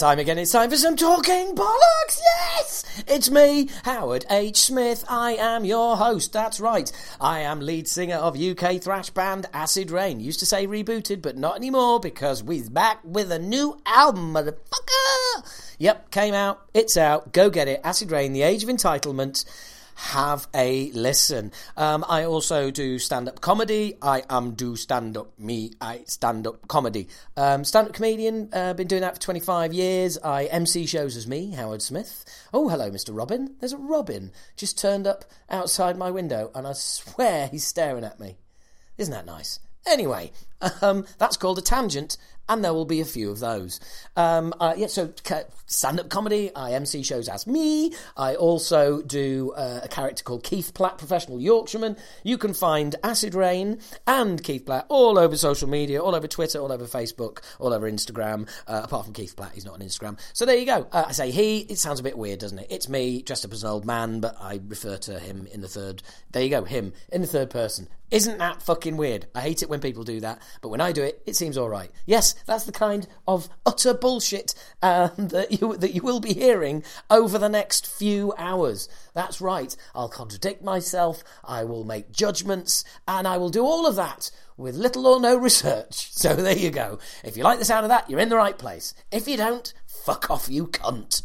[0.00, 0.38] time again.
[0.38, 2.20] It's time for some talking bollocks.
[2.22, 4.56] Yes, it's me, Howard H.
[4.56, 5.04] Smith.
[5.10, 6.32] I am your host.
[6.32, 6.90] That's right.
[7.20, 10.18] I am lead singer of UK thrash band Acid Rain.
[10.18, 15.74] Used to say rebooted, but not anymore because we're back with a new album, motherfucker.
[15.78, 16.62] Yep, came out.
[16.72, 17.34] It's out.
[17.34, 17.82] Go get it.
[17.84, 19.44] Acid Rain: The Age of Entitlement
[20.00, 21.52] have a listen.
[21.76, 23.96] Um, I also do stand up comedy.
[24.00, 25.72] I am do stand up me.
[25.78, 27.08] I stand up comedy.
[27.36, 28.48] Um, stand up comedian.
[28.52, 30.16] Uh, been doing that for 25 years.
[30.18, 32.24] I MC shows as me, Howard Smith.
[32.52, 33.16] Oh, hello, Mr.
[33.16, 33.56] Robin.
[33.60, 38.18] There's a Robin just turned up outside my window, and I swear he's staring at
[38.18, 38.38] me.
[38.96, 39.60] Isn't that nice?
[39.86, 40.32] Anyway,
[40.82, 42.16] um, that's called a tangent,
[42.50, 43.78] and there will be a few of those.
[44.16, 45.12] Um, uh, yeah, so
[45.66, 47.94] stand up comedy, I MC shows as me.
[48.16, 51.96] I also do uh, a character called Keith Platt, professional Yorkshireman.
[52.24, 56.58] You can find Acid Rain and Keith Platt all over social media, all over Twitter,
[56.58, 60.18] all over Facebook, all over Instagram, uh, apart from Keith Platt, he's not on Instagram.
[60.32, 60.88] So there you go.
[60.90, 62.66] Uh, I say he, it sounds a bit weird, doesn't it?
[62.68, 65.68] It's me, dressed up as an old man, but I refer to him in the
[65.68, 66.02] third.
[66.32, 67.88] There you go, him, in the third person.
[68.10, 69.26] Isn't that fucking weird?
[69.36, 71.68] I hate it when people do that, but when I do it, it seems all
[71.68, 71.90] right.
[72.06, 76.82] Yes, that's the kind of utter bullshit um, that you that you will be hearing
[77.10, 78.88] over the next few hours.
[79.14, 79.74] That's right.
[79.94, 81.22] I'll contradict myself.
[81.44, 85.36] I will make judgments, and I will do all of that with little or no
[85.36, 86.08] research.
[86.20, 86.98] So there you go.
[87.24, 88.92] If you like the sound of that, you're in the right place.
[89.10, 91.22] If you don't, fuck off, you cunt.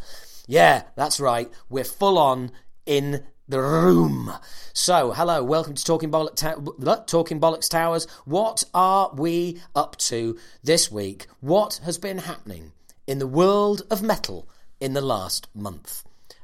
[0.48, 1.52] Yeah, that's right.
[1.70, 2.52] We're full on
[2.86, 4.34] in the room.
[4.74, 8.08] So, hello, welcome to Talking, Bollock Ta- Talking Bollocks Towers.
[8.26, 11.28] What are we up to this week?
[11.42, 12.72] What has been happening
[13.06, 14.48] in the world of metal
[14.80, 16.04] in the last month?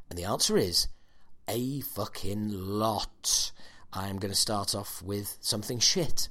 [0.10, 0.90] And the answer is
[1.48, 3.52] a fucking lot.
[3.92, 6.30] I am going to start off with something shit.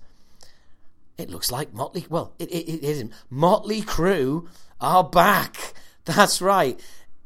[1.19, 2.07] It looks like Motley.
[2.09, 3.13] Well, it, it, it isn't.
[3.29, 4.47] Motley Crue
[4.81, 5.75] are back.
[6.05, 6.81] That's right.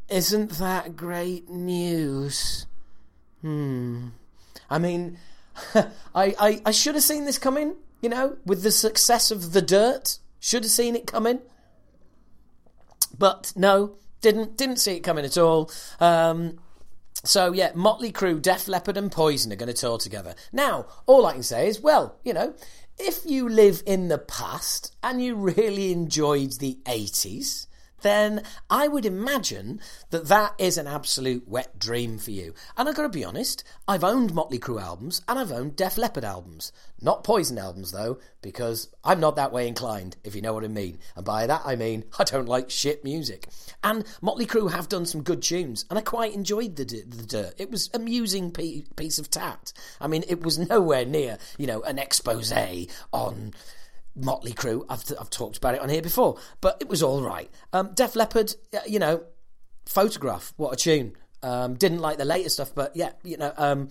[0.08, 2.66] Isn't that great news?
[3.44, 4.09] Hmm.
[4.71, 5.19] I mean,
[5.75, 5.84] I,
[6.15, 10.19] I, I should have seen this coming, you know, with the success of The Dirt.
[10.41, 11.41] Should have seen it coming.
[13.19, 15.71] But no, didn't didn't see it coming at all.
[16.00, 16.59] Um,
[17.22, 20.34] so yeah, Motley Crue, Def Leppard, and Poison are going to tour together.
[20.50, 22.55] Now, all I can say is, well, you know,
[22.99, 27.66] if you live in the past and you really enjoyed the eighties,
[28.04, 32.54] then I would imagine that that is an absolute wet dream for you.
[32.76, 35.98] And I've got to be honest, I've owned Motley Crue albums and I've owned Def
[35.98, 36.70] Leppard albums.
[37.00, 40.69] Not Poison albums, though, because I'm not that way inclined, if you know what I
[40.69, 40.98] mean.
[41.16, 43.48] And by that I mean I don't like shit music.
[43.82, 47.54] And Motley Crue have done some good tunes, and I quite enjoyed the, the Dirt.
[47.59, 49.72] It was amusing piece of tat.
[50.00, 52.53] I mean, it was nowhere near, you know, an expose
[53.12, 53.53] on
[54.16, 54.84] Motley Crue.
[54.88, 57.50] I've, I've talked about it on here before, but it was all right.
[57.72, 58.54] Um, Def Leppard,
[58.86, 59.25] you know,
[59.86, 61.16] Photograph, what a tune.
[61.42, 63.88] Um, didn't like the later stuff, but yeah, you know, um,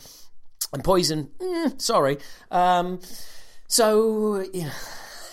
[0.71, 2.17] and Poison, mm, sorry.
[2.49, 2.99] Um,
[3.67, 4.71] so, yeah.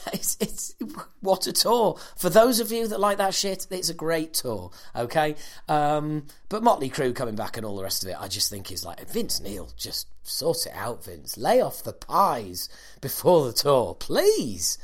[0.13, 0.75] It's, it's
[1.21, 3.67] what a tour for those of you that like that shit.
[3.71, 5.37] It's a great tour, okay.
[5.69, 8.71] Um, but Motley Crue coming back and all the rest of it, I just think
[8.73, 9.71] is like Vince Neil.
[9.77, 11.37] Just sort it out, Vince.
[11.37, 12.69] Lay off the pies
[13.01, 14.79] before the tour, please.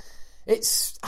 [0.46, 0.98] It's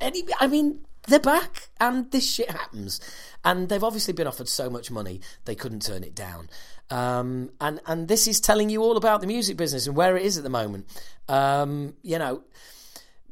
[0.00, 0.24] any.
[0.38, 3.00] I mean, they're back, and this shit happens,
[3.44, 6.48] and they've obviously been offered so much money they couldn't turn it down.
[6.90, 10.24] Um, and and this is telling you all about the music business and where it
[10.24, 10.86] is at the moment.
[11.28, 12.44] Um, you know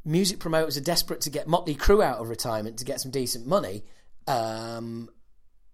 [0.05, 3.47] music promoters are desperate to get Motley Crue out of retirement to get some decent
[3.47, 3.85] money,
[4.27, 5.09] um,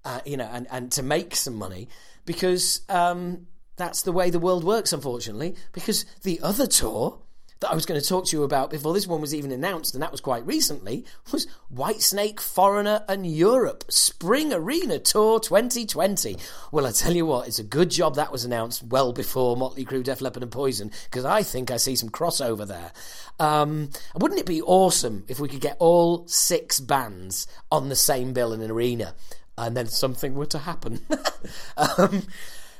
[0.04, 1.88] uh, you know, and, and to make some money
[2.24, 3.46] because um,
[3.76, 5.56] that's the way the world works, unfortunately.
[5.72, 7.20] Because the other tour
[7.60, 9.94] that I was going to talk to you about before this one was even announced,
[9.94, 16.36] and that was quite recently, was Whitesnake, Foreigner, and Europe Spring Arena Tour 2020.
[16.70, 19.84] Well, I tell you what, it's a good job that was announced well before Motley
[19.84, 22.92] Crue, Def Leppard, and Poison, because I think I see some crossover there.
[23.40, 28.32] Um, wouldn't it be awesome if we could get all six bands on the same
[28.32, 29.14] bill in an arena,
[29.56, 31.00] and then something were to happen?
[31.76, 32.22] um,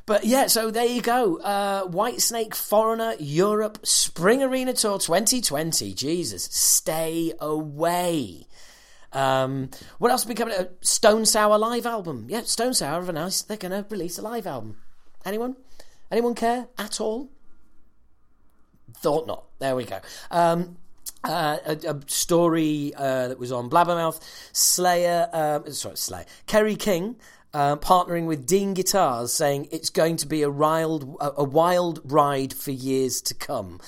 [0.09, 1.37] but yeah, so there you go.
[1.37, 5.93] Uh, Whitesnake Foreigner Europe Spring Arena Tour 2020.
[5.93, 8.47] Jesus, stay away.
[9.13, 9.69] Um,
[9.99, 10.55] what else have been coming?
[10.59, 12.25] A Stone Sour live album.
[12.31, 14.79] Yeah, Stone Sour have announced they're going to release a live album.
[15.27, 15.57] Anyone?
[16.11, 17.31] Anyone care at all?
[18.95, 19.45] Thought not.
[19.59, 20.01] There we go.
[20.31, 20.79] Um,
[21.23, 24.21] uh, a, a, story uh, that was on Blabbermouth.
[24.53, 26.25] Slayer, uh, sorry, Slayer.
[26.47, 27.17] Kerry King
[27.55, 32.53] uh, partnering with Dean Guitars, saying it's going to be a wild, a, wild ride
[32.53, 33.81] for years to come.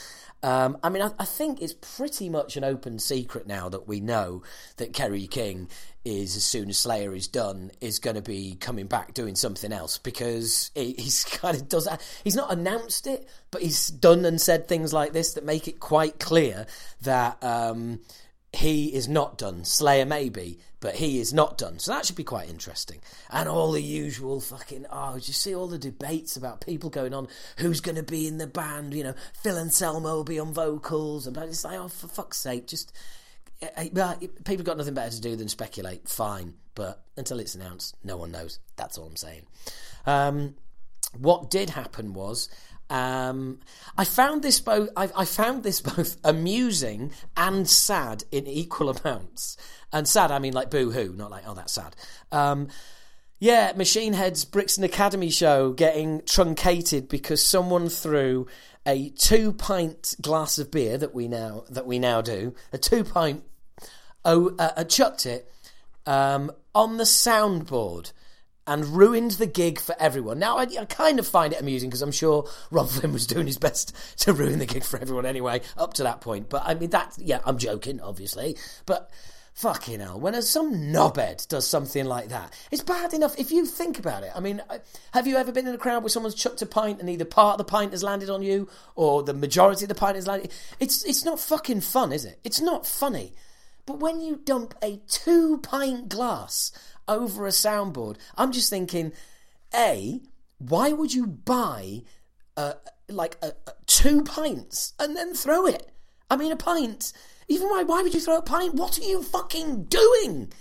[0.43, 4.01] Um, I mean, I, I, think it's pretty much an open secret now that we
[4.01, 4.43] know
[4.79, 5.69] that Kerry King
[6.03, 9.71] is as soon as Slayer is done, is going to be coming back doing something
[9.71, 11.87] else because he's kind of does.
[12.25, 15.79] He's not announced it, but he's done and said things like this that make it
[15.79, 16.67] quite clear
[17.03, 18.01] that um,
[18.53, 19.65] he is not done.
[19.65, 21.79] Slayer maybe, but he is not done.
[21.79, 23.01] So that should be quite interesting.
[23.31, 27.29] And all the usual fucking oh, you see all the debates about people going on
[27.59, 28.95] who's going to be in the band.
[28.95, 32.67] You know, Phil Anselmo will be on vocals, and it's like oh, for fuck's sake,
[32.67, 32.93] just.
[33.63, 34.15] Eh, eh,
[34.45, 36.09] people got nothing better to do than speculate.
[36.09, 38.59] Fine, but until it's announced, no one knows.
[38.77, 39.43] That's all I'm saying.
[40.07, 40.55] Um,
[41.19, 42.49] what did happen was
[42.91, 43.61] um,
[43.97, 44.91] I found this both.
[44.97, 49.57] I, I, found this both amusing and sad in equal amounts.
[49.93, 51.95] And sad, I mean like boo hoo, not like oh that's sad.
[52.33, 52.69] Um,
[53.39, 58.49] yeah, Machine Head's Brixton Academy show getting truncated because someone threw
[58.85, 63.05] a two pint glass of beer that we now that we now do a two
[63.05, 63.45] pint
[64.25, 65.51] oh uh, chucked it
[66.07, 68.13] um, on the soundboard
[68.71, 70.39] and ruined the gig for everyone.
[70.39, 73.49] Now, I, I kind of find it amusing because I'm sure Robb Flynn was doing
[73.49, 76.49] his best to ruin the gig for everyone anyway, up to that point.
[76.49, 78.57] But I mean, that, yeah, I'm joking, obviously.
[78.87, 79.11] But
[79.55, 83.99] fucking hell, when some knobhead does something like that, it's bad enough if you think
[83.99, 84.31] about it.
[84.37, 84.63] I mean,
[85.15, 87.55] have you ever been in a crowd where someone's chucked a pint and either part
[87.55, 90.53] of the pint has landed on you or the majority of the pint has landed?
[90.79, 92.39] It's, it's not fucking fun, is it?
[92.45, 93.33] It's not funny.
[93.91, 96.71] But when you dump a two pint glass
[97.09, 98.17] over a soundboard.
[98.37, 99.13] I'm just thinking,
[99.75, 100.21] A,
[100.59, 102.03] why would you buy
[102.57, 102.75] uh,
[103.09, 103.51] like uh,
[103.87, 105.91] two pints and then throw it?
[106.31, 107.13] I mean, a pint.
[107.49, 107.83] Even why?
[107.83, 108.75] Why would you throw a pint?
[108.75, 110.53] What are you fucking doing?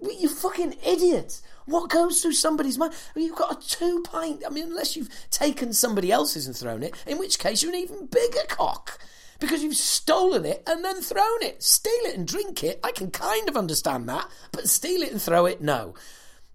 [0.00, 1.40] You fucking idiot!
[1.64, 2.92] What goes through somebody's mind?
[3.16, 4.44] You've got a two pint.
[4.46, 7.78] I mean, unless you've taken somebody else's and thrown it, in which case you're an
[7.78, 9.00] even bigger cock
[9.38, 11.62] because you've stolen it and then thrown it.
[11.62, 15.20] Steal it and drink it, I can kind of understand that, but steal it and
[15.20, 15.94] throw it, no.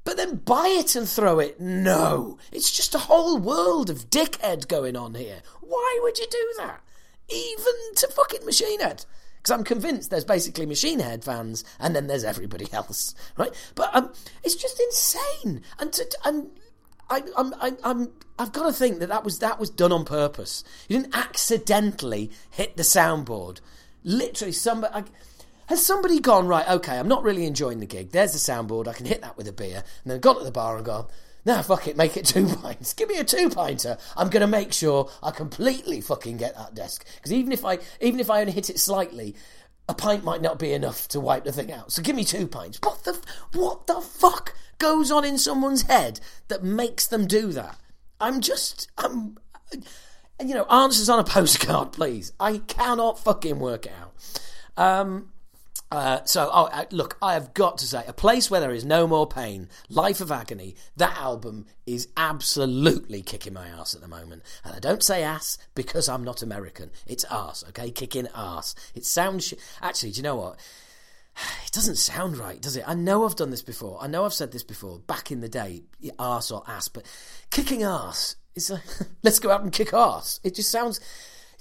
[0.03, 2.37] But then buy it and throw it, no.
[2.51, 5.41] It's just a whole world of dickhead going on here.
[5.61, 6.81] Why would you do that?
[7.29, 9.05] Even to fucking Machine Head.
[9.37, 13.51] Because I'm convinced there's basically Machine Head fans and then there's everybody else, right?
[13.75, 14.11] But um,
[14.43, 15.61] it's just insane.
[15.79, 16.49] And to, and
[17.11, 18.09] I, I'm, I, I'm,
[18.39, 20.63] I've got to think that that was that was done on purpose.
[20.87, 23.59] You didn't accidentally hit the soundboard.
[24.03, 24.93] Literally, somebody.
[24.95, 25.03] I,
[25.67, 26.67] has somebody gone right?
[26.67, 28.11] Okay, I'm not really enjoying the gig.
[28.11, 28.87] There's the soundboard.
[28.87, 31.07] I can hit that with a beer, and then gone to the bar and gone.
[31.43, 32.93] Nah, fuck it, make it two pints.
[32.93, 33.97] Give me a two pinter.
[34.15, 38.19] I'm gonna make sure I completely fucking get that desk because even if I even
[38.19, 39.35] if I only hit it slightly,
[39.89, 41.91] a pint might not be enough to wipe the thing out.
[41.91, 42.79] So give me two pints.
[42.81, 43.19] What the
[43.53, 47.77] what the fuck goes on in someone's head that makes them do that?
[48.19, 49.37] I'm just I'm
[50.43, 52.33] you know answers on a postcard, please.
[52.39, 54.13] I cannot fucking work it out.
[54.77, 55.31] Um,
[55.91, 58.85] uh, so, oh, uh, look, I have got to say, A Place Where There Is
[58.85, 64.07] No More Pain, Life of Agony, that album is absolutely kicking my ass at the
[64.07, 64.41] moment.
[64.63, 66.91] And I don't say ass because I'm not American.
[67.05, 67.91] It's ass, okay?
[67.91, 68.73] Kicking ass.
[68.95, 69.47] It sounds.
[69.47, 70.59] Sh- Actually, do you know what?
[71.65, 72.83] It doesn't sound right, does it?
[72.85, 73.97] I know I've done this before.
[74.01, 75.83] I know I've said this before, back in the day,
[76.19, 77.05] ass or ass, but
[77.49, 78.81] kicking ass is a.
[79.23, 80.41] let's go out and kick ass.
[80.43, 80.99] It just sounds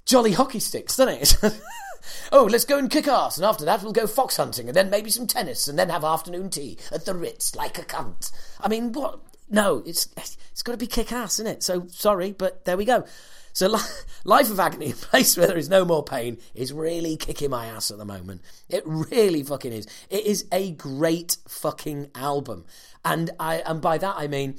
[0.05, 1.61] jolly hockey sticks, doesn't it?
[2.33, 4.91] oh, let's go and kick ass, and after that we'll go fox hunting, and then
[4.91, 8.33] maybe some tennis, and then have afternoon tea at the Ritz like a cunt.
[8.61, 9.21] I mean, what?
[9.49, 11.63] No, it's it's got to be kick ass, isn't it?
[11.63, 13.05] So sorry, but there we go.
[13.53, 13.77] So,
[14.25, 17.67] Life of Agony, a place where there is no more pain, is really kicking my
[17.67, 18.43] ass at the moment.
[18.69, 19.87] It really fucking is.
[20.09, 22.65] It is a great fucking album,
[23.05, 24.57] and I and by that I mean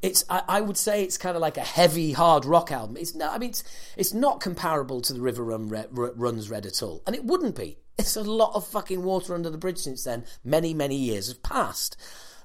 [0.00, 2.96] it's I, I, would say it's kind of like a heavy hard rock album.
[2.96, 3.64] It's no, I mean it's
[3.96, 7.78] it's not comparable to the River Run Runs Red at all, and it wouldn't be.
[7.98, 10.24] It's a lot of fucking water under the bridge since then.
[10.44, 11.96] Many many years have passed,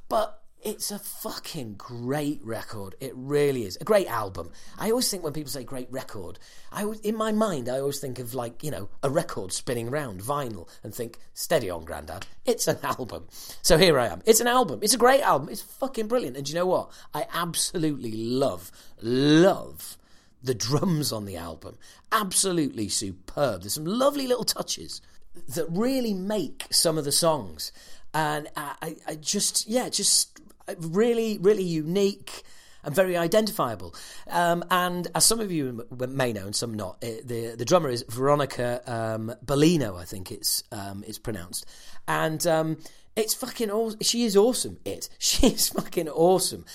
[0.09, 2.96] but it's a fucking great record.
[3.00, 3.77] It really is.
[3.82, 4.51] A great album.
[4.79, 6.39] I always think when people say great record,
[6.72, 9.89] I always, in my mind, I always think of like, you know, a record spinning
[9.89, 12.25] around, vinyl, and think, steady on, Grandad.
[12.46, 13.27] It's an album.
[13.62, 14.22] So here I am.
[14.25, 14.79] It's an album.
[14.82, 15.50] It's a great album.
[15.50, 16.38] It's fucking brilliant.
[16.38, 16.91] And you know what?
[17.13, 19.98] I absolutely love, love
[20.41, 21.77] the drums on the album.
[22.12, 23.62] Absolutely superb.
[23.62, 25.01] There's some lovely little touches
[25.50, 27.72] that really make some of the songs.
[28.13, 30.39] And I, I just, yeah, just
[30.77, 32.43] really, really unique
[32.84, 33.96] and very identifiable.
[34.29, 37.89] Um, and as some of you may know, and some not, it, the the drummer
[37.89, 41.65] is Veronica um, Bellino, I think it's um, it's pronounced,
[42.08, 42.77] and um,
[43.15, 43.72] it's fucking.
[44.01, 44.77] She is awesome.
[44.86, 46.65] It she is fucking awesome,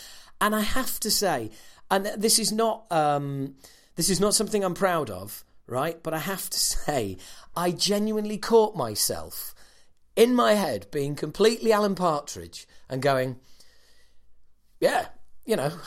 [0.41, 1.51] and I have to say,
[1.91, 3.55] and this is not um,
[3.97, 6.03] this is not something I'm proud of, right?
[6.03, 7.19] But I have to say,
[7.57, 9.55] I genuinely caught myself
[10.17, 13.37] in my head being completely Alan Partridge and going,
[14.81, 15.07] yeah,
[15.45, 15.73] you know.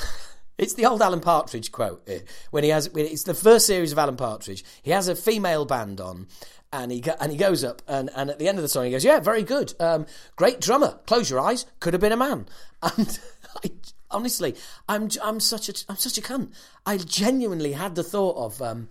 [0.58, 2.20] It's the old Alan Partridge quote eh,
[2.52, 2.86] when he has.
[2.94, 4.64] It's the first series of Alan Partridge.
[4.84, 6.28] He has a female band on,
[6.72, 8.92] and he and he goes up and, and at the end of the song he
[8.92, 10.06] goes, "Yeah, very good, um,
[10.36, 11.00] great drummer.
[11.06, 11.66] Close your eyes.
[11.80, 12.48] Could have been a man."
[12.98, 13.20] And
[13.64, 13.72] I,
[14.10, 14.56] honestly,
[14.88, 16.54] I'm I'm such a I'm such a cunt.
[16.86, 18.90] I genuinely had the thought of, um,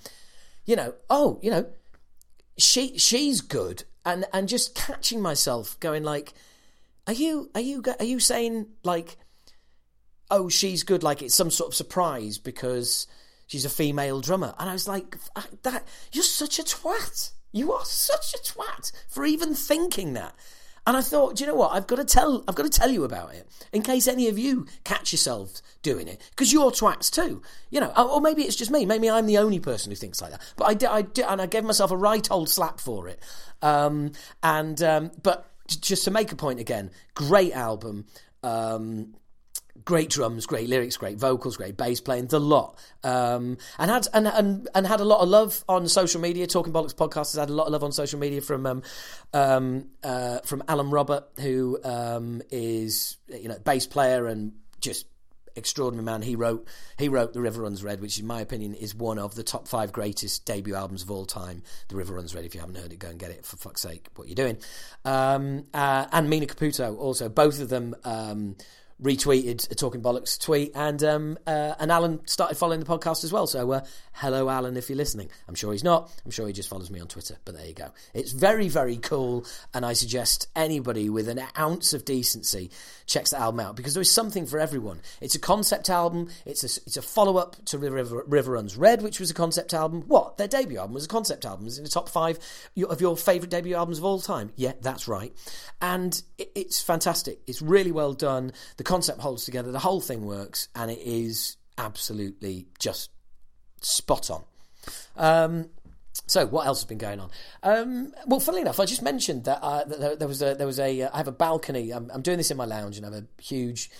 [0.66, 1.66] you know, oh, you know,
[2.56, 6.34] she she's good, and and just catching myself going like,
[7.06, 9.16] are you are you are you saying like
[10.30, 13.06] oh, she's good, like it's some sort of surprise because
[13.46, 14.54] she's a female drummer.
[14.58, 15.16] And I was like,
[15.62, 17.32] that you're such a twat.
[17.52, 20.34] You are such a twat for even thinking that.
[20.86, 21.72] And I thought, do you know what?
[21.72, 22.42] I've got to tell.
[22.48, 26.08] I've got to tell you about it in case any of you catch yourselves doing
[26.08, 27.42] it because you're twats too.
[27.70, 28.86] You know, or maybe it's just me.
[28.86, 30.40] Maybe I'm the only person who thinks like that.
[30.56, 30.88] But I did.
[30.88, 33.22] I did, and I gave myself a right old slap for it.
[33.60, 38.06] Um, and um, but just to make a point again, great album.
[38.42, 39.14] Um,
[39.84, 42.78] great drums, great lyrics, great vocals, great bass playing, the lot.
[43.02, 46.46] Um, and had and, and and had a lot of love on social media.
[46.46, 48.82] Talking Bollocks podcast has had a lot of love on social media from um,
[49.32, 55.06] um, uh, from Alan Robert, who um, is you know bass player and just
[55.56, 56.22] extraordinary man.
[56.22, 56.66] He wrote
[56.98, 59.68] he wrote The River Runs Red, which in my opinion is one of the top
[59.68, 61.62] five greatest debut albums of all time.
[61.88, 62.44] The River Runs Red.
[62.44, 63.44] If you haven't heard it, go and get it.
[63.44, 64.58] For fuck's sake, what you doing?
[65.04, 67.28] Um, uh, and Mina Caputo also.
[67.28, 68.56] Both of them um,
[69.02, 73.32] retweeted a Talking Bollocks tweet, and um, uh, and Alan started following the podcast as
[73.32, 73.46] well.
[73.46, 75.30] So uh, hello, Alan, if you're listening.
[75.48, 76.10] I'm sure he's not.
[76.24, 77.36] I'm sure he just follows me on Twitter.
[77.44, 77.92] But there you go.
[78.14, 82.70] It's very very cool, and I suggest anybody with an ounce of decency
[83.06, 85.00] checks the album out because there is something for everyone.
[85.20, 86.28] It's a concept album.
[86.46, 89.74] It's a it's a follow up to River, River Runs Red, which was a concept
[89.74, 90.02] album.
[90.06, 91.66] What their debut album was a concept album.
[91.66, 92.38] It's in the top five
[92.88, 94.52] of your favourite debut albums of all time.
[94.56, 95.34] Yeah, that's right.
[95.80, 97.40] And it, it's fantastic.
[97.46, 98.52] It's really well done.
[98.76, 99.70] The concept holds together.
[99.70, 103.10] The whole thing works, and it is absolutely just
[103.80, 104.42] spot on.
[105.16, 105.70] Um,
[106.26, 107.30] so what else has been going on?
[107.62, 110.80] Um, well, funnily enough, I just mentioned that, uh, that there, was a there was
[110.80, 111.92] a uh, I have a balcony.
[111.92, 113.90] I'm, I'm, doing this in my lounge, and I have a huge.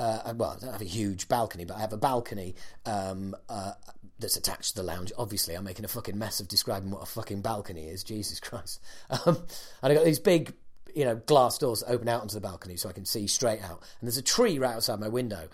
[0.00, 3.72] Uh, well, I don't have a huge balcony, but I have a balcony um, uh,
[4.18, 5.12] that's attached to the lounge.
[5.16, 8.02] Obviously, I'm making a fucking mess of describing what a fucking balcony is.
[8.02, 8.80] Jesus Christ!
[9.10, 9.36] Um,
[9.82, 10.54] and I got these big
[10.94, 13.82] you know, glass doors open out onto the balcony so I can see straight out.
[14.00, 15.48] And there's a tree right outside my window.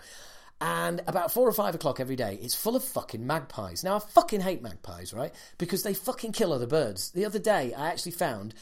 [0.59, 3.83] And about four or five o'clock every day, it's full of fucking magpies.
[3.83, 5.31] Now, I fucking hate magpies, right?
[5.57, 7.11] Because they fucking kill other birds.
[7.11, 8.55] The other day, I actually found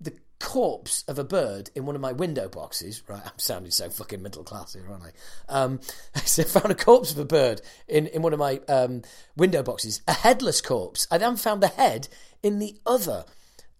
[0.00, 3.02] the corpse of a bird in one of my window boxes.
[3.08, 5.12] Right, I'm sounding so fucking middle class here, aren't I?
[5.48, 5.80] Um,
[6.16, 9.02] I found a corpse of a bird in, in one of my um,
[9.36, 11.06] window boxes, a headless corpse.
[11.10, 12.08] I then found the head
[12.42, 13.24] in the other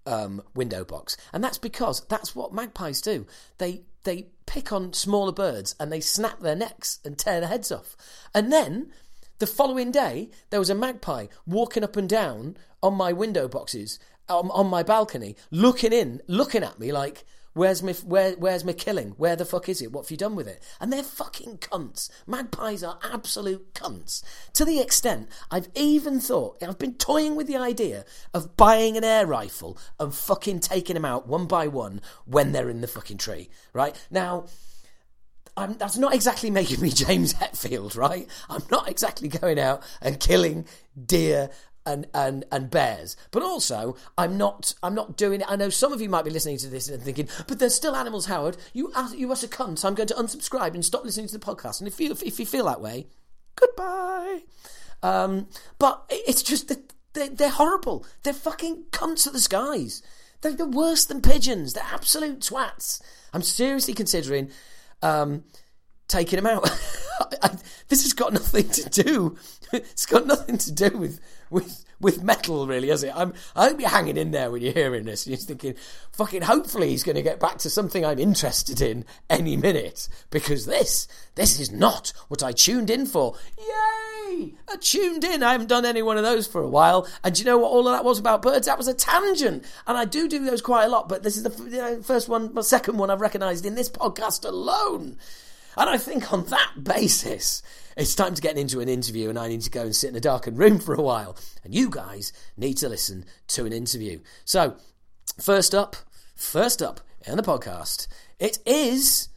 [0.08, 3.26] um, window box, and that's because that's what magpies do.
[3.58, 7.70] They they pick on smaller birds and they snap their necks and tear their heads
[7.70, 7.96] off.
[8.34, 8.90] And then
[9.38, 13.98] the following day, there was a magpie walking up and down on my window boxes
[14.28, 17.24] um, on my balcony, looking in, looking at me like
[17.58, 19.10] Where's my where, Where's my killing?
[19.16, 19.90] Where the fuck is it?
[19.90, 20.62] What have you done with it?
[20.80, 22.08] And they're fucking cunts.
[22.24, 24.22] Magpies are absolute cunts.
[24.52, 29.02] To the extent I've even thought I've been toying with the idea of buying an
[29.02, 33.18] air rifle and fucking taking them out one by one when they're in the fucking
[33.18, 33.50] tree.
[33.72, 34.46] Right now.
[35.56, 38.28] I'm, that's not exactly making me James Hetfield, right?
[38.48, 40.66] I'm not exactly going out and killing
[41.04, 41.50] deer
[41.88, 43.16] and, and, and bears.
[43.30, 45.50] But also, I'm not I'm not doing it.
[45.50, 47.96] I know some of you might be listening to this and thinking, but there's still
[47.96, 48.58] animals, Howard.
[48.72, 49.84] You are, you are a cunt.
[49.84, 51.80] I'm going to unsubscribe and stop listening to the podcast.
[51.80, 53.06] And if you if you feel that way,
[53.56, 54.40] goodbye.
[55.02, 58.04] Um, but it's just that they're, they're horrible.
[58.22, 60.02] They're fucking cunts of the skies.
[60.40, 61.72] They're, they're worse than pigeons.
[61.72, 63.00] They're absolute twats.
[63.32, 64.50] I'm seriously considering
[65.02, 65.44] um,
[66.08, 66.64] taking them out.
[67.88, 69.36] this has got nothing to do.
[69.70, 73.12] It's got nothing to do with with with metal, really, has it?
[73.14, 75.26] I'm, I hope you're hanging in there when you're hearing this.
[75.26, 75.74] You're thinking,
[76.12, 80.66] fucking, hopefully he's going to get back to something I'm interested in any minute because
[80.66, 83.34] this, this is not what I tuned in for.
[83.58, 84.54] Yay!
[84.68, 85.42] I tuned in.
[85.42, 87.08] I haven't done any one of those for a while.
[87.24, 88.66] And do you know what all of that was about birds?
[88.66, 89.64] That was a tangent.
[89.86, 92.62] And I do do those quite a lot, but this is the first one, the
[92.62, 95.16] second one I've recognised in this podcast alone.
[95.78, 97.62] And I think on that basis,
[97.96, 100.16] it's time to get into an interview, and I need to go and sit in
[100.16, 101.36] a darkened room for a while.
[101.62, 104.18] And you guys need to listen to an interview.
[104.44, 104.76] So,
[105.40, 105.94] first up,
[106.34, 108.08] first up in the podcast,
[108.40, 109.28] it is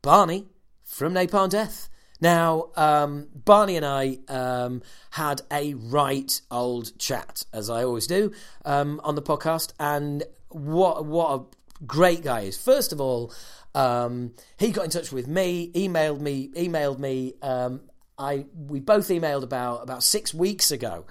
[0.00, 0.46] Barney
[0.82, 1.90] from Napalm Death.
[2.22, 8.32] Now, um, Barney and I um, had a right old chat, as I always do,
[8.64, 12.56] um, on the podcast, and what what a great guy is.
[12.56, 13.30] First of all,
[13.74, 17.34] um, he got in touch with me, emailed me, emailed me.
[17.42, 17.82] Um,
[18.18, 21.06] I we both emailed about about six weeks ago,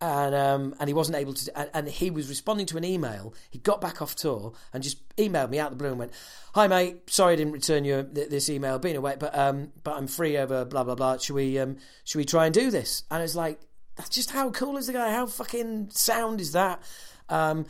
[0.00, 1.58] and um, and he wasn't able to.
[1.58, 3.34] And, and, he was responding to an email.
[3.50, 6.12] He got back off tour and just emailed me out the blue and went,
[6.54, 10.06] "Hi mate, sorry I didn't return you this email, been away, but um, but I'm
[10.06, 11.18] free over blah blah blah.
[11.18, 13.60] Should we um, should we try and do this?" And it's like,
[13.96, 15.12] that's just how cool is the guy?
[15.12, 16.82] How fucking sound is that?
[17.28, 17.66] Um,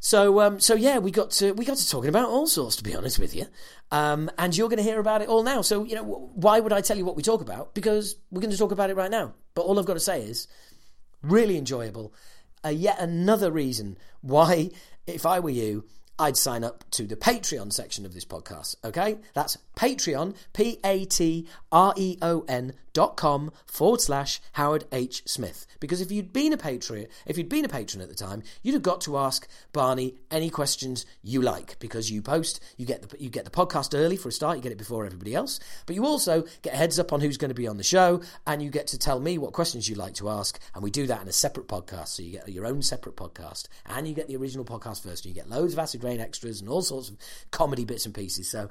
[0.00, 2.76] so um, so yeah, we got to we got to talking about all sorts.
[2.76, 3.46] To be honest with you,
[3.90, 5.62] um, and you're going to hear about it all now.
[5.62, 7.74] So you know, why would I tell you what we talk about?
[7.74, 9.34] Because we're going to talk about it right now.
[9.54, 10.48] But all I've got to say is,
[11.22, 12.12] really enjoyable.
[12.64, 14.70] Uh, yet another reason why,
[15.06, 15.84] if I were you,
[16.18, 18.76] I'd sign up to the Patreon section of this podcast.
[18.84, 24.86] Okay, that's Patreon, P A T R E O N dot com forward slash Howard
[24.90, 25.66] H Smith.
[25.80, 28.72] Because if you'd been a patron, if you'd been a patron at the time, you'd
[28.72, 33.22] have got to ask Barney any questions you like because you post, you get the
[33.22, 35.94] you get the podcast early for a start, you get it before everybody else, but
[35.94, 38.62] you also get a heads up on who's going to be on the show, and
[38.62, 41.20] you get to tell me what questions you'd like to ask, and we do that
[41.20, 44.36] in a separate podcast, so you get your own separate podcast, and you get the
[44.36, 47.16] original podcast first, and you get loads of acid rain extras and all sorts of
[47.50, 48.48] comedy bits and pieces.
[48.48, 48.70] So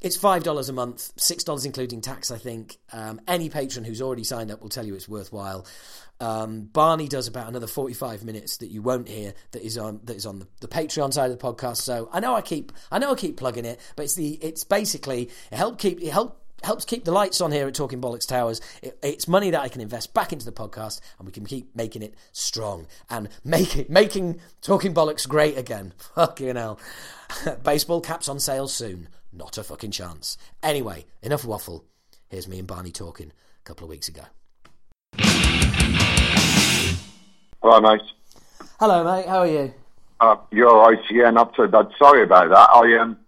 [0.00, 2.30] it's five dollars a month, six dollars including tax.
[2.30, 5.66] I think um, any patron who's already signed up will tell you it's worthwhile.
[6.20, 10.16] Um, Barney does about another forty-five minutes that you won't hear that is on that
[10.16, 11.78] is on the, the, Patreon side of the podcast.
[11.78, 14.64] So I know I keep I know I keep plugging it, but it's the it's
[14.64, 18.26] basically it help keep it help helps keep the lights on here at Talking Bollocks
[18.26, 18.60] Towers.
[18.82, 21.74] It, it's money that I can invest back into the podcast, and we can keep
[21.74, 25.92] making it strong and make it making Talking Bollocks great again.
[26.14, 26.78] Fucking hell!
[27.64, 29.08] Baseball caps on sale soon.
[29.32, 30.38] Not a fucking chance.
[30.62, 31.84] Anyway, enough waffle.
[32.28, 34.22] Here's me and Barney talking a couple of weeks ago.
[37.62, 38.00] Hello, mate.
[38.80, 39.26] Hello, mate.
[39.26, 39.74] How are you?
[40.20, 40.98] Uh, you're all right.
[41.10, 41.88] Yeah, not too bad.
[41.98, 42.70] Sorry about that.
[42.70, 43.18] I um.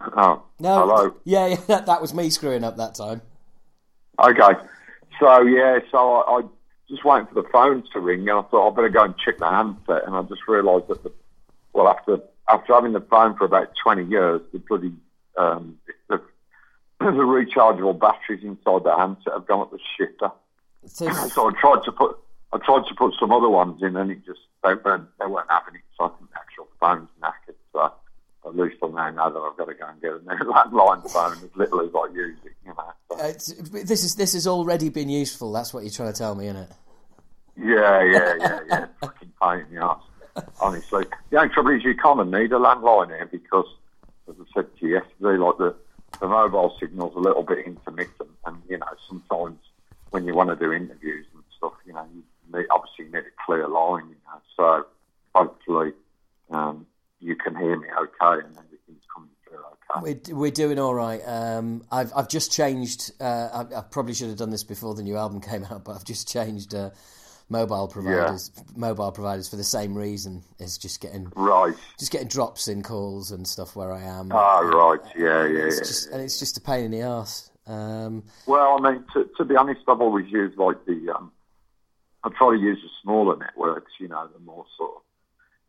[0.00, 0.80] Oh, no.
[0.80, 1.14] Hello.
[1.24, 1.56] Yeah, yeah.
[1.66, 3.22] That, that was me screwing up that time.
[4.18, 4.58] Okay.
[5.18, 6.42] So yeah, so I, I
[6.88, 9.38] just waiting for the phone to ring, and I thought I better go and check
[9.38, 11.12] the handset, and I just realised that the
[11.72, 14.92] well after after having the phone for about twenty years, the bloody
[15.36, 16.18] um, the,
[17.00, 20.32] the rechargeable batteries inside the handset have gone up the shitter.
[20.86, 22.18] So, so I tried to put
[22.52, 25.50] I tried to put some other ones in, and it just they weren't they weren't
[25.50, 25.82] having it.
[25.96, 27.56] So I think the actual phone's knackered.
[27.72, 27.92] So
[28.46, 31.10] at least I now know that I've got to go and get a new landline
[31.10, 32.52] phone as little as I use it.
[32.64, 32.92] You know.
[33.10, 33.82] So.
[33.84, 35.52] this is this has already been useful.
[35.52, 36.70] That's what you're trying to tell me, isn't it?
[37.56, 38.86] Yeah, yeah, yeah, yeah.
[39.00, 40.02] Fucking pain in the ass.
[40.60, 43.66] Honestly, the only trouble is you kind of need a landline here because
[44.28, 45.74] as I said to you yesterday, like the,
[46.20, 49.58] the mobile signal's a little bit intermittent, and you know sometimes
[50.10, 52.22] when you want to do interviews and stuff, you know, you
[52.52, 54.40] need, obviously need a clear line, you know.
[54.56, 54.86] So
[55.34, 55.92] hopefully
[56.50, 56.86] um,
[57.20, 60.20] you can hear me okay, and everything's coming through okay.
[60.30, 61.20] We're, we're doing all right.
[61.24, 63.12] Um, I've I've just changed.
[63.20, 65.92] Uh, I, I, probably should have done this before the new album came out, but
[65.92, 66.74] I've just changed.
[66.74, 66.90] Uh,
[67.52, 68.62] mobile providers yeah.
[68.76, 73.32] mobile providers for the same reason is just getting right just getting drops in calls
[73.32, 74.30] and stuff where I am.
[74.30, 77.50] Ah, right, yeah, yeah, it's yeah, just, And it's just a pain in the ass.
[77.66, 81.32] Um, well, I mean, to, to, be honest, I've always used like the um,
[82.24, 85.02] I try to use the smaller networks, you know, the more sort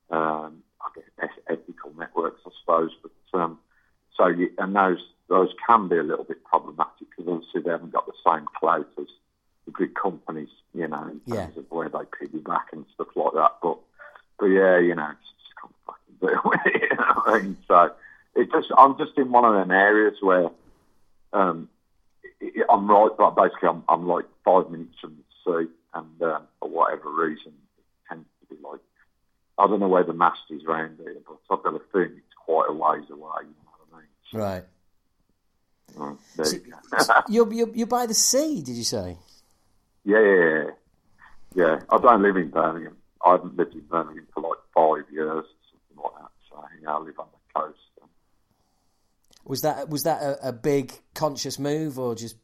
[0.10, 0.64] of um,
[0.95, 2.91] guess ethical networks, I suppose.
[3.01, 3.60] But um,
[4.17, 4.99] so you, and those
[5.30, 8.89] those can be a little bit problematic because obviously they haven't got the same clout
[8.99, 9.08] as
[9.65, 11.60] the big companies, you know, in terms yeah.
[11.60, 13.58] of where they piggyback and stuff like that.
[13.62, 13.77] But
[14.39, 16.82] but yeah, you know, it's just can't fucking do it.
[16.91, 17.58] You know I mean?
[17.67, 17.91] So
[18.36, 20.49] it just I'm just in one of them areas where
[21.34, 21.69] um,
[22.39, 26.43] it, I'm right, but basically I'm, I'm like five minutes from the sea, and um,
[26.60, 28.80] for whatever reason, it tends to be like
[29.62, 32.34] I don't know where the mast is round here, but I've got a feeling it's
[32.36, 33.43] quite a ways away.
[33.43, 34.08] You know what I mean?
[34.32, 34.63] So, right.
[35.95, 36.58] Well, so,
[37.30, 39.17] you you're, you're, you're by the sea, did you say?
[40.04, 40.63] Yeah, yeah,
[41.54, 41.80] yeah.
[41.91, 42.97] I don't live in Birmingham.
[43.24, 46.32] I haven't lived in Birmingham for like five years, or something like that.
[46.50, 47.78] So yeah, I live on the coast.
[49.45, 52.36] Was that was that a, a big conscious move, or just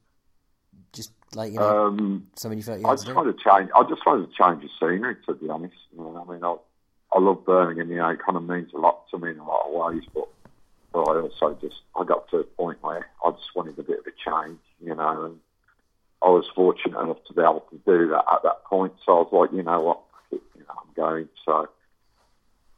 [0.93, 3.69] just like you know um, something you felt you I just wanted to change.
[3.75, 5.75] I just wanted to change the scenery, to be honest.
[5.93, 6.55] You know, I mean, I
[7.13, 7.89] I love Birmingham.
[7.89, 10.03] You know, it kind of means a lot to me in a lot of ways,
[10.13, 10.27] but
[10.93, 13.99] but I also just I got to a point where I just wanted a bit
[13.99, 14.59] of a change.
[14.81, 15.39] You know, and
[16.21, 18.93] I was fortunate enough to be able to do that at that point.
[19.05, 19.99] So I was like, you know what,
[20.31, 21.29] you know, I'm going.
[21.45, 21.69] So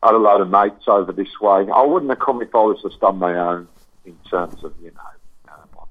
[0.04, 1.68] I had a load of mates over this way.
[1.74, 3.68] I wouldn't have come if I was just on my own
[4.06, 5.84] in terms of, you know, uh, my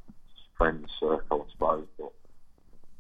[0.57, 1.87] friends circle, I suppose.
[1.98, 2.12] But,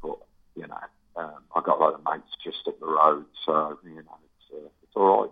[0.02, 0.18] but
[0.56, 0.80] you know,
[1.16, 3.26] um, I got a lot of mates just up the road.
[3.44, 4.18] So, you know,
[4.88, 5.30] it's, all right.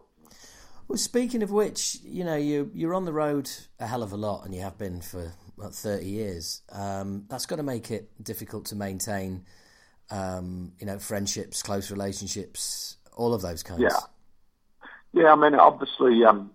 [0.89, 4.17] Well, speaking of which, you know, you you're on the road a hell of a
[4.17, 6.63] lot, and you have been for about thirty years.
[6.71, 9.45] Um, that's got to make it difficult to maintain,
[10.11, 13.83] um, you know, friendships, close relationships, all of those kinds.
[13.83, 13.99] Yeah,
[15.13, 15.33] yeah.
[15.33, 16.53] I mean, obviously, um,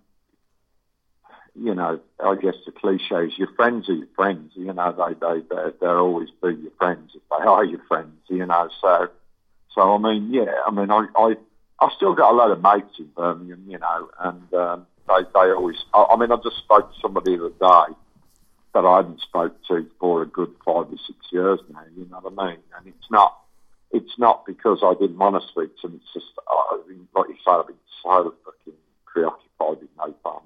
[1.54, 4.52] you know, I guess the cliche is your friends are your friends.
[4.54, 8.16] You know, they they they they'll always be your friends if they are your friends.
[8.28, 9.08] You know, so
[9.74, 10.54] so I mean, yeah.
[10.66, 11.34] I mean, I I
[11.82, 15.50] I've still got a lot of mates in Birmingham, you know, and um, they they
[15.50, 15.76] always.
[15.92, 17.96] I, I mean, I just spoke to somebody the other day
[18.74, 21.82] that I hadn't spoke to for a good five or six years now.
[21.96, 22.58] You know what I mean?
[22.78, 23.36] And it's not
[23.90, 26.00] it's not because I didn't want to speak to them.
[26.00, 26.76] It's just I,
[27.16, 30.42] like you say, I've been so fucking preoccupied with napalm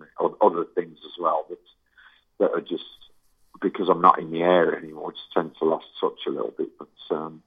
[0.00, 1.58] and other things as well that
[2.40, 2.82] that are just
[3.62, 5.12] because I'm not in the area anymore.
[5.12, 6.88] Just tend to lost touch a little bit, but.
[7.14, 7.42] Um,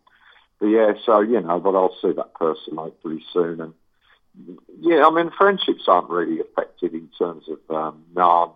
[0.59, 3.61] but yeah, so you know, but I'll see that person hopefully soon.
[3.61, 3.73] And
[4.81, 8.51] yeah, I mean, friendships aren't really affected in terms of um, non,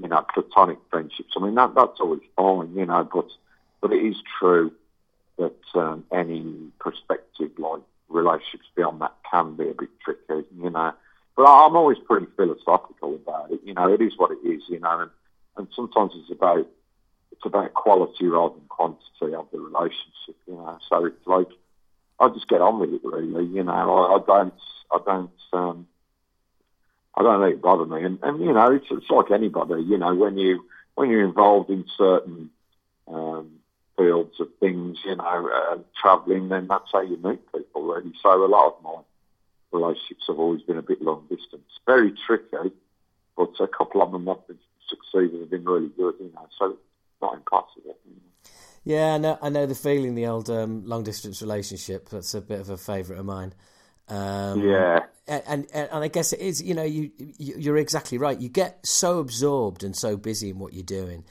[0.00, 1.34] you know, platonic friendships.
[1.36, 3.08] I mean, that that's always fine, you know.
[3.12, 3.28] But
[3.80, 4.72] but it is true
[5.38, 10.92] that um, any prospective like relationships beyond that can be a bit tricky, you know.
[11.36, 13.60] But I'm always pretty philosophical about it.
[13.64, 15.10] You know, it is what it is, you know, and,
[15.56, 16.68] and sometimes it's about
[17.44, 20.78] it's about quality rather than quantity of the relationship, you know.
[20.88, 21.48] So it's like
[22.18, 23.44] I just get on with it, really.
[23.46, 24.54] You know, I, I don't,
[24.90, 25.86] I don't, um,
[27.14, 28.02] I don't let it bother me.
[28.04, 29.82] And, and you know, it's, it's like anybody.
[29.82, 32.50] You know, when you when you're involved in certain
[33.08, 33.50] um,
[33.96, 38.12] fields of things, you know, uh, travelling, then that's how you meet people, really.
[38.22, 38.96] So a lot of my
[39.78, 42.72] relationships have always been a bit long distance, very tricky,
[43.36, 46.48] but a couple of them have been succeeded, have been really good, you know.
[46.58, 46.78] So
[47.20, 47.96] not impossible.
[48.84, 49.38] Yeah, I know.
[49.40, 50.14] I know the feeling.
[50.14, 52.10] The old um, long distance relationship.
[52.10, 53.54] That's a bit of a favourite of mine.
[54.08, 56.62] Um, yeah, and, and, and I guess it is.
[56.62, 58.38] You know, you you're exactly right.
[58.38, 61.24] You get so absorbed and so busy in what you're doing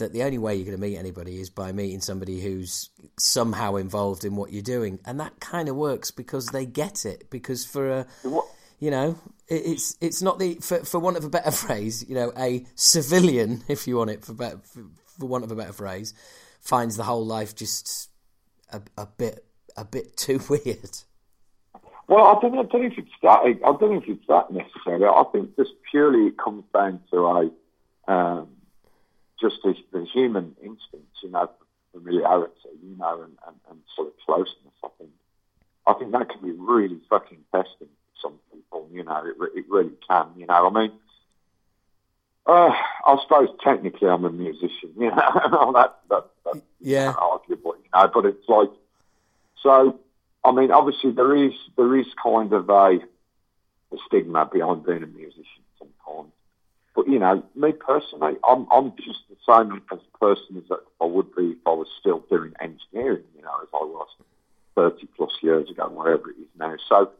[0.00, 3.76] that the only way you're going to meet anybody is by meeting somebody who's somehow
[3.76, 7.30] involved in what you're doing, and that kind of works because they get it.
[7.30, 8.44] Because for a what?
[8.78, 12.14] you know, it, it's it's not the for for want of a better phrase, you
[12.14, 14.84] know, a civilian, if you want it for better, for,
[15.20, 16.14] for want of a better phrase,
[16.60, 18.10] finds the whole life just
[18.72, 19.44] a, a bit
[19.76, 20.98] a bit too weird.
[22.08, 23.38] Well, I don't, I don't know if it's that.
[23.44, 25.04] I don't know if it's that necessarily.
[25.06, 27.50] I think just purely it comes down to a
[28.12, 28.48] um,
[29.40, 31.48] just the, the human instinct, you know,
[31.92, 32.52] familiarity,
[32.82, 34.74] you know, and, and, and sort of closeness.
[34.84, 35.10] I think
[35.86, 38.88] I think that can be really fucking testing for some people.
[38.92, 40.26] You know, it, it really can.
[40.36, 40.92] You know, I mean,
[42.46, 42.72] uh,
[43.06, 48.10] I suppose technically I'm a musician, you know, that, that, that yeah, arguable, you know,
[48.12, 48.70] but it's like,
[49.62, 49.98] so,
[50.44, 52.98] I mean, obviously there is, there is kind of a,
[53.92, 55.44] a stigma behind being a musician
[55.78, 56.32] sometimes.
[56.94, 61.04] But, you know, me personally, I'm, I'm just the same as a person as I
[61.04, 64.08] would be if I was still doing engineering, you know, as I was
[64.74, 66.74] 30 plus years ago, whatever it is now.
[66.88, 67.10] So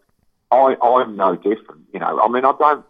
[0.51, 2.21] I, I'm no different, you know.
[2.21, 2.85] I mean, I don't,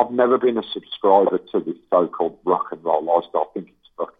[0.00, 3.48] I've never been a subscriber to this so-called rock and roll lifestyle.
[3.50, 4.14] I think it's fucking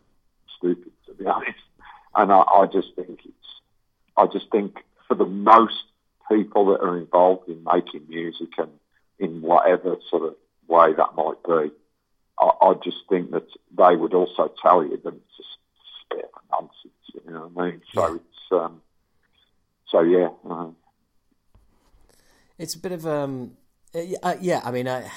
[0.58, 1.58] stupid, to be honest.
[2.14, 3.50] And I, I just think it's,
[4.16, 4.76] I just think
[5.08, 5.84] for the most
[6.30, 8.70] people that are involved in making music and
[9.18, 10.34] in whatever sort of
[10.68, 11.72] way that might be,
[12.38, 15.58] I, I just think that they would also tell you that it's just
[16.10, 17.24] a bit of nonsense.
[17.24, 17.82] You know what I mean?
[17.94, 18.16] So yeah.
[18.16, 18.82] it's, um,
[19.88, 20.28] so yeah.
[20.48, 20.70] Uh,
[22.58, 23.56] it's a bit of um,
[23.94, 24.60] uh, yeah.
[24.64, 25.10] I mean, I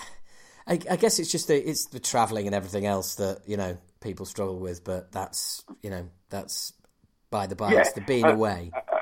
[0.68, 3.78] I, I guess it's just the it's the travelling and everything else that you know
[4.02, 6.74] people struggle with, but that's you know that's
[7.30, 7.74] by the by.
[7.74, 7.80] Yeah.
[7.80, 8.72] It's the being uh, away.
[8.74, 9.00] Uh, uh,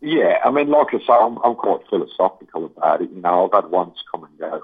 [0.00, 3.10] yeah, I mean, like I say, I'm, I'm quite philosophical about it.
[3.10, 4.62] You know, I've had ones come and go.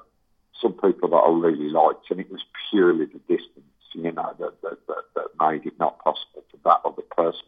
[0.61, 3.65] Some people that I really liked, and it was purely the distance,
[3.95, 7.47] you know, that that, that, that made it not possible for that other person.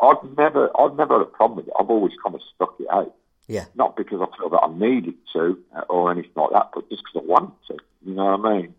[0.00, 1.74] I've never, I've never had a problem with it.
[1.78, 3.14] I've always kind of stuck it out.
[3.46, 3.66] Yeah.
[3.74, 7.02] Not because I feel that I needed to uh, or anything like that, but just
[7.04, 7.76] because I wanted to.
[8.04, 8.74] You know what I mean?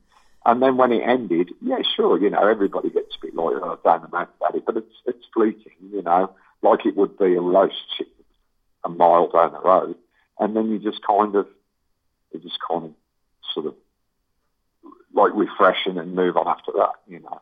[0.46, 3.80] And then when it ended, yeah, sure, you know, everybody gets a bit like oh,
[3.84, 6.32] down the mouth about it, but it's it's fleeting, you know,
[6.62, 8.08] like it would be a relationship
[8.84, 9.96] a mile down the road,
[10.40, 11.48] and then you just kind of,
[12.34, 12.92] you just kind of
[13.54, 13.76] sort of
[15.14, 17.42] like refreshing and move on after that, you know.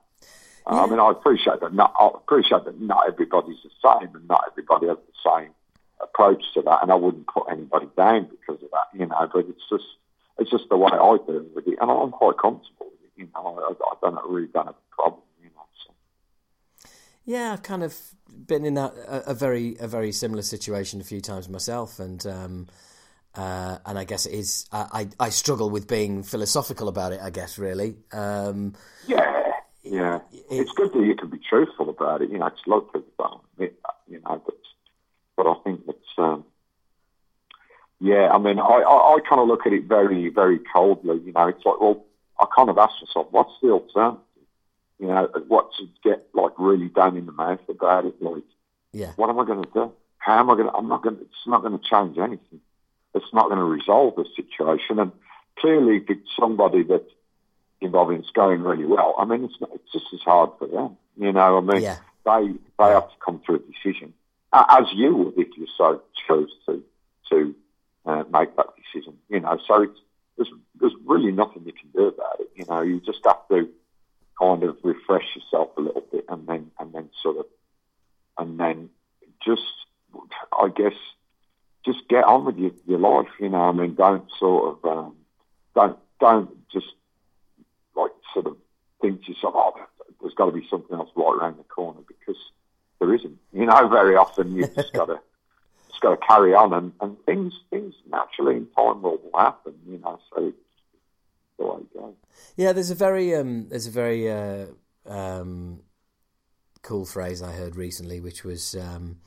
[0.68, 0.84] Yeah.
[0.84, 1.74] I mean, I appreciate that.
[1.74, 5.50] Not, I appreciate that not everybody's the same, and not everybody has the same
[6.00, 9.30] approach to that, and I wouldn't put anybody down because of that, you know.
[9.34, 9.86] But it's just
[10.42, 13.12] it's just the way I do with it, and I'm quite comfortable with it.
[13.16, 15.22] You know, I, I don't really don't have a problem.
[15.42, 15.68] You know.
[15.86, 15.94] So.
[17.26, 17.96] Yeah, I've kind of
[18.28, 22.26] been in that a, a, very a very similar situation a few times myself, and
[22.26, 22.68] um,
[23.34, 24.68] Uh, and I guess it is.
[24.74, 27.22] I, I struggle with being philosophical about it.
[27.22, 27.96] I guess really.
[28.12, 28.74] Um,
[29.08, 30.20] yeah, yeah.
[30.34, 32.30] It, it's good that you can be truthful about it.
[32.30, 33.96] You know, it's a lot of people don't admit that.
[34.12, 34.58] You know, but
[35.38, 36.24] but I think that.
[36.24, 36.44] Um,
[38.02, 41.22] yeah, I mean, I, I, I kind of look at it very, very coldly.
[41.24, 42.04] You know, it's like, well,
[42.40, 44.20] I kind of ask myself, what's the alternative?
[45.00, 48.20] You know, what to get like really down in the mouth about it?
[48.20, 48.44] Like,
[48.92, 49.94] yeah, what am I going to do?
[50.18, 50.74] How am I going to?
[50.74, 51.18] I'm not going.
[51.18, 52.60] to It's not going to change anything.
[53.14, 54.98] It's not going to resolve the situation.
[54.98, 55.12] And
[55.60, 57.06] clearly, if it's somebody that
[57.82, 60.98] involving it's going really well, I mean, it's not, it's just as hard for them.
[61.18, 61.98] You know, I mean, yeah.
[62.26, 64.14] they they have to come to a decision,
[64.54, 66.84] as you would if you so chose to
[67.30, 67.56] to
[68.06, 69.18] uh, make that decision.
[69.30, 69.88] You know, so
[70.38, 72.50] there's there's really nothing you can do about it.
[72.56, 73.70] You know, you just have to
[74.40, 77.46] kind of refresh yourself a little bit, and then and then sort of
[78.38, 78.90] and then
[79.44, 79.62] just
[80.52, 80.94] I guess
[81.86, 83.32] just get on with your, your life.
[83.40, 85.16] You know, I mean, don't sort of um,
[85.76, 86.88] don't don't just
[87.96, 88.58] like sort of
[89.02, 89.74] think to yourself, oh,
[90.22, 92.40] there's got to be something else right around the corner because
[93.00, 93.38] there isn't.
[93.54, 95.20] You know, very often you've just got to
[95.92, 99.74] just got to carry on, and, and things things naturally in time will, happen.
[99.88, 100.58] You know, so it's
[101.58, 102.14] the way it goes.
[102.56, 104.66] Yeah, there's a very um, there's a very uh,
[105.06, 105.82] um,
[106.82, 108.76] cool phrase I heard recently, which was.
[108.76, 109.18] Um,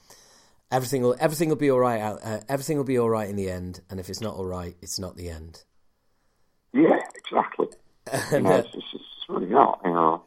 [0.70, 2.00] everything will everything will be all right.
[2.00, 4.76] Uh, everything will be all right in the end, and if it's not all right,
[4.82, 5.62] it's not the end.
[6.72, 7.68] Yeah, exactly.
[8.32, 9.80] you know, it's, it's, it's really not.
[9.84, 10.22] You know.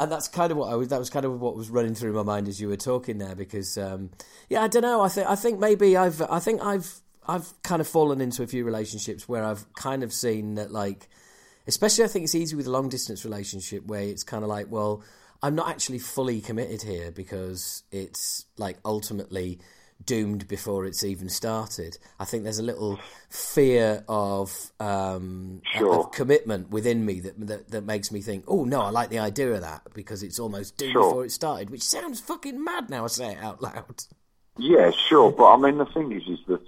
[0.00, 0.88] And that's kind of what I was.
[0.88, 3.34] That was kind of what was running through my mind as you were talking there,
[3.34, 4.08] because um,
[4.48, 5.02] yeah, I don't know.
[5.02, 8.46] I think I think maybe I've I think I've I've kind of fallen into a
[8.46, 11.10] few relationships where I've kind of seen that like,
[11.66, 14.68] especially I think it's easy with a long distance relationship where it's kind of like,
[14.70, 15.02] well,
[15.42, 19.60] I'm not actually fully committed here because it's like ultimately
[20.04, 21.98] doomed before it's even started.
[22.18, 26.00] I think there's a little fear of, um, sure.
[26.00, 29.18] of commitment within me that, that, that makes me think, oh no, I like the
[29.18, 31.02] idea of that because it's almost doomed sure.
[31.02, 34.04] before it started, which sounds fucking mad now I say it out loud.
[34.58, 36.60] Yeah, sure, but I mean the thing is, is that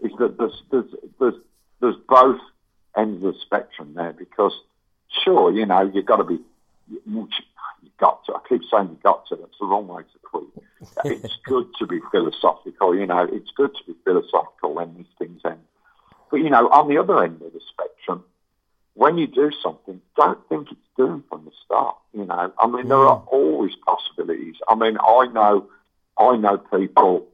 [0.00, 1.34] is that there's there's there's,
[1.80, 2.40] there's both
[2.96, 4.52] ends of the spectrum there because
[5.24, 6.38] sure, you know, you've got to be
[8.02, 8.34] to.
[8.34, 9.36] I keep saying to.
[9.36, 10.62] That's the wrong way to put it.
[11.04, 12.94] It's good to be philosophical.
[12.94, 15.60] You know, it's good to be philosophical when these things end.
[16.30, 18.24] But you know, on the other end of the spectrum,
[18.94, 21.96] when you do something, don't think it's doomed from the start.
[22.12, 24.56] You know, I mean, there are always possibilities.
[24.68, 25.68] I mean, I know,
[26.18, 27.26] I know people,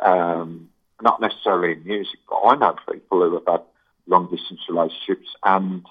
[0.00, 0.70] um,
[1.02, 3.62] not necessarily in music, but I know people who have had
[4.06, 5.84] long distance relationships and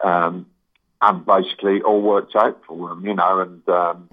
[0.00, 0.46] um,
[1.00, 3.40] and basically all worked out for them, you know.
[3.40, 4.08] And um,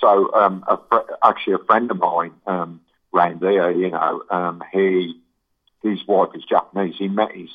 [0.00, 2.80] so, um, a fr- actually, a friend of mine um,
[3.12, 5.18] round there, you know, um, he
[5.82, 6.94] his wife is Japanese.
[6.98, 7.50] He met his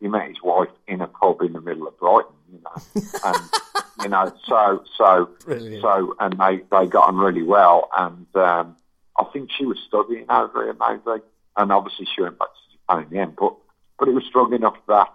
[0.00, 3.50] he met his wife in a pub in the middle of Brighton, you know, and
[4.02, 5.82] you know, so so Brilliant.
[5.82, 7.90] so, and they they got on really well.
[7.96, 8.76] And um,
[9.18, 11.22] I think she was studying over here, maybe,
[11.56, 13.36] and obviously she went back to Japan in the end.
[13.36, 13.54] But
[13.98, 15.12] but it was strong enough that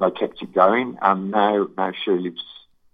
[0.00, 2.42] they kept it going, and now now she lives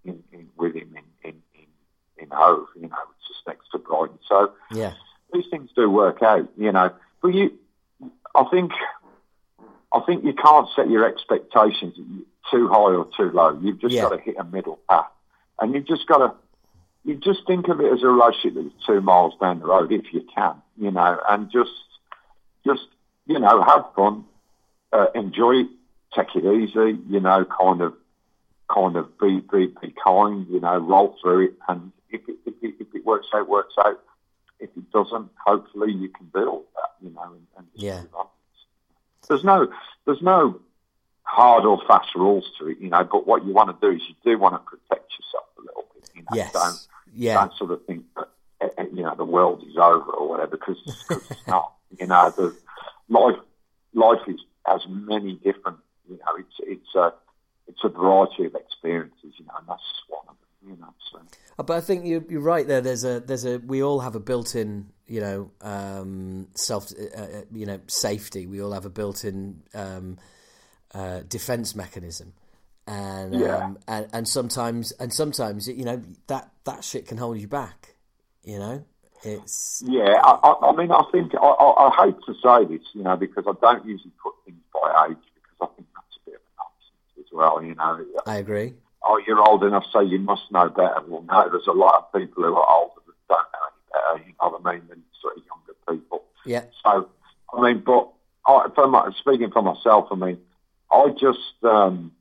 [0.04, 2.96] in, in with him in in in, in Hove, you know,
[3.28, 4.18] just next to Brighton.
[4.28, 4.92] So Yeah.
[5.32, 6.90] these things do work out, you know.
[7.20, 7.52] But you,
[8.34, 8.72] I think,
[9.92, 11.94] I think you can't set your expectations
[12.50, 13.58] too high or too low.
[13.60, 14.02] You've just Yeah.
[14.02, 15.06] got to hit a middle path,
[15.60, 16.34] and you've just got to.
[17.04, 20.12] You just think of it as a relationship that's two miles down the road, if
[20.12, 21.72] you can, you know, and just,
[22.64, 22.86] just
[23.26, 24.24] you know, have fun,
[24.92, 25.66] uh, enjoy it,
[26.14, 27.94] take it easy, you know, kind of,
[28.72, 32.54] kind of be be, be kind, you know, roll through it, and if it, if
[32.62, 34.00] it, if it works out, works out.
[34.60, 38.02] If it doesn't, hopefully you can build that, you know, and, and Yeah.
[39.28, 39.68] There's no,
[40.04, 40.60] there's no
[41.24, 43.02] hard or fast rules to it, you know.
[43.04, 45.84] But what you want to do is you do want to protect yourself a little
[45.94, 46.28] bit, you know.
[46.34, 46.52] Yes.
[46.52, 47.34] Don't Yeah.
[47.34, 48.28] don't sort of think that
[48.78, 50.76] eh, you know the world is over or whatever because
[51.10, 51.72] it's not.
[51.98, 52.56] You know, the
[53.08, 53.38] life
[53.94, 55.78] life is has many different.
[56.08, 57.12] You know, it's it's a
[57.68, 59.34] it's a variety of experiences.
[59.38, 60.70] You know, and that's one of them.
[60.70, 61.20] You know, so
[61.58, 62.80] Uh, But I think you're, you're right there.
[62.80, 67.26] There's a there's a we all have a built-in you know um, self uh, uh,
[67.52, 68.46] you know safety.
[68.46, 70.18] We all have a built-in um,
[70.94, 72.34] uh, defense mechanism,
[72.86, 73.56] and, Yeah.
[73.56, 77.94] um, and and sometimes and sometimes you know that that shit can hold you back.
[78.44, 78.84] You know,
[79.22, 80.20] it's yeah.
[80.22, 83.44] I, I, mean, I think I, I, I hate to say this, you know, because
[83.46, 86.52] I don't usually put things by age because I think that's a bit of a
[86.58, 87.62] nonsense as well.
[87.62, 88.74] You know, I agree.
[89.04, 91.00] oh, you're old enough, so you must know better.
[91.06, 94.28] Well, no, there's a lot of people who are older that don't know any better,
[94.28, 96.24] you know what I mean, than sort of younger people.
[96.44, 97.08] Yeah, So,
[97.52, 98.08] I mean, but
[98.46, 100.38] I, for my, speaking for myself, I mean,
[100.92, 102.12] I just, um,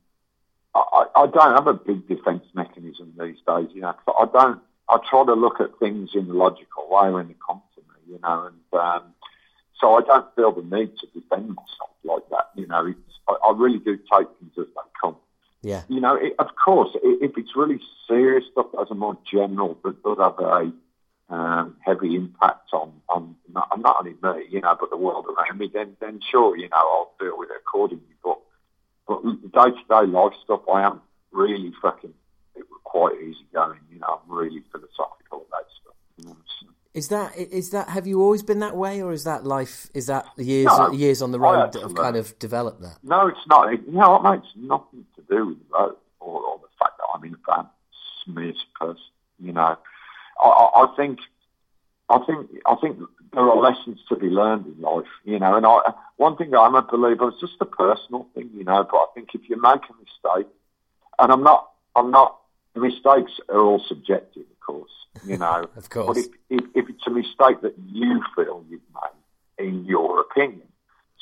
[0.74, 3.94] I, I don't have a big defence mechanism these days, you know.
[4.18, 4.60] I don't.
[4.88, 8.14] I try to look at things in a logical way when they come to me,
[8.14, 9.14] you know, and um,
[9.82, 12.50] so I don't feel the need to defend myself like that.
[12.54, 15.16] You know, it's, I, I really do take things as they come.
[15.62, 15.82] Yeah.
[15.88, 20.02] You know, it, of course, if it's really serious stuff as a more general, but
[20.02, 20.72] does have a
[21.34, 25.58] um, heavy impact on, on not, not, only me, you know, but the world around
[25.58, 28.04] me, then then sure, you know, I'll deal with it accordingly.
[28.22, 28.38] But
[29.06, 31.00] but day to day life stuff, I am
[31.32, 32.14] really fucking
[32.84, 33.80] quite easy going.
[33.90, 35.94] You know, I'm really philosophical about stuff.
[36.18, 36.66] You know, so.
[36.94, 39.88] Is that is that have you always been that way, or is that life?
[39.94, 42.98] Is that years no, years on the road that have kind of developed that?
[43.02, 43.70] No, it's not.
[43.72, 47.06] You know, it makes nothing to do with the road or, or the fact that
[47.14, 47.66] I'm in a
[48.24, 49.02] smears person.
[49.40, 49.76] You know,
[50.38, 51.18] I, I think
[52.10, 52.98] I think I think
[53.32, 55.56] there are lessons to be learned in life, you know.
[55.56, 55.78] And I,
[56.16, 58.86] one thing I'm a believer, it's just a personal thing, you know.
[58.90, 60.52] But I think if you make a mistake,
[61.18, 62.38] and I'm not, I'm not.
[62.74, 64.90] Mistakes are all subjective, course,
[65.24, 65.66] you know.
[65.76, 66.06] of course.
[66.06, 70.68] But if, if, if it's a mistake that you feel you've made, in your opinion,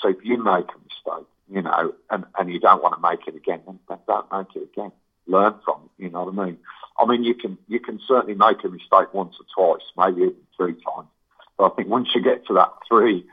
[0.01, 3.27] so if you make a mistake, you know, and, and you don't want to make
[3.27, 4.93] it again, then don't make it again.
[5.27, 6.05] Learn from it.
[6.05, 6.59] You know what I mean?
[6.99, 10.37] I mean, you can you can certainly make a mistake once or twice, maybe even
[10.57, 11.09] three times.
[11.57, 13.27] But I think once you get to that three,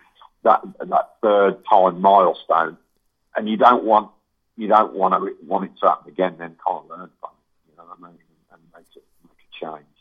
[0.43, 2.77] that that third time milestone,
[3.35, 4.11] and you don't want
[4.55, 7.71] you don't want to want it to happen again, then can't learn from it.
[7.71, 8.19] You know what I mean?
[8.51, 9.96] And, and make it make a change.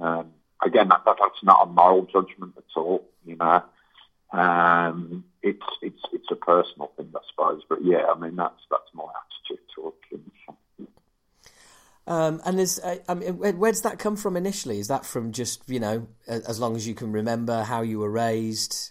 [0.00, 0.32] Um,
[0.64, 3.08] again, that, that, that's not a moral judgment at all.
[3.24, 3.62] You know.
[4.32, 7.62] Um, it's it's it's a personal thing, I suppose.
[7.68, 10.20] But yeah, I mean that's that's my attitude towards it.
[12.06, 14.80] Um, and is, uh, I mean, where does that come from initially?
[14.80, 18.10] Is that from just you know, as long as you can remember how you were
[18.10, 18.90] raised?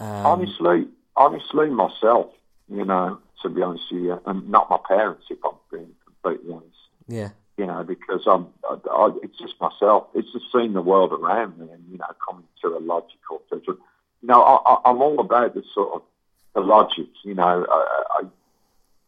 [0.00, 2.32] Um, honestly, honestly, myself,
[2.68, 6.52] you know, to be honest with you, and not my parents, if I'm being completely
[6.52, 6.76] honest.
[7.06, 7.30] Yeah.
[7.56, 10.08] You know, because I'm, I, I, it's just myself.
[10.14, 13.78] It's just seeing the world around me, and you know, coming to a logical judgment.
[14.22, 16.02] You know, I, I'm all about the sort of
[16.54, 17.06] the logic.
[17.22, 18.26] You know, I, I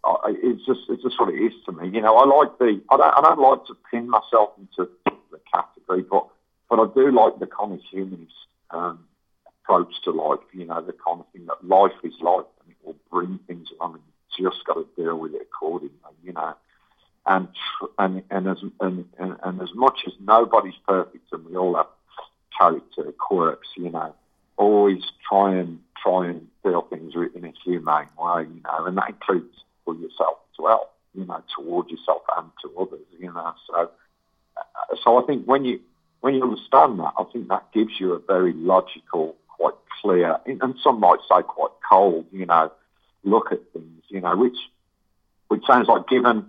[0.06, 1.88] I, it's just it's just what it is to me.
[1.88, 5.40] You know, I like the I don't I don't like to pin myself into the
[5.52, 6.26] category, but
[6.68, 8.32] but I do like the kind of humanist
[8.70, 9.04] um,
[9.46, 10.40] approach to life.
[10.52, 13.68] You know, the kind of thing that life is life, and it will bring things
[13.80, 14.02] along, and
[14.38, 15.94] you just got to deal with it accordingly.
[16.22, 16.54] You know,
[17.26, 17.48] and
[17.98, 21.86] and and as and, and, and as much as nobody's perfect, and we all have
[22.58, 23.68] character quirks.
[23.76, 24.14] You know,
[24.56, 28.42] always try and try and deal things in a humane way.
[28.42, 32.80] You know, and that includes for yourself as well, you know, towards yourself and to
[32.80, 33.54] others, you know.
[33.66, 33.90] So,
[34.56, 35.80] uh, so I think when you
[36.20, 40.74] when you understand that, I think that gives you a very logical, quite clear, and
[40.82, 42.70] some might say quite cold, you know,
[43.24, 44.56] look at things, you know, which
[45.48, 46.46] which sounds like given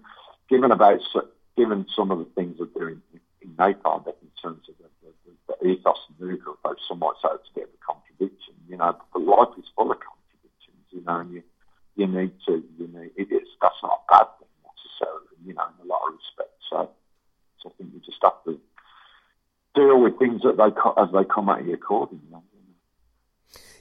[0.50, 1.00] given about
[1.56, 3.02] given some of the things that they're doing
[3.42, 7.30] in Napalm in terms of the, the, the ethos and movement approach, some might say
[7.34, 11.02] it's a bit of a contradiction, you know, but life is full of contradictions, you
[11.04, 11.44] know, and you
[11.96, 15.64] you need to, you know, it is, that's not a bad thing necessarily, you know,
[15.64, 16.64] in a lot of respects.
[16.70, 16.90] So,
[17.62, 18.60] so I think you just have to
[19.74, 22.24] deal with things that they as they come at you accordingly.
[22.28, 22.44] You know?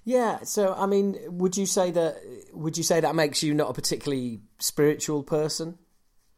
[0.05, 0.45] Yeah.
[0.45, 2.23] So, I mean, would you say that?
[2.53, 5.79] Would you say that makes you not a particularly spiritual person?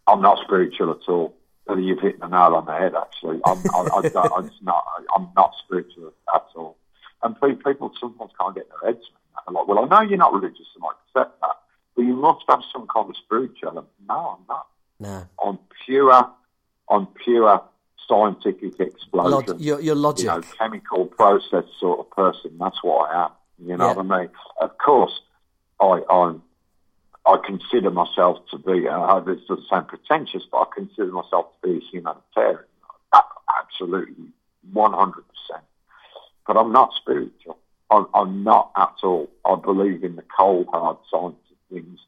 [0.09, 1.35] I'm not spiritual at all.
[1.69, 2.95] You've hit the nail on the head.
[2.95, 4.85] Actually, I'm, I, I, I'm not.
[5.15, 6.77] I'm not spiritual at all.
[7.23, 9.53] And people sometimes can't get their heads around that.
[9.53, 11.57] like, well, I know you're not religious, and I accept that
[11.99, 13.89] but you must have some kind of spiritual element.
[14.09, 14.67] No, I'm not.
[15.01, 15.27] No.
[15.45, 16.13] I'm pure,
[16.89, 17.61] I'm pure
[18.07, 19.33] scientific explosion.
[19.33, 20.27] Log- your, your logic.
[20.27, 22.57] You know, chemical process sort of person.
[22.57, 23.31] That's what I am.
[23.59, 23.95] You know yeah.
[23.95, 24.31] what I mean?
[24.61, 25.21] Of course,
[25.81, 26.41] I, I'm,
[27.29, 31.69] I consider myself to be, uh, this doesn't sound pretentious, but I consider myself to
[31.69, 32.65] be a humanitarian.
[33.61, 34.29] Absolutely,
[34.73, 35.13] 100%.
[36.47, 37.59] But I'm not spiritual.
[37.91, 39.29] I'm, I'm not at all.
[39.45, 41.99] I believe in the cold, hard science of things,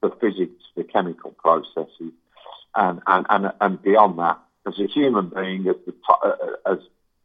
[0.00, 2.12] the physics, the chemical processes,
[2.74, 6.78] and, and, and, and beyond that, as a human being, at the, to, uh, as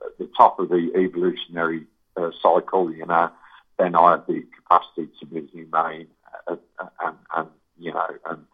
[0.05, 1.85] at the top of the evolutionary
[2.17, 3.29] uh, cycle, you know,
[3.79, 6.07] then I have the capacity to be humane
[6.47, 6.55] uh,
[7.03, 8.45] and, and, you know, and,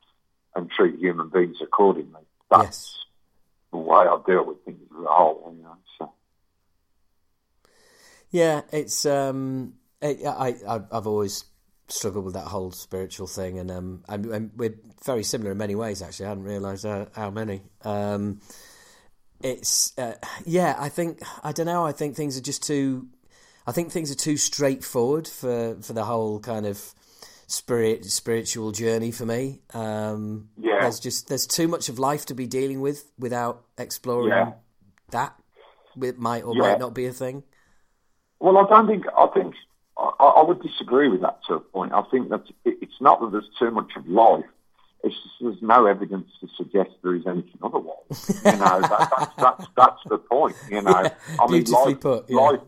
[0.55, 2.21] and treat human beings accordingly.
[2.49, 2.97] That's yes.
[3.71, 5.77] the way I deal with things as a whole, you know.
[5.97, 6.13] So.
[8.29, 11.45] Yeah, it's um, it, I, I I've always
[11.87, 15.75] struggled with that whole spiritual thing, and um, and, and we're very similar in many
[15.75, 16.01] ways.
[16.01, 17.61] Actually, I hadn't realised how, how, many.
[17.83, 18.41] Um,
[19.41, 20.15] it's uh,
[20.45, 21.85] yeah, I think I don't know.
[21.85, 23.07] I think things are just too.
[23.65, 26.93] I think things are too straightforward for for the whole kind of
[27.47, 29.61] spirit spiritual journey for me.
[29.73, 30.81] Um, Yeah.
[30.81, 34.53] there's just there's too much of life to be dealing with without exploring Yeah.
[35.11, 35.35] that.
[36.01, 36.61] It might or Yeah.
[36.61, 37.43] might not be a thing.
[38.39, 39.05] Well, I don't think.
[39.17, 39.55] I think
[39.97, 41.93] I, I would disagree with that to a point.
[41.93, 44.45] I think that it, it's not that there's too much of life.
[45.03, 48.41] It's just there's no evidence to suggest there is anything otherwise.
[48.45, 50.55] You know, that, that's, that's that's the point.
[50.69, 52.37] You know, yeah, I mean, life, put, yeah.
[52.37, 52.59] life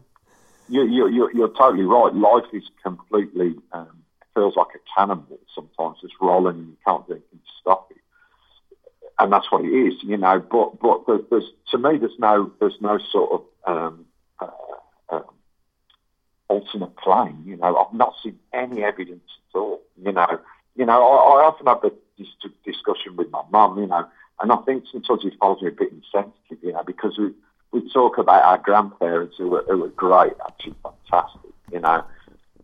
[0.68, 2.14] you, you, you're, you're totally right.
[2.14, 4.04] Life is completely um,
[4.36, 5.98] feels like a cannonball sometimes.
[6.04, 7.98] It's rolling and you can't anything to stop it
[9.20, 10.40] and that's what it is, you know.
[10.40, 14.06] But but there- there's to me, there's no there's no sort of um,
[14.40, 14.48] uh,
[15.10, 15.24] um,
[16.48, 17.44] alternate plane.
[17.46, 19.82] You know, I've not seen any evidence at all.
[20.02, 20.40] You know,
[20.76, 22.28] you know, I, I often have this
[22.66, 23.78] discussion with my mum.
[23.80, 24.06] You know,
[24.42, 26.62] and I think sometimes it finds me a bit insensitive.
[26.62, 27.32] You know, because we
[27.72, 31.52] we talk about our grandparents who were who were great, actually fantastic.
[31.72, 32.04] You know.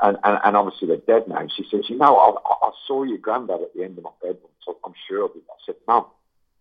[0.02, 1.47] And, and, and obviously they're dead now.
[1.56, 4.38] She says, you know, I, I saw your granddad at the end of my bed.
[4.66, 5.43] So I'm sure of it.
[5.49, 6.06] I said, Mum,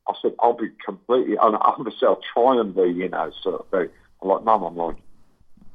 [0.06, 3.66] I said, I'll be completely, and obviously I'll try and be, you know, sort of
[3.70, 3.88] very,
[4.22, 4.96] I'm like, Mum, I'm like,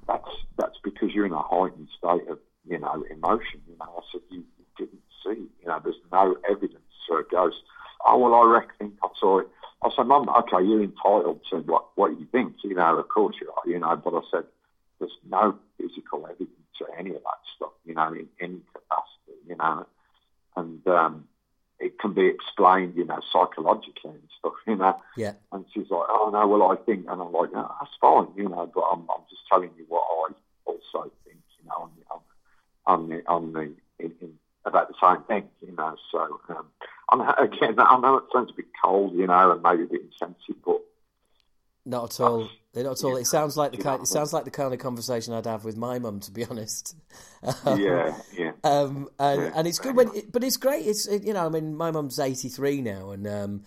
[0.07, 3.61] that's, that's because you're in a heightened state of, you know, emotion.
[3.67, 7.23] You know, I said, you, you didn't see, you know, there's no evidence for a
[7.23, 7.57] ghost.
[8.05, 9.47] Oh, well, I reckon I saw it.
[9.81, 13.35] I said, Mum, okay, you're entitled to what, what you think, you know, of course
[13.41, 14.43] you are, you know, but I said,
[14.99, 16.49] there's no physical evidence
[16.79, 19.85] to any of that stuff, you know, in any capacity, you know,
[20.55, 21.27] and, um,
[21.79, 24.99] it can be explained, you know, psychologically and stuff, you know.
[25.17, 25.33] Yeah.
[25.51, 28.49] And she's like, oh, no, well, I think, and I'm like, no, that's fine, you
[28.49, 30.33] know, but I'm, I'm just telling you what I
[30.65, 32.21] also think, you know, on the, on,
[32.87, 33.59] on the, on the
[34.03, 34.33] in, in,
[34.65, 35.95] about the same thing, you know.
[36.11, 36.65] So, um,
[37.11, 40.01] I'm, again, I know it sounds a bit cold, you know, and maybe a bit
[40.01, 40.81] insensitive, but
[41.85, 42.49] Not at all.
[42.73, 43.15] Not at all.
[43.15, 44.01] It sounds like the kind.
[44.01, 46.95] It sounds like the kind of conversation I'd have with my mum, to be honest.
[47.63, 48.51] Um, yeah, yeah.
[48.63, 50.85] Um, and, Yeah, and it's good when, it, but it's great.
[50.85, 53.63] It's it, you know, I mean, my mum's eighty three now, and um,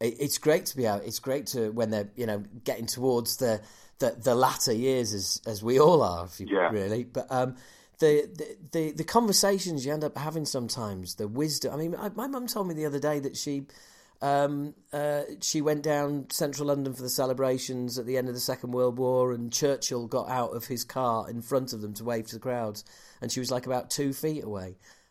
[0.00, 1.04] it, it's great to be out.
[1.04, 3.60] It's great to when they're you know getting towards the
[3.98, 6.70] the, the latter years as as we all are, if you, Yeah.
[6.70, 7.02] really.
[7.04, 7.56] But um,
[7.98, 11.74] the, the the the conversations you end up having sometimes, the wisdom.
[11.74, 13.66] I mean, I, my mum told me the other day that she.
[14.22, 18.40] Um, uh, she went down central London for the celebrations at the end of the
[18.40, 22.04] Second World War, and Churchill got out of his car in front of them to
[22.04, 22.84] wave to the crowds,
[23.20, 24.66] and she was like about two feet away.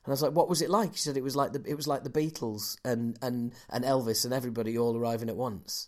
[0.05, 1.75] And I was like, "What was it like?" She said, "It was like the it
[1.75, 5.87] was like the Beatles and and and Elvis and everybody all arriving at once."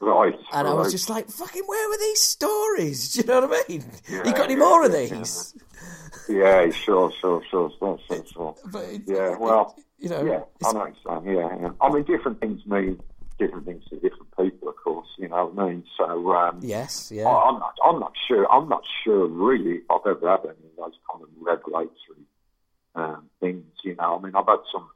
[0.00, 0.34] Right.
[0.52, 3.72] And I was just like, "Fucking, where were these stories?" Do you know what I
[3.72, 3.84] mean?
[4.08, 5.54] Yeah, you got any yeah, more of these?
[6.28, 8.54] Yeah, sure, sure, sure, sure, sure, sure.
[8.66, 11.24] But it- Yeah, well, you know, yeah, I know what.
[11.24, 11.70] Yeah, yeah.
[11.80, 13.00] I mean, different things mean
[13.38, 15.08] different things to different people, of course.
[15.18, 15.84] You know what I mean?
[15.96, 18.50] So, um, yes, yeah, I, I'm not, I'm not sure.
[18.50, 21.90] I'm not sure really if I've ever had any of those kind of revelatory
[22.94, 23.64] um, things.
[23.84, 24.88] You know, I mean, I've had some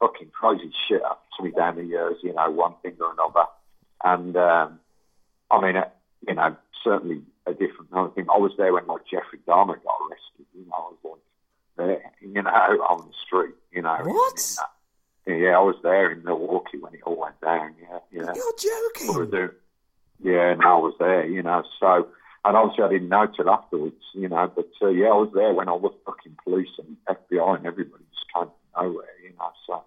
[0.00, 2.16] fucking crazy shit happen to me down the years.
[2.22, 3.46] You know, one thing or another,
[4.04, 4.78] and um,
[5.50, 5.88] I mean, uh,
[6.26, 8.26] you know, certainly a different kind of thing.
[8.32, 10.46] I was there when like Jeffrey Dahmer got arrested.
[10.54, 11.20] You know, I was like
[11.76, 13.54] there, you know, on the street.
[13.72, 14.38] You know, What?
[14.38, 14.68] in that-
[15.24, 17.74] yeah, I was there in Milwaukee when it all went down.
[17.80, 18.32] Yeah, yeah.
[18.34, 19.50] you're joking.
[20.20, 21.62] Yeah, no, I was there, you know.
[21.80, 22.08] So,
[22.44, 24.50] and obviously I didn't know till afterwards, you know.
[24.54, 28.04] But uh, yeah, I was there when all the fucking police and FBI and everybody
[28.12, 28.44] just came
[28.74, 29.50] from nowhere, you know.
[29.66, 29.82] So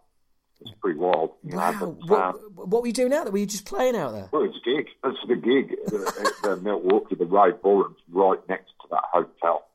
[0.61, 1.97] it's pretty wild, you Wow, know.
[2.07, 3.31] But, um, what, what were you doing out there?
[3.31, 4.29] Were you just playing out there?
[4.31, 4.87] well, it's a gig.
[5.03, 5.75] It's the gig.
[5.87, 9.65] the, the Milwaukee, the Rave Ballroom's right next to that hotel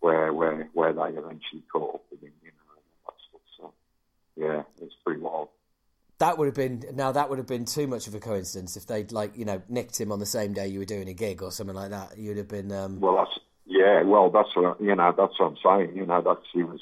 [0.00, 2.74] where where where they eventually caught up with him, you know.
[2.74, 3.40] And all that stuff.
[3.58, 3.72] So
[4.36, 5.48] yeah, it's pretty wild.
[6.18, 7.12] That would have been now.
[7.12, 10.00] That would have been too much of a coincidence if they'd like you know nicked
[10.00, 12.18] him on the same day you were doing a gig or something like that.
[12.18, 12.70] You'd have been.
[12.72, 14.02] Um, Well, that's yeah.
[14.02, 15.14] Well, that's what you know.
[15.16, 15.96] That's what I'm saying.
[15.96, 16.80] You know, that's he was.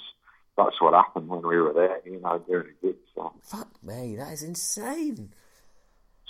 [0.59, 2.01] That's what happened when we were there.
[2.05, 2.97] You know, doing a gig.
[3.15, 5.33] So, fuck me, that is insane.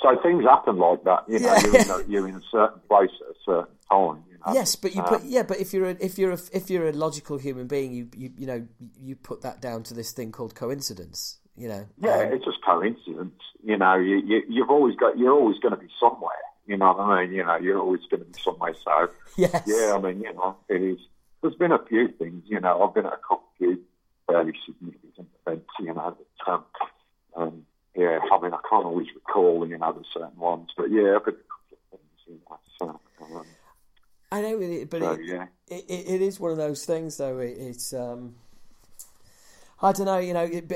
[0.01, 1.25] so things happen like that.
[1.29, 1.61] You know, Yeah.
[1.65, 4.23] you're, in a, you're in a certain place at a certain time.
[4.31, 4.53] You know.
[4.55, 6.89] Yes, but you Um, put yeah, but if you're a, if you're a, if you're
[6.89, 8.67] a logical human being, you you you know
[9.01, 11.41] you put that down to this thing called coincidence.
[11.57, 11.87] You know.
[11.99, 13.41] Yeah, Um, it's just coincidence.
[13.65, 15.19] You know, you, you you've always got.
[15.19, 16.31] You're always going to be somewhere.
[16.67, 17.35] You know what I mean?
[17.35, 18.75] You know, you're always going to be somewhere.
[18.85, 19.63] So yes.
[19.67, 20.99] yeah, I mean, you know, it is.
[21.43, 22.45] There's been a few things.
[22.47, 23.81] You know, I've been at a couple of few
[24.29, 25.71] fairly significant events.
[25.81, 26.65] You know, that, um,
[27.35, 27.67] um,
[27.97, 31.23] yeah, I mean, I can't always recall, you know, the certain ones, but yeah, I've
[31.23, 32.03] a couple of things.
[32.27, 33.47] You know, so, um,
[34.31, 35.47] I know, it, but so it, yeah.
[35.67, 37.39] it, it, it is one of those things, though.
[37.39, 38.35] It, it's um,
[39.81, 40.69] I don't know, you know, it,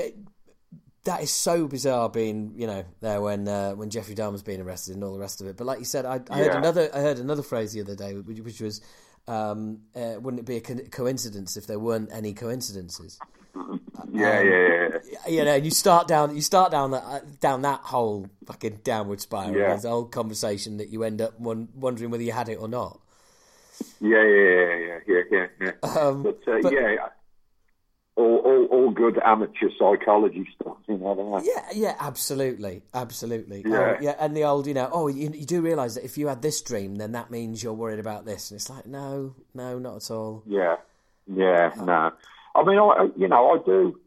[1.03, 4.95] that is so bizarre being, you know, there when uh, when Jeffrey Dahmer's being arrested
[4.95, 5.57] and all the rest of it.
[5.57, 8.15] But like you said, I, I heard another I heard another phrase the other day,
[8.15, 8.81] which, which was
[9.25, 13.19] Um, uh, wouldn't it be a co- coincidence if there weren't any coincidences?
[13.55, 13.81] Yeah, Um,
[14.11, 14.87] yeah, yeah,
[15.25, 15.29] yeah.
[15.29, 19.21] You know, you start down, you start down that uh, down that whole fucking downward
[19.21, 19.53] spiral.
[19.55, 19.67] Yeah.
[19.69, 22.67] There's a whole conversation that you end up won- wondering whether you had it or
[22.67, 22.99] not.
[23.99, 25.71] Yeah, yeah, yeah, yeah, yeah, yeah.
[25.83, 25.89] yeah.
[25.89, 26.95] Um, but, uh, but- yeah,
[28.15, 31.41] all, all, all good amateur psychology stuff, you know.
[31.43, 33.63] Yeah, yeah, absolutely, absolutely.
[33.65, 33.79] Yeah.
[33.79, 36.27] Uh, yeah, and the old, you know, oh, you, you do realise that if you
[36.27, 39.79] had this dream, then that means you're worried about this, and it's like, no, no,
[39.79, 40.43] not at all.
[40.45, 40.75] Yeah,
[41.27, 42.11] yeah, no.
[42.55, 43.99] I mean, I, you know, I do,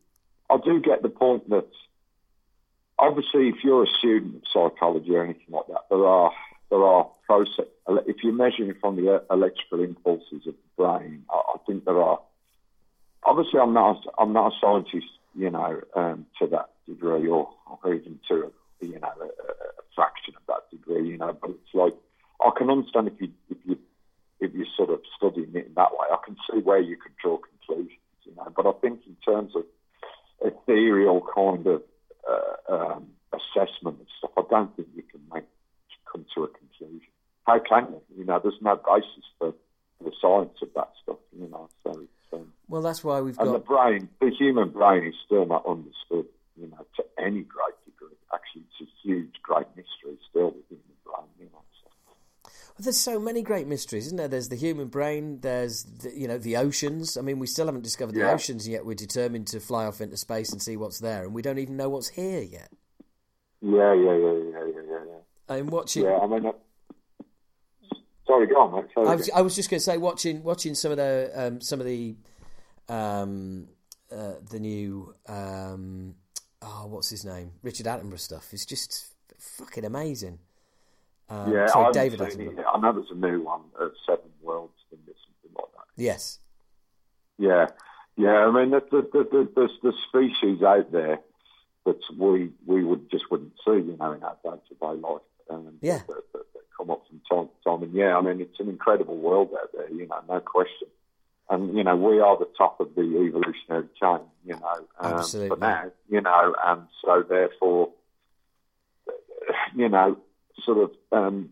[0.49, 1.67] I do get the point that
[2.99, 6.33] obviously, if you're a student of psychology or anything like that, there are
[6.71, 7.67] there are process.
[7.89, 12.21] If you're measuring from the electrical impulses of the brain, I, I think there are.
[13.25, 17.51] Obviously, I'm not I'm not a scientist, you know, um, to that degree, or,
[17.83, 21.37] or even to you know a, a fraction of that degree, you know.
[21.41, 21.95] But it's like
[22.41, 23.79] I can understand if you if you
[24.41, 27.17] if you're sort of studying it in that way, I can see where you could
[27.23, 28.53] draw conclusions, you know.
[28.55, 29.65] But I think in terms of
[30.45, 31.83] ethereal kind of
[32.29, 35.45] uh, um, assessment and stuff, I don't think you can make
[36.11, 37.09] come to a conclusion.
[37.47, 38.01] How can you?
[38.19, 39.55] You know, there's no basis for
[40.03, 41.69] the science of that stuff, you know.
[41.85, 45.65] So, um, Well, that's why we've and the brain, the human brain, is still not
[45.67, 48.17] understood, you know, to any great degree.
[48.35, 51.63] Actually, it's a huge, great mystery still, within the human brain, you know.
[52.77, 54.29] Well, there's so many great mysteries, isn't there?
[54.29, 55.41] There's the human brain.
[55.41, 57.17] There's the, you know the oceans.
[57.17, 58.33] I mean, we still haven't discovered the Yeah.
[58.35, 58.85] oceans yet.
[58.85, 61.79] We're determined to fly off into space and see what's there, and we don't even
[61.79, 62.71] know what's here yet.
[63.63, 65.55] Yeah, yeah, yeah, yeah, yeah, yeah.
[65.57, 66.05] I'm watching.
[66.05, 66.53] Yeah, I mean, uh,
[68.27, 68.91] sorry, go on, mate.
[68.93, 71.61] Sorry, I was, I was just going to say, watching watching some of the um,
[71.63, 72.15] some of the
[72.91, 73.69] um,
[74.13, 76.15] uh, the new um,
[76.61, 80.41] oh, what's his name, Richard Attenborough stuff is just fucking amazing.
[81.29, 82.57] Um, yeah, sorry, I David it Attenborough.
[82.57, 82.67] yet.
[82.73, 86.03] I know there's a new one, uh, Seven Worlds, or something like that.
[86.03, 86.39] Yes,
[87.39, 87.67] Yeah,
[88.17, 88.47] yeah.
[88.47, 91.19] I mean, the, the, the, the, there's the species out there
[91.85, 95.21] that we we would just wouldn't see, you know, in our day to day life.
[95.51, 95.99] Um, Yeah.
[96.09, 98.69] That, that, that come up from time to time, and yeah, I mean, it's an
[98.69, 100.89] incredible world out there, you know, no question.
[101.49, 105.49] And you know, we are the top of the evolutionary chain, you know, um, Absolutely.
[105.51, 107.91] for now, you know, and so therefore,
[109.75, 110.19] you know,
[110.65, 111.51] sort of um,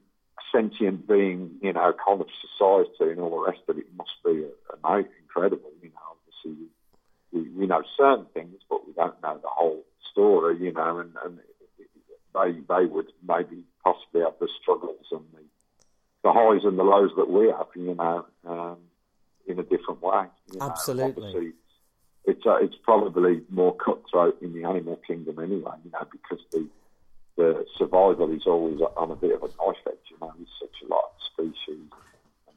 [0.53, 4.45] sentient being, you know, kind of society and all the rest of it must be
[4.83, 5.71] amazing, incredible.
[5.83, 6.67] You know, obviously
[7.33, 10.59] we, we know certain things, but we don't know the whole story.
[10.61, 11.39] You know, and, and
[12.35, 15.43] they they would maybe possibly have the struggles and the
[16.23, 17.67] the highs and the lows that we have.
[17.75, 18.79] You know, um,
[19.47, 20.25] in a different way.
[20.53, 20.67] you know.
[20.67, 21.53] Absolutely.
[22.27, 25.73] It's uh, it's probably more cutthroat in the animal kingdom anyway.
[25.85, 26.67] You know, because the
[27.37, 29.97] the survival is always on a bit of a knife edge.
[30.11, 31.89] You know, there's such a lot of species.
[32.47, 32.57] And,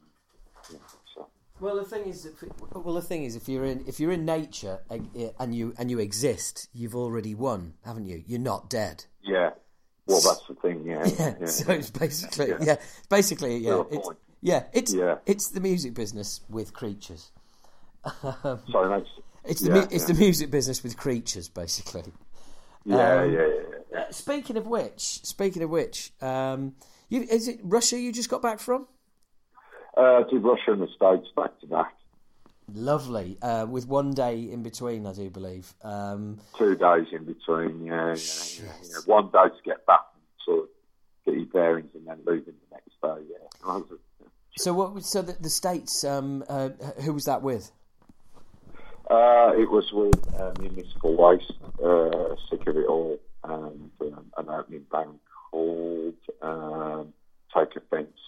[0.70, 0.78] you
[1.14, 1.26] so.
[1.60, 2.28] Well, the thing is,
[2.72, 5.98] well, the thing is, if you're in if you're in nature and you and you
[5.98, 8.22] exist, you've already won, haven't you?
[8.26, 9.04] You're not dead.
[9.22, 9.50] Yeah.
[10.06, 10.84] Well, that's the thing.
[10.86, 11.04] Yeah.
[11.18, 11.34] Yeah.
[11.40, 11.46] yeah.
[11.46, 12.76] So it's basically, yeah, Yeah.
[13.10, 14.08] basically, yeah, it's,
[14.40, 15.16] yeah, it's Yeah.
[15.26, 17.30] it's the music business with creatures.
[18.22, 19.06] Sorry, mate.
[19.44, 22.04] It's the Yeah, mu- it's the music business with creatures, basically.
[22.84, 23.67] Yeah, Um, yeah, yeah, yeah.
[23.96, 26.74] Uh, speaking of which, speaking of which, um,
[27.08, 28.86] you, is it Russia you just got back from?
[29.96, 31.94] Uh, did Russia and the States back to back.
[32.74, 35.72] Lovely, uh, with one day in between, I do believe.
[35.82, 37.86] Um, Two days in between.
[37.86, 40.68] Yeah, yeah, yeah, One day to get back and sort of
[41.24, 43.26] get your bearings, and then leaving the next day.
[43.30, 43.38] Yeah.
[43.66, 44.28] That was it.
[44.58, 45.02] so what?
[45.02, 46.68] So the, the states, um, uh,
[47.02, 47.72] who was that with?
[49.10, 53.18] Uh, it was with uh, municipal waste, uh, sick of it all,
[53.50, 55.20] and um, an opening bank
[55.50, 57.12] called um,
[57.54, 58.18] Take Offense.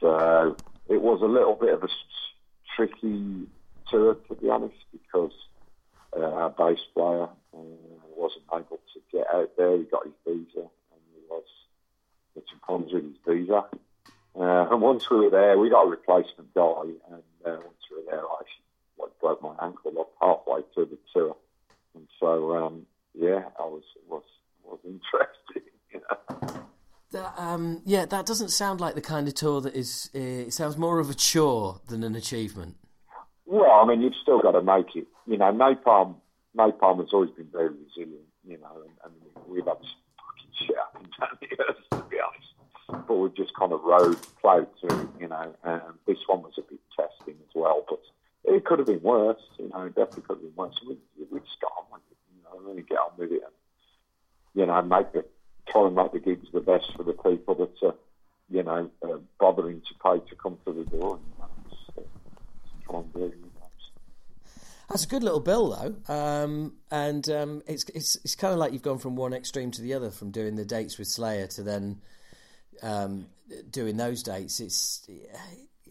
[0.00, 0.56] So
[0.88, 1.88] it was a little bit of a
[2.76, 3.46] tricky
[3.90, 5.32] tour, to be honest, because
[6.16, 7.58] uh, our bass player uh,
[8.16, 9.76] wasn't able to get out there.
[9.76, 11.44] He got his visa, and he was
[12.34, 13.64] had problems with his visa.
[14.38, 17.96] Uh, and once we were there, we got a replacement guy, and uh, once we
[17.96, 18.42] were there, I
[19.00, 21.36] like broke my ankle up halfway through the tour,
[21.94, 24.22] and so um, yeah, I was was
[24.64, 25.62] was interested.
[25.90, 26.64] You know?
[27.12, 30.10] That, um, yeah, that doesn't sound like the kind of tour that is.
[30.14, 32.76] Uh, it sounds more of a chore than an achievement.
[33.46, 35.06] Well, I mean, you've still got to make it.
[35.26, 36.16] You know, Napalm
[36.54, 38.26] Napalm has always been very resilient.
[38.46, 39.14] You know, and, and
[39.48, 43.06] we've had fucking shit happen down the earth, to be honest.
[43.08, 45.10] But we've just kind of rode, plowed through.
[45.18, 48.00] You know, and this one was a bit testing as well, but.
[48.44, 49.82] It could have been worse, you know.
[49.82, 50.74] It definitely could have been worse.
[50.86, 50.96] We,
[51.30, 52.16] we just got on with it,
[52.62, 53.52] know, really get on with it, and
[54.54, 55.24] you know, make the
[55.68, 57.94] try and make the gigs the best for the people that are,
[58.50, 61.16] you know, uh, bothering to pay to come to the door.
[61.16, 61.50] And
[61.96, 62.08] that's,
[62.86, 63.32] try and do.
[64.88, 68.72] That's a good little bill, though, um, and um, it's it's it's kind of like
[68.72, 71.62] you've gone from one extreme to the other, from doing the dates with Slayer to
[71.62, 72.00] then
[72.82, 73.26] um,
[73.70, 74.60] doing those dates.
[74.60, 75.06] It's,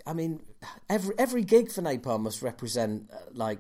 [0.07, 0.41] I mean,
[0.89, 3.59] every every gig for Napalm must represent uh, like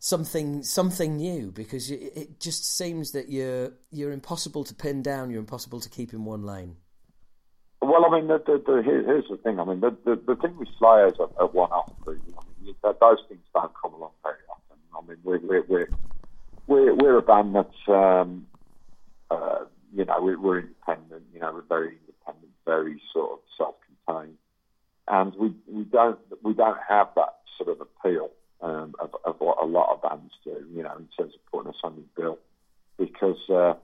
[0.00, 5.30] something something new because it, just seems that you're you're impossible to pin down.
[5.30, 6.76] You're impossible to keep in one lane.
[7.82, 9.58] Well, I mean, the, the, the, here's the thing.
[9.58, 11.90] I mean, the, the, the thing with Slayer is a one-off.
[12.06, 12.20] I mean,
[12.82, 14.76] those things don't come along very often.
[14.94, 15.88] I mean, we're we're we're
[16.66, 18.46] we're, we're a band that's um,
[19.30, 21.24] uh, you know we're, we're independent.
[21.32, 24.36] You know, we're very independent, very sort of self-contained,
[25.08, 28.30] and we we don't we don't have that sort of appeal
[28.62, 30.64] um, of, of what a lot of bands do.
[30.72, 32.38] You know, in terms of putting us on the bill,
[32.98, 33.74] because uh,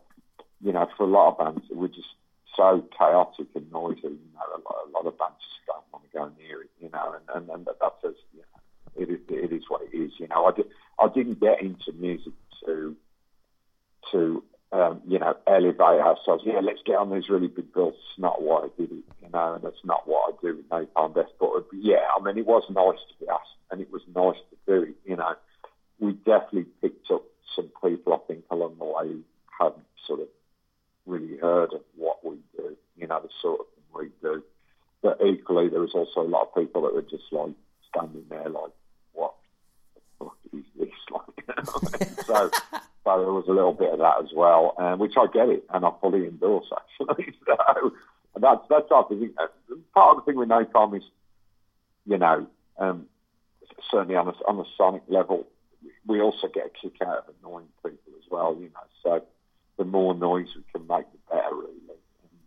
[0.61, 2.09] you know for a lot of bands we're just
[2.57, 4.01] so chaotic and noisy.
[4.03, 6.71] You know, a lot, a lot of bands just don't want to go near it.
[6.81, 9.97] You know, and and, and that's as you know, it is, it is what it
[9.97, 10.13] is.
[10.19, 10.67] You know, I did,
[10.99, 12.33] I didn't get into music
[12.65, 12.97] to
[14.13, 14.43] to
[14.77, 16.45] um, you know elevate ourselves.
[16.45, 17.95] Yeah, let's get on these really big bills.
[17.95, 21.15] It's not why I did you know, and that's not what I do with Napalm
[21.15, 21.33] Death.
[21.41, 24.57] But yeah, I mean, it was nice to be asked, and it was nice to
[24.67, 24.97] do it.
[25.05, 25.35] You know,
[25.99, 27.23] we definitely picked up
[27.55, 29.23] some people I think along the way who
[29.59, 30.29] hadn't sort of
[31.07, 32.77] really heard of what we do.
[32.97, 34.43] You know, the sort of thing we do.
[35.03, 37.55] But equally, there was also a lot of people that were just like
[37.89, 38.73] standing there, like,
[39.13, 39.35] "What
[39.95, 41.27] the fuck is this?" like
[42.27, 42.51] so,
[43.07, 45.65] so there was a little bit of that as well, um, which I get it
[45.73, 47.33] and I fully endorse actually.
[47.47, 47.93] so
[48.35, 49.09] that's that's our.
[49.95, 51.05] Part of the thing with Napalm is,
[52.05, 52.49] you know,
[52.79, 53.07] um,
[53.91, 55.47] certainly on a, on a sonic level,
[56.05, 58.57] we also get a kick out of annoying people as well.
[58.59, 59.25] You know, so
[59.79, 61.71] the more noise we can make, the better, really.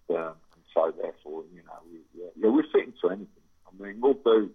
[0.10, 3.28] And, um, and so therefore, you know, we, yeah, yeah, we fit into anything.
[3.66, 4.52] I mean, we'll do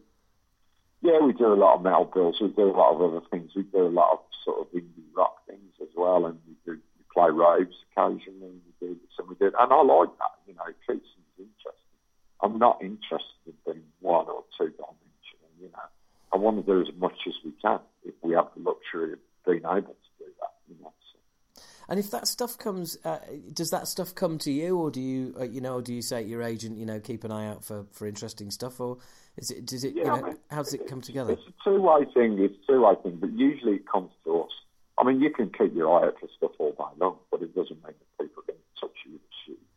[1.05, 2.41] yeah, we do a lot of metal bills.
[2.41, 3.51] We do a lot of other things.
[3.55, 6.81] We do a lot of sort of indie rock things as well, and we do
[6.97, 8.57] we play raves occasionally.
[8.81, 10.33] We do some we do, and I like that.
[10.47, 12.01] You know, it keeps things interesting.
[12.43, 15.53] I'm not interested in being one or two dimensional.
[15.61, 15.89] You know,
[16.33, 19.19] I want to do as much as we can if we have the luxury of
[19.45, 20.55] being able to do that.
[20.71, 20.93] You know.
[21.13, 21.63] So.
[21.91, 23.19] And if that stuff comes, uh,
[23.53, 26.23] does that stuff come to you, or do you, uh, you know, do you say
[26.23, 28.97] to your agent, you know, keep an eye out for, for interesting stuff, or
[29.37, 29.67] is it?
[29.67, 29.95] Does it?
[29.95, 31.33] Yeah, you know, I mean, how does it come together?
[31.33, 32.39] It's a two-way thing.
[32.39, 34.51] It's a two-way thing, but usually it comes to us.
[34.99, 37.55] I mean, you can keep your eye out for stuff all day long, but it
[37.55, 39.19] doesn't mean that people can touch you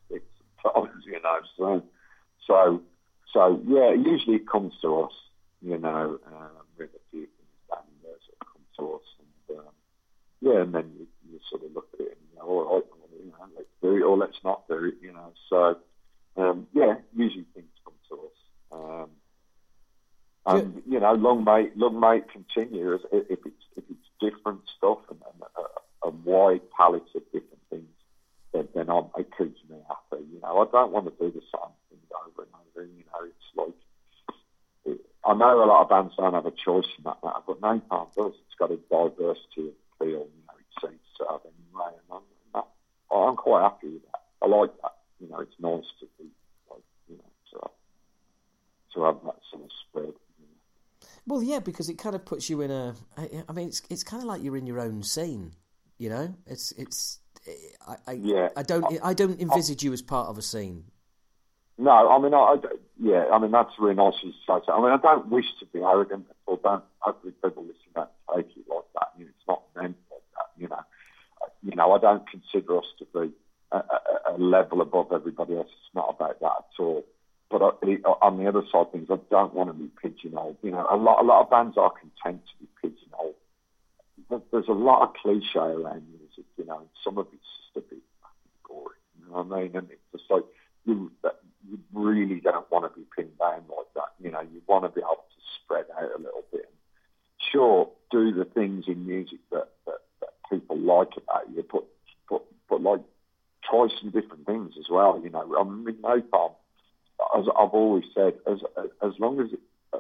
[0.08, 0.26] sticks
[0.62, 1.40] sometimes, you know.
[1.58, 1.84] So,
[2.46, 2.82] so,
[3.34, 3.94] so yeah.
[3.94, 5.14] Usually it comes to us,
[5.62, 9.74] you know, um, with a few things down there that come to us, and um,
[10.42, 12.84] yeah, and then you, you sort of look at it and you know, all right,
[12.92, 15.34] well, you know, let's do it or let's not do it, you know.
[15.50, 15.78] So,
[16.42, 18.38] um, yeah, usually things come to us.
[18.72, 19.10] Um,
[20.48, 25.00] and you know, long may long may it continue if, it's if it's different stuff
[25.10, 27.90] and, and a, a, wide palette of different things.
[28.54, 30.24] Then, then I'm, it keeps me happy.
[30.32, 32.86] You know, I don't want to do the same thing over and over.
[32.86, 33.76] You know, it's like
[34.86, 37.62] it, I know a lot of bands don't have a choice in that matter, but
[37.62, 38.34] Napalm does.
[38.46, 40.28] It's got a diversity of feel.
[40.32, 42.22] You know, it seems to have anyway, and
[42.56, 42.64] I'm,
[43.12, 44.24] I'm quite happy with that.
[44.42, 44.94] I like that.
[45.20, 46.30] You know, it's nice to be
[46.72, 47.70] like you know to
[48.94, 50.14] to have that sort of spread.
[51.28, 52.96] Well, yeah, because it kind of puts you in a.
[53.18, 55.52] I mean, it's it's kind of like you're in your own scene.
[55.98, 57.20] You know, it's it's.
[57.86, 58.50] I, I yeah.
[58.56, 60.86] I don't I, I don't envisage I, you as part of a scene.
[61.78, 62.56] No, I mean, I,
[63.00, 64.72] yeah, I mean that's really nice to say.
[64.72, 66.84] I mean, I don't wish to be arrogant, or don't.
[67.00, 69.10] Hopefully, people listening don't take it like that.
[69.18, 70.62] You know, it's not meant like that.
[70.62, 70.84] You know,
[71.62, 73.34] you know, I don't consider us to be
[73.74, 75.68] a, a, a level above everybody else.
[75.68, 77.06] It's not about that at all.
[77.50, 80.58] But on the other side of things, I don't want to be pigeonholed.
[80.62, 83.36] You know, a lot, a lot of bands are content to be pigeonholed.
[84.52, 87.90] There's a lot of cliche around music, you know, and some of it's just a
[87.90, 88.04] bit
[88.68, 89.00] boring.
[89.20, 89.76] You know what I mean?
[89.76, 90.44] And it's just like
[90.86, 91.12] you,
[91.70, 94.14] you really don't want to be pinned down like that.
[94.20, 96.70] You know, you want to be able to spread out a little bit.
[97.52, 101.86] Sure, do the things in music that, that, that people like about you, but,
[102.30, 103.02] but, but like
[103.64, 105.22] try some different things as well.
[105.24, 106.52] You know, I mean, Napalm
[107.38, 108.60] as I've always said, as
[109.02, 109.48] as long as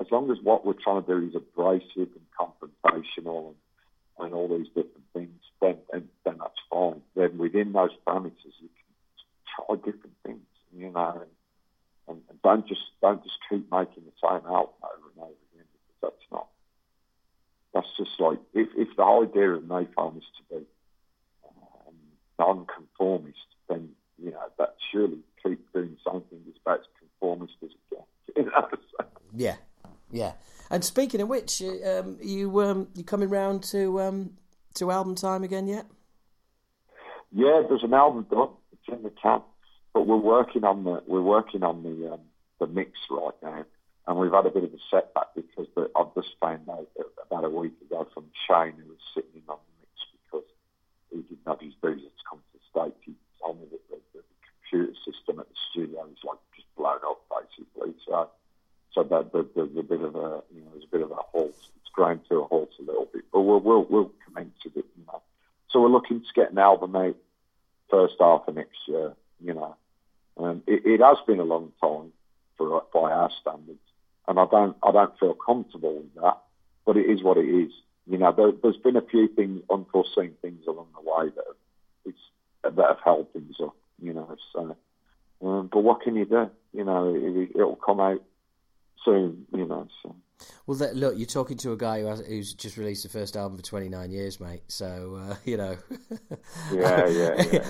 [0.07, 3.55] as long as what we're trying to do is abrasive and confrontational and,
[4.25, 7.01] and all these different things, then, then then that's fine.
[7.15, 11.31] Then within those parameters, you can try different things, you know, and,
[12.07, 15.67] and, and don't just don't just keep making the same album over and over again
[15.73, 16.47] because that's not.
[17.73, 20.65] That's just like if if the idea of Napalm is to be
[21.45, 21.95] um,
[22.39, 23.37] non-conformist,
[23.67, 28.07] then you know that surely keep doing something that's about conformist as it gets.
[29.37, 29.55] Yeah,
[30.11, 30.33] yeah.
[30.77, 34.37] And speaking of which, uh, um, you um, you coming round to um,
[34.75, 35.87] to album time again yet?
[37.31, 38.49] Yeah, there's an album done.
[38.71, 39.41] It's in the can,
[39.91, 42.19] but we're working on the we're working on the um,
[42.59, 43.65] the mix right now,
[44.05, 46.87] and we've had a bit of a setback because the, I've just found out
[47.25, 50.47] about a week ago from Shane who was sitting in on the mix because
[51.09, 53.01] he didn't have his visa to come to the states.
[53.01, 57.01] He told me that the, the computer system at the studio is like just blown
[57.01, 57.97] up basically.
[58.05, 58.29] So
[58.97, 61.53] so that the, the bit of a you know there's a bit of a halt.
[61.53, 64.85] It's ground to a halt a little bit, but we'll we'll, we'll commence with it.
[64.97, 65.21] You know.
[65.69, 67.15] So we're looking to get an album out
[67.89, 69.13] first half of next year.
[69.39, 69.75] You know,
[70.37, 72.11] um, it, it has been a long time
[72.57, 73.79] for by our standards,
[74.27, 76.37] and I don't I don't feel comfortable with that.
[76.85, 77.71] But it is what it is.
[78.09, 82.13] You know, there, has been a few things, unforeseen things along the way that
[82.63, 83.75] have, that have held things up.
[84.01, 84.75] You know, so.
[85.39, 86.49] Um, but what can you do?
[86.73, 88.23] You know, it, it'll come out
[89.03, 89.45] soon.
[89.53, 90.15] You know, so.
[90.65, 93.37] Well, that, look, you're talking to a guy who has, who's just released the first
[93.37, 94.63] album for 29 years, mate.
[94.67, 95.77] So uh, you know,
[96.71, 97.61] yeah, yeah,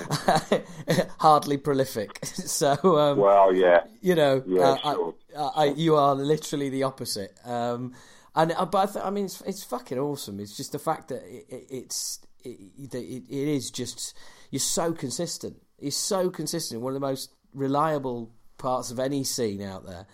[0.89, 1.05] yeah.
[1.19, 2.19] hardly prolific.
[2.47, 5.15] So, um, well, yeah, you know, yeah, uh, sure.
[5.37, 7.37] I, I, you are literally the opposite.
[7.45, 7.93] Um,
[8.35, 10.39] and uh, but I, th- I, mean, it's, it's fucking awesome.
[10.39, 12.59] It's just the fact that it, it, it's it,
[12.93, 14.17] it, it is just
[14.49, 15.57] you're so consistent.
[15.79, 16.81] You're so consistent.
[16.81, 20.07] One of the most reliable parts of any scene out there.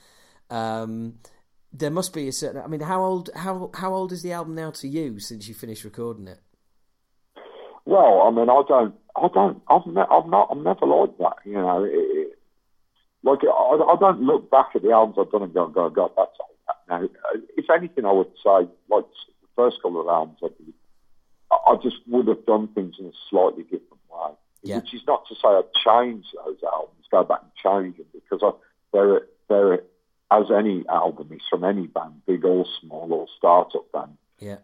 [0.49, 1.16] Um,
[1.74, 2.61] there must be a certain.
[2.61, 5.55] I mean, how old how how old is the album now to you since you
[5.55, 6.39] finished recording it?
[7.86, 11.36] Well, I mean, I don't, I don't, I've, ne- I've not, I'm never like that.
[11.43, 12.39] You know, it, it,
[13.24, 16.11] like I, I don't look back at the albums I've done and go, go, God,
[16.15, 17.09] that's all that now.
[17.57, 19.05] If anything, I would say, like
[19.41, 20.74] the first couple of albums I did,
[21.51, 24.32] I, I just would have done things in a slightly different way.
[24.61, 24.78] Yeah.
[24.78, 28.39] Which is not to say I'd change those albums, go back and change them because
[28.41, 28.51] I,
[28.93, 29.84] they're they're
[30.34, 34.18] as any album is from any band, big or small or startup band.
[34.40, 34.58] Yeah.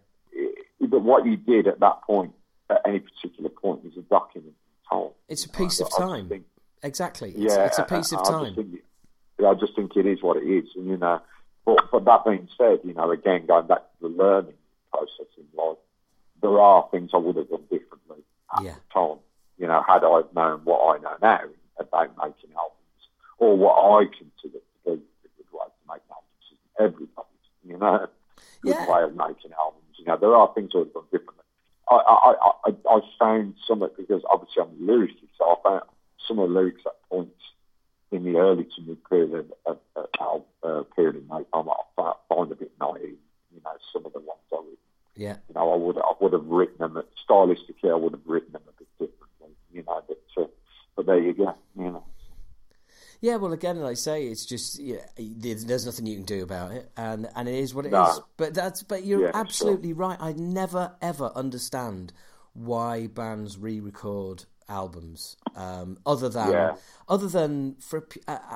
[0.82, 2.34] But what you did at that point,
[2.70, 4.56] at any particular point, is a document
[4.90, 5.10] time.
[5.28, 6.28] It's a piece of time.
[6.28, 6.46] Think,
[6.82, 7.30] exactly.
[7.30, 8.42] It's, yeah, it's a piece of time.
[8.42, 8.82] I just, think,
[9.46, 11.22] I just think it is what it is, and you know.
[11.66, 14.56] But, but that being said, you know, again going back to the learning
[14.92, 15.78] process in life,
[16.42, 18.24] there are things I would have done differently
[18.58, 18.74] at yeah.
[18.74, 19.20] the time.
[19.60, 21.42] You know, had I known what I know now
[21.78, 23.02] about making albums,
[23.38, 25.02] or what I consider to be
[26.80, 28.08] everybody's, you know,
[28.62, 28.92] good yeah.
[28.92, 29.96] way of making albums.
[29.98, 31.46] You know, there are things that have done differently.
[31.90, 32.34] I, I,
[32.66, 35.84] I, I found some of because obviously I'm a lyricist, so I found
[36.28, 37.42] some of the lyrics at points
[38.12, 42.14] in the early to mid period of, of, of uh, period in my time I
[42.30, 43.18] find a bit naive.
[43.54, 44.78] You know, some of the ones I written.
[45.16, 45.38] Yeah.
[45.48, 47.92] You know, I would I would have written them stylistically.
[47.92, 49.56] I would have written them a bit differently.
[49.74, 50.48] You know, but uh,
[50.96, 51.56] but there you go.
[51.78, 52.04] You know.
[53.22, 56.72] Yeah, well, again, like I say, it's just yeah, there's nothing you can do about
[56.72, 58.06] it, and and it is what it no.
[58.06, 58.22] is.
[58.38, 59.98] But that's but you're yeah, absolutely sure.
[59.98, 60.18] right.
[60.20, 62.14] I never ever understand
[62.54, 66.76] why bands re-record albums, um, other than yeah.
[67.10, 68.08] other than for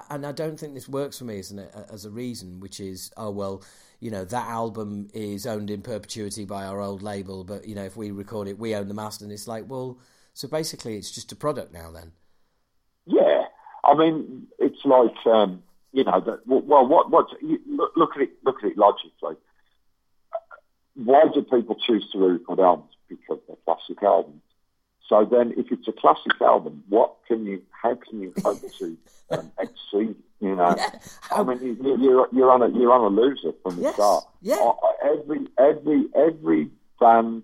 [0.09, 3.11] and I don't think this works for me as an as a reason, which is
[3.17, 3.63] oh well,
[3.99, 7.83] you know that album is owned in perpetuity by our old label, but you know
[7.83, 9.99] if we record it, we own the master, and it's like well,
[10.33, 12.13] so basically it's just a product now then.
[13.83, 18.31] I mean, it's like um, you know, that, well, what what look, look at it
[18.43, 19.35] look at it logically.
[20.95, 22.91] Why do people choose to record albums?
[23.09, 24.41] Because they're classic albums.
[25.09, 27.61] So then, if it's a classic album, what can you?
[27.71, 28.97] How can you hope to
[29.31, 30.15] um, exceed?
[30.39, 30.75] You know.
[31.31, 33.95] I mean, you, you're you're on a you're on a loser from the yes.
[33.95, 34.25] start.
[34.41, 34.71] Yeah.
[35.03, 36.69] Every every every
[36.99, 37.43] band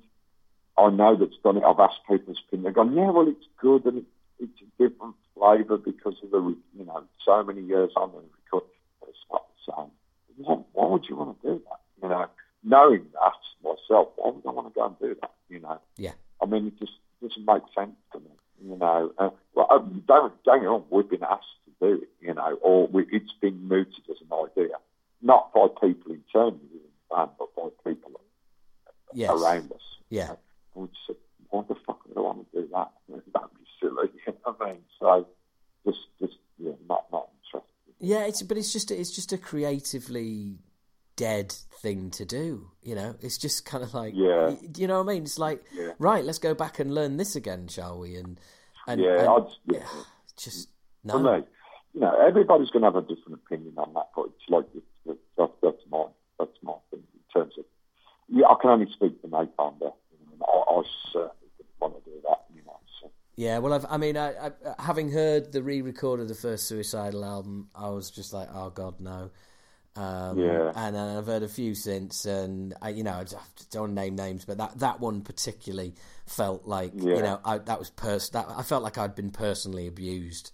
[0.79, 2.63] I know that's done it, I've asked people's opinion.
[2.63, 4.05] They've gone, yeah, well, it's good and
[4.39, 8.67] it's a different flavour because of the, you know, so many years on the record.
[9.07, 9.91] It's not the same.
[10.45, 11.79] Why, why would you want to do that?
[12.03, 12.27] You know,
[12.63, 13.33] knowing that
[13.63, 15.31] myself, why would I want to go and do that?
[15.49, 15.79] You know?
[15.97, 16.11] Yeah.
[16.41, 18.31] I mean, it just doesn't make sense to me.
[18.61, 20.83] You know, uh, well, uh, don't don't get wrong.
[20.89, 22.09] We've been asked to do it.
[22.19, 24.75] You know, or we, it's been mooted as an idea,
[25.21, 28.19] not by people internally within the band, but by people
[29.13, 29.29] yes.
[29.29, 29.81] around us.
[30.09, 30.21] Yeah.
[30.21, 30.37] You know?
[30.75, 31.15] And we just said,
[31.49, 32.91] why the fuck would I want to do that?
[33.09, 34.09] That'd be silly.
[34.27, 34.81] You know what I mean?
[34.99, 35.27] So
[35.85, 37.93] just, just yeah, not not interested.
[37.99, 40.59] Yeah, it's but it's just it's just a creatively
[41.15, 41.51] dead
[41.81, 42.71] thing to do.
[42.81, 45.23] You know, it's just kind of like yeah, you know what I mean.
[45.23, 45.91] It's like yeah.
[45.99, 48.15] right, let's go back and learn this again, shall we?
[48.15, 48.39] And
[48.87, 49.85] and yeah, and, I'd, yeah.
[50.37, 50.69] just
[51.03, 51.19] no.
[51.19, 51.43] Me,
[51.93, 55.19] you know, everybody's going to have a different opinion on that, but it's like it's,
[55.37, 56.05] that's that's my
[56.39, 57.65] that's my thing in terms of.
[58.31, 59.27] Yeah, I can only speak for.
[59.27, 59.95] You know,
[60.45, 62.45] I, I certainly didn't want to do that.
[63.39, 63.53] You know, so.
[63.53, 67.23] Yeah, well, I've, i mean, I, I, having heard the re-record of the first Suicidal
[67.23, 69.31] album, I was just like, oh god, no.
[69.95, 70.71] Um, Yeah.
[70.75, 73.25] and I've heard a few since, and I, you know, I
[73.71, 77.57] don't want to name names, but that, that one particularly felt like, you know, I,
[77.57, 80.51] that was pers- that I felt like I'd been personally abused.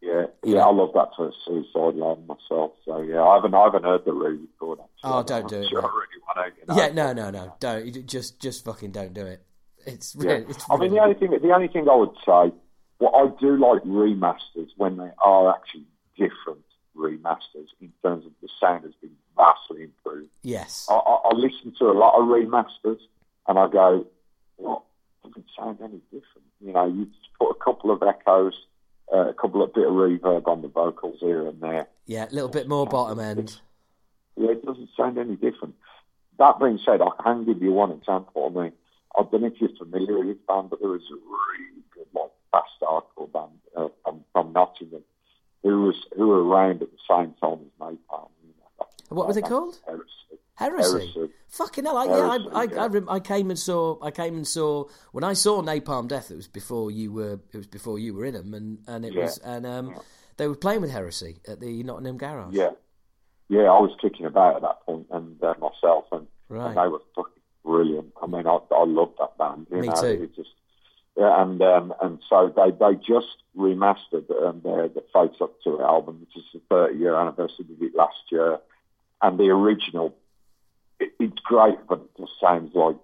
[0.00, 2.72] Yeah, yeah, I love that for suicide line myself.
[2.84, 4.80] So yeah, I haven't, I haven't heard the re-record.
[4.80, 4.88] Actually.
[5.02, 5.88] Oh, I'm don't do it, Sure, mate.
[5.88, 6.60] I really want to.
[6.60, 6.82] You know.
[6.82, 9.42] Yeah, no, no, no, don't just just fucking don't do it.
[9.86, 10.32] It's Yeah.
[10.32, 12.52] really, it's I mean, the only thing, the only thing I would say,
[12.98, 16.64] what I do like remasters when they are actually different
[16.96, 20.30] remasters in terms of the sound has been vastly improved.
[20.42, 23.00] yes, I, I, I listen to a lot of remasters
[23.48, 24.06] and I go,
[24.56, 24.82] what
[25.24, 26.46] doesn't sound any different?
[26.60, 28.54] You know, you just put a couple of echoes,
[29.12, 31.88] uh, a couple of bit of reverb on the vocals here and there.
[32.06, 33.60] yeah, a little bit more bottom end.
[34.36, 35.74] Yeah, it doesn't sound any different.
[36.38, 38.52] That being said, I can give you one example.
[38.56, 38.72] I mean,
[39.18, 42.06] I don't know if you're familiar with this band, but there was a really good,
[42.14, 45.02] like, fast hardcore band uh, from, from Nottingham
[45.62, 48.28] who was who were around at the same time as Napalm.
[48.42, 49.80] You know, What was it called?
[49.86, 50.04] Heresy.
[50.56, 51.12] Heresy.
[51.14, 51.32] Heresy.
[51.48, 51.96] Fucking hell!
[51.96, 52.82] I, yeah, Heresy, I, I, yeah.
[52.82, 53.96] I, rem- I came and saw.
[54.02, 56.30] I came and saw when I saw Napalm Death.
[56.30, 57.40] It was before you were.
[57.52, 59.22] It was before you were in them, and and it Yeah.
[59.22, 59.94] was and um,
[60.36, 62.54] they were playing with Heresy at the Nottingham Garage.
[62.54, 62.70] Yeah,
[63.48, 63.62] yeah.
[63.62, 66.68] I was kicking about at that point, and uh, myself, and, Right.
[66.68, 67.33] and they were fucking
[67.64, 68.12] brilliant.
[68.22, 69.66] I mean, I, I loved that band.
[69.70, 70.22] You Me know, too.
[70.24, 70.50] It just
[71.16, 75.78] yeah, and um, and so they they just remastered um, their the Face Up to
[75.78, 78.58] It album, which is the 30 year anniversary of it last year,
[79.22, 80.14] and the original.
[81.00, 82.96] It, it's great, but it just sounds like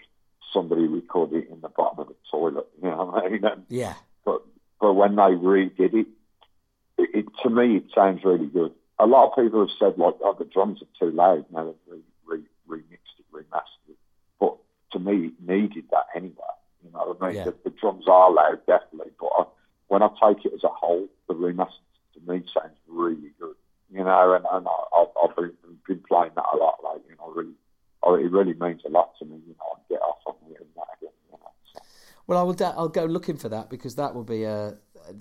[0.53, 2.67] somebody recorded it in the bottom of the toilet.
[2.83, 3.45] You know what I mean?
[3.45, 3.95] And, Yeah.
[4.25, 4.43] but
[4.81, 6.07] but when they redid it,
[6.99, 8.73] it, it to me it sounds really good.
[8.99, 11.47] A lot of people have said like, oh, the drums are too loud.
[11.53, 13.97] Now they've re, re, remixed it, remastered it.
[14.93, 16.34] To me, needed that anyway.
[16.84, 17.36] You know what I mean?
[17.36, 17.45] Yeah.
[17.45, 19.12] The, the drums are loud, definitely.
[19.20, 19.45] But I,
[19.88, 21.68] when I take it as a whole, the remastered
[22.14, 23.55] to me sounds really good.
[23.93, 25.53] You know, and, and I, I've, I've been,
[25.86, 27.55] been playing that a lot lately, and I really,
[28.05, 29.36] I, it really means a lot to me.
[29.47, 31.14] You know, I get off on hearing that again.
[31.30, 31.80] You know, so.
[32.26, 32.55] Well, I will.
[32.55, 34.76] Da- I'll go looking for that because that will be a.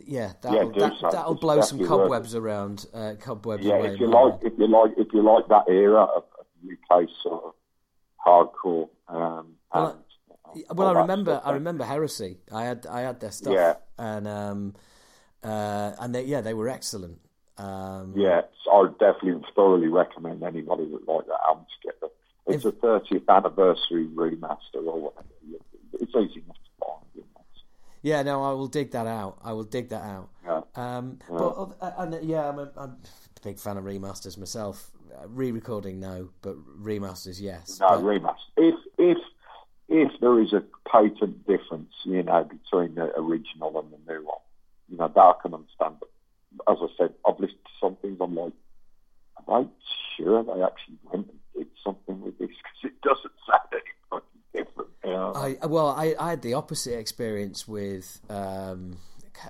[0.05, 2.86] Yeah, that'll, Yeah, that, that'll blow some cobwebs around.
[2.93, 3.93] Uh, cobwebs Yeah, away.
[3.93, 7.43] if you like, if you like, if you like that era of of UK sort
[7.43, 7.53] of
[8.26, 8.89] hardcore.
[9.07, 10.03] Um, Well,
[10.53, 11.32] and, uh, Well, I remember.
[11.34, 12.39] stuff, I remember Heresy.
[12.51, 12.86] I had.
[12.88, 13.53] I had their stuff.
[13.53, 13.76] Yeah.
[13.97, 14.76] And um,
[15.43, 17.20] uh, and they, yeah, they were excellent.
[17.57, 21.99] Um, Yeah, so I would definitely thoroughly recommend anybody that like that album to get
[21.99, 22.09] the.
[22.47, 25.28] It's a 30th anniversary remaster or whatever.
[25.93, 27.05] It's easy enough to find.
[27.13, 27.41] You know.
[28.01, 29.38] Yeah, no, I will dig that out.
[29.43, 30.30] I will dig that out.
[30.45, 30.61] Yeah.
[30.76, 32.97] Um, but uh, and yeah, I'm a, I'm a
[33.43, 34.89] big fan of remasters myself.
[35.13, 37.80] Uh, re-recording, no, but remasters, yes.
[37.80, 38.36] No, But- remaster.
[38.57, 39.17] If if
[39.90, 44.38] if there is a patent difference, you know, between the original and the new one,
[44.88, 45.96] you know, that I can understand.
[46.00, 46.10] But
[46.72, 48.18] as I said, I've listened to some things.
[48.22, 48.54] I'm like,
[49.48, 52.50] am they sure they actually went and did something with this?
[52.82, 54.90] Because it doesn't sound any fucking different.
[55.04, 55.34] You know?
[55.36, 58.98] I well, I, I had the opposite experience with um,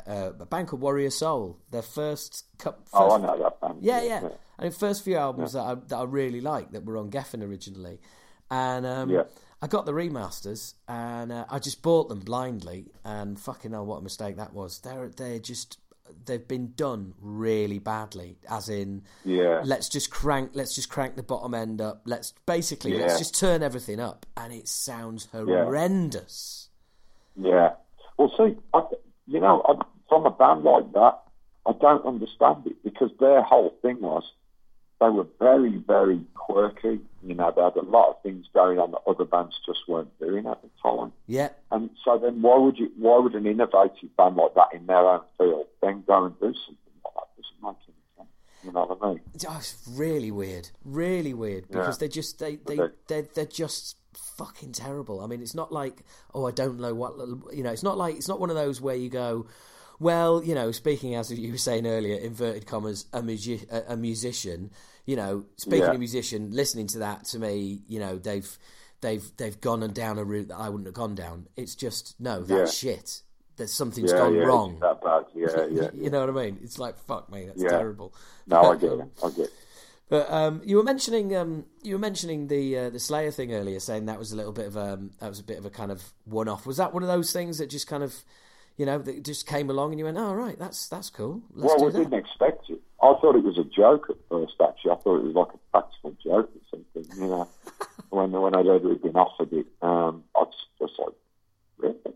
[0.08, 1.58] uh, a band called Warrior Soul.
[1.72, 2.80] Their first cup.
[2.86, 3.80] First, oh, I know that band.
[3.82, 4.30] Yeah, yeah.
[4.58, 7.44] And the first few albums that I, that I really liked that were on Geffen
[7.44, 8.00] originally,
[8.50, 9.24] and um, Yeah.
[9.62, 12.92] I got the remasters and uh, I just bought them blindly.
[13.04, 14.80] And fucking hell, what a mistake that was!
[14.80, 15.78] They're they're just
[16.26, 18.38] they've been done really badly.
[18.50, 19.62] As in, Yeah.
[19.64, 22.02] let's just crank let's just crank the bottom end up.
[22.06, 23.02] Let's basically Yeah.
[23.02, 26.70] let's just turn everything up, and it sounds horrendous.
[27.36, 27.74] Yeah.
[28.18, 28.82] Well, see, I,
[29.28, 29.76] you know, I,
[30.10, 31.22] from a band like that,
[31.66, 34.24] I don't understand it because their whole thing was
[35.00, 37.00] they were very, very quirky.
[37.24, 40.18] You know, they had a lot of things going on that other bands just weren't
[40.20, 41.12] doing at the time.
[41.28, 42.92] Yeah, And so then, why would you?
[42.98, 46.54] Why would an innovative band like that in their own field then go and do
[46.66, 47.28] something like that?
[47.38, 48.30] Doesn't make any sense.
[48.64, 49.22] You know what I mean?
[49.48, 52.08] Oh, it's really weird, really weird because Yeah.
[52.08, 53.98] they just they they they're, they're just
[54.38, 55.22] fucking terrible.
[55.22, 57.14] I mean, it's not like oh, I don't know what
[57.56, 57.72] you know.
[57.72, 59.46] It's not like it's not one of those where you go,
[60.00, 64.72] well, you know, speaking as you were saying earlier, inverted commas, a, a, a musician.
[65.06, 65.92] You know, speaking Yeah.
[65.94, 68.58] of musician, listening to that to me, you know, they've
[69.02, 71.48] they've they've gone and down a route that I wouldn't have gone down.
[71.56, 73.22] It's just no, that's shit.
[73.58, 74.80] There's something's Yeah, gone yeah, wrong.
[74.80, 75.26] That bad.
[75.36, 75.90] Yeah, yeah.
[75.94, 76.60] you know what I mean?
[76.64, 77.70] It's like fuck me, that's Yeah.
[77.70, 78.14] terrible.
[78.48, 79.02] No, I get it.
[79.24, 79.54] I get it.
[80.10, 83.80] But um, you were mentioning um, you were mentioning the uh, the Slayer thing earlier,
[83.80, 85.92] saying that was a little bit of a that was a bit of a kind
[85.92, 86.66] of one off.
[86.68, 88.24] Was that one of those things that just kind of
[88.80, 91.42] you know that just came along and you went, oh right, that's that's cool.
[91.54, 91.98] Let's well, we that.
[91.98, 92.80] didn't expect it.
[93.04, 94.54] I thought it was a joke at first.
[94.62, 97.18] Actually, I thought it was like a practical joke or something.
[97.22, 97.50] You know,
[98.10, 101.14] when when I heard we'd been offered it, um, I was just like,
[101.78, 102.16] really?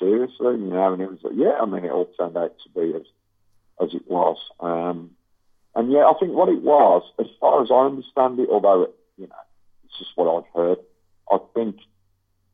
[0.00, 0.92] Seriously, you know?
[0.92, 1.56] And it was like, yeah.
[1.62, 3.06] I mean, it all turned out to be as
[3.80, 4.38] as it was.
[4.58, 5.12] Um,
[5.76, 9.28] and yeah, I think what it was, as far as I understand it, although you
[9.28, 9.36] know
[9.84, 10.78] it's just what I've heard,
[11.30, 11.76] I think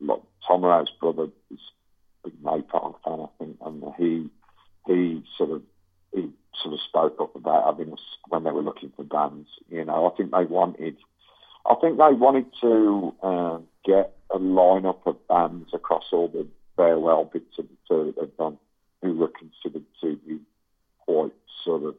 [0.01, 1.61] like Tom Araya's brother is
[2.25, 4.31] big Napalm fan, I think, and he
[4.87, 5.63] he sort of
[6.13, 6.31] he
[6.63, 9.49] sort of spoke up about having us when they were looking for bands.
[9.69, 10.97] You know, I think they wanted,
[11.67, 16.47] I think they wanted to uh, get a lineup of bands across all the
[16.77, 18.59] farewell bits of the tour they've done,
[19.03, 20.39] who were considered to be
[21.01, 21.33] quite
[21.65, 21.95] sort of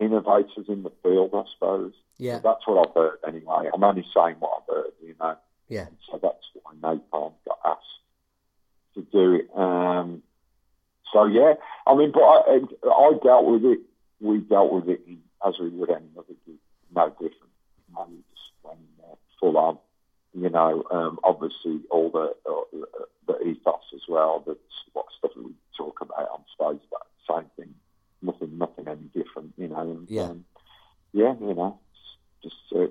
[0.00, 1.92] innovators in the field, I suppose.
[2.18, 3.70] Yeah, so that's what I've heard anyway.
[3.72, 5.36] I'm only saying what I've heard, you know.
[5.68, 5.86] Yeah.
[6.10, 8.01] So that's why Napalm got asked
[8.94, 9.50] to do it.
[9.56, 10.22] Um,
[11.12, 11.54] so yeah,
[11.86, 13.80] I mean, but I, I dealt with it.
[14.20, 15.00] We dealt with it
[15.46, 16.56] as we would any other gig,
[16.94, 17.52] no different.
[17.92, 19.78] Know, we just went uh, full on.
[20.34, 24.42] You know, um, obviously all the uh, the ethos as well.
[24.46, 24.58] That's
[24.92, 26.88] what stuff we talk about on stage.
[26.90, 27.74] But same thing,
[28.22, 29.52] nothing, nothing any different.
[29.58, 30.44] You know, and, yeah, um,
[31.12, 31.78] yeah, you know,
[32.42, 32.86] just uh,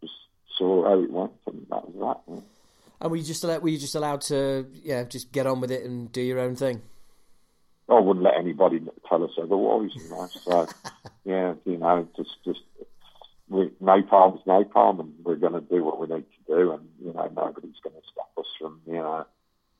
[0.00, 0.14] just
[0.56, 2.34] saw how it went, and that was that.
[2.34, 2.40] Yeah.
[3.00, 5.70] And were you just allowed, were you just allowed to yeah just get on with
[5.70, 6.82] it and do your own thing?
[7.88, 10.26] I wouldn't let anybody tell us otherwise, you know.
[10.42, 10.68] So,
[11.24, 12.60] yeah, you know, just just
[13.48, 17.12] we, napalm's napalm, and we're going to do what we need to do, and you
[17.12, 19.26] know, nobody's going to stop us from you know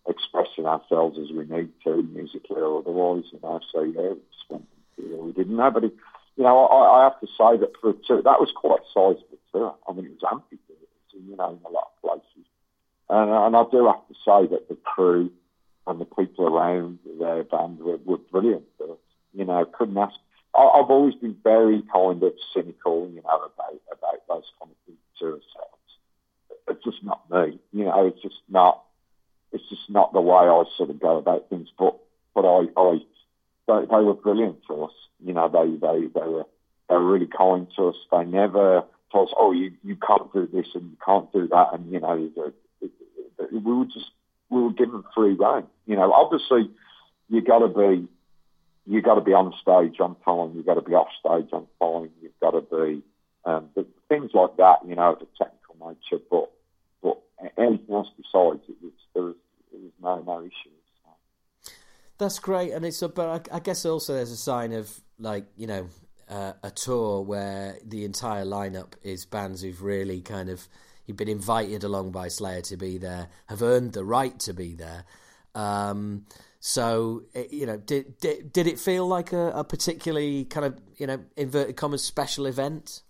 [0.08, 3.60] expressing ourselves as we need to, musically or otherwise, you know.
[3.72, 4.14] So yeah,
[4.50, 4.66] went
[4.98, 5.56] and we didn't.
[5.56, 5.90] Nobody,
[6.36, 8.84] you know, I, I have to say that for a tour, that was quite a
[8.94, 9.74] sizable tour.
[9.88, 12.35] I mean, it was amphitheatres, you know, in a lot of places,
[13.10, 15.30] and, uh, and I do have to say that the crew
[15.86, 18.64] and the people around their band were, were brilliant.
[18.78, 18.98] But,
[19.32, 20.14] you know, couldn't ask.
[20.54, 24.76] I, I've always been very kind of cynical, you know, about about those kind of
[24.86, 24.98] things.
[26.68, 28.06] It's just not me, you know.
[28.06, 28.82] It's just not.
[29.52, 31.68] It's just not the way I sort of go about things.
[31.78, 31.96] But
[32.34, 32.98] but I I
[33.68, 34.92] they, they were brilliant to us.
[35.24, 36.46] You know, they they they were
[36.88, 37.96] they were really kind to us.
[38.10, 41.68] They never told us, oh, you you can't do this and you can't do that,
[41.72, 42.30] and you know,
[43.52, 44.10] we were just
[44.50, 45.64] we were given free rein.
[45.86, 46.70] You know, obviously
[47.28, 48.08] you got to be
[48.86, 50.56] you got to be on stage on time.
[50.56, 52.10] You got to be off stage on time.
[52.22, 53.02] You've got to be
[53.44, 53.68] um,
[54.08, 54.78] things like that.
[54.86, 56.50] You know, the technical nature, but
[57.02, 57.20] but
[57.58, 59.34] anything else besides it was there was,
[59.72, 60.72] there was no no issues.
[62.18, 65.44] That's great, and it's a, but I, I guess also there's a sign of like
[65.56, 65.88] you know
[66.28, 70.66] uh, a tour where the entire lineup is bands who've really kind of
[71.06, 74.74] you've been invited along by Slayer to be there, have earned the right to be
[74.74, 75.04] there.
[75.54, 76.26] Um,
[76.60, 81.06] so you know, did, did did it feel like a, a, particularly kind of you
[81.06, 83.02] know inverted commas special event?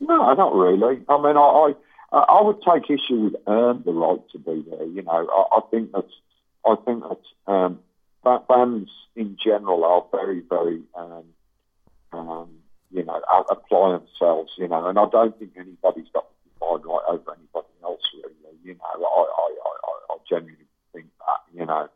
[0.00, 1.04] No, not really.
[1.08, 1.72] I mean, I
[2.12, 4.86] I, I would take issue with earned the right to be there.
[4.86, 6.12] You know, I, I think that's
[6.66, 7.80] I think that um,
[8.48, 11.24] bands in general are very very um,
[12.12, 12.48] um,
[12.90, 14.52] you know apply themselves.
[14.56, 16.26] You know, and I don't think anybody's got
[16.62, 18.34] I'd right over anybody else, really.
[18.62, 21.88] You know, I, I, I, I genuinely think that, you know.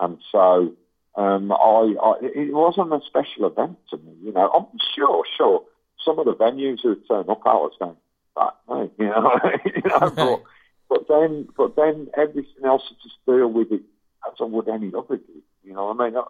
[0.00, 0.74] And so
[1.16, 4.50] um, I, I, it wasn't a special event to me, you know.
[4.50, 5.64] I'm sure, sure,
[6.04, 7.96] some of the venues who turn up, I was going,
[8.36, 10.42] that, mate, you know, you know
[10.88, 13.82] but, but then, but then everything else is just deal with it
[14.26, 15.90] as I would any other gig, you know.
[15.90, 16.22] I mean, I,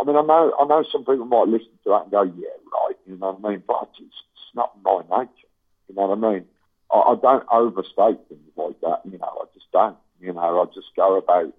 [0.00, 2.56] I mean, I know, I know some people might listen to that and go, yeah,
[2.72, 5.48] right, you know what I mean, but it's, it's not my nature,
[5.88, 6.44] you know what I mean.
[6.92, 9.02] I, I don't overstate things like that.
[9.04, 9.96] You know, I just don't.
[10.20, 11.52] You know, I just go about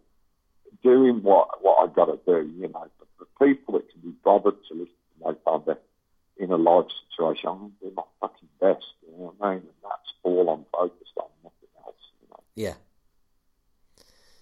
[0.83, 2.49] doing what what I got to do.
[2.57, 5.77] You know, the, the people that can be bothered to listen to my father
[6.37, 8.85] in a live situation, I'm do my fucking best.
[9.05, 9.63] You know what I mean?
[9.63, 11.95] And that's all I'm focused on, nothing else.
[12.21, 12.43] You know?
[12.55, 12.73] Yeah.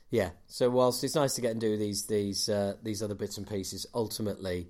[0.09, 0.29] Yeah.
[0.47, 3.47] So whilst it's nice to get and do these these uh, these other bits and
[3.47, 4.67] pieces, ultimately,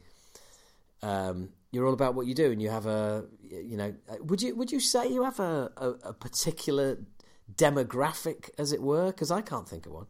[1.02, 4.56] um, you're all about what you do, and you have a, you know, would you
[4.56, 6.98] would you say you have a, a, a particular
[7.56, 9.08] demographic, as it were?
[9.08, 10.08] Because I can't think of one.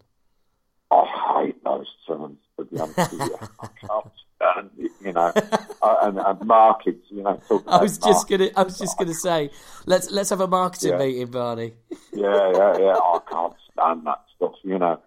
[0.91, 2.37] I hate those terms.
[2.57, 4.91] To be honest with you, I can't stand it.
[5.01, 5.31] You know,
[6.01, 7.05] and, and, markets.
[7.09, 8.49] You know, I was just gonna.
[8.55, 9.49] I was just gonna say,
[9.85, 10.97] let's let's have a marketing yeah.
[10.97, 11.73] meeting, Barney.
[12.13, 12.95] yeah, yeah, yeah.
[12.95, 14.53] I can't stand that stuff.
[14.63, 14.99] You know,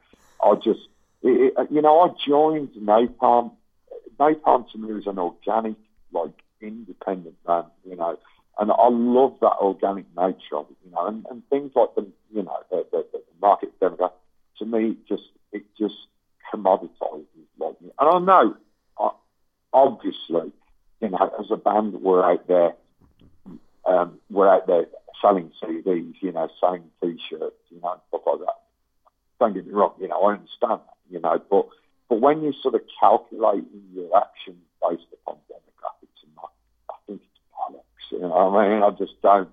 [0.42, 0.80] I just,
[1.22, 3.52] it, it, you know, I joined Napalm.
[4.20, 5.76] Napalm to me was an organic
[6.12, 8.18] like independent man, you know.
[8.58, 12.06] And I love that organic nature of it, you know, and, and things like the,
[12.34, 14.12] you know, the, the, the market demographic.
[14.58, 15.94] To me, just it just
[16.52, 17.24] commoditizes
[17.58, 18.56] like, and I know,
[18.98, 19.10] I,
[19.72, 20.52] obviously,
[21.00, 22.74] you know, as a band, we're out there,
[23.86, 24.86] um, we're out there
[25.20, 28.54] selling CDs, you know, selling T-shirts, you know, stuff like that.
[29.40, 31.68] Don't get me wrong, you know, I understand that, you know, but
[32.08, 35.71] but when you're sort of calculate your actions based upon demographics,
[38.12, 39.48] You know, I mean, I just don't.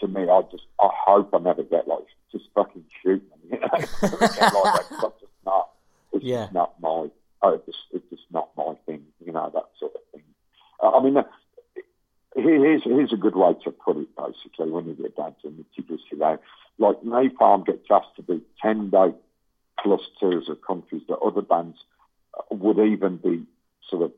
[0.00, 3.50] To me, I just I hope I never get like just fucking shoot me.
[3.56, 5.70] You know, like I'm just not.
[6.12, 6.42] It's Yeah.
[6.44, 7.08] just not my.
[7.42, 9.04] Oh, it's just it's just not my thing.
[9.24, 10.22] You know that sort of thing.
[10.82, 11.22] Uh, I mean, uh,
[12.34, 14.08] here's here's a good way to put it.
[14.16, 16.38] Basically, when you get down to meticulous, you know,
[16.78, 19.12] like Napalm gets asked to do ten day
[19.82, 21.78] plus tours of countries that other bands
[22.38, 23.44] uh, would even be
[23.88, 24.12] sort of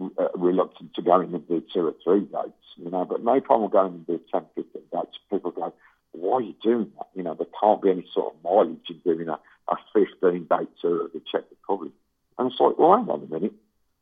[0.00, 3.04] uh, reluctant to go in and do two or three dates, you know.
[3.04, 5.18] But Napalm will go in and do 10, 15 dates.
[5.30, 5.72] People go,
[6.12, 7.08] why are you doing that?
[7.14, 9.38] You know, there can't be any sort of mileage in doing a,
[9.68, 11.92] a 15 day tour of the Czech Republic.
[12.38, 13.52] And it's like, well, hang on a minute.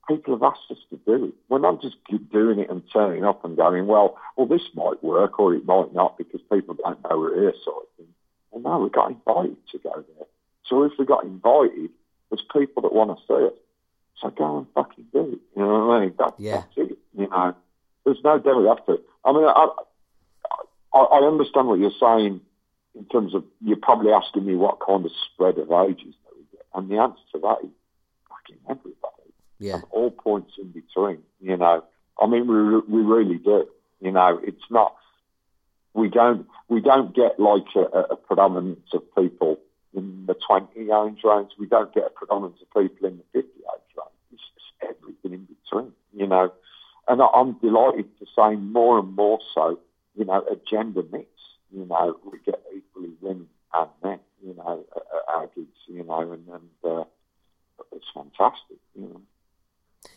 [0.09, 1.35] People have asked us to do it.
[1.49, 1.97] We're not just
[2.31, 5.93] doing it and turning up and going, well, well, this might work or it might
[5.93, 8.15] not because people don't know we're here, sort of thing.
[8.53, 10.27] Well, no, we got invited to go there.
[10.69, 11.91] So if we got invited,
[12.31, 13.63] there's people that want to see it.
[14.21, 15.39] So go and fucking do it.
[15.57, 16.15] You know what I mean?
[16.19, 16.63] That, Yeah.
[16.77, 16.99] That's it.
[17.19, 17.55] You know,
[18.05, 19.03] there's no devil after it.
[19.25, 19.69] I mean, I,
[20.95, 22.41] I, I understand what you're saying
[22.95, 26.45] in terms of you're probably asking me what kind of spread of ages that we
[26.53, 27.71] get, and the answer to that is
[28.29, 29.75] fucking everybody Yeah.
[29.75, 31.19] and all points in between.
[31.41, 31.85] You know,
[32.21, 33.67] I mean, we we really do.
[34.01, 34.95] You know, it's not.
[35.93, 39.59] We don't we don't get like a, a predominance of people
[39.95, 41.51] in the twenty age range.
[41.59, 43.83] We don't get a predominance of people in the fifty age range.
[43.83, 43.86] It's just
[44.89, 45.93] everything in between.
[46.15, 46.53] You know,
[47.09, 49.79] and I'm delighted to say more and more so.
[50.17, 51.29] You know, a gender mix.
[51.73, 54.21] You know, we get equally women and men.
[54.45, 55.69] You know, at, at our gigs.
[55.89, 57.05] You know, and and uh,
[57.93, 58.79] it's fantastic.
[58.95, 59.21] You know.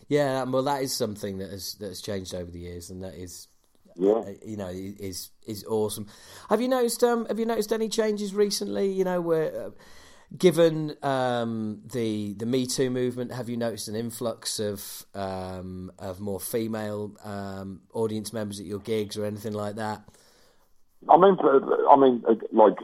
[0.07, 3.13] Yeah, well, that is something that has that has changed over the years, and that
[3.15, 3.47] is,
[3.95, 4.13] Yeah.
[4.13, 6.07] uh, you know, is is awesome.
[6.49, 7.03] Have you noticed?
[7.03, 8.91] Um, have you noticed any changes recently?
[8.91, 9.69] You know, where uh,
[10.37, 16.19] given um, the the Me Too movement, have you noticed an influx of um, of
[16.19, 20.03] more female um, audience members at your gigs or anything like that?
[21.09, 21.37] I mean,
[21.89, 22.77] I mean, uh, like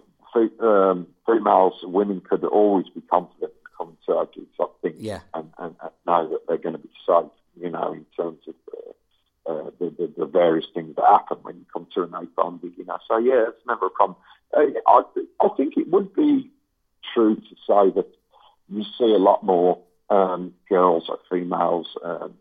[0.62, 4.48] um, females, women could always be confident coming to our gigs.
[4.60, 5.20] I think, Yeah.
[5.34, 7.32] and, and, and know that they're going to be safe.
[7.58, 11.56] You know, in terms of uh, uh, the, the the various things that happen when
[11.56, 12.74] you come to a napalm gig.
[12.78, 14.18] You know, so yeah, it's never a problem.
[14.54, 15.02] Uh, I
[15.42, 16.52] I think it would be
[17.14, 18.08] true to say that
[18.70, 19.80] you see a lot more
[20.10, 22.34] um, girls or females um,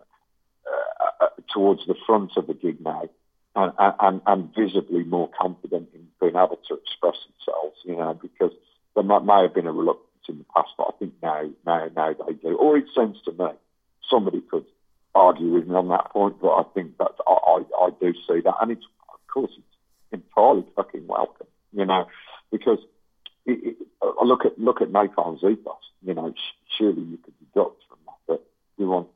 [0.67, 3.09] uh, uh, towards the front of the gig now
[3.57, 8.53] and, and, and visibly more confident in being able to express themselves, you know, because
[8.95, 11.89] there might, may have been a reluctance in the past, but I think now, now,
[11.95, 12.57] now they do.
[12.57, 13.51] Or it seems to me,
[14.11, 14.65] somebody could
[15.15, 18.41] argue with me on that point, but I think that I, I, I do see
[18.41, 18.55] that.
[18.61, 19.77] And it's, of course, it's
[20.13, 22.07] entirely fucking welcome, you know,
[22.51, 22.79] because
[23.47, 27.83] it, it, look at, look at Napalm's ethos, you know, sh- surely you could deduct
[27.89, 28.41] from that that
[28.79, 29.09] we want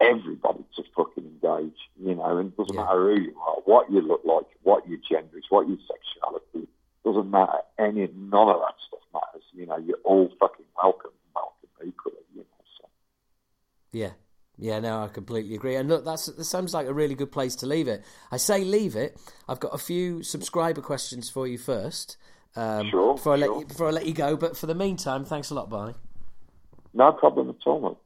[0.00, 2.84] everybody to fucking engage, you know, and it doesn't Yeah.
[2.84, 6.68] matter who you are, what you look like, what your gender is, what your sexuality,
[7.04, 7.58] doesn't matter.
[7.78, 9.44] Any, none of that stuff matters.
[9.52, 12.64] You know, you're all fucking welcome, welcome equally, you know.
[12.80, 12.88] So.
[13.92, 14.10] Yeah.
[14.58, 15.76] Yeah, no, I completely agree.
[15.76, 18.02] And look, that's that sounds like a really good place to leave it.
[18.32, 19.20] I say leave it.
[19.46, 22.16] I've got a few subscriber questions for you first.
[22.56, 23.60] Um, Sure, Before I let sure.
[23.60, 25.94] you, before I let you go, but for the meantime, thanks a lot, Barney.
[26.94, 27.96] No problem at all, mate.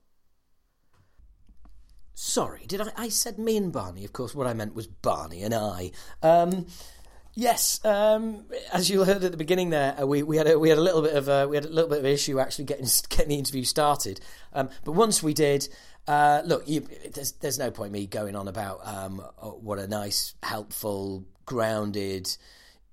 [2.14, 2.92] Sorry, did I?
[2.96, 4.04] I said me and Barney.
[4.04, 5.92] Of course, what I meant was Barney and I.
[6.22, 6.66] Um,
[7.34, 10.68] yes, um, as you heard at the beginning, there uh, we, we had a, we
[10.68, 12.86] had a little bit of a, we had a little bit of issue actually getting
[13.08, 14.20] getting the interview started.
[14.52, 15.68] Um, but once we did,
[16.08, 19.86] uh, look, you, there's there's no point me going on about um, oh, what a
[19.86, 22.36] nice, helpful, grounded,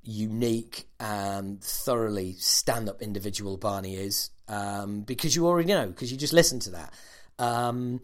[0.07, 6.33] unique, and thoroughly stand-up individual Barney is, um, because you already know, because you just
[6.33, 6.93] listened to that.
[7.37, 8.01] Um,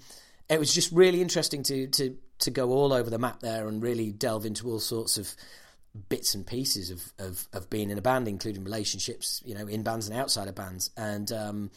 [0.50, 3.82] it was just really interesting to to to go all over the map there and
[3.82, 5.34] really delve into all sorts of
[6.10, 9.84] bits and pieces of, of, of being in a band, including relationships, you know, in
[9.84, 10.90] bands and outside of bands.
[10.98, 11.72] And um,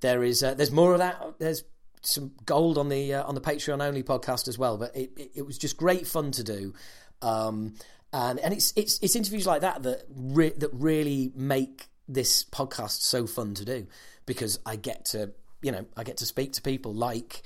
[0.00, 1.34] there is uh, there's more of that.
[1.38, 1.64] There's
[2.02, 4.78] some gold on the uh, on the Patreon only podcast as well.
[4.78, 6.74] But it, it, it was just great fun to do.
[7.20, 7.74] Um,
[8.12, 13.02] and and it's it's it's interviews like that that re- that really make this podcast
[13.02, 13.86] so fun to do
[14.24, 15.32] because I get to
[15.62, 17.42] you know I get to speak to people like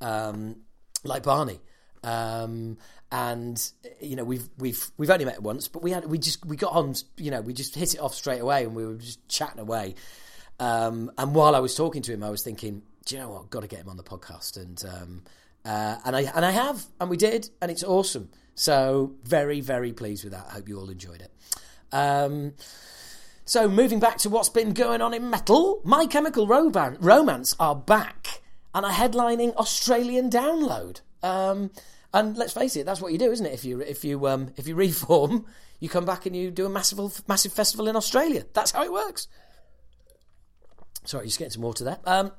[0.00, 0.56] um,
[1.04, 1.60] like Barney.
[2.04, 2.78] Um,
[3.12, 6.56] and you know we've we've we've only met once, but we had we just we
[6.56, 9.26] got on you know we just hit it off straight away, and we were just
[9.28, 9.94] chatting away.
[10.58, 13.50] Um, and while I was talking to him, I was thinking, do you know what?
[13.50, 15.22] Got to get him on the podcast, and um,
[15.64, 18.30] uh, and I and I have, and we did, and it's awesome.
[18.54, 20.46] So very very pleased with that.
[20.48, 21.32] Hope you all enjoyed it.
[21.92, 22.54] Um,
[23.44, 27.74] so moving back to what's been going on in metal, My Chemical Roman- Romance are
[27.74, 28.40] back
[28.74, 31.00] and are headlining Australian Download.
[31.22, 31.70] Um,
[32.14, 33.54] And let's face it, that's what you do, isn't it?
[33.54, 35.46] If you if you um, if you reform,
[35.80, 38.44] you come back and you do a massive massive festival in Australia.
[38.52, 39.28] That's how it works.
[41.04, 41.98] Sorry, just getting some water there.
[42.04, 42.32] Um,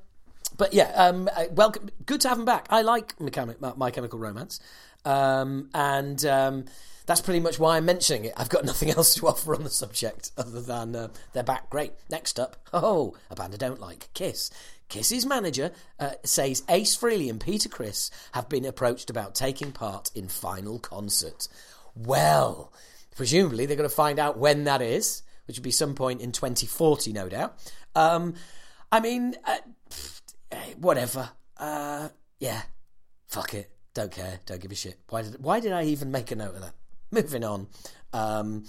[0.57, 1.89] but yeah, um, welcome.
[2.05, 2.67] Good to have him back.
[2.69, 4.59] I like My Chemical Romance,
[5.05, 6.65] um, and um,
[7.05, 8.33] that's pretty much why I'm mentioning it.
[8.37, 11.69] I've got nothing else to offer on the subject other than uh, they're back.
[11.69, 11.93] Great.
[12.09, 14.49] Next up, oh, a band I don't like, Kiss.
[14.89, 20.11] Kiss's manager uh, says Ace Frehley and Peter Criss have been approached about taking part
[20.13, 21.47] in final concert.
[21.95, 22.71] Well,
[23.15, 26.31] presumably they're going to find out when that is, which will be some point in
[26.31, 27.57] 2040, no doubt.
[27.95, 28.35] Um,
[28.91, 29.57] I mean, uh,
[30.79, 31.29] whatever.
[31.57, 32.09] Uh,
[32.39, 32.61] yeah,
[33.27, 33.71] fuck it.
[33.93, 34.39] Don't care.
[34.45, 34.99] Don't give a shit.
[35.09, 36.73] Why did Why did I even make a note of that?
[37.11, 37.67] Moving on.
[38.11, 38.65] Um,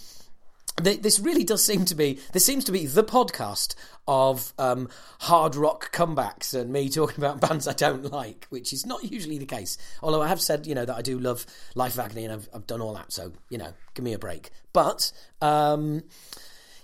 [0.82, 3.76] this really does seem to be this seems to be the podcast
[4.08, 4.88] of um,
[5.20, 9.38] hard rock comebacks and me talking about bands I don't like, which is not usually
[9.38, 9.78] the case.
[10.02, 12.48] Although I have said you know that I do love Life of Agony and I've,
[12.52, 14.50] I've done all that, so you know, give me a break.
[14.72, 16.02] But um,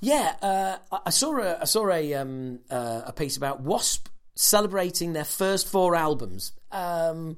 [0.01, 4.09] yeah, uh, I saw a I saw a um, uh, a piece about Wasp
[4.41, 6.53] celebrating their first four albums.
[6.73, 7.37] Um,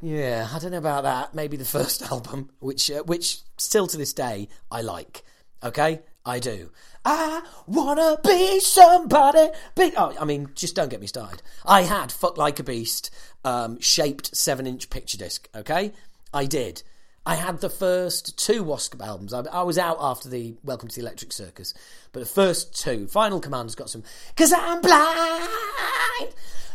[0.00, 1.34] yeah, I don't know about that.
[1.34, 5.24] Maybe the first album, which uh, which still to this day I like.
[5.62, 6.70] Okay, I do.
[7.04, 9.48] I wanna be somebody.
[9.74, 9.94] Big.
[9.96, 11.42] Oh, I mean, just don't get me started.
[11.66, 13.10] I had "Fuck Like a Beast"
[13.44, 15.48] um, shaped seven-inch picture disc.
[15.54, 15.92] Okay,
[16.32, 16.82] I did.
[17.28, 19.34] I had the first two Wasp albums.
[19.34, 21.74] I, I, was out after the Welcome to the Electric Circus,
[22.12, 24.02] but the first two, Final Command's got some.
[24.34, 26.32] Cause I'm blind,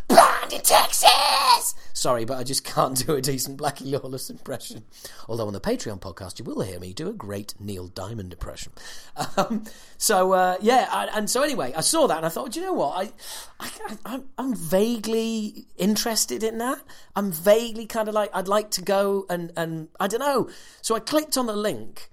[0.07, 1.75] blind in Texas.
[1.93, 4.84] Sorry, but I just can't do a decent Blackie Lawless impression.
[5.30, 8.73] Although on the Patreon podcast, you will hear me do a great Neil Diamond impression.
[9.38, 9.63] Um,
[9.97, 12.65] so uh, yeah, I, and so anyway, I saw that and I thought, do you
[12.65, 12.97] know what?
[12.97, 13.11] I,
[13.59, 16.80] I, I'm, I'm vaguely interested in that.
[17.15, 20.49] I'm vaguely kind of like I'd like to go and and I don't know.
[20.81, 22.09] So I clicked on the link.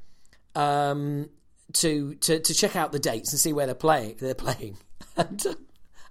[0.54, 1.30] Um,
[1.74, 4.16] to, to to check out the dates and see where they're playing.
[4.18, 4.76] They're playing,
[5.16, 5.44] and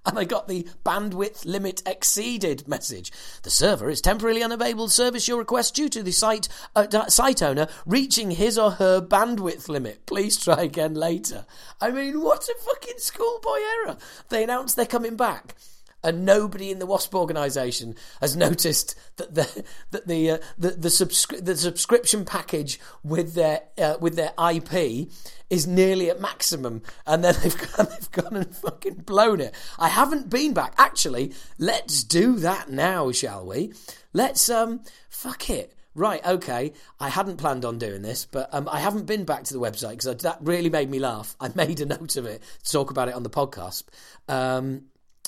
[0.15, 3.11] and I got the bandwidth limit exceeded message.
[3.43, 7.43] The server is temporarily unavailable to service your request due to the site uh, site
[7.43, 10.07] owner reaching his or her bandwidth limit.
[10.07, 11.45] Please try again later.
[11.79, 13.97] I mean, what a fucking schoolboy error!
[14.29, 15.55] They announced they're coming back
[16.03, 20.89] and nobody in the WASP organisation has noticed that the that the uh, the the,
[20.89, 25.09] subscri- the, subscription package with their uh, with their IP
[25.49, 29.53] is nearly at maximum, and then they've gone, they've gone and fucking blown it.
[29.77, 30.73] I haven't been back.
[30.77, 33.73] Actually, let's do that now, shall we?
[34.13, 35.75] Let's um fuck it.
[35.95, 36.71] Right, okay.
[36.99, 39.97] I hadn't planned on doing this, but um, I haven't been back to the website
[39.97, 41.35] because that really made me laugh.
[41.41, 43.83] I made a note of it to talk about it on the podcast.
[44.27, 44.83] Um,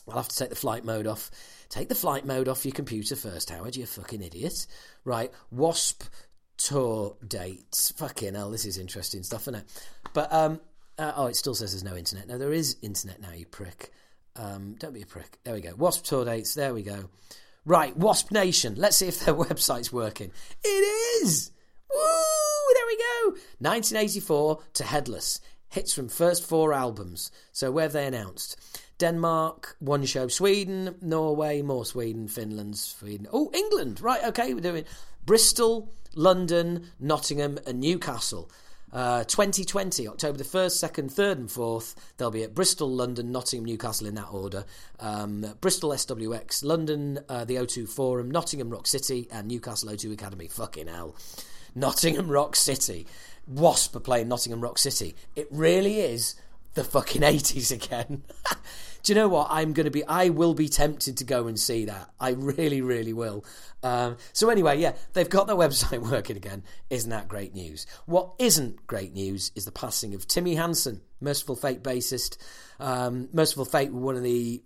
[0.08, 1.32] I'll have to take the flight mode off.
[1.70, 4.68] Take the flight mode off your computer first, Howard, you fucking idiot.
[5.06, 6.04] Right, WASP
[6.58, 7.92] tour dates.
[7.92, 9.66] Fucking hell, this is interesting stuff, isn't it?
[10.14, 10.60] But, um,
[10.98, 12.28] uh, oh, it still says there's no internet.
[12.28, 13.92] No, there is internet now, you prick.
[14.36, 15.40] Um, don't be a prick.
[15.44, 15.74] There we go.
[15.76, 17.10] WASP tour dates, there we go.
[17.64, 18.74] Right, Wasp Nation.
[18.76, 20.32] Let's see if their website's working.
[20.64, 21.52] It is!
[21.94, 22.74] Woo!
[22.74, 23.30] There we go!
[23.60, 25.40] 1984 to Headless.
[25.70, 27.32] Hits from first four albums.
[27.52, 28.60] So where have they announced?
[29.02, 30.28] Denmark, one show.
[30.28, 33.28] Sweden, Norway, more Sweden, Finland, Sweden.
[33.34, 34.00] Oh, England.
[34.00, 34.86] Right, okay, we're doing
[35.26, 38.52] Bristol, London, Nottingham, and Newcastle.
[38.94, 41.96] Uh, 2020, October the 1st, 2nd, 3rd, and 4th.
[42.18, 44.66] They'll be at Bristol, London, Nottingham, Newcastle in that order.
[45.00, 50.48] Um, Bristol SWX, London, uh, the O2 Forum, Nottingham Rock City, and Newcastle O2 Academy.
[50.48, 51.16] Fucking hell.
[51.74, 53.08] Nottingham Rock City.
[53.48, 55.16] Wasp are playing Nottingham Rock City.
[55.36, 56.36] It really is
[56.76, 58.22] the fucking 80s again.
[59.04, 59.48] do you know what?
[59.50, 62.10] I'm going to be, I will be tempted to go and see that.
[62.20, 63.46] I really, really will.
[63.84, 66.64] Um, so, anyway, yeah, they've got their website working again.
[66.90, 67.86] Isn't that great news?
[68.06, 72.38] What isn't great news is the passing of Timi Hansen, Mercyful Fate bassist.
[72.80, 74.62] Um, Mercyful Fate were one of the,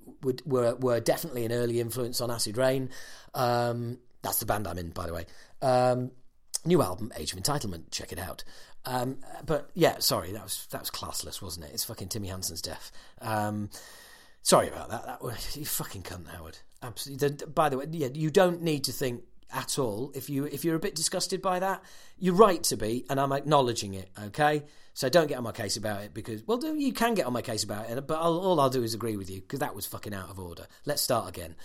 [0.46, 2.90] were, were definitely an early influence on Acid Reign.
[3.34, 5.26] Um, that's the band I'm in, by the way.
[5.62, 6.12] Um,
[6.66, 7.92] new album, Age of Entitlement.
[7.92, 8.44] Check it out.
[8.86, 11.72] Um, but yeah, sorry, that was that was classless, wasn't it?
[11.74, 12.92] It's fucking Timi Hansen's death.
[14.46, 15.08] Sorry about that.
[15.08, 16.60] That was you fucking cunt, Howard.
[16.84, 17.48] Absolutely.
[17.48, 20.12] By the way, yeah, you don't need to think at all.
[20.14, 21.84] If you if you're a bit disgusted by that,
[22.20, 24.12] you're right to be, and I'm acknowledging it.
[24.26, 27.34] Okay, so don't get on my case about it because well, you can get on
[27.34, 29.74] my case about it, but I'll, all I'll do is agree with you because that
[29.74, 30.68] was fucking out of order.
[30.86, 31.56] Let's start again.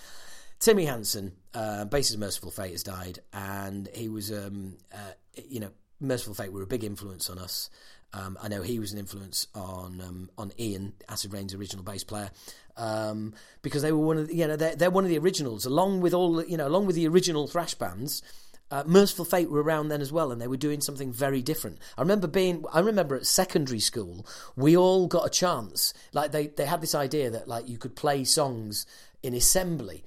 [0.59, 5.13] Timi Hansen, uh, basis Mercyful Fate, has died, and he was, um, uh,
[5.49, 5.71] you know,
[6.01, 7.69] Mercyful Fate were a big influence on us.
[8.13, 12.03] Um, I know he was an influence on um, on Ian, Acid Reign's original bass
[12.03, 12.31] player,
[12.77, 15.67] um, because they were one of the, you know they're, they're one of the originals,
[15.67, 18.23] along with all you know along with the original thrash bands.
[18.71, 21.79] uh, Mercyful Fate were around then as well, and they were doing something very different.
[21.99, 24.25] I remember being, I remember at secondary school,
[24.57, 25.93] we all got a chance.
[26.13, 28.87] Like they, they had this idea that like you could play songs
[29.23, 30.05] in assembly.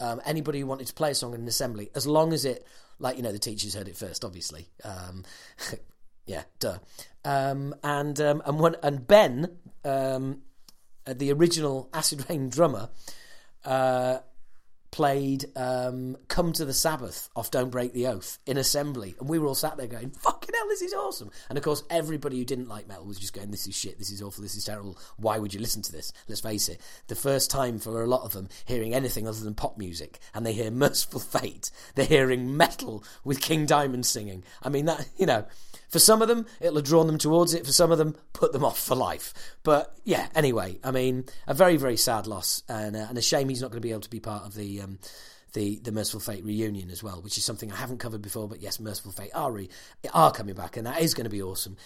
[0.00, 2.66] Um, anybody who wanted to play a song in an assembly, as long as it,
[2.98, 4.68] like you know, the teachers heard it first, obviously.
[4.84, 5.24] Um,
[6.26, 6.78] yeah, duh.
[7.24, 10.42] Um, and um, and and Ben, um,
[11.06, 12.88] uh, the original Acid Reign drummer.
[13.64, 14.18] Uh,
[14.92, 19.40] played um, "Come to the Sabbath" off "Don't Break the Oath" in assembly, and we
[19.40, 22.44] were all sat there going, "Fucking hell, this is awesome!" And of course, everybody who
[22.44, 23.98] didn't like metal was just going, "This is shit.
[23.98, 24.42] This is awful.
[24.42, 24.98] This is terrible.
[25.16, 28.22] Why would you listen to this?" Let's face it, the first time for a lot
[28.22, 32.56] of them hearing anything other than pop music, and they hear "Mercyful Fate," they're hearing
[32.56, 34.44] metal with King Diamond singing.
[34.62, 35.46] I mean, that you know.
[35.92, 37.66] For some of them, it'll have drawn them towards it.
[37.66, 39.34] For some of them, put them off for life.
[39.62, 43.50] But yeah, anyway, I mean, a very, very sad loss, and, uh, and a shame
[43.50, 44.98] he's not going to be able to be part of the um,
[45.52, 48.48] the the Mercyful Fate reunion as well, which is something I haven't covered before.
[48.48, 49.68] But yes, Mercyful Fate are re-
[50.14, 51.76] are coming back, and that is going to be awesome.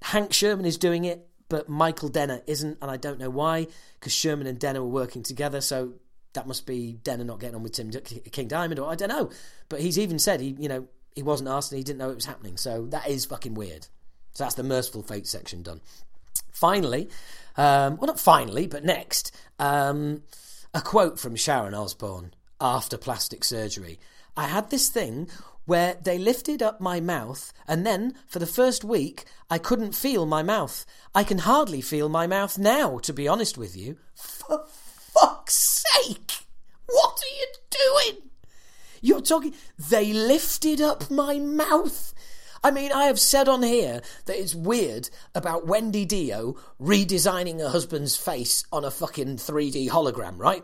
[0.00, 3.66] Hank Shermann is doing it, but Michael Denner isn't, and I don't know why,
[3.98, 5.92] because Shermann and Denner were working together, so
[6.32, 9.28] that must be Denner not getting on with Tim King Diamond, or I don't know.
[9.68, 12.16] But he's even said he, you know, he wasn't asked and he didn't know it
[12.16, 12.56] was happening.
[12.56, 13.88] So that is fucking weird.
[14.32, 15.80] So that's the Mercyful Fate section done.
[16.52, 17.08] Finally,
[17.56, 20.22] um, well, not finally, but next, um,
[20.72, 23.98] a quote from Sharon Osbourne after plastic surgery.
[24.36, 25.28] I had this thing
[25.66, 30.26] where they lifted up my mouth, and then for the first week, I couldn't feel
[30.26, 30.86] my mouth.
[31.14, 33.96] I can hardly feel my mouth now, to be honest with you.
[34.14, 36.32] For fuck's sake!
[36.86, 38.29] What are you doing?
[39.00, 39.54] You're talking.
[39.78, 42.14] They lifted up my mouth.
[42.62, 47.70] I mean, I have said on here that it's weird about Wendy Dio redesigning her
[47.70, 50.62] husband's face on a fucking 3D hologram, right?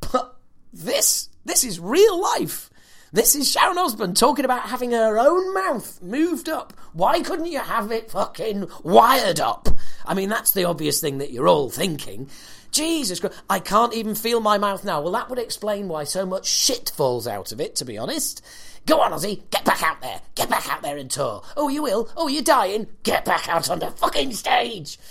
[0.00, 0.36] But
[0.72, 2.70] this, this is real life.
[3.12, 6.72] This is Sharon Osbourne talking about having her own mouth moved up.
[6.94, 9.68] Why couldn't you have it fucking wired up?
[10.04, 12.28] I mean, that's the obvious thing that you're all thinking.
[12.74, 15.00] Jesus Christ, I can't even feel my mouth now.
[15.00, 18.44] Well, that would explain why so much shit falls out of it, to be honest.
[18.84, 20.20] Go on, Ozzy, get back out there.
[20.34, 21.42] Get back out there and tour.
[21.56, 22.10] Oh, you will?
[22.16, 22.88] Oh, you're dying?
[23.04, 24.98] Get back out on the fucking stage.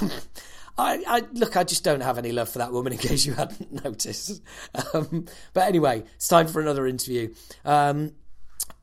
[0.00, 0.10] Um,
[0.78, 3.34] I, I, look, I just don't have any love for that woman, in case you
[3.34, 4.42] hadn't noticed.
[4.94, 7.34] Um, but anyway, it's time for another interview.
[7.66, 8.12] Um,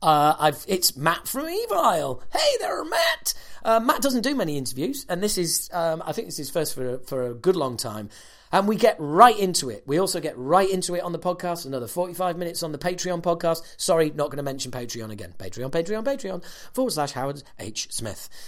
[0.02, 2.22] uh, I've it's Matt from Evile.
[2.32, 3.34] Hey there, Matt.
[3.64, 6.74] Uh, Matt doesn't do many interviews, and this is um, I think this is first
[6.74, 8.10] for for a good long time.
[8.54, 9.82] And we get right into it.
[9.86, 11.64] We also get right into it on the podcast.
[11.64, 13.62] Another 45 minutes on the Patreon podcast.
[13.78, 15.34] Sorry, not going to mention Patreon again.
[15.38, 16.44] Patreon, Patreon, Patreon,
[16.74, 17.90] forward slash Howard H.
[17.90, 18.28] Smith.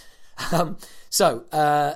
[0.51, 0.78] Um,
[1.11, 1.94] so, uh,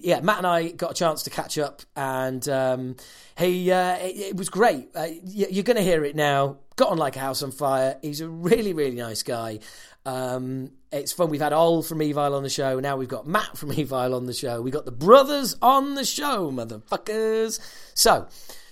[0.00, 2.96] yeah, Matt and I got a chance to catch up, and um,
[3.36, 4.88] he uh, it, it, was great.
[4.94, 6.58] Uh, you're going to hear it now.
[6.76, 7.98] Got on like a house on fire.
[8.00, 9.58] He's a really, really nice guy.
[10.06, 11.28] Um, it's fun.
[11.28, 12.80] We've had Ol from Evile on the show.
[12.80, 14.62] Now we've got Matt from Evile on the show.
[14.62, 17.60] We got the brothers on the show, motherfuckers.
[17.94, 18.28] So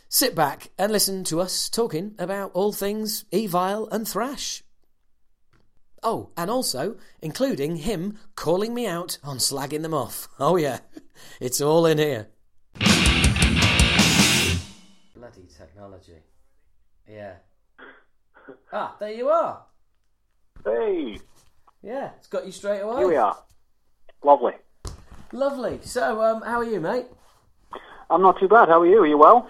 [0.08, 4.62] sit back and listen to us talking about all things Evile and Thrash.
[6.02, 10.28] Oh, and also including him calling me out on slagging them off.
[10.38, 10.78] Oh, yeah,
[11.40, 12.28] it's all in here.
[15.14, 16.22] Bloody technology.
[17.08, 17.34] Yeah.
[18.72, 19.62] Ah, there you are.
[20.64, 21.18] Hey.
[21.82, 22.98] Yeah, it's got you straight away.
[22.98, 23.36] Here we are.
[24.24, 24.54] Lovely.
[25.32, 25.78] Lovely.
[25.82, 27.06] So, um, how are you, mate?
[28.10, 28.68] I'm not too bad.
[28.68, 29.02] How are you?
[29.02, 29.48] Are you well?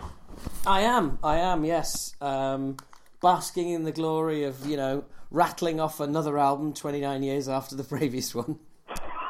[0.67, 1.19] I am.
[1.23, 1.65] I am.
[1.65, 2.15] Yes.
[2.21, 2.77] Um,
[3.23, 7.85] basking in the glory of you know rattling off another album 29 years after the
[7.85, 8.59] previous one.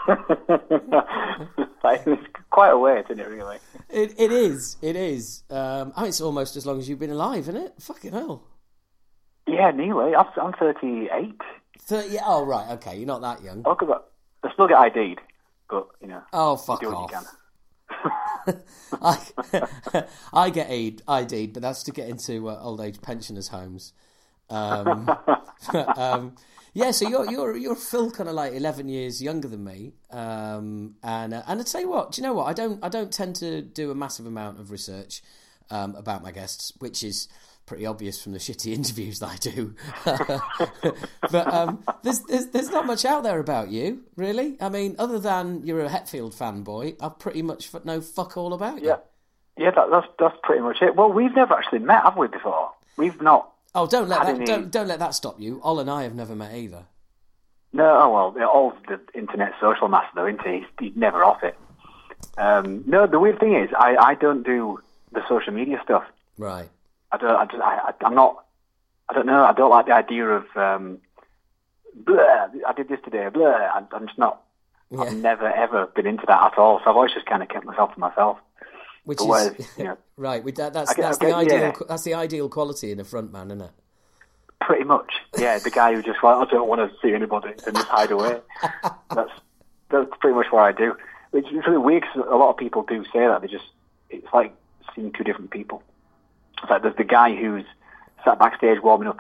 [1.85, 3.59] it's quite a wait, isn't it, really?
[3.89, 4.77] It, it is.
[4.83, 5.43] It is.
[5.51, 7.75] Um, I mean, it's almost as long as you've been alive, isn't it?
[7.81, 8.45] Fucking hell.
[9.47, 10.15] Yeah, nearly.
[10.15, 11.35] I'm 38.
[11.81, 12.71] 30, oh, right.
[12.73, 13.63] Okay, you're not that young.
[13.65, 13.89] Oh, cause
[14.45, 15.21] I still get ID'd,
[15.69, 16.23] but, you know.
[16.33, 17.37] Oh, fuck off.
[19.03, 23.93] I, I get ID'd, but that's to get into uh, old age pensioners' homes.
[24.49, 25.09] Um,
[25.97, 26.35] um,
[26.73, 30.95] yeah, so you're you're you're Phil kind of like eleven years younger than me, um,
[31.03, 32.45] and uh, and I tell you what, do you know what?
[32.45, 35.23] I don't I don't tend to do a massive amount of research
[35.71, 37.29] um, about my guests, which is
[37.67, 39.75] pretty obvious from the shitty interviews that I do.
[41.31, 44.57] but um, there's, there's there's not much out there about you, really.
[44.61, 48.81] I mean, other than you're a Hetfield fanboy, I pretty much know fuck all about
[48.81, 48.89] you.
[48.89, 48.97] Yeah,
[49.57, 50.95] yeah, that, that's that's pretty much it.
[50.95, 52.29] Well, we've never actually met, have we?
[52.29, 55.61] Before we've not Oh, don't let that don't, don't let that stop you.
[55.63, 56.85] Ol and I have never met either.
[57.73, 60.59] No, oh well, Ol's the internet social master though, isn't he?
[60.59, 61.57] He's, he's never off it.
[62.37, 64.81] Um, no, the weird thing is, I, I don't do
[65.13, 66.05] the social media stuff.
[66.37, 66.69] Right.
[67.13, 67.37] I don't.
[67.37, 67.63] I just.
[67.63, 68.45] I, I'm not.
[69.09, 69.45] I don't know.
[69.45, 70.99] I don't like the idea of um,
[71.95, 73.71] blah, I did this today, blah.
[73.75, 74.43] I'm, I'm just not.
[74.91, 75.03] Yeah.
[75.03, 76.81] I've never ever been into that at all.
[76.83, 78.39] So I've always just kind of kept myself to myself.
[79.11, 80.45] Which But is you know, right.
[80.45, 81.59] We, that, that's get- that's the ideal.
[81.59, 81.73] yeah.
[81.89, 83.71] That's the ideal quality in a front man, isn't it?
[84.61, 85.59] Pretty much, yeah.
[85.59, 88.39] The guy who just like I don't want to see anybody and just hide away.
[89.13, 89.33] that's
[89.89, 90.95] that's pretty much what I do.
[91.33, 93.65] It's, really weird 'cause a lot of people do say that they just
[94.11, 94.55] it's like
[94.95, 95.83] seeing two different people.
[96.63, 97.65] It's like there's the guy who's
[98.25, 99.19] sat backstage warming up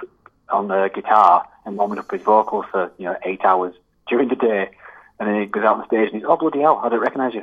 [0.50, 3.74] on the guitar and warming up his vocals for you know eight hours
[4.06, 4.70] during the day,
[5.18, 7.34] and then he goes out on stage and he's oh bloody hell I don't recognise
[7.34, 7.42] you.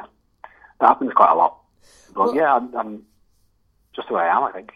[0.80, 1.58] That happens quite a lot.
[2.14, 3.04] But Well- yeah, I'm, I'm
[3.96, 4.44] just the way I am.
[4.44, 4.72] I think.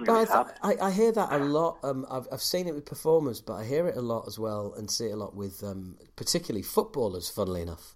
[0.00, 0.26] Really.
[0.30, 1.78] I, I, I hear that a lot.
[1.82, 4.72] Um, I've, I've seen it with performers, but I hear it a lot as well,
[4.76, 7.28] and see it a lot with um, particularly footballers.
[7.28, 7.94] Funnily enough,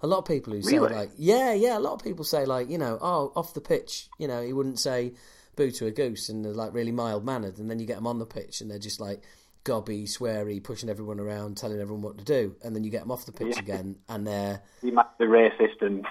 [0.00, 1.76] a lot of people who say like, yeah, yeah.
[1.76, 4.54] A lot of people say like, you know, oh, off the pitch, you know, he
[4.54, 5.12] wouldn't say
[5.54, 8.06] boo to a goose, and they're like really mild mannered, and then you get them
[8.06, 9.22] on the pitch, and they're just like
[9.68, 13.10] gobby, sweary, pushing everyone around, telling everyone what to do, and then you get them
[13.10, 16.06] off the pitch again, and they're You might be racist and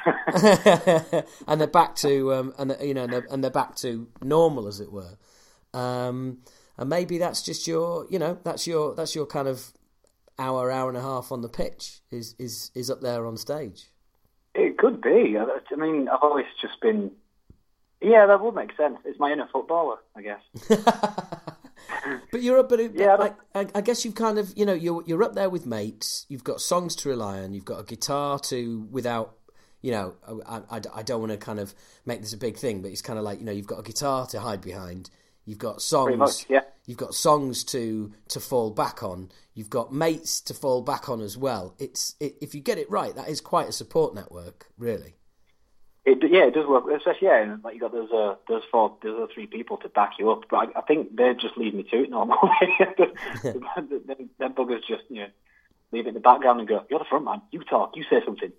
[1.48, 4.68] and they're back to um, and you know and they're, and they're back to normal
[4.68, 5.18] as it were
[5.74, 6.38] um,
[6.78, 9.74] and maybe that's just your you know that's your that's your kind of
[10.38, 13.90] hour hour and a half on the pitch is is is up there on stage
[14.54, 15.36] It could be.
[15.38, 17.12] I I mean, I've always just been.
[18.02, 18.98] Yeah, that would make sense.
[19.06, 20.42] It's my inner footballer, I guess.
[22.32, 23.16] but you're up but it- Yeah,
[23.54, 26.26] I, I, I guess you've kind of you know you're you're up there with mates.
[26.30, 27.54] You've got songs to rely on.
[27.54, 29.36] You've got a guitar to without
[29.82, 30.16] you know
[30.48, 31.74] I, I, I don't want to kind of
[32.06, 33.84] make this a big thing but it's kind of like you know you've got a
[33.84, 35.10] guitar to hide behind.
[35.46, 36.62] You've got songs much, yeah.
[36.86, 39.30] you've got songs to to fall back on.
[39.54, 41.74] You've got mates to fall back on as well.
[41.80, 45.17] It's it, if you get it right that is quite a support network really
[46.08, 46.86] It, yeah, it does work.
[46.88, 50.14] Especially, yeah, and like you got those uh, those four, those three people to back
[50.18, 50.46] you up.
[50.50, 52.38] But I, I think they just leave me to it normally.
[53.44, 55.28] them, them buggers just you know
[55.92, 57.42] leave it in the background and go, "You're the front man.
[57.52, 57.98] You talk.
[57.98, 58.54] You say something."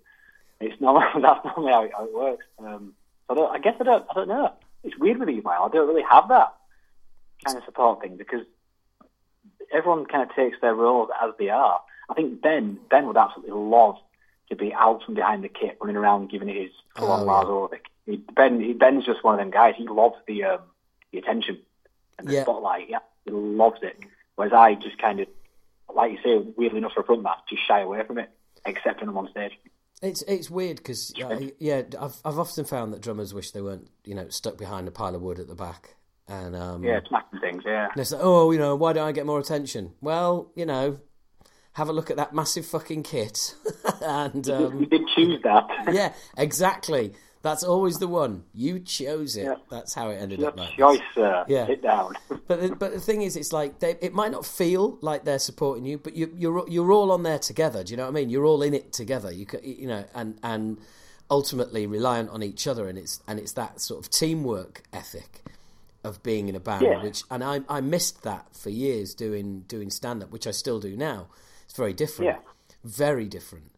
[0.59, 2.45] It's not that's normally how it, how it works.
[2.59, 2.93] Um,
[3.27, 4.05] so I, don't, I guess I don't.
[4.11, 4.53] I don't know.
[4.83, 5.47] It's weird with Email.
[5.47, 6.53] I don't really have that
[7.43, 8.45] kind of support thing because
[9.73, 11.81] everyone kind of takes their roles as they are.
[12.11, 13.95] I think Ben Ben would absolutely love
[14.49, 17.25] to be out from behind the kit, running around giving it his full on Oh,
[17.25, 17.53] Lars yeah.
[17.53, 17.85] Ulrich.
[18.05, 19.75] He, Ben he, Ben's just one of them guys.
[19.77, 20.59] He loves the um,
[21.11, 21.59] the attention
[22.17, 22.43] and the Yeah.
[22.43, 22.89] spotlight.
[22.89, 23.97] Yeah, he loves it.
[24.35, 25.27] Whereas I just kind of,
[25.93, 28.29] like you say, weirdly enough for a front man, just shy away from it,
[28.65, 29.51] except when I'm on stage.
[30.01, 31.13] It's it's weird because
[31.59, 34.91] yeah, I've I've often found that drummers wish they weren't you know stuck behind a
[34.91, 35.95] pile of wood at the back,
[36.27, 37.63] and um, Yeah, smacking things.
[37.65, 37.89] Yeah.
[37.91, 39.91] and it's like oh you know why don't I get more attention?
[39.99, 40.99] Well you know,
[41.73, 43.55] have a look at that massive fucking kit,
[44.01, 45.67] and You um, did choose that.
[45.91, 47.13] yeah, exactly.
[47.41, 49.45] That's always the one you chose it.
[49.45, 49.55] Yeah.
[49.71, 50.57] That's how it ended Your up.
[50.57, 51.45] Like choice, sir.
[51.47, 51.67] Yeah.
[51.67, 52.15] Sit down.
[52.49, 55.37] But the, but the thing is, it's like they, it might not feel like they're
[55.37, 57.83] supporting you, but you, you're you're all on there together.
[57.83, 58.31] Do you know what I mean?
[58.31, 59.31] You're all in it together.
[59.31, 60.79] You you know, and and
[61.29, 65.43] ultimately reliant on each other, and it's and it's that sort of teamwork ethic
[66.03, 66.81] of being in a band.
[66.81, 67.03] Yeah.
[67.03, 70.79] Which and I I missed that for years doing doing stand up, which I still
[70.79, 71.27] do now.
[71.79, 72.39] Very different, Yeah.
[72.83, 73.71] very different.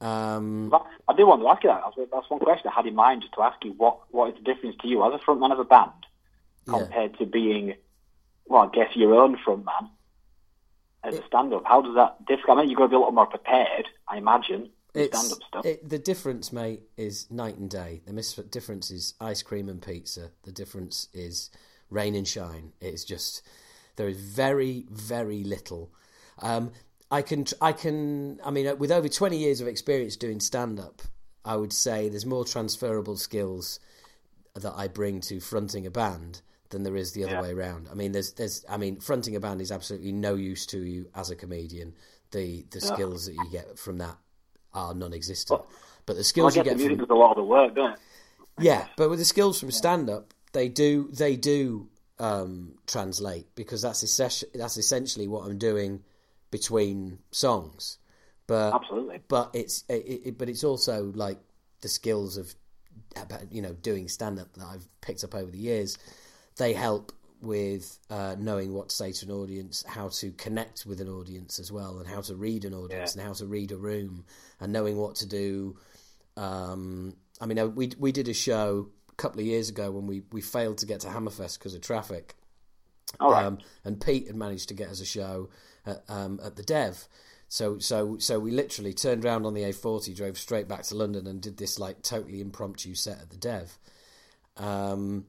[0.00, 0.72] Um,
[1.08, 1.82] I do want to ask you that.
[2.12, 4.42] That's, one question I had in mind, just to ask you what what is the
[4.42, 5.90] difference to you as a frontman of a band
[6.68, 6.74] Yeah.
[6.78, 7.74] compared to being,
[8.46, 9.90] well, I guess your own frontman
[11.02, 11.64] as a stand-up.
[11.64, 12.48] How does that differ?
[12.52, 15.66] I mean, you've got to be a little more prepared, I imagine, stand-up stuff.
[15.66, 18.02] it, the difference, mate, is night and day.
[18.06, 20.30] The mis- difference is ice cream and pizza.
[20.44, 21.50] The difference is
[21.90, 22.72] rain and shine.
[22.80, 23.42] It's just
[23.96, 25.90] there is very, very little.
[26.40, 26.70] Um,
[27.10, 28.40] I can, I can.
[28.44, 31.02] I mean, uh, with over twenty years of experience doing stand up,
[31.44, 33.80] I would say there's more transferable skills
[34.54, 37.40] that I bring to fronting a band than there is the other Yeah.
[37.42, 37.88] way around.
[37.90, 41.08] I mean, there's, there's, I mean, fronting a band is absolutely no use to you
[41.14, 41.94] as a comedian.
[42.32, 44.16] The the skills that you get from that
[44.74, 45.62] are non-existent.
[46.04, 47.44] but the Well, skills you guess the get music from does a lot of the
[47.44, 47.98] work, don't it?
[48.58, 53.80] yeah, but with the skills from stand up, they do they do um, translate because
[53.80, 54.02] that's
[54.54, 56.02] that's essentially what I'm doing
[56.50, 57.98] between songs.
[58.46, 59.20] But Absolutely.
[59.28, 61.38] but it's it, it, but it's also like
[61.82, 62.54] the skills of
[63.50, 65.98] you know doing stand up that I've picked up over the years.
[66.56, 71.00] They help with uh, knowing what to say to an audience, how to connect with
[71.00, 73.20] an audience as well, and how to read an audience Yeah.
[73.20, 74.24] and how to read a room,
[74.60, 75.76] and knowing what to do.
[76.36, 80.06] Um, I mean, uh, we we did a show a couple of years ago when
[80.06, 82.34] we, we failed to get to Hammerfest because of traffic.
[83.20, 83.44] All right.
[83.46, 85.48] Um, and Pete had managed to get us a show
[85.88, 87.08] at, um, at the Dev.
[87.50, 91.26] So so so we literally turned around on the A40, drove straight back to London,
[91.26, 93.78] and did this like totally impromptu set at the Dev.
[94.56, 95.26] Um,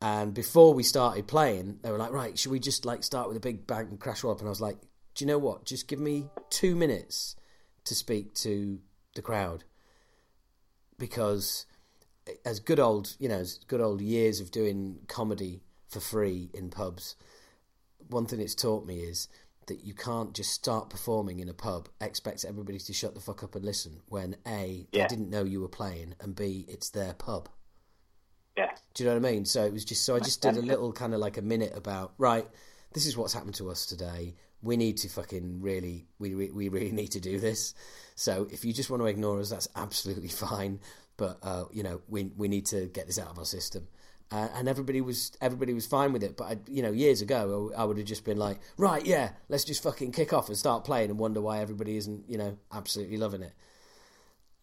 [0.00, 3.36] and before we started playing, they were like, "Right, should we just like start with
[3.36, 4.78] a big bang and crash up?" And I was like,
[5.14, 5.64] do you know what?
[5.64, 7.36] Just give me two minutes
[7.84, 8.80] to speak to
[9.14, 9.64] the crowd
[10.98, 11.66] because
[12.46, 16.70] as good old you know as good old years of doing comedy for free in
[16.70, 17.16] pubs
[18.08, 19.26] one thing it's taught me is
[19.66, 23.42] that you can't just start performing in a pub expect everybody to shut the fuck
[23.42, 25.02] up and listen when a Yeah.
[25.02, 27.48] they didn't know you were playing and b it's their pub
[28.56, 28.70] Yeah.
[28.94, 29.44] do you know what I mean?
[29.44, 31.72] So it was just so I just did a little kind of like a minute
[31.76, 32.46] about right.
[32.92, 34.34] This is what's happened to us today.
[34.60, 37.72] We need to fucking really we we we really need to do this.
[38.14, 40.80] So if you just want to ignore us, that's absolutely fine.
[41.16, 43.88] But uh, you know we we need to get this out of our system.
[44.32, 47.70] Uh, and everybody was everybody was fine with it, but I, you know, years ago,
[47.76, 50.56] I, I would have just been like, right, yeah, let's just fucking kick off and
[50.56, 53.52] start playing, and wonder why everybody isn't, you know, absolutely loving it.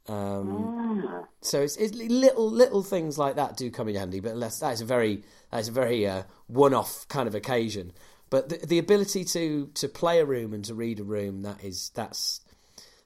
[0.08, 4.60] Um, so it's, it's little little things like that do come in handy, but unless
[4.60, 7.92] that is a very that is a very uh, one off kind of occasion.
[8.32, 11.64] But the, the ability to to play a room and to read a room that
[11.64, 12.42] is that's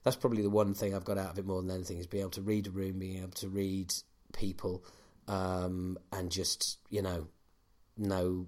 [0.02, 2.22] that's probably the one thing I've got out of it more than anything is being
[2.22, 3.92] able to read a room, being able to read
[4.32, 4.82] people,
[5.28, 7.28] um, and just you know
[7.96, 8.46] know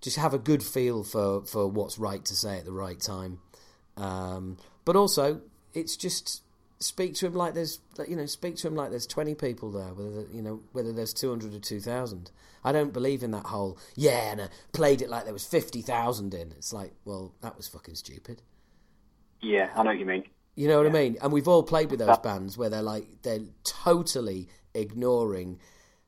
[0.00, 3.38] just have a good feel for for what's right to say at the right time.
[3.96, 5.40] Um, but also,
[5.72, 6.42] it's just
[6.80, 7.78] speak to him like there's
[8.08, 11.14] you know speak to him like there's 20 people there whether you know whether there's
[11.14, 12.30] 200 or 2000
[12.62, 16.34] i don't believe in that whole yeah and I played it like there was 50,000
[16.34, 18.42] in it's like well that was fucking stupid
[19.40, 20.24] Yeah, I know what you mean.
[20.56, 21.16] you know what I mean?
[21.22, 25.60] And we've all played with those bands where they're like they're totally ignoring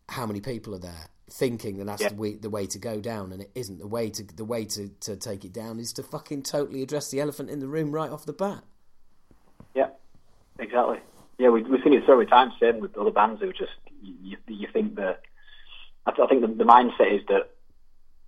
[0.08, 2.08] how many people are there, thinking that that's Yeah.
[2.10, 3.78] the way the way to go down, and it isn't.
[3.78, 7.10] The way to the way to, to take it down is to fucking totally address
[7.10, 8.62] the elephant in the room right off the bat.
[9.74, 9.88] Yeah,
[10.58, 10.98] exactly.
[11.38, 13.72] Yeah, we, we've seen it so many times, same with other bands who just,
[14.02, 15.20] you, you think that,
[16.06, 17.50] I, th- I think the, the mindset is that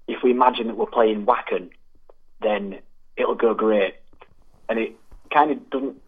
[0.07, 1.71] if we imagine that we're playing Wacken,
[2.43, 2.81] then
[3.17, 3.95] it'll go great.
[4.69, 4.97] And it
[5.33, 6.03] kind of doesn't,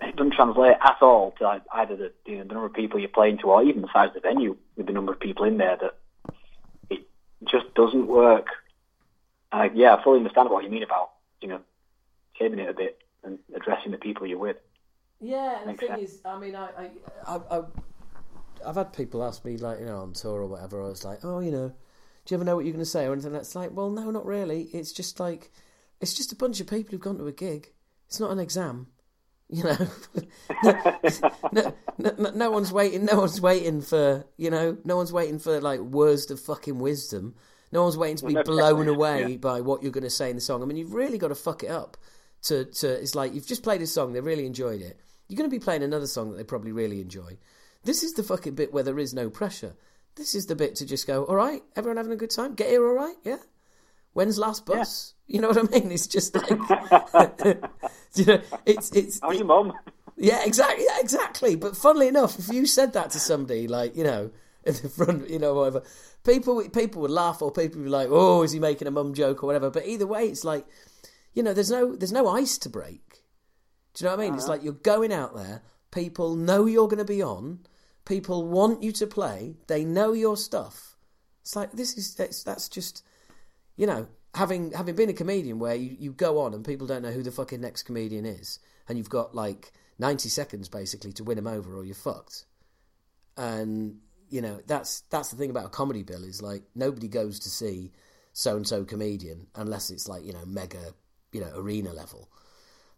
[0.00, 3.08] it doesn't translate at all to either the, you know, the number of people you're
[3.08, 5.58] playing to or even the size of the venue with the number of people in
[5.58, 5.94] there that
[6.90, 7.00] it
[7.50, 8.46] just doesn't work.
[9.50, 11.10] Uh, yeah, I fully understand what you mean about,
[11.40, 11.60] you know,
[12.38, 14.56] taming it a bit and addressing the people you're with.
[15.20, 16.10] Yeah, and Makes the thing sense.
[16.12, 16.90] is, I mean, I, I,
[17.26, 17.62] I, I,
[18.64, 21.24] I've had people ask me, like, you know, on tour or whatever, I was like,
[21.24, 23.32] oh, you know, do you ever know what you're going to say or anything?
[23.32, 24.64] That's like, well, no, not really.
[24.72, 25.50] It's just like,
[26.00, 27.72] it's just a bunch of people who've gone to a gig.
[28.06, 28.88] It's not an exam,
[29.48, 29.76] you know.
[31.52, 33.04] no, no, no, one's waiting.
[33.04, 37.34] No one's waiting for, you know, no one's waiting for like words of fucking wisdom.
[37.72, 39.36] No one's waiting to be blown away yeah.
[39.36, 40.62] by what you're going to say in the song.
[40.62, 41.96] I mean, you've really got to fuck it up.
[42.42, 45.00] To, to it's like you've just played a song, they really enjoyed it.
[45.28, 47.36] You're going to be playing another song that they probably really enjoy.
[47.84, 49.74] This is the fucking bit where there is no pressure.
[50.14, 52.54] This is the bit to just go, all right, everyone having a good time?
[52.54, 53.16] Get here all right?
[53.24, 53.38] Yeah?
[54.18, 55.14] When's last bus?
[55.30, 55.92] You know what I mean?
[55.92, 56.48] It's just like,
[58.14, 59.74] you know, it's, it's, How's your mum?
[60.16, 61.54] yeah, exactly, yeah, exactly.
[61.54, 64.30] But funnily enough, if you said that to somebody, like you know,
[64.64, 65.82] in the front, you know, whatever,
[66.24, 69.12] people people would laugh, or people would be like, "Oh, is he making a mum
[69.12, 70.66] joke or whatever?" But either way, it's like,
[71.34, 73.22] you know, there's no there's no ice to break.
[73.92, 74.34] Do you know what I mean?
[74.34, 74.52] It's uh-huh.
[74.52, 75.60] like you're going out there.
[75.90, 77.66] People know you're going to be on.
[78.06, 79.56] People want you to play.
[79.66, 80.96] They know your stuff.
[81.42, 83.04] It's like this is that's just
[83.78, 87.00] you know, having having been a comedian where you, you go on and people don't
[87.00, 91.24] know who the fucking next comedian is, and you've got like ninety seconds basically to
[91.24, 92.44] win them over, or you're fucked.
[93.38, 97.38] And you know that's that's the thing about a comedy bill is like nobody goes
[97.40, 97.92] to see
[98.34, 100.92] so and so comedian unless it's like you know mega
[101.32, 102.28] you know arena level.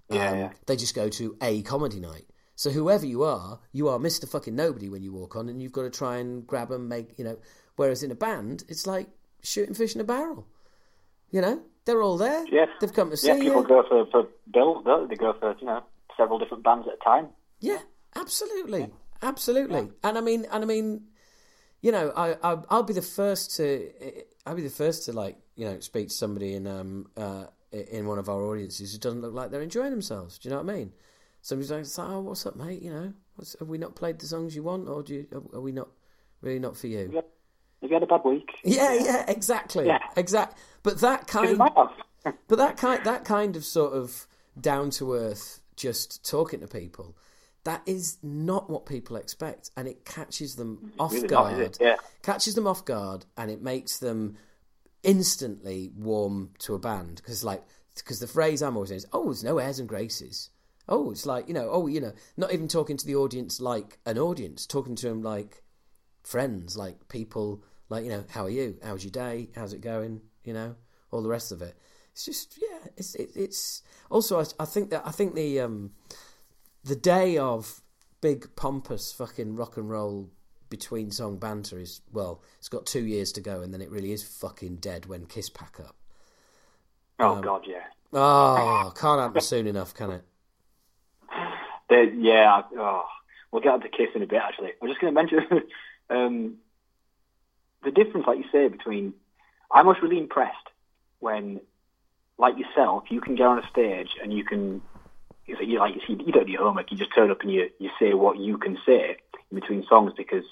[0.09, 0.53] Yeah, Um, yeah.
[0.67, 2.27] They just go to a comedy night.
[2.57, 5.73] So whoever you are, you are Mister Fucking Nobody when you walk on, and you've
[5.73, 7.39] got to try and grab them, make you know.
[7.77, 9.09] Whereas in a band, it's like
[9.43, 10.47] shooting fish in a barrel.
[11.31, 12.45] You know, they're all there.
[12.51, 12.67] Yeah.
[12.81, 13.69] they've come to see Yeah, people you.
[13.69, 15.15] go for, for don't they?
[15.15, 15.83] They go for, you know,
[16.17, 17.29] several different bands at a time.
[17.61, 17.79] Yeah,
[18.17, 18.89] absolutely,
[19.23, 19.91] absolutely.
[20.03, 21.03] And I mean, and I mean,
[21.83, 23.91] you know, I, I I'll be the first to
[24.47, 28.07] I'll be the first to like you know speak to somebody in um uh in
[28.07, 30.39] one of our audiences who doesn't look like they're enjoying themselves.
[30.39, 30.93] Do you know what I mean?
[31.43, 32.83] Somebody's like, oh, what's up, mate?
[32.83, 35.59] You know, what's, have we not played the songs you want, or do you, are,
[35.59, 35.89] are we not
[36.43, 37.11] really not for you?
[37.15, 37.21] Yeah.
[37.83, 38.51] Have you had a bad week?
[38.65, 39.99] Yeah, yeah, exactly, Yeah.
[40.17, 40.59] exact.
[40.83, 41.57] But that kind,
[42.49, 44.27] but that kind, that kind of sort of
[44.61, 47.17] down to earth, just talking to people,
[47.65, 51.59] that is not what people expect, and it catches them off really guard.
[51.59, 51.79] it?
[51.81, 51.97] Yeah.
[52.23, 54.37] Catches them off guard, and it makes them
[55.03, 57.63] instantly warm to a band because, like,
[57.97, 60.51] because the phrase I'm always saying is, "Oh, there's no airs and graces."
[60.89, 63.99] Oh, it's like you know, oh, you know, not even talking to the audience like
[64.07, 65.63] an audience, talking to them like
[66.23, 68.77] friends, like people, like you know, how are you?
[68.83, 69.49] How's your day?
[69.55, 70.21] How's it going?
[70.45, 70.77] You know,
[71.11, 71.77] all the rest of it.
[72.13, 72.89] it's just yeah.
[72.97, 75.93] It's it, it's also I, I think that I think the um
[76.85, 77.83] the day of
[78.21, 80.31] big pompous fucking rock and roll
[80.69, 84.13] between song banter is well, it's got two years to go, and then it really
[84.13, 85.97] is fucking dead when Kiss pack up.
[87.19, 87.83] Oh Um, God, yeah.
[88.13, 90.25] Oh, can't happen soon enough, can it?
[91.91, 93.05] They, yeah, oh,
[93.51, 94.41] we'll get on to Kiss in a bit.
[94.41, 95.41] Actually, I'm just going to mention
[96.11, 96.57] um,
[97.83, 99.15] the difference, like you say, between.
[99.73, 100.57] I was really impressed
[101.21, 101.61] when,
[102.39, 104.83] like yourself, you can get on a stage and you can.
[105.47, 106.93] You know, like you, you don't do your homework.
[106.93, 109.17] You just turn up and you you say what you can say
[109.51, 110.45] in between songs because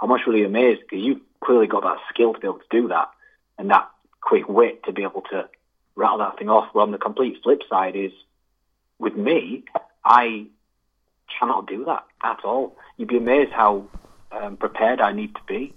[0.00, 2.88] I'm much really amazed because you've clearly got that skill to be able to do
[2.88, 3.10] that
[3.58, 3.90] and that
[4.22, 5.48] quick wit to be able to
[5.94, 6.68] rattle that thing off.
[6.72, 8.12] But on the complete flip side is
[8.98, 9.64] with me,
[10.04, 10.46] I
[11.38, 12.76] cannot do that at all.
[12.96, 13.86] You'd be amazed how
[14.32, 15.74] um, prepared I need to be.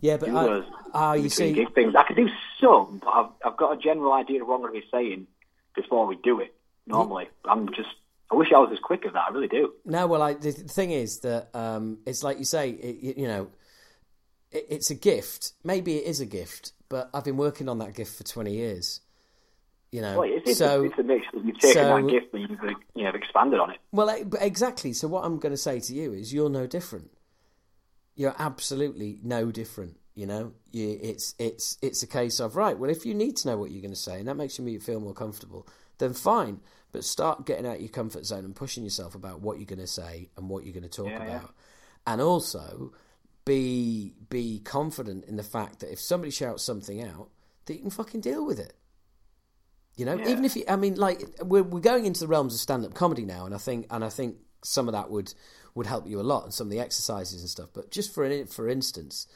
[0.00, 0.64] Yeah, but Do I, those
[0.94, 1.94] ah, you see, gig things.
[1.94, 2.28] I can do
[2.60, 5.26] some, but I've, I've got a general idea of what I'm going to be saying
[5.76, 6.54] before we do it.
[6.86, 7.88] Normally, I'm just.
[8.30, 9.24] I wish I was as quick as that.
[9.28, 9.72] I really do.
[9.84, 13.48] No, well, I, the thing is that um, it's like you say, it, you know,
[14.50, 15.52] it, it's a gift.
[15.62, 19.00] Maybe it is a gift, but I've been working on that gift for twenty years.
[19.92, 21.26] You know, Well, it's, it's, so a, it's a mix.
[21.34, 23.78] You've taken so- that gift and you've you know expanded on it.
[23.92, 24.08] well,
[24.40, 24.94] exactly.
[24.94, 27.10] So what I'm going to say to you is, you're no different.
[28.14, 29.96] You're absolutely no different.
[30.14, 32.78] You know, you, it's it's it's a case of right.
[32.78, 34.80] Well, if you need to know what you're going to say, and that makes you
[34.80, 35.66] feel more comfortable,
[35.98, 36.60] then fine.
[36.92, 39.86] But start getting out your comfort zone and pushing yourself about what you're going to
[39.86, 41.36] say and what you're going to talk Yeah, yeah.
[41.36, 41.54] about,
[42.06, 42.92] and also
[43.46, 47.30] be be confident in the fact that if somebody shouts something out,
[47.64, 48.74] that you can fucking deal with it.
[49.96, 50.28] You know, Yeah.
[50.28, 52.92] even if you, I mean, like we're we're going into the realms of stand up
[52.94, 55.32] comedy now, and I think and I think some of that would
[55.74, 57.70] would help you a lot, and some of the exercises and stuff.
[57.72, 59.26] But just for in- for instance,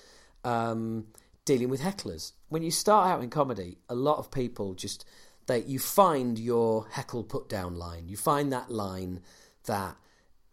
[0.44, 1.06] um,
[1.44, 2.32] dealing with hecklers.
[2.48, 5.04] When you start out in comedy, a lot of people just
[5.46, 8.08] they you find your heckle put down line.
[8.08, 9.20] You find that line
[9.64, 9.96] that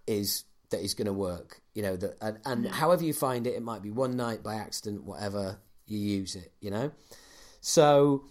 [0.08, 1.62] is that is going to work.
[1.74, 4.56] You know that, and, and however you find it, it might be one night by
[4.56, 5.58] accident, whatever
[5.88, 6.54] you use it.
[6.62, 6.92] You know,
[7.60, 8.26] so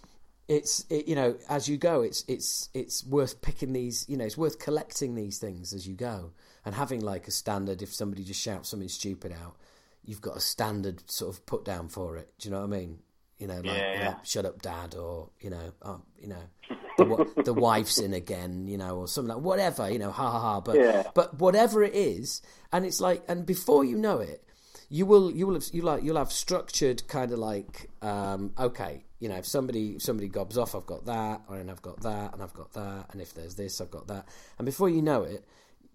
[0.47, 4.05] it's it, you know as you go, it's it's it's worth picking these.
[4.07, 6.31] You know, it's worth collecting these things as you go
[6.65, 7.81] and having like a standard.
[7.81, 9.55] If somebody just shouts something stupid out,
[10.03, 12.33] you've got a standard sort of put down for it.
[12.39, 12.99] Do you know what I mean?
[13.39, 14.15] You know, like, Yeah, yeah.
[14.23, 16.43] shut up, dad, or you know, oh, you know,
[16.97, 20.39] the, the wife's in again, you know, or something like whatever, you know, ha ha
[20.39, 20.61] ha.
[20.61, 21.03] But Yeah.
[21.13, 22.41] but whatever it is,
[22.71, 24.43] and it's like, and before you know it,
[24.89, 29.03] you will you will have you like you'll have structured kind of like, um, okay,
[29.19, 32.33] you know, if somebody if somebody gobs off, I've got that, and I've got that,
[32.33, 34.27] and I've got that, and if there's this, I've got that,
[34.57, 35.43] and before you know it.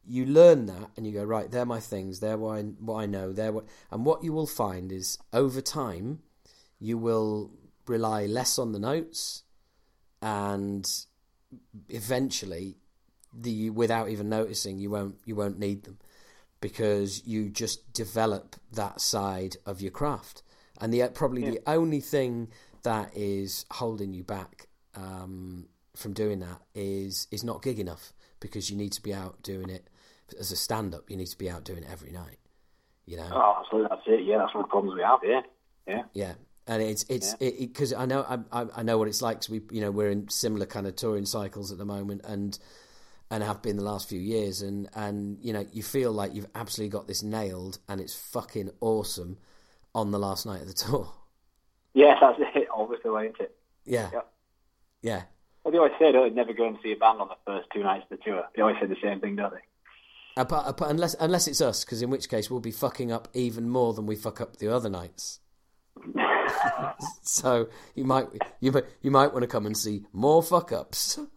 [0.08, 1.50] You learn that, and you go right.
[1.50, 2.20] They're my things.
[2.20, 3.32] They're what I, what I know.
[3.32, 6.20] They're what, and what you will find is over time,
[6.80, 7.50] you will
[7.86, 9.42] rely less on the notes
[10.20, 10.86] and
[11.88, 12.76] eventually
[13.32, 15.98] the without even noticing you won't you won't need them
[16.60, 20.42] because you just develop that side of your craft
[20.80, 22.48] and the probably the only thing
[22.82, 28.70] that is holding you back um, from doing that is is not gig enough because
[28.70, 29.88] you need to be out doing it
[30.38, 32.38] as a stand up you need to be out doing it every night
[33.06, 33.88] you know Oh, absolutely.
[33.90, 34.24] That's it.
[34.24, 35.20] Yeah, that's one of the problems we have.
[35.24, 35.40] Yeah,
[35.86, 36.02] yeah.
[36.12, 36.32] yeah,
[36.66, 39.38] and it's it's because I know I, I I know what it's like.
[39.38, 42.58] 'cause we you know we're in similar kind of touring cycles at the moment, and
[43.30, 46.48] and have been the last few years, and and you know you feel like you've
[46.54, 49.38] absolutely got this nailed, and it's fucking awesome
[49.94, 51.10] on the last night of the tour.
[51.94, 52.68] Yeah, that's it.
[52.70, 53.56] Obviously, isn't it?
[53.86, 54.32] Yeah, Yep.
[55.02, 55.22] yeah,
[55.64, 57.68] Well, they always say, don't they, never go and see a band on the first
[57.72, 58.44] two nights of the tour.
[58.54, 59.60] They always say the same thing, don't they?
[60.38, 64.06] Unless unless it's us, because in which case we'll be fucking up even more than
[64.06, 65.40] we fuck up the other nights.
[67.22, 68.26] so you might
[68.60, 71.18] you might you might want to come and see more fuck ups.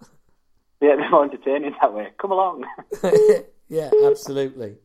[0.84, 2.08] Yeah, they're more entertaining that way.
[2.20, 2.66] Come along.
[3.70, 4.78] yeah, absolutely.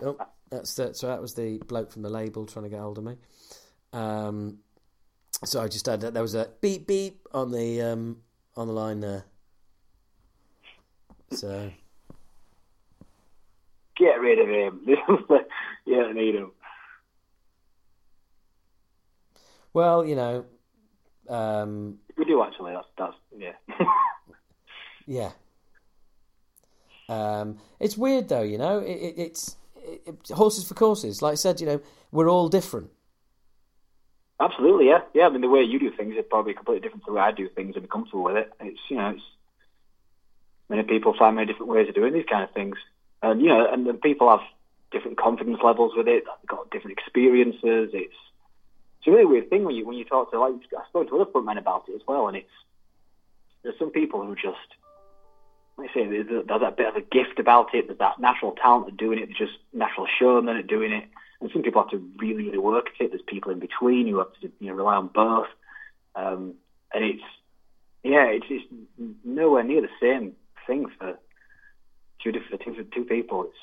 [0.00, 0.16] Oh,
[0.50, 0.96] that's that.
[0.96, 3.16] So that was the bloke from the label trying to get hold of me.
[3.92, 4.58] Um,
[5.44, 6.14] so I just had that.
[6.14, 8.18] there was a beep beep on the um,
[8.56, 9.24] on the line there.
[11.32, 11.72] So
[13.96, 14.80] Get rid of him.
[15.86, 16.50] you don't need him.
[19.72, 20.44] well, you know,
[21.28, 22.72] um, We do actually.
[22.72, 23.76] That's that's yeah.
[25.06, 25.30] yeah.
[27.08, 28.78] Um, it's weird though, you know.
[28.78, 31.22] It, it, it's it, horses for courses.
[31.22, 31.80] Like I said, you know,
[32.12, 32.90] we're all different.
[34.40, 35.26] Absolutely, yeah, yeah.
[35.26, 37.32] I mean, the way you do things is probably completely different to the way I
[37.32, 38.52] do things and be comfortable with it.
[38.60, 39.22] It's you know, it's
[40.68, 42.76] many people find many different ways of doing these kind of things,
[43.30, 44.46] and you know, and then people have
[44.90, 46.24] different confidence levels with it.
[46.24, 47.90] They've got different experiences.
[47.92, 48.14] It's
[48.98, 51.20] it's a really weird thing when you when you talk to like I've spoken to
[51.20, 52.50] other frontmen about it as well, and it's
[53.64, 54.58] there's some people who just,
[55.76, 57.88] like I say, there's, there's that bit of a gift about it.
[57.88, 59.26] There's that natural talent of doing it.
[59.26, 61.04] There's just natural showmen at doing it.
[61.40, 63.10] And some people have to really, really work at it.
[63.10, 65.48] There's people in between who have to you know, rely on both.
[66.14, 66.54] Um,
[66.92, 67.22] and it's,
[68.04, 68.64] yeah, it's, it's
[69.24, 70.34] nowhere near the same
[70.66, 71.18] thing for
[72.24, 73.44] two different for two people.
[73.44, 73.58] It's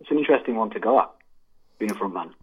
[0.00, 1.10] it's an interesting one to go at
[1.78, 2.34] being a front man.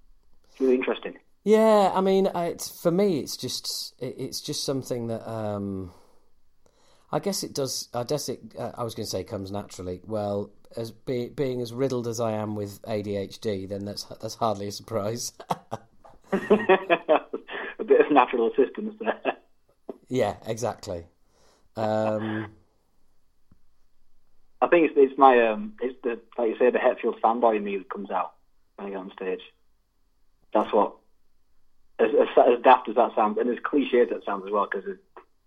[0.49, 1.17] It's really interesting.
[1.43, 5.91] Yeah, I mean, it's for me, it's just it's just something that um,
[7.11, 7.89] I guess it does.
[7.93, 8.39] I guess it.
[8.57, 10.01] Uh, I was going to say comes naturally.
[10.05, 14.67] Well, as be, being as riddled as I am with ADHD, then that's that's hardly
[14.67, 15.33] a surprise.
[16.31, 19.19] a bit of natural assistance there.
[20.13, 21.05] Yeah, exactly.
[21.77, 22.51] Um,
[24.61, 27.63] I think it's, it's my um, it's the like you say the Hetfield fanboy in
[27.63, 28.33] me that comes out
[28.75, 29.41] when I get on stage.
[30.53, 30.93] That's what
[31.99, 32.27] as, as,
[32.57, 34.87] as daft as that sounds, and as cliche as that sounds as well, because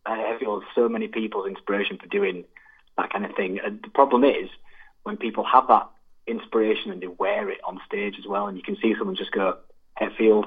[0.07, 2.45] Hetfield so many people's inspiration for doing
[2.97, 3.61] that kind of thing.
[3.65, 4.49] And the problem is
[5.05, 5.89] when people have that
[6.27, 9.33] inspiration and they wear it on stage as well, and you can see someone just
[9.33, 9.59] go
[10.01, 10.47] Hetfield.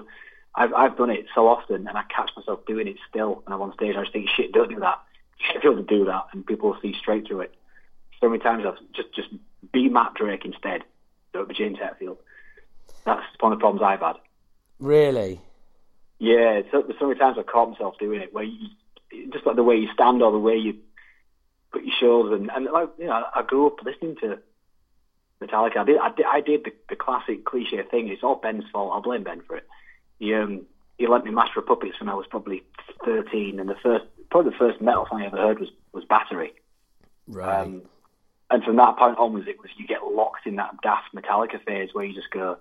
[0.55, 3.61] I've I've done it so often, and I catch myself doing it still when I'm
[3.61, 3.95] on stage.
[3.95, 4.99] I just think, shit, don't do that.
[5.55, 7.55] Hetfield do that, and people will see straight through it
[8.19, 9.29] so many times I've just just
[9.71, 10.83] be Matt Drake instead.
[11.33, 12.17] Don't be James Hetfield.
[13.05, 14.15] That's one of the problems I've had.
[14.79, 15.41] Really?
[16.19, 18.69] Yeah, so, so many times I've caught myself doing it where you,
[19.31, 20.75] just like the way you stand or the way you
[21.71, 24.39] put your shoulders and, and like you know, I grew up listening to
[25.41, 25.77] Metallica.
[25.77, 28.07] I did I did, I did the, the classic cliche thing.
[28.07, 28.91] It's all Ben's fault.
[28.93, 29.67] I'll blame Ben for it.
[30.19, 30.65] He um
[30.97, 32.63] he let me master puppets when I was probably
[33.05, 36.53] thirteen, and the first probably the first metal song I ever heard was was Battery.
[37.27, 37.61] Right.
[37.61, 37.83] Um,
[38.49, 41.89] and from that point onwards, it was you get locked in that daft Metallica phase
[41.93, 42.57] where you just go,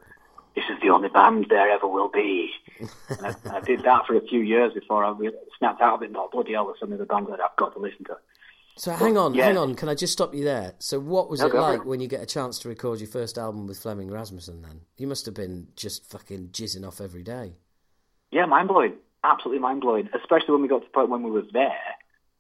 [0.55, 2.51] "This is the only band there ever will be."
[2.81, 6.03] and I, I, did that for a few years before I really snapped out of
[6.03, 8.05] it and thought, "Bloody hell!" There's some of the bands that I've got to listen
[8.07, 8.17] to.
[8.77, 9.47] So but, hang on, yeah.
[9.47, 9.75] hang on.
[9.75, 10.75] Can I just stop you there?
[10.79, 13.39] So what was no, it like when you get a chance to record your first
[13.39, 14.61] album with Flemming Rasmussen?
[14.61, 17.55] Then you must have been just fucking jizzing off every day.
[18.31, 18.95] Yeah, mind blowing.
[19.25, 20.11] Absolutely mind blowing.
[20.15, 21.73] Especially when we got to the point when we were there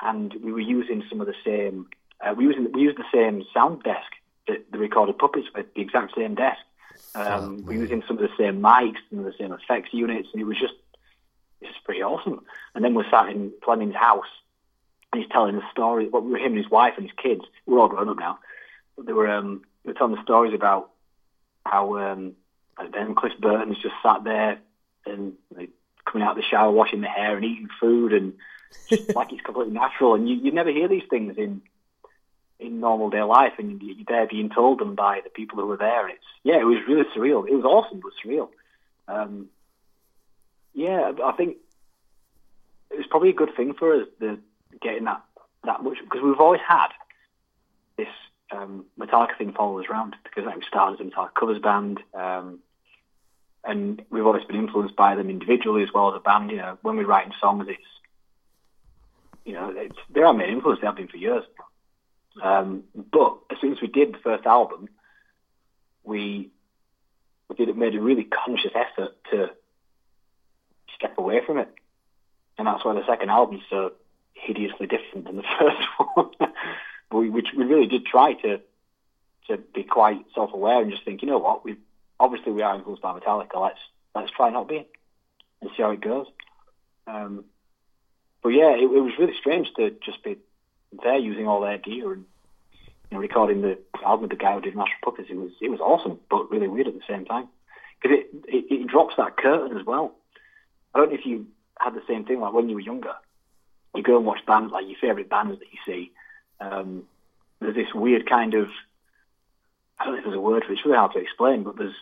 [0.03, 1.87] and we were using some of the same
[2.21, 4.13] uh, we used we used the same sound desk
[4.49, 6.61] that the recorded puppets with, the exact same desk.
[7.15, 10.29] Um, oh, we were using some of the same mics and the same effects units,
[10.33, 10.75] and it was just
[11.61, 12.45] it's pretty awesome.
[12.75, 14.27] And then we're sat in Flemming's house,
[15.13, 16.09] and he's telling the story.
[16.09, 17.43] What well, were him and his wife and his kids.
[17.67, 18.39] We're all grown up now.
[18.97, 20.91] But they were um, they were telling the stories about
[21.65, 22.33] how um,
[22.93, 24.59] then Cliff Burton's just sat there
[25.05, 25.71] and like,
[26.05, 28.35] coming out of the shower, washing the hair and eating food, and
[28.89, 30.15] just like it's completely natural.
[30.15, 31.63] And you, you never hear these things in
[32.59, 36.09] in normal day life, and they're being told them by the people who were there.
[36.09, 37.49] It's yeah, it was really surreal.
[37.49, 38.49] It was awesome, but surreal.
[39.09, 39.49] Um,
[40.75, 41.57] yeah, I think
[42.91, 44.39] it was probably a good thing for us the
[44.81, 45.23] getting that
[45.65, 46.89] that much because we've always had
[47.97, 48.09] this
[48.51, 52.01] um, Metallica thing follow us around because like, we started as a Metallica covers band.
[52.15, 52.61] Um,
[53.65, 56.53] and we've always been influenced by them individually as well as a band.
[56.53, 57.81] You know, when we're writing songs, it's
[59.45, 60.81] you know, it's, they're our main influence.
[60.81, 61.45] They have been for years.
[62.43, 64.89] Um, but as soon as we did the first album,
[66.05, 66.51] we
[67.49, 69.51] we did made a really conscious effort to
[70.97, 71.69] step away from it,
[72.59, 73.93] and that's why the second album is so
[74.35, 76.31] hideously different than the first one.
[77.11, 78.61] but we, we we really did try to
[79.49, 81.77] to be quite self-aware and just think, you know what, we
[82.19, 83.61] obviously we are influenced by Metallica.
[83.61, 83.79] Let's
[84.15, 84.87] let's try not being
[85.61, 86.27] and see how it goes.
[87.07, 87.45] Um,
[88.43, 90.39] but yeah, it, it was really strange to just be
[91.03, 92.25] there using all their gear and
[93.11, 95.29] you know, recording the album the guy who did Master Puppets.
[95.31, 97.49] It was it was awesome, but really weird at the same time
[98.01, 100.15] because it, it it drops that curtain as well.
[100.95, 101.47] I don't know if you
[101.79, 103.15] had the same thing like when you were younger.
[103.95, 106.13] You go and watch bands like your favorite bands that you see.
[106.61, 107.05] Um,
[107.61, 108.69] there's this weird kind of
[109.99, 110.77] I don't know if there's a word for it.
[110.77, 111.95] It's really hard to explain, but there's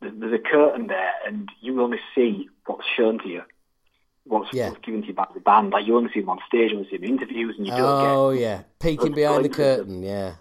[0.00, 3.42] there's a curtain there, and you only see what's shown to you
[4.28, 4.70] what's, yeah.
[4.70, 5.70] what's given to you by the band.
[5.70, 7.72] Like you only see them on stage, you only see them in interviews, and you
[7.72, 8.10] don't oh, get.
[8.10, 10.02] Oh yeah, peeking behind the curtain.
[10.02, 10.34] Yeah.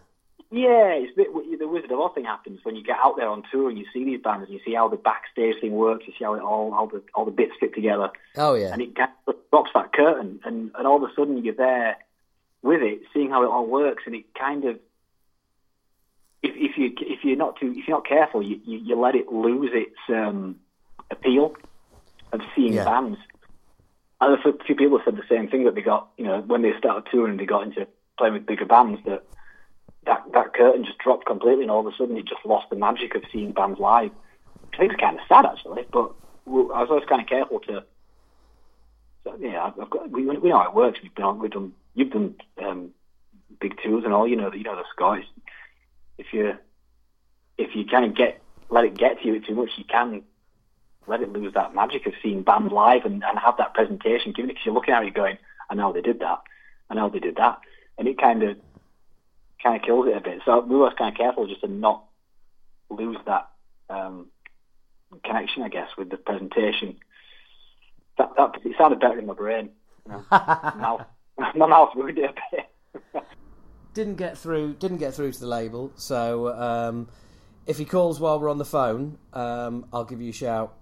[0.50, 1.28] Yeah, it's bit,
[1.60, 3.86] the Wizard of Oz thing happens when you get out there on tour and you
[3.92, 6.42] see these bands and you see how the backstage thing works, you see how it
[6.42, 8.12] all, all the all the bits fit together.
[8.38, 11.98] Oh yeah, and it drops that curtain, and and all of a sudden you're there
[12.62, 14.80] with it, seeing how it all works, and it kind of
[16.42, 19.16] if if you if you're not too if you're not careful, you you, you let
[19.16, 20.56] it lose its um,
[21.12, 21.56] appeal
[22.32, 22.86] of seeing yeah.
[22.86, 23.18] bands.
[24.20, 26.74] And a few people said the same thing that they got, you know, when they
[26.78, 27.88] started touring they got into
[28.18, 29.24] playing with bigger bands, that
[30.06, 32.76] that, that curtain just dropped completely, and all of a sudden it just lost the
[32.76, 34.12] magic of seeing bands live.
[34.74, 36.14] I think it's kind of sad actually, but
[36.48, 37.84] I was always kind of careful to.
[39.24, 41.00] So, yeah, I've got, we, we know how it works.
[41.04, 42.92] We've on, we've done you've done um,
[43.60, 44.28] big tours and all.
[44.28, 45.26] You know, you know the Scottish.
[46.18, 46.58] If you
[47.58, 50.24] if you kind of get let it get to you too much, you can
[51.08, 54.50] let it lose that magic of seeing bands live and, and have that presentation given
[54.50, 55.38] it because you're looking at it going,
[55.70, 56.42] I know they did that,
[56.90, 57.60] I know they did that,
[57.98, 58.58] and it kind of
[59.62, 60.42] kind of kills it a bit.
[60.46, 62.04] So we were kind of careful just to not
[62.90, 63.50] lose that
[63.90, 64.28] um,
[65.24, 66.98] connection, I guess, with the presentation.
[68.18, 69.70] That, that it sounded better in my brain.
[70.08, 71.06] Mouth,
[71.56, 73.24] my mouth ruined it a bit.
[73.94, 74.74] didn't get through.
[74.76, 75.92] Didn't get through to the label.
[75.96, 77.08] So um,
[77.66, 80.74] if he calls while we're on the phone, um, I'll give you a shout.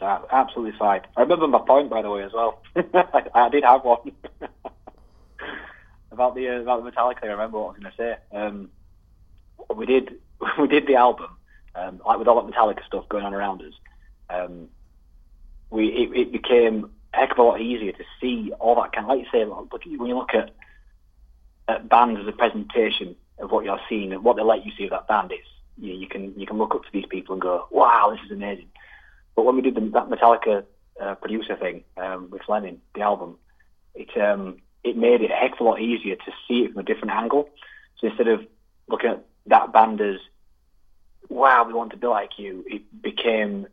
[0.00, 1.02] Absolutely fine.
[1.16, 2.62] I remember my point, by the way, as well.
[2.76, 4.12] I, I, did have one
[6.12, 7.24] about the uh, about the Metallica.
[7.24, 8.36] I remember what I was going to say.
[8.36, 8.70] Um,
[9.74, 10.14] we did
[10.58, 11.30] we did the album,
[11.74, 13.74] um, like with all that Metallica stuff going on around us.
[14.30, 14.68] Um,
[15.70, 19.04] we it, it, became a heck of a lot easier to see all that kind
[19.04, 19.44] of like you say.
[19.44, 20.50] Look, when you look at,
[21.66, 24.84] at bands as a presentation of what you're seeing and what they let you see
[24.84, 25.38] of that band, is
[25.76, 28.32] you, you can you can look up to these people and go, wow, this is
[28.32, 28.68] amazing.
[29.38, 30.64] But when we did the, that Metallica
[31.00, 33.38] uh, producer thing um, with Lennon, the album,
[33.94, 36.80] it um, it made it a heck of a lot easier to see it from
[36.80, 37.48] a different angle.
[37.98, 38.44] So instead of
[38.88, 40.16] looking at that band as,
[41.28, 43.68] wow, we want to be like you, it became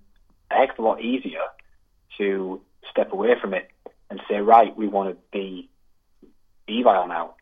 [0.51, 1.47] a heck of a lot easier
[2.19, 2.61] to
[2.91, 3.67] step away from it
[4.11, 5.67] and say, right, we want to be
[6.69, 7.33] Evile now,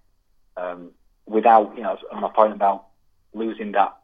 [0.56, 0.92] um,
[1.26, 2.86] without, you know, on my point about
[3.34, 3.98] losing that,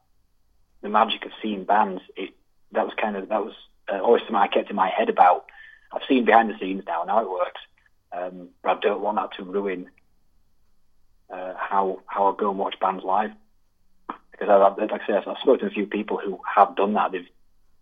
[0.82, 2.32] the magic of seeing bands, it,
[2.74, 3.54] that was kind of, that was
[3.92, 5.46] uh, always something I kept in my head about.
[5.92, 7.62] I've seen behind the scenes now and how it works,
[8.12, 9.90] um, but I don't want that to ruin
[11.30, 13.32] uh, how how I go and watch bands live.
[14.32, 17.12] Because I, like I say, I've spoken to a few people who have done that.
[17.12, 17.28] They've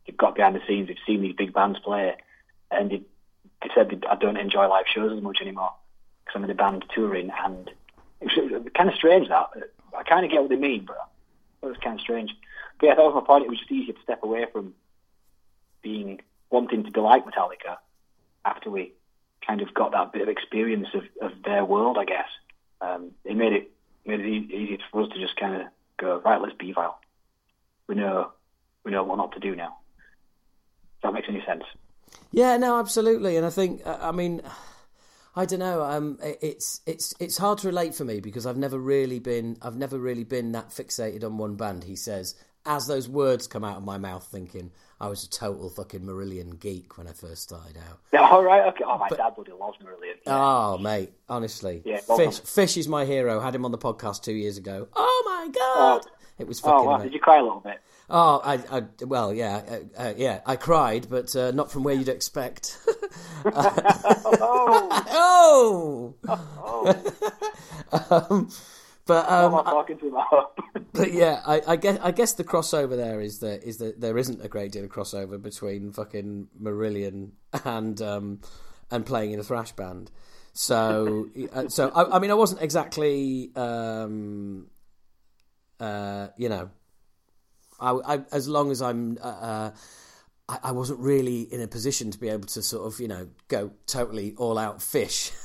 [0.06, 2.16] they've got behind the scenes, they've seen these big bands play,
[2.72, 3.02] and they,
[3.62, 5.74] they said they, I don't enjoy live shows as much anymore
[6.26, 7.70] because I'm in a band touring, and
[8.22, 8.34] it's
[8.76, 9.50] kind of strange that
[9.96, 10.98] I kind of get what they mean, but
[11.62, 12.32] it was kind of strange.
[12.80, 13.46] But yeah, that was my point.
[13.46, 14.74] It was just easier to step away from
[15.88, 16.20] being
[16.50, 17.78] wanting to be like Metallica
[18.44, 18.94] after we
[19.46, 22.28] kind of got that bit of experience of, of their world, I guess.
[22.82, 23.72] Um, it made it
[24.06, 26.42] made it easy for us to just kind of go right.
[26.42, 27.00] Let's be vile.
[27.88, 28.32] We know
[28.84, 29.78] we know what not to do now.
[30.98, 31.64] If that makes any sense.
[32.32, 34.42] Yeah, no, absolutely, and I think I mean.
[35.36, 35.84] I don't know.
[35.84, 39.76] Um, it's it's it's hard to relate for me because I've never really been I've
[39.76, 41.84] never really been that fixated on one band.
[41.84, 42.34] He says
[42.68, 46.60] as those words come out of my mouth, thinking I was a total fucking Marillion
[46.60, 48.00] geek when I first started out.
[48.12, 48.84] Yeah, all right, okay.
[48.86, 50.16] Oh, my but, dad bloody loves Marillion.
[50.26, 50.38] Yeah.
[50.38, 53.40] Oh, mate, honestly, yeah, Fish, Fish is my hero.
[53.40, 54.88] Had him on the podcast two years ago.
[54.96, 56.12] Oh my god, oh.
[56.38, 56.80] it was fucking.
[56.80, 56.98] Oh, wow.
[56.98, 57.80] did you cry a little bit?
[58.10, 59.62] Oh, I, I well, yeah,
[59.98, 62.78] uh, uh, yeah, I cried, but uh, not from where you'd expect.
[63.46, 64.88] oh,
[66.28, 68.26] oh.
[68.30, 68.50] um,
[69.08, 70.24] but um, I'm talking to
[70.94, 74.18] but yeah, I, I, guess I guess the crossover there is that is that there
[74.18, 77.32] isn't a great deal of crossover between fucking Marillion
[77.66, 78.42] and um,
[78.92, 80.12] and playing in a thrash band.
[80.54, 84.68] So uh, so I, I, mean I wasn't exactly um,
[85.80, 86.70] uh, you know
[87.80, 89.72] I, I, as long as I'm uh, uh
[90.50, 93.30] I, I wasn't really in a position to be able to sort of you know
[93.48, 95.32] go totally all out fish.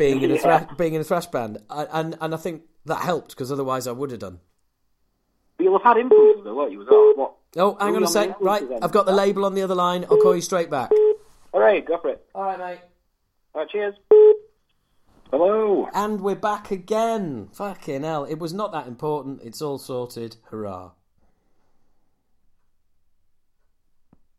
[0.00, 3.30] being in a thrash, being in a thrash band, and and I think that helped
[3.30, 4.40] because otherwise I would have done.
[5.56, 6.84] But you'll have had influences though, won't you?
[7.16, 7.34] What?
[7.56, 8.40] Oh, hang on a sec.
[8.40, 8.78] Right, then?
[8.82, 10.06] I've got the label on the other line.
[10.10, 10.90] I'll call you straight back.
[11.52, 12.24] All right, go for it.
[12.34, 12.78] All right, mate.
[13.54, 13.94] All right, cheers.
[15.30, 15.88] Hello.
[15.92, 17.48] And we're back again.
[17.52, 18.24] Fucking hell.
[18.24, 19.42] It was not that important.
[19.42, 20.36] It's all sorted.
[20.50, 20.92] Hurrah.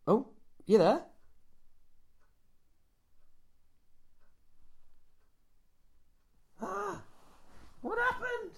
[0.07, 0.27] Oh,
[0.65, 1.03] you there?
[6.61, 7.01] Ah,
[7.81, 8.51] what happened?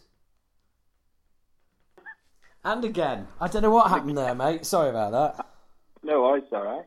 [2.65, 3.27] And again.
[3.39, 4.65] I don't know what happened there, mate.
[4.65, 5.45] Sorry about that.
[6.03, 6.85] No worries, alright.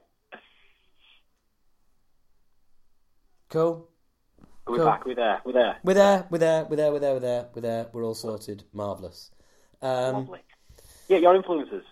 [3.49, 3.89] Cool.
[4.67, 4.87] We're cool.
[4.87, 5.77] back, we're there, we're there.
[5.85, 7.87] We're there, we're there, we're there, we're there, we're there, we're there.
[7.93, 8.65] We're all sorted.
[8.73, 9.31] Marvellous.
[9.81, 10.41] Um, Lovely.
[11.09, 11.85] Yeah, your influences.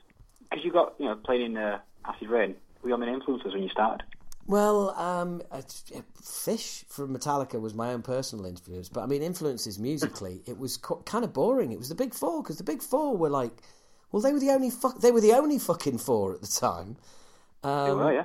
[0.51, 2.57] Because you got, you know, playing in uh, Acid Reign.
[2.83, 4.03] Were you on influences when you started?
[4.47, 5.43] Well, um,
[6.23, 10.77] Fish from Metallica was my own personal influence, but I mean, influences musically, it was
[10.77, 11.73] kind of boring.
[11.73, 13.63] It was the Big Four because the Big Four were like,
[14.13, 16.97] well, they were the only fuck, they were the only fucking four at the time.
[17.63, 18.25] Um, were, yeah.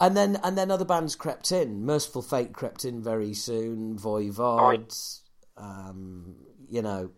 [0.00, 1.86] And then and then other bands crept in.
[1.86, 3.98] Mercyful Fate crept in very soon.
[3.98, 5.20] Voivod,
[5.56, 6.36] um,
[6.68, 7.10] you know,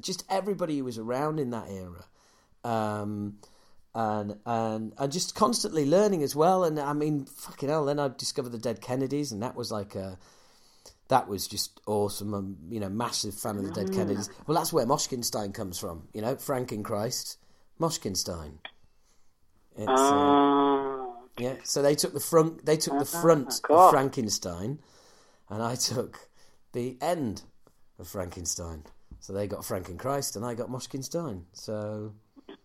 [0.00, 2.04] just everybody who was around in that era.
[2.64, 3.36] Um,
[3.94, 6.64] and and and just constantly learning as well.
[6.64, 7.84] And I mean, fucking hell.
[7.84, 10.18] Then I discovered the Dead Kennedys, and that was like a
[11.08, 12.32] that was just awesome.
[12.34, 14.30] I'm, you know, massive fan of the Dead Kennedys.
[14.46, 16.08] Well, that's where Moshkinstein comes from.
[16.14, 17.36] You know, Frankenchrist,
[17.80, 18.58] Moshkinstein.
[19.76, 21.06] It's, uh, Uh,
[21.38, 22.64] yeah, so they took the front.
[22.64, 23.78] They took the front cool.
[23.78, 24.78] of Frankenstein,
[25.48, 26.28] and I took
[26.72, 27.42] the end
[27.98, 28.84] of Frankenstein.
[29.18, 31.44] So they got Frankenchrist, and I got Moshkinstein.
[31.52, 32.14] So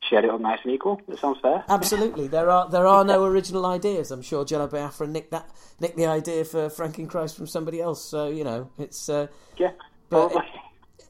[0.10, 1.02] shared it up nice and equal.
[1.08, 1.64] That sounds fair.
[1.70, 4.12] absolutely, there are there are no original ideas.
[4.12, 5.50] I'm sure Jello Biafra nicked that
[5.80, 8.04] nicked the idea for Frankenchrist from somebody else.
[8.04, 9.10] So you know, it's.
[9.10, 9.28] Uh,
[9.58, 9.72] Yeah.
[10.10, 10.52] But probably.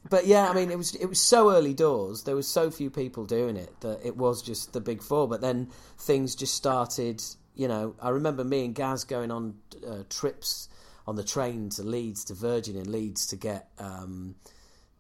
[0.09, 2.23] but yeah, I mean, it was it was so early doors.
[2.23, 5.27] There was so few people doing it that it was just the big four.
[5.27, 7.22] But then things just started.
[7.55, 9.55] You know, I remember me and Gaz going on
[9.88, 10.69] uh, trips
[11.07, 14.35] on the train to Leeds to Virgin in Leeds to get um,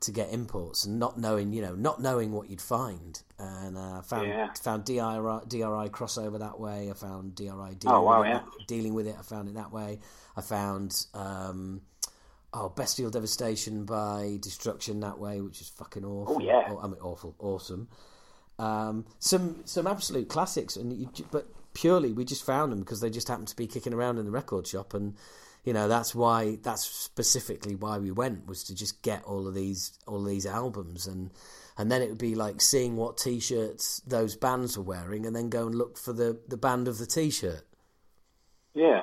[0.05, 3.21] to get imports and not knowing, you know, not knowing what you'd find.
[3.37, 4.51] And uh, found Yeah.
[4.53, 4.95] found DRI,
[5.47, 6.89] DRI crossover that way.
[6.89, 8.39] I found DRI dealing, Oh, wow, with, it yeah.
[8.39, 9.15] that- dealing with it.
[9.19, 9.99] I found it that way.
[10.35, 11.05] I found.
[11.13, 11.81] Um,
[12.57, 16.35] Oh, Bestial Devastation by Destruction that way, which is fucking awful.
[16.37, 16.73] Oh, yeah.
[16.81, 17.89] I mean, awful, awesome.
[18.57, 23.09] Um, some some absolute classics, and you, but purely we just found them because they
[23.09, 25.15] just happened to be kicking around in the record shop, and
[25.65, 29.55] you know that's why that's specifically why we went was to just get all of
[29.55, 31.31] these all of these albums, and
[31.77, 35.49] and then it would be like seeing what t-shirts those bands were wearing, and then
[35.49, 37.65] go and look for the the band of the t-shirt.
[38.73, 39.01] yeah.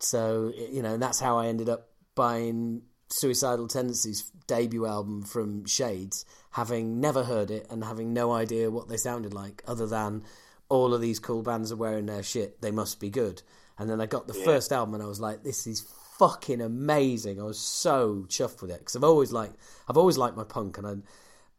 [0.00, 5.66] So you know, and that's how I ended up buying Suicidal Tendencies debut album from
[5.66, 10.22] Shades, having never heard it and having no idea what they sounded like, other than
[10.68, 12.60] all of these cool bands are wearing their shit.
[12.60, 13.42] They must be good.
[13.78, 15.80] And then I got the first album and I was like, this is
[16.18, 17.40] fucking amazing.
[17.40, 19.56] I was so chuffed with it because I've always liked,
[19.88, 20.94] I've always liked my punk and I,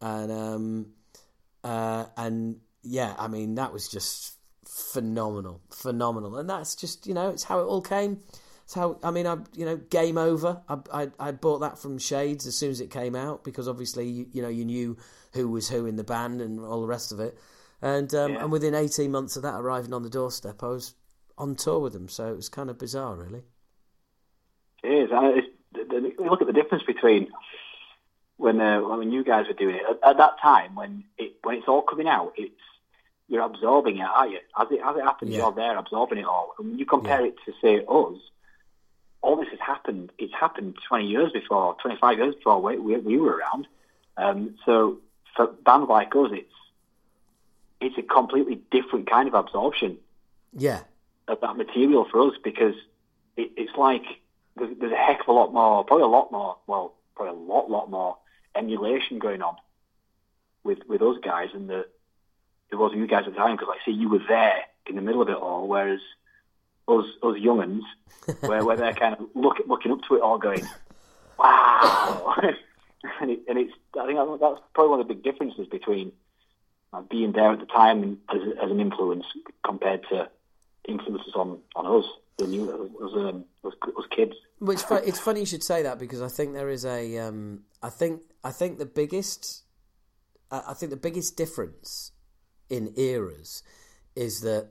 [0.02, 0.86] and um,
[1.64, 4.34] uh, and yeah, I mean that was just
[4.66, 8.22] phenomenal, phenomenal, and that's just you know it's how it all came.
[8.64, 10.62] It's how I mean I you know Game Over.
[10.70, 14.08] I I, I bought that from Shades as soon as it came out because obviously
[14.08, 14.98] you, you know you knew
[15.34, 17.38] who was who in the band and all the rest of it,
[17.82, 18.44] and um, Yeah.
[18.44, 20.94] and within eighteen months of that arriving on the doorstep, I was
[21.38, 22.08] on tour with them.
[22.10, 23.44] So it was kind of bizarre, really.
[24.84, 25.10] It is.
[25.12, 27.28] And it's, look at the difference between
[28.38, 31.56] when uh, when you guys were doing it at, at that time when it when
[31.58, 32.34] it's all coming out.
[32.38, 32.52] It's
[33.28, 34.40] you're absorbing it, aren't you?
[34.60, 35.38] As it as it happens, Yeah.
[35.40, 36.54] you're there absorbing it all.
[36.60, 38.20] And when you compare it to say us,
[39.22, 40.12] all this has happened.
[40.20, 43.68] It's happened 20 years before, 25 years before we we, we were around.
[44.18, 45.00] Um, so
[45.36, 46.54] for bands like us, it's
[47.82, 49.98] it's a completely different kind of absorption
[50.54, 50.82] Yeah,
[51.28, 52.76] of that material for us because
[53.38, 54.04] it, it's like
[54.56, 57.44] there's, there's a heck of a lot more, probably a lot more, well, probably a
[57.44, 58.18] lot, lot more
[58.56, 59.56] emulation going on
[60.64, 61.86] with with us guys and the
[62.70, 65.02] there wasn't you guys at the time because like see you were there in the
[65.02, 66.00] middle of it all, whereas
[66.88, 67.82] us us younguns
[68.42, 70.66] where where they're kind of look, looking up to it all, going,
[71.38, 72.36] wow,
[73.22, 76.12] and, it, and it's I think that's probably one of the big differences between
[76.94, 79.26] uh, being there at the time and as, as an influence
[79.64, 80.30] compared to
[80.88, 82.06] influences on, on us,
[82.48, 82.70] new
[83.02, 84.34] us, um, us, us kids.
[84.60, 87.18] Well, it's, fu- it's funny you should say that because I think there is a.
[87.20, 89.64] Um, I think I think the biggest.
[90.52, 92.12] I I think the biggest difference
[92.70, 93.64] in eras
[94.16, 94.70] is that,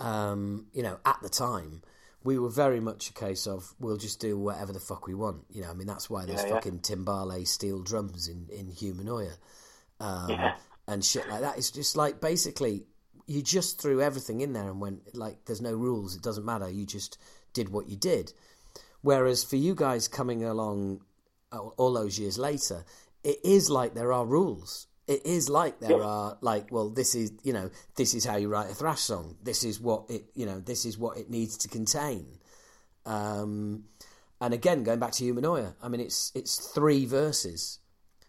[0.00, 1.82] um, you know, at the time
[2.24, 5.44] we were very much a case of we'll just do whatever the fuck we want.
[5.50, 6.54] You know, I mean that's why there's Yeah, yeah.
[6.54, 9.32] fucking Timbale steel drums in in Humanoia,
[10.00, 10.54] um, Yeah.
[10.88, 11.56] and shit like that.
[11.58, 12.84] It's just like basically
[13.26, 16.14] you just threw everything in there and went like there's no rules.
[16.16, 16.70] It doesn't matter.
[16.70, 17.18] You just
[17.52, 18.32] did what you did.
[19.02, 21.00] Whereas for you guys coming along
[21.52, 22.84] all those years later,
[23.24, 24.86] it is like there are rules.
[25.06, 28.48] It is like there are like, well, this is you know, this is how you
[28.48, 29.36] write a thrash song.
[29.42, 32.26] This is what it you know, this is what it needs to contain.
[33.04, 33.84] Um,
[34.40, 37.78] and again, going back to Humanoia, I mean, it's it's three verses,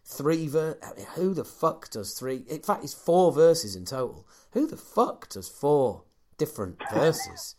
[0.06, 0.78] three ver.
[0.84, 2.46] I mean, who the fuck does three?
[2.48, 4.28] In fact, it's four verses in total.
[4.52, 6.04] Who the fuck does four
[6.38, 7.56] different verses?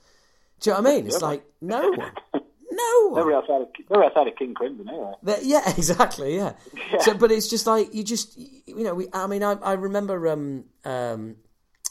[0.61, 1.07] Do you know what I mean?
[1.07, 2.13] It's like no one,
[2.71, 3.15] no one.
[3.27, 5.13] They're outside of, outside of King Crimson anyway.
[5.43, 6.37] Yeah, exactly.
[6.37, 6.55] Yeah.
[7.01, 8.95] So, but it's just like you just you know.
[8.95, 11.37] We, I mean, I I remember um um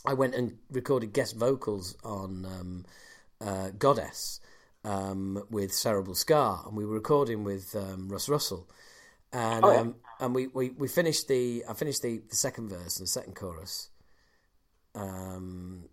[0.06, 2.86] I went and recorded guest vocals on um
[3.40, 4.42] uh, Goddess
[4.84, 8.68] um with Cerebral Scar, and we were recording with um, Russ Russell,
[9.32, 9.80] and Oh, yeah.
[9.80, 13.12] um and we, we we finished the I finished the, the second verse and the
[13.12, 13.90] second chorus.
[14.98, 15.84] Um,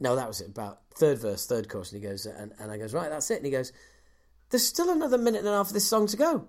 [0.00, 0.48] no, that was it.
[0.48, 3.36] About third verse, third chorus, and he goes, and, and I goes, right, that's it.
[3.36, 3.72] And he goes,
[4.50, 6.46] there's still another minute and a half of this song to go.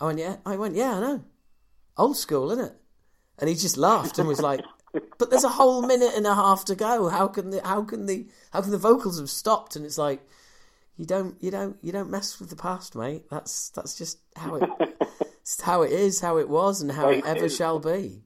[0.00, 0.36] I went, yeah.
[0.44, 1.24] I went, yeah, I know.
[1.96, 2.74] Old school, isn't it?
[3.38, 4.60] And he just laughed and was like,
[5.18, 7.08] but there's a whole minute and a half to go.
[7.08, 9.76] How can the how can the how can the vocals have stopped?
[9.76, 10.20] And it's like,
[10.96, 13.24] you don't you don't you don't mess with the past, mate.
[13.30, 14.70] That's that's just how it
[15.40, 18.22] it's how it is, how it was, and how it ever shall be.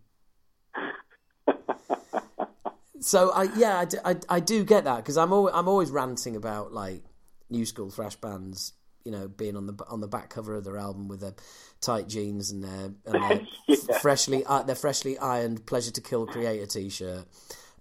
[3.04, 5.90] So I yeah I, do- I, I do get that because I'm always I'm always
[5.90, 7.02] ranting about like
[7.50, 8.72] new school thrash bands
[9.04, 11.34] you know being on the on the back cover of their album with their
[11.82, 13.98] tight jeans and their and their Yeah.
[13.98, 17.26] freshly uh, their freshly ironed pleasure to kill Kreator t-shirt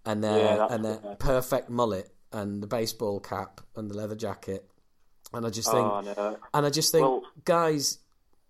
[0.05, 4.15] and their Yeah, and their good, perfect mullet and the baseball cap and the leather
[4.15, 4.69] jacket
[5.33, 6.37] and I just think Oh no.
[6.53, 7.99] and I just think, Well- guys,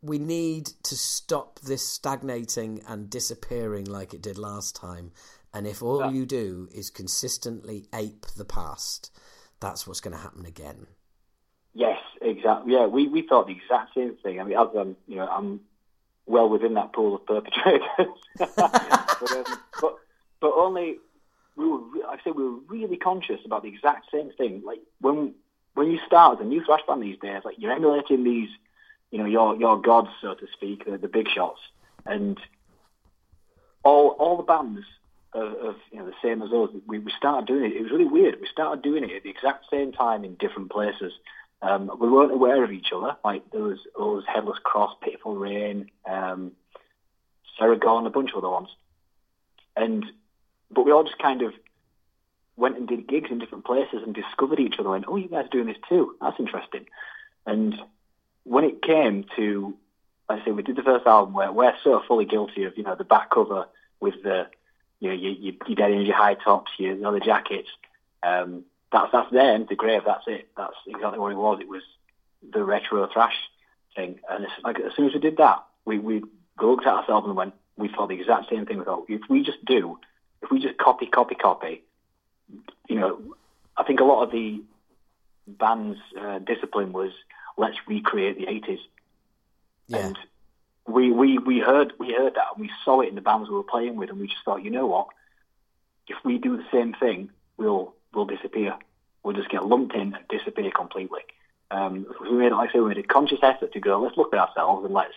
[0.01, 5.11] we need to stop this stagnating and disappearing like it did last time.
[5.53, 9.11] And if all you do is consistently ape the past,
[9.59, 10.87] that's what's going to happen again.
[11.75, 12.73] Yes, exactly.
[12.73, 14.39] Yeah, we, we thought the exact same thing.
[14.39, 15.61] I mean, as um, you know, I'm
[16.25, 19.43] well within that pool of perpetrators, but, um,
[19.81, 19.95] but
[20.39, 20.97] but only
[21.55, 21.79] we were.
[21.79, 24.61] re- I say we were really conscious about the exact same thing.
[24.65, 25.33] Like when
[25.73, 28.49] when you start as a new thrash band these days, like you're emulating these,
[29.09, 31.59] you know, your your gods, so to speak, the, the big shots,
[32.05, 32.39] and
[33.83, 34.85] all all the bands
[35.33, 36.69] of, of you know the same as us.
[36.85, 37.75] We, we started doing it.
[37.75, 38.39] It was really weird.
[38.39, 41.13] We started doing it at the exact same time in different places.
[41.61, 43.15] Um, we weren't aware of each other.
[43.23, 46.51] Like there was those Headless Cross, Pitiful Reign, um,
[47.59, 48.69] Saragon, a bunch of other ones,
[49.75, 50.05] and
[50.71, 51.53] but we all just kind of
[52.55, 54.95] went and did gigs in different places and discovered each other.
[54.95, 56.15] And oh, you guys are doing this too.
[56.21, 56.85] That's interesting.
[57.45, 57.75] And
[58.43, 59.75] when it came to,
[60.29, 62.95] I say, we did the first album where we're so fully guilty of, you know,
[62.95, 63.67] the back cover
[63.99, 64.47] with the,
[65.03, 67.67] you know, your, your, your dead energy high tops, your leather jackets.
[68.23, 70.03] Um, that's that's them, the grave.
[70.05, 70.47] That's it.
[70.55, 71.59] That's exactly what it was.
[71.59, 71.83] It was
[72.53, 73.35] the retro thrash
[73.97, 74.21] thing.
[74.29, 76.23] And it's like as soon as we did that, we we
[76.61, 78.77] looked at ourselves and went, we thought the exact same thing.
[78.77, 79.99] We thought if we just do,
[80.41, 81.83] if we just copy, copy, copy,
[82.87, 83.35] you know,
[83.75, 84.63] I think a lot of the
[85.47, 87.11] band's uh, discipline was
[87.57, 88.79] let's recreate the 80s.
[89.87, 89.97] Yeah.
[89.97, 90.17] And
[90.87, 93.55] we, we, we heard we heard that and we saw it in the bands we
[93.55, 95.07] were playing with and we just thought, you know what?
[96.07, 98.75] If we do the same thing, we'll we'll disappear.
[99.23, 101.21] We'll just get lumped in and disappear completely.
[101.71, 104.01] Um, we made, like I say, we made a conscious effort to go.
[104.01, 105.13] Let's look at ourselves and let's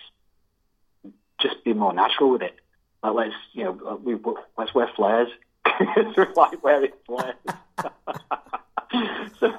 [1.41, 2.55] just be more natural with it.
[3.03, 4.17] Like let's you know we
[4.57, 5.29] let's wear flares.
[6.17, 7.35] We're like wearing flares.
[9.41, 9.53] so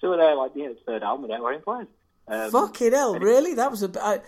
[0.00, 1.86] so we're there like the the third album, we're wearing flares.
[2.26, 3.54] Um, Fucking hell, really?
[3.54, 3.90] That was a.
[4.02, 4.20] I,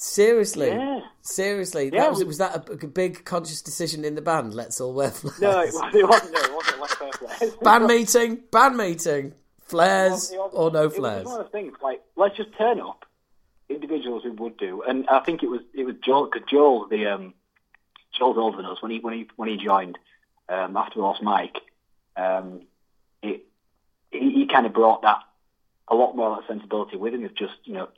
[0.00, 1.00] seriously, Yeah.
[1.22, 4.54] seriously, Yeah, that was was that a, a big conscious decision in the band?
[4.54, 5.40] Let's all wear flares.
[5.40, 6.36] No, it, was- it wasn't.
[6.36, 7.54] It wasn't wear flares.
[7.62, 11.26] band meeting, band meeting, flares It was- or no it was flares.
[11.26, 13.04] one of those things like let's just turn up,
[13.68, 17.06] individuals we would do, and I think it was it was Joel because Joel the
[17.06, 17.34] um,
[18.18, 19.98] Joel's older than us when he when he when he joined
[20.48, 21.56] um, after we lost Mike,
[22.16, 22.62] um,
[23.22, 23.44] it
[24.10, 25.18] he, he kind of brought that
[25.88, 27.88] a lot more of that sensibility with him of just you know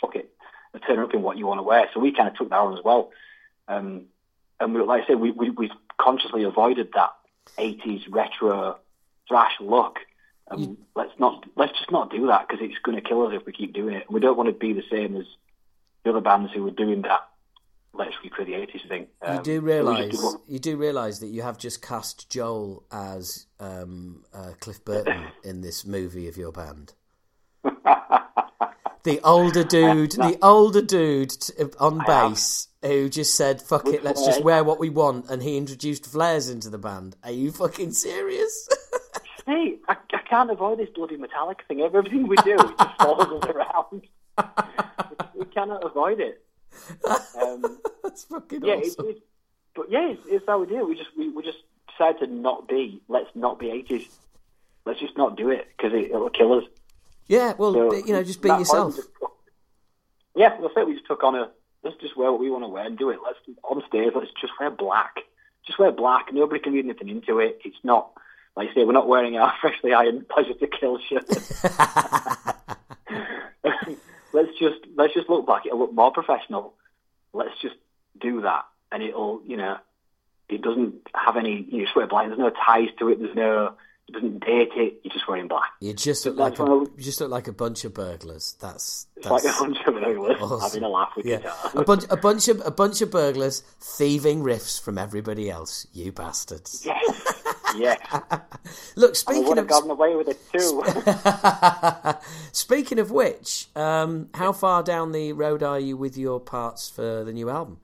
[0.00, 0.33] fuck it,
[0.80, 1.88] turn up in what you want to wear.
[1.94, 3.10] So we kind of took that on as well,
[3.68, 4.06] um,
[4.60, 7.10] and we, like I said, we, we we consciously avoided that
[7.58, 8.78] '80s retro
[9.28, 9.98] thrash look.
[10.50, 13.46] Um, let's not let's just not do that because it's going to kill us if
[13.46, 14.10] we keep doing it.
[14.10, 15.24] We don't want to be the same as
[16.04, 17.20] the other bands who were doing that.
[17.94, 19.06] Let's recreate the eighties thing.
[19.22, 21.56] You Um, do so we just realise did what- you do realise that you have
[21.58, 26.92] just cast Joel as um, uh, Cliff Burton in this movie of your band.
[29.04, 34.24] The older dude, the older dude t- on bass who just said, "Fuck it, let's
[34.24, 37.14] just wear what we want," and he introduced flares into the band.
[37.22, 38.68] Are you fucking serious?
[39.46, 41.82] Hey, I, I can't avoid this bloody metallic thing.
[41.82, 44.06] Everything we do it just follows us around.
[45.34, 46.42] we, cannot avoid it.
[47.42, 49.08] Um, That's fucking yeah, awesome.
[49.08, 49.20] it's,
[49.76, 50.86] but yeah, it's, it's how we do.
[50.86, 51.58] We just we, we just
[51.90, 53.02] decided to not be.
[53.06, 54.08] Let's not be eighties.
[54.86, 56.64] Let's just not do it because it, it'll kill us.
[57.26, 58.96] Yeah, well, So, you know, just be yourself.
[58.96, 59.32] just took-
[60.36, 60.86] yeah, that's it.
[60.86, 61.50] We just took on a
[61.82, 63.20] let's just wear what we want to wear and do it.
[63.24, 64.12] Let's on stage.
[64.14, 65.16] Let's just wear black.
[65.66, 66.32] Just wear black.
[66.32, 67.60] Nobody can read anything into it.
[67.64, 68.10] It's not
[68.56, 68.84] like I say.
[68.84, 71.28] We're not wearing our freshly ironed pleasure to kill shirt.
[74.32, 75.66] let's just let's just look black.
[75.66, 76.74] It'll look more professional.
[77.32, 77.76] Let's just
[78.20, 79.78] do that, and it'll you know
[80.48, 82.26] it doesn't have any you just wear black.
[82.26, 83.18] There's no ties to it.
[83.20, 83.74] There's no
[84.12, 85.00] doesn't date it.
[85.02, 85.70] You're just wearing black.
[85.80, 88.56] You just look like a, you just look like a bunch of burglars.
[88.60, 90.60] That's that's like a bunch of burglars awesome.
[90.60, 91.70] having a laugh with yeah, guitar.
[91.74, 95.86] a bunch a bunch of a bunch of burglars thieving riffs from everybody else.
[95.92, 96.82] You bastards.
[96.84, 97.42] Yes,
[97.76, 97.98] yes.
[98.96, 100.82] Look, speaking I would of have gotten away with it too.
[102.52, 107.24] speaking of which, um, how far down the road are you with your parts for
[107.24, 107.78] the new album?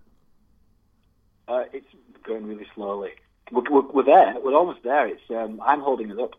[1.51, 1.87] uh, it's
[2.25, 3.11] going really slowly.
[3.51, 4.35] We're, we're, we're there.
[4.43, 5.07] We're almost there.
[5.07, 6.35] It's um, I'm holding it up.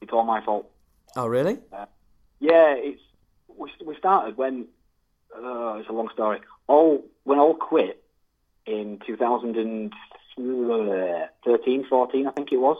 [0.00, 0.70] It's Ol my fault.
[1.16, 1.58] Oh, really?
[2.40, 3.00] Yeah, it's
[3.56, 4.66] we, we started when
[5.36, 6.40] uh, it's a long story.
[6.66, 8.02] All when all quit
[8.66, 12.76] in 2013, 14, I think it was.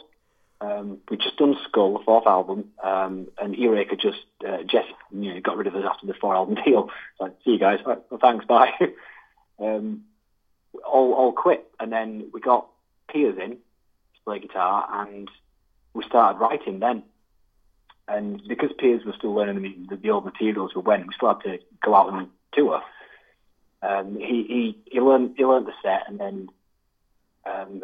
[0.62, 5.32] Um, we just done Skull, the fourth album, um, and had just uh, Jess, you
[5.32, 6.90] know, got rid of us after the four album deal.
[7.18, 8.72] Like, see you guys, right, well, thanks, bye.
[9.59, 10.05] um,
[10.84, 12.66] Ol all quit, and then we got
[13.12, 15.28] Piers in to play guitar, and
[15.95, 17.03] we started writing then.
[18.09, 21.43] And because Piers was still learning the, the old materials we went, we still had
[21.45, 22.82] to go out and tour.
[23.82, 26.49] Um, he, he he learned he learned the set, and then
[27.47, 27.82] um,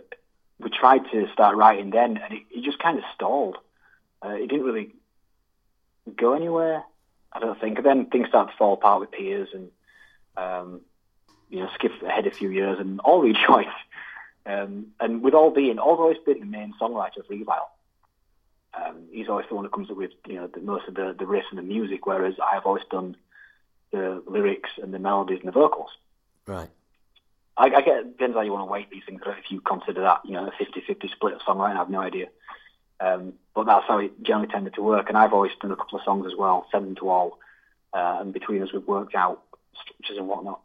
[0.58, 3.56] we tried to start writing then, and it, just kind of stalled.
[4.24, 4.92] Uh, it didn't really
[6.16, 6.84] go anywhere.
[7.32, 7.78] I don't think.
[7.78, 9.70] And then things started to fall apart with Piers, and
[10.36, 10.80] um,
[11.48, 13.66] you know, skip ahead a few years, and Ol rejoice.
[14.46, 17.68] Um, and with Ol being, Ol's always been the main songwriter of Evile.
[18.74, 21.14] Um, he's always the one who comes up with you know the, most of the
[21.18, 23.16] the riffs and the music, whereas I've always done
[23.90, 25.90] the lyrics and the melodies and the vocals.
[26.46, 26.68] Right.
[27.56, 29.20] I, I get depends how you want to weight these things.
[29.24, 32.00] But If you consider that you know a 50-50 split of songwriting, I have no
[32.00, 32.26] idea.
[33.00, 35.08] Um, but that's how it generally tended to work.
[35.08, 37.38] And I've always done a couple of songs as well, them to all,
[37.92, 39.42] uh, and between us we've worked out
[39.82, 40.60] structures and whatnot.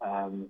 [0.00, 0.46] Um,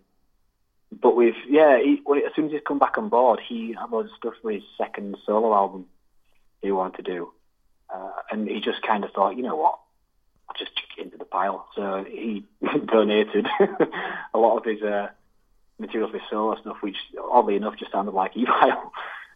[1.01, 4.11] but we've yeah, he, as soon as he's come back on board, he had loads
[4.11, 5.87] of stuff for his second solo album
[6.61, 7.33] he wanted to do,
[7.93, 9.79] uh, and he just kind of thought, you know what,
[10.49, 11.67] I'll just chuck it into the pile.
[11.75, 12.45] So he
[12.87, 13.47] donated
[14.35, 15.09] a lot of his uh,
[15.79, 16.97] material for his solo stuff, which
[17.31, 18.91] oddly enough just sounded like Evile.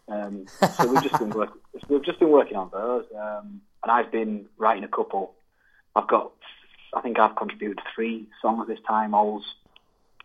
[0.07, 0.45] um,
[0.77, 1.57] so we've just been work-
[1.89, 5.33] we've just been working on those, um, and I've been writing a couple.
[5.95, 6.31] I've got,
[6.93, 9.13] I think I've contributed three songs this time.
[9.15, 9.45] Ol's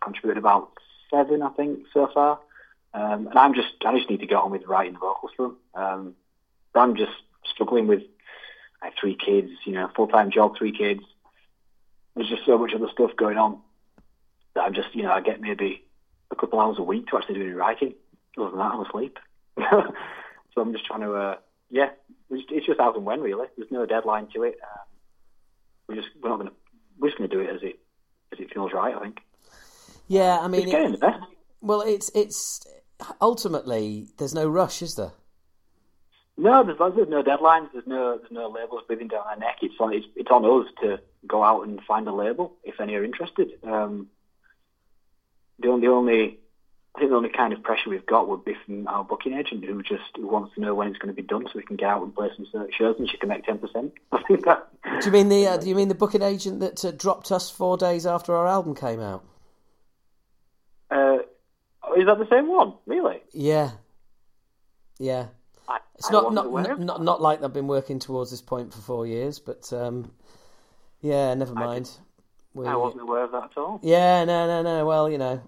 [0.01, 0.71] contributed about
[1.13, 2.39] seven, I think, so far.
[2.93, 5.47] Um, and I'm just, I just need to get on with writing the vocals for
[5.47, 5.57] them.
[5.73, 6.15] Um,
[6.73, 7.11] but I'm just
[7.45, 8.01] struggling with
[8.81, 11.01] I have three kids, you know, full time job, three kids.
[12.15, 13.59] There's just so much other stuff going on
[14.55, 15.83] that I'm just, you know, I get maybe
[16.31, 17.93] a couple hours a week to actually do any writing.
[18.37, 19.17] Other than that, I'm asleep.
[19.57, 21.35] so I'm just trying to, uh,
[21.69, 21.89] yeah,
[22.29, 23.47] it's just as and when really.
[23.57, 24.57] There's no deadline to it.
[24.61, 24.85] Um,
[25.87, 26.51] we're just we're not to
[26.99, 27.79] we're just to do it as it
[28.31, 28.95] as it feels right.
[28.95, 29.19] I think.
[30.07, 31.23] Yeah, I mean, it's getting it, the best.
[31.61, 32.65] well, it's it's
[33.21, 35.13] ultimately there's no rush, is there?
[36.35, 37.69] No, there's, there's no deadlines.
[37.73, 39.57] There's no there's no labels breathing down our neck.
[39.61, 42.95] It's on it's, it's on us to go out and find a label if any
[42.95, 43.51] are interested.
[43.63, 44.07] Um,
[45.59, 46.39] the only, the only
[46.95, 49.63] I think the only kind of pressure we've got would be from our booking agent
[49.65, 51.89] who just wants to know when it's going to be done so we can get
[51.89, 53.93] out and play some shows and she can make ten percent.
[54.11, 54.67] I think that.
[55.01, 57.49] Do you mean the uh, do you mean the booking agent that uh, dropped us
[57.49, 59.23] four days after our album came out?
[61.97, 62.73] Is that the same one?
[62.85, 63.21] Really?
[63.33, 63.71] Yeah,
[64.99, 65.27] yeah.
[65.67, 68.73] I, It's I not wasn't not, not not like they've been working towards this point
[68.73, 70.11] for four years, but um,
[71.01, 71.89] yeah, never mind.
[72.53, 73.79] We, I wasn't aware of that at all.
[73.81, 74.85] Yeah, no, no, no.
[74.85, 75.41] Well, you know,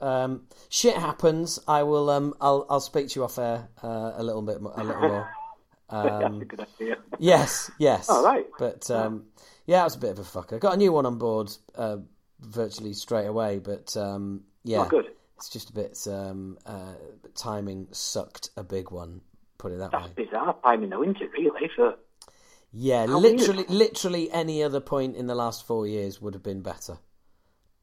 [0.00, 1.58] um, shit happens.
[1.66, 2.08] I will.
[2.10, 2.66] Um, I'll.
[2.70, 4.56] I'll speak to you off air uh, a little bit.
[4.60, 5.28] A little more.
[5.90, 6.96] That's Um, a good idea.
[7.18, 8.06] yes, yes.
[8.08, 8.46] Oh, right.
[8.58, 9.24] But um,
[9.66, 10.58] yeah, it was a bit of a fucker.
[10.58, 11.96] Got a new one on board uh,
[12.40, 15.08] virtually straight away, but um, yeah, Oh, good.
[15.42, 15.98] It's just a bit.
[16.06, 16.94] Um, uh,
[17.34, 19.22] timing sucked a big one.
[19.58, 20.24] Put it that That's way.
[20.24, 21.32] bizarre timing, though, isn't it?
[21.32, 21.96] Really, for
[22.72, 26.62] Yeah, How literally, literally any other point in the last four years would have been
[26.62, 26.98] better.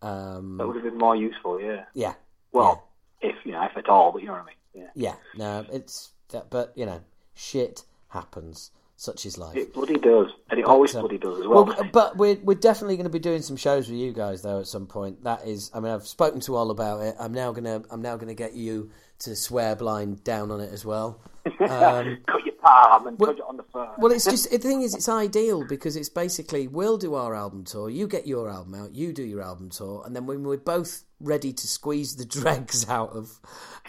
[0.01, 1.59] Um, that would have been more useful.
[1.59, 1.83] Yeah.
[1.93, 2.13] yeah,
[2.53, 2.87] Well,
[3.19, 4.55] if you know, if at all, but you know what I mean.
[4.73, 4.89] Yeah.
[4.95, 5.15] yeah.
[5.37, 7.01] No, it's that, but you know,
[7.35, 8.71] shit happens.
[8.99, 9.55] Such is life.
[9.55, 11.63] It bloody does, and it always um, bloody does as well.
[11.63, 14.59] Well, but we're we're definitely going to be doing some shows with you guys though
[14.59, 15.23] at some point.
[15.23, 17.15] That is, I mean, I've spoken to Ol about it.
[17.17, 20.83] I'm now gonna I'm now gonna get you to swear blind down on it as
[20.83, 21.21] well.
[21.45, 23.87] Um, cut your palm and cut it on the phone.
[23.99, 27.63] well, it's just the thing is, it's ideal because it's basically we'll do our album
[27.63, 30.57] tour, you get your album out, you do your album tour, and then when we're
[30.57, 33.39] both ready to squeeze the dregs out of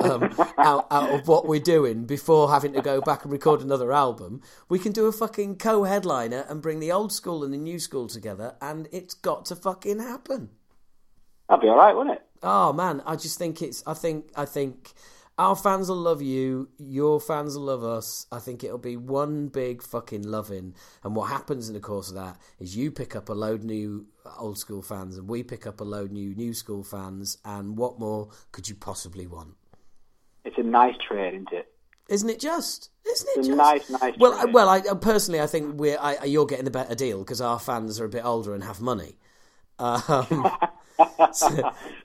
[0.00, 3.92] um, out, out of what we're doing before having to go back and record another
[3.92, 7.78] album, we can do a fucking co-headliner and bring the old school and the new
[7.78, 10.50] school together, and it's got to fucking happen.
[11.48, 12.26] That'd be all right, wouldn't it?
[12.42, 13.82] Oh man, I just think it's.
[13.86, 14.30] I think.
[14.34, 14.92] I think
[15.40, 16.68] our fans will love you.
[16.78, 18.26] Your fans will love us.
[18.30, 20.74] I think it'll be one big fucking loving.
[21.02, 24.06] And what happens in the course of that is you pick up a load new
[24.38, 27.38] old school fans, and we pick up a load new new school fans.
[27.42, 29.54] And what more could you possibly want?
[30.44, 31.72] It's a nice trade, isn't it?
[32.10, 32.90] Isn't it just?
[33.10, 33.56] Isn't it It's a just?
[33.56, 35.96] nice, nice well, I, well, I uh, personally, I think we're.
[35.98, 38.82] I, you're getting the better deal because our fans are a bit older and have
[38.82, 39.16] money.
[39.78, 40.46] Um,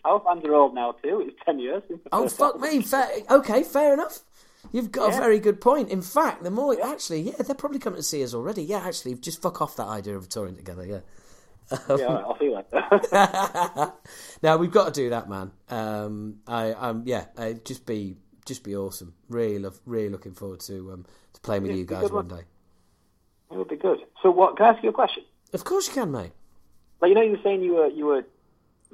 [0.05, 1.23] Our fans are old now too.
[1.27, 1.83] It's ten years.
[2.11, 2.81] Oh fuck me!
[2.81, 4.19] Fair, okay, fair enough.
[4.71, 5.89] You've got a very good point.
[5.89, 8.63] In fact, the more actually, yeah, they're probably coming to see us already.
[8.63, 10.85] Yeah, actually, just fuck off that idea of touring together.
[10.85, 10.99] Yeah.
[11.89, 13.95] Yeah, I'll feel like that.
[14.43, 15.51] now we've got to do that, man.
[15.69, 19.15] Um, I, um, yeah, uh, just be, just be awesome.
[19.29, 22.27] Really, love, really looking forward to um, to playing with Yeah, you guys one one.
[22.27, 22.43] day.
[23.51, 23.99] it would be good.
[24.21, 24.57] So, what?
[24.57, 25.23] Can I ask you a question?
[25.53, 26.33] Of course you can, mate.
[27.01, 28.23] Like you know, you were saying you were you were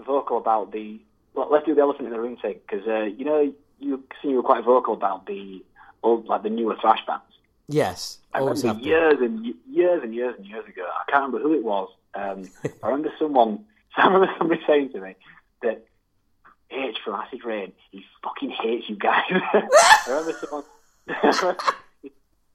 [0.05, 0.99] vocal about the.
[1.33, 4.31] Well, let's do the elephant in the room thing because uh, you know you seem
[4.31, 5.63] you were quite vocal about the
[6.03, 7.23] old like the newer thrash bands.
[7.67, 10.83] Yes, I remember years and years and years and years ago.
[10.85, 11.89] I can't remember who it was.
[12.15, 12.49] Um,
[12.83, 13.65] I remember someone.
[13.97, 15.15] I remember somebody saying to me
[15.61, 15.85] that
[16.69, 19.23] H from Acid Reign, he fucking hates you guys.
[19.29, 20.63] I remember someone.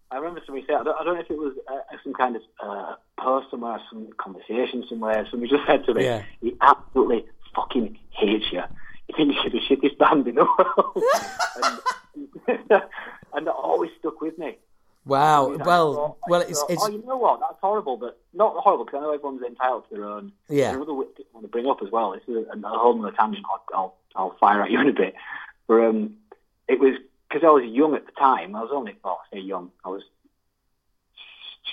[0.08, 2.36] I remember somebody saying, I don't, I don't know if it was uh, some kind
[2.36, 5.26] of uh, post somewhere, some conversation somewhere.
[5.30, 6.22] Somebody just said to me, Yeah.
[6.40, 7.24] he absolutely
[7.56, 8.62] fucking hates you.
[9.08, 11.80] He thinks you're the shittest band in the world.
[12.48, 12.58] and,
[13.34, 14.58] and that always stuck with me.
[15.04, 15.56] Wow.
[15.56, 17.38] Well, thought- well, it's thought, it's Oh, you know what?
[17.40, 20.32] That's horrible, but not horrible because I know everyone's entitled to their own.
[20.48, 20.70] Yeah.
[20.74, 22.12] Another thing I want to bring up as well.
[22.12, 23.46] This is a, a whole other tangent.
[23.50, 25.14] I'll, I'll I'll fire at you in a bit.
[25.68, 26.16] But um,
[26.68, 26.94] it was
[27.28, 28.56] because I was young at the time.
[28.56, 29.70] I was only well, I say young.
[29.84, 30.02] I was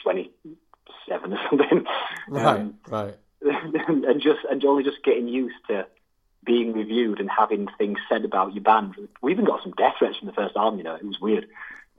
[0.04, 0.32] twenty
[1.10, 1.86] seven or something.
[2.30, 3.16] right, Um, right.
[3.86, 5.86] and just and only just getting used to
[6.46, 8.96] being reviewed and having things said about your band.
[9.22, 10.78] We even got some death threats from the first album.
[10.80, 11.48] You know, it was weird.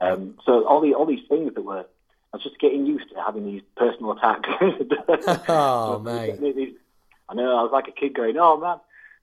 [0.01, 1.85] Um, so all the all these things that were,
[2.33, 4.49] I was just getting used to having these personal attacks.
[5.47, 6.77] Oh, mate.
[7.27, 7.57] I know.
[7.57, 8.79] I was like a kid going, "Oh man."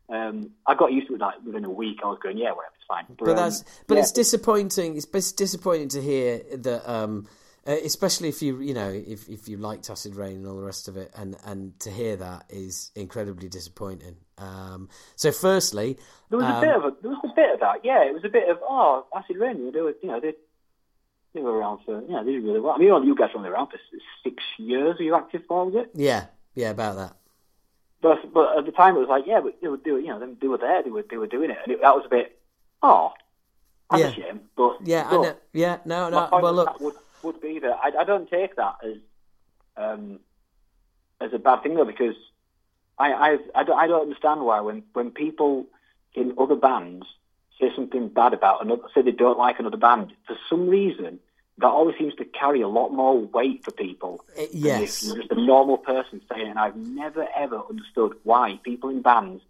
[0.08, 2.00] Um, I got used to it like within a week.
[2.02, 4.00] I was going, "Yeah, whatever, it's fine." But um, that's but yeah.
[4.00, 4.96] it's disappointing.
[4.96, 7.28] It's, it's disappointing to hear that, um,
[7.66, 10.64] uh, especially if you you know if if you liked Acid Reign and all the
[10.64, 14.16] rest of it, and and to hear that is incredibly disappointing.
[14.38, 15.98] Um, so, firstly,
[16.30, 17.84] There was um, a bit of a, there was a bit of that.
[17.84, 19.70] Yeah, it was a bit of oh, Acid Reign.
[19.72, 20.34] They were, you know, they
[21.34, 22.74] they were around for yeah, they did really well.
[22.74, 23.78] I mean, you guys were only around for
[24.24, 24.96] six years.
[24.98, 25.66] Were you active for?
[25.66, 25.90] Was it?
[25.94, 27.16] yeah, yeah, about that.
[28.00, 30.36] But but at the time it was like yeah, but they were doing, you know,
[30.40, 30.82] they, were there.
[30.82, 32.38] They were they were doing it, and it, that was a bit
[32.82, 33.12] oh,
[33.90, 34.08] that's Yeah.
[34.08, 34.40] a shame.
[34.56, 35.36] But Yeah, I know.
[35.52, 36.28] Yeah, no, no.
[36.32, 36.80] Well, look,
[37.22, 38.96] would be that I, I don't take that as
[39.76, 40.20] um
[41.20, 42.16] as a bad thing though because
[42.98, 45.66] I I I don't, I don't understand why when when people
[46.14, 47.06] in other bands
[47.60, 51.18] say something bad about another say they don't like another band for some reason
[51.58, 54.24] that always seems to carry a lot more weight for people.
[54.32, 55.04] Uh, than if yes.
[55.04, 59.42] you're just a normal person saying, and I've never ever understood why people in bands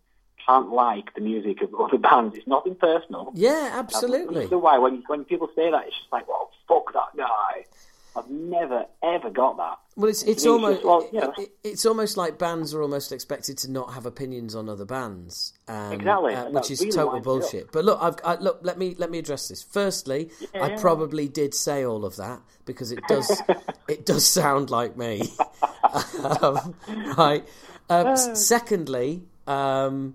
[0.46, 2.36] can't like the music of other bands.
[2.36, 3.30] It's nothing personal.
[3.34, 4.36] Yeah, absolutely.
[4.36, 7.66] understood why when when people say that, it's just like, well, fuck that guy.
[8.14, 9.78] I've never ever got that.
[9.96, 11.32] Well, it's it's almost just, well, you know.
[11.38, 15.54] it- it's almost like bands are almost expected to not have opinions on other bands,
[15.68, 17.40] um, Exactly, uh, which is really total winds me up.
[17.40, 17.72] bullshit.
[17.72, 18.58] But look, I've I, look.
[18.62, 19.62] Let me let me address this.
[19.62, 23.40] Firstly, I probably did say all of that because it does
[23.88, 25.22] it does sound like me,
[26.42, 26.74] um,
[27.16, 27.44] right?
[27.88, 30.14] Um, secondly, um,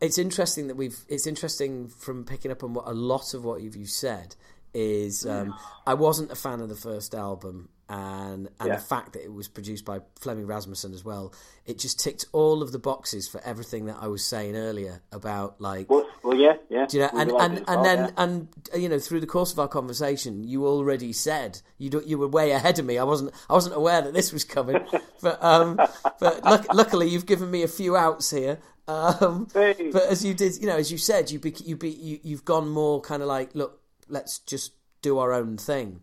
[0.00, 0.98] it's interesting that we've.
[1.08, 4.36] It's interesting from picking up on what a lot of what you've you said
[4.72, 5.26] is.
[5.26, 5.54] Um,
[5.86, 8.76] I wasn't a fan of the first album, and and Yeah.
[8.76, 11.32] the fact that it was produced by Flemming Rasmussen as well.
[11.66, 15.60] It just ticked all of the boxes for everything that I was saying earlier about
[15.60, 15.90] like.
[15.90, 16.86] Well, well yeah, yeah.
[16.92, 18.10] you know, and, and, and well, then yeah.
[18.16, 22.16] and you know through the course of our conversation, you already said you do, you
[22.16, 22.96] were way ahead of me.
[22.96, 24.78] I wasn't I wasn't aware that this was coming,
[25.20, 25.76] but um,
[26.20, 28.58] but luck, luckily you've given me a few outs here.
[28.86, 29.90] Um, Hey.
[29.92, 32.44] but as you did, you know, as you said, you be, you be you, you've
[32.44, 34.72] gone more kind of like look, let's just
[35.02, 36.02] do our own thing.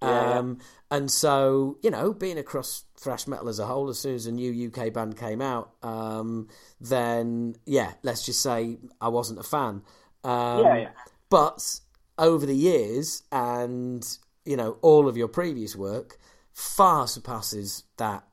[0.00, 0.58] Yeah, Um,
[0.92, 4.32] and so, you know, being across thrash metal as a whole, as soon as a
[4.32, 6.48] new UK band came out, um,
[6.82, 9.80] then yeah, let's just say I wasn't a fan.
[10.22, 10.90] Um, Yeah, yeah.
[11.30, 11.80] But
[12.18, 14.06] over the years, and
[14.44, 16.18] you know, all of your previous work
[16.52, 18.24] far surpasses that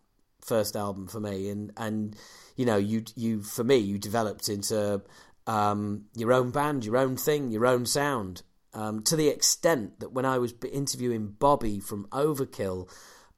[0.41, 1.47] first album for me.
[1.47, 2.13] And and
[2.57, 5.01] you know, you you for me, you developed into
[5.47, 8.41] um, your own band, your own thing, your own sound.
[8.73, 12.87] Um, to the extent that when I was interviewing Bobby from Overkill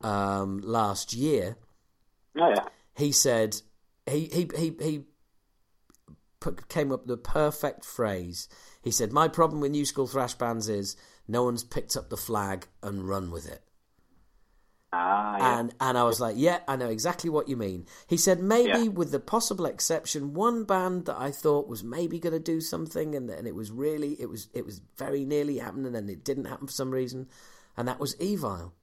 [0.02, 1.56] um, last year,
[2.38, 2.66] Oh, yeah.
[2.95, 3.62] he said
[4.06, 5.06] he he he he
[6.40, 8.49] put, came up with the perfect phrase.
[8.82, 10.98] He said, "My problem with new school thrash bands is
[11.28, 13.64] no one's picked up the flag and run with it."
[14.94, 15.60] Ah, yeah.
[15.60, 18.68] And and I was like, "Yeah, I know exactly what you mean." He said, "Maybe
[18.84, 18.88] Yeah.
[18.90, 23.16] with the possible exception, one band that I thought was maybe going to do something,
[23.16, 26.46] and and it was really it was it was very nearly happening, and it didn't
[26.46, 27.30] happen for some reason,
[27.78, 28.74] and that was Evile."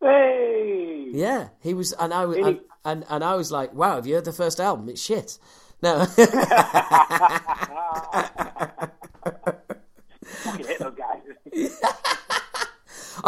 [0.00, 1.08] Hey!
[1.12, 4.14] Yeah, he was, and I was, and, and and I was like, "Wow, have you
[4.16, 4.88] heard the first album?
[4.88, 5.38] It's shit."
[5.80, 6.04] No,
[10.24, 11.22] Fucking hate those guys.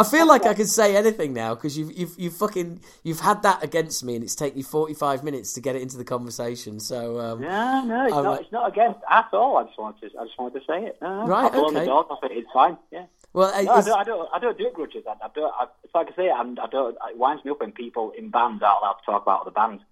[0.03, 3.63] Feel like I can say anything now because you've you've you fucking you've had that
[3.63, 6.79] against me, and it's taken you forty five minutes to get it into the conversation.
[6.79, 8.31] So um, No, no, it's I'm not.
[8.31, 9.57] like- It's not against at all.
[9.57, 10.19] I just wanted to.
[10.19, 10.97] I just wanted to say it.
[11.01, 11.85] No, Right, I've blown okay.
[11.85, 12.31] the off it.
[12.33, 12.77] It's fine.
[12.91, 13.05] Yeah.
[13.33, 13.99] well, No, I don't.
[13.99, 14.29] I don't.
[14.33, 15.03] I don't do grudges.
[15.07, 15.53] I, I don't.
[15.59, 16.29] I, it's like I say.
[16.31, 16.95] I'm, I don't.
[17.09, 19.83] It winds me up when people in bands aren't allowed to talk about other bands.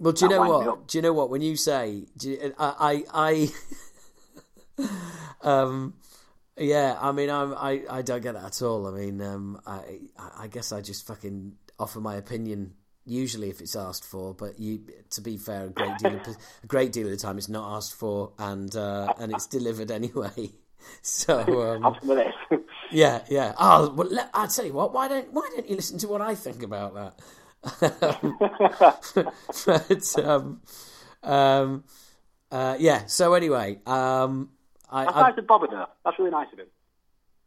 [0.00, 0.86] Well, do you That know what?
[0.88, 1.28] Do you know what?
[1.30, 3.48] When you say, do you, I, I,
[4.78, 4.88] I
[5.42, 5.94] um,
[6.58, 6.98] yeah.
[7.00, 8.86] I mean, I'm, I, I don't get that at all.
[8.86, 9.98] I mean, um, I,
[10.38, 12.74] I guess I just fucking offer my opinion.
[13.04, 16.26] Usually, if it's asked for, but you, to be fair, a great deal, of,
[16.62, 19.90] a great deal of the time, it's not asked for, and uh, and it's delivered
[19.90, 20.50] anyway.
[21.02, 21.40] So
[21.72, 22.60] um, Have some of this.
[22.92, 23.52] yeah, yeah.
[23.58, 24.92] Oh, well, let, I tell you what.
[24.92, 27.20] Why don't Why don't you listen to what I think about that?
[29.66, 30.60] but um,
[31.24, 31.84] um,
[32.50, 33.06] uh, yeah.
[33.06, 34.50] So anyway, um,
[34.90, 35.86] I, That's I nice of Bobby though.
[36.04, 36.66] That's really nice of him.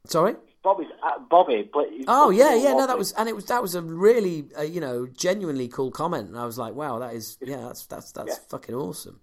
[0.06, 0.36] sorry.
[0.64, 1.68] Bobby's uh, Bobby.
[1.74, 2.74] But Oh yeah, yeah.
[2.74, 5.90] No, that was and it was that was a really uh, you know genuinely cool
[5.92, 8.36] comment, and I was like, wow, that is yeah, that's that's that's Yeah.
[8.50, 9.20] fucking awesome.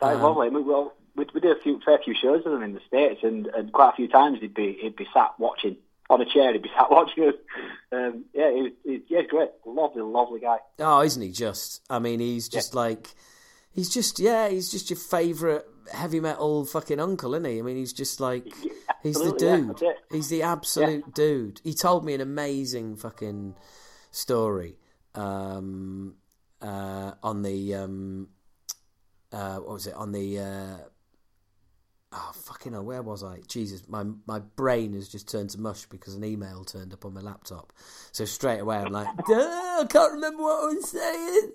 [0.00, 0.50] That is Um, lovely.
[0.50, 3.20] We, well, we, we did a few, fair few shows with him in the states,
[3.22, 5.78] and, and quite a few times he'd be he'd be sat watching
[6.10, 6.52] on a chair.
[6.52, 7.34] He'd be sat watching us.
[7.90, 9.48] Um, yeah, he, was- he, yeah, he's great.
[9.64, 10.58] Lovely, lovely guy.
[10.80, 11.80] Oh, isn't he just?
[11.88, 13.08] I mean, he's just like,
[13.72, 17.58] he's just yeah, he's just your favourite heavy metal fucking uncle, isn't he?
[17.58, 18.44] I mean, he's just like,
[19.02, 19.94] he's the absolutely, yeah, dude.
[20.12, 21.60] he's the absolute dude.
[21.64, 23.54] He told me an amazing fucking
[24.10, 24.78] story
[25.14, 26.14] um,
[26.60, 28.28] uh, on the um,
[29.32, 30.38] uh, what was it on the.
[30.38, 30.76] Uh,
[32.12, 32.84] Oh fucking hell!
[32.84, 33.40] Where was I?
[33.48, 37.12] Jesus, my my brain has just turned to mush because an email turned up on
[37.12, 37.72] my laptop.
[38.12, 41.52] So straight away, I'm like, I can't remember what I was saying.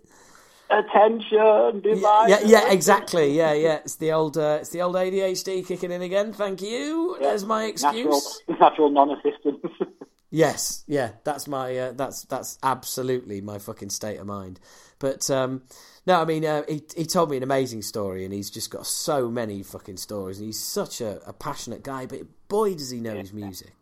[0.71, 2.29] Attention, divide.
[2.29, 3.35] Yeah, yeah, exactly.
[3.35, 3.75] Yeah, yeah.
[3.83, 6.31] It's the old, uh, it's the old ADHD kicking in again.
[6.33, 7.17] Thank you.
[7.19, 8.41] There's my excuse.
[8.47, 9.65] Natural, natural non-assistance.
[10.33, 11.11] Yes, yeah.
[11.25, 14.61] That's my, uh, that's that's absolutely my fucking state of mind.
[14.97, 15.63] But um,
[16.07, 18.87] no, I mean, uh, he he told me an amazing story, and he's just got
[18.87, 22.05] so many fucking stories, and he's such a, a passionate guy.
[22.05, 23.73] But boy, does he know his music.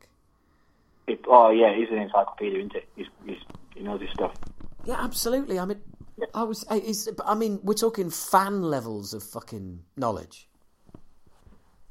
[1.05, 2.81] It- oh yeah, he's an encyclopedia, isn't he?
[2.95, 3.37] He's, he's,
[3.75, 4.33] he knows his stuff.
[4.85, 5.59] Yeah, absolutely.
[5.59, 5.79] I mean,
[6.33, 6.65] I was.
[6.69, 10.47] I- mean, we're talking fan levels of fucking knowledge.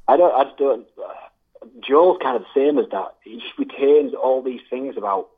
[0.07, 0.35] I don't.
[0.35, 0.87] I don't.
[0.99, 3.15] Uh, Joel's kind of the same as that.
[3.25, 5.29] He just retains all these things about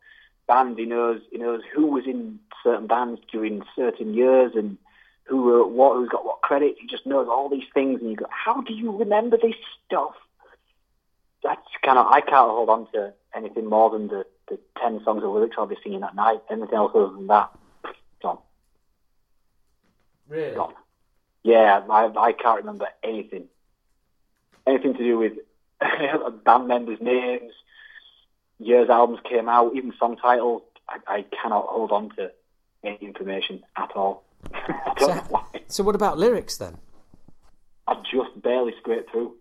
[0.46, 0.78] bands.
[0.78, 1.20] He knows.
[1.30, 4.76] He knows who was in certain bands during certain years and
[5.24, 6.76] who wrote what, who's got what credit.
[6.80, 9.54] He just knows all these things, and you go, "How do you remember this
[9.86, 10.14] stuff?"
[11.42, 12.06] That's kind of.
[12.06, 15.66] I can't hold on to anything more than the, the ten songs of lyrics I'll
[15.66, 16.40] be singing that night.
[16.50, 17.50] Anything else other than that.
[20.30, 20.54] Really?
[20.54, 20.74] gone.
[21.42, 23.44] Yeah, I, I can't remember anything.
[24.66, 25.32] Anything to do with
[26.44, 27.52] band members' names,
[28.58, 30.62] years albums came out, even song titles.
[30.88, 32.30] I, I cannot hold on to
[32.84, 34.24] any information at all.
[34.54, 35.44] I don't know why.
[35.68, 36.78] So what about lyrics then?
[37.86, 39.36] I just barely scraped through.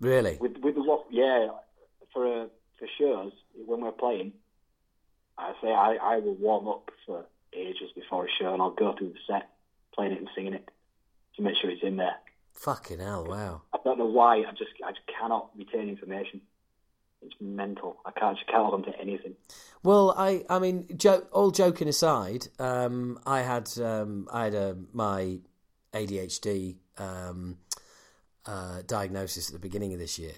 [0.00, 0.36] Really?
[0.40, 1.04] With with what?
[1.08, 1.50] Yeah,
[2.12, 2.46] for uh,
[2.78, 3.30] for shows
[3.64, 4.32] when we're playing,
[5.38, 8.92] I say I, I will warm up for ages before a show, and I'll go
[8.98, 9.50] through the set,
[9.94, 10.70] playing it and singing it
[11.36, 12.16] to make sure it's in there.
[12.54, 13.24] Fucking hell!
[13.26, 13.62] Wow.
[13.72, 14.38] I don't know why.
[14.38, 16.40] I just I just cannot retain information.
[17.24, 17.98] It's mental.
[18.04, 19.34] I can't just hold on to anything.
[19.84, 24.76] Well, I, I mean, jo- all joking aside, um, I had, um, I had a,
[24.92, 25.38] my
[25.92, 27.58] ADHD um,
[28.44, 30.32] uh, diagnosis at the beginning of this year,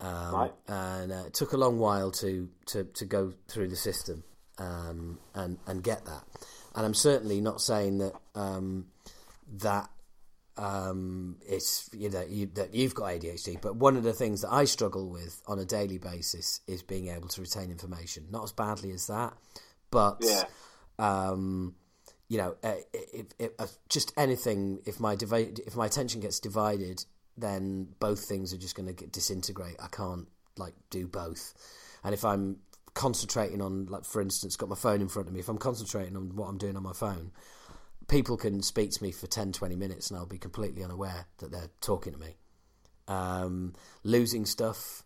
[0.00, 0.52] um, Right.
[0.66, 4.24] and uh, it took a long while to, to, to go through the system
[4.58, 6.24] um, and and get that.
[6.76, 8.86] And I'm certainly not saying that um,
[9.60, 9.88] that
[10.58, 14.52] um, it's you know you, that you've got ADHD, but one of the things that
[14.52, 18.26] I struggle with on a daily basis is being able to retain information.
[18.30, 19.32] Not as badly as that,
[19.90, 20.44] but Yeah.
[20.98, 21.74] um,
[22.28, 27.04] you know, if, if, if just anything, if my divi- if my attention gets divided,
[27.36, 29.76] then both things are just going to disintegrate.
[29.80, 30.26] I can't
[30.56, 31.54] like do both,
[32.02, 32.58] and if I'm
[32.96, 36.16] concentrating on, like for instance, got my phone in front of me, if I'm concentrating
[36.16, 37.30] on what I'm doing on my phone,
[38.08, 41.52] people can speak to me for 10, 20 minutes and I'll be completely unaware that
[41.52, 42.36] they're talking to me.
[43.06, 45.04] Um, losing stuff,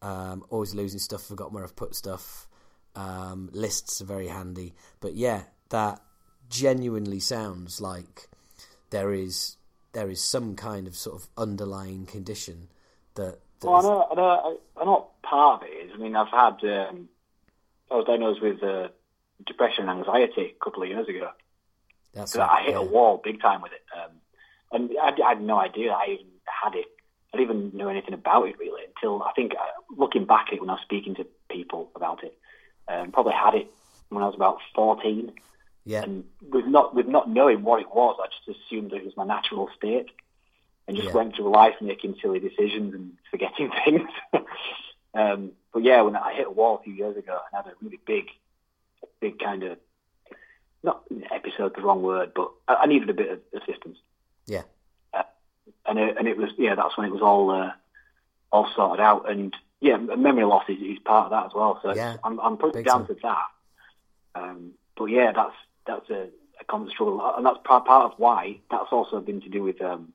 [0.00, 2.46] um, always losing stuff, forgotten where I've put stuff.
[2.94, 4.74] Um, lists are very handy.
[5.00, 6.00] But yeah, that
[6.48, 8.28] genuinely sounds like
[8.90, 9.56] there is
[9.92, 12.68] there is some kind of sort of underlying condition
[13.14, 15.90] that, that Well, I know, I know, I know part of it is.
[15.94, 17.08] I mean, I've had, um,
[17.92, 18.88] I was diagnosed with uh,
[19.46, 21.30] depression and anxiety a couple of years ago.
[22.14, 22.78] that's So I hit yeah.
[22.78, 23.82] a wall big time with it.
[23.96, 24.10] Um,
[24.72, 26.86] and I, I had no idea I even had it.
[27.34, 30.54] I didn't even know anything about it really until I think uh, looking back at
[30.54, 32.36] it when I was speaking to people about it.
[32.88, 33.70] Um, probably had it
[34.08, 35.32] when I was about fourteen,
[35.84, 36.02] Yeah.
[36.02, 39.16] and with not with not knowing what it was, I just assumed that it was
[39.16, 40.10] my natural state,
[40.86, 41.14] and just Yeah.
[41.14, 44.10] went through life making silly decisions and forgetting things.
[45.14, 47.74] um, but yeah, when I hit a wall a few years ago and had a
[47.82, 48.26] really big,
[49.20, 49.78] big kind of
[50.82, 53.98] not episode, the wrong word, but I, I needed a bit of assistance.
[54.46, 54.62] Yeah.
[55.86, 57.72] and it, and it was yeah that's when it was all uh,
[58.50, 59.30] all sorted out.
[59.30, 61.80] And yeah memory loss is, is part of that as well.
[61.82, 63.46] So Yeah, I'm I'm big down to that.
[64.34, 65.54] Um, but yeah that's
[65.86, 66.28] that's a,
[66.60, 67.34] a constant struggle.
[67.36, 68.58] And that's part part of why.
[68.70, 70.12] That's also been to do with um,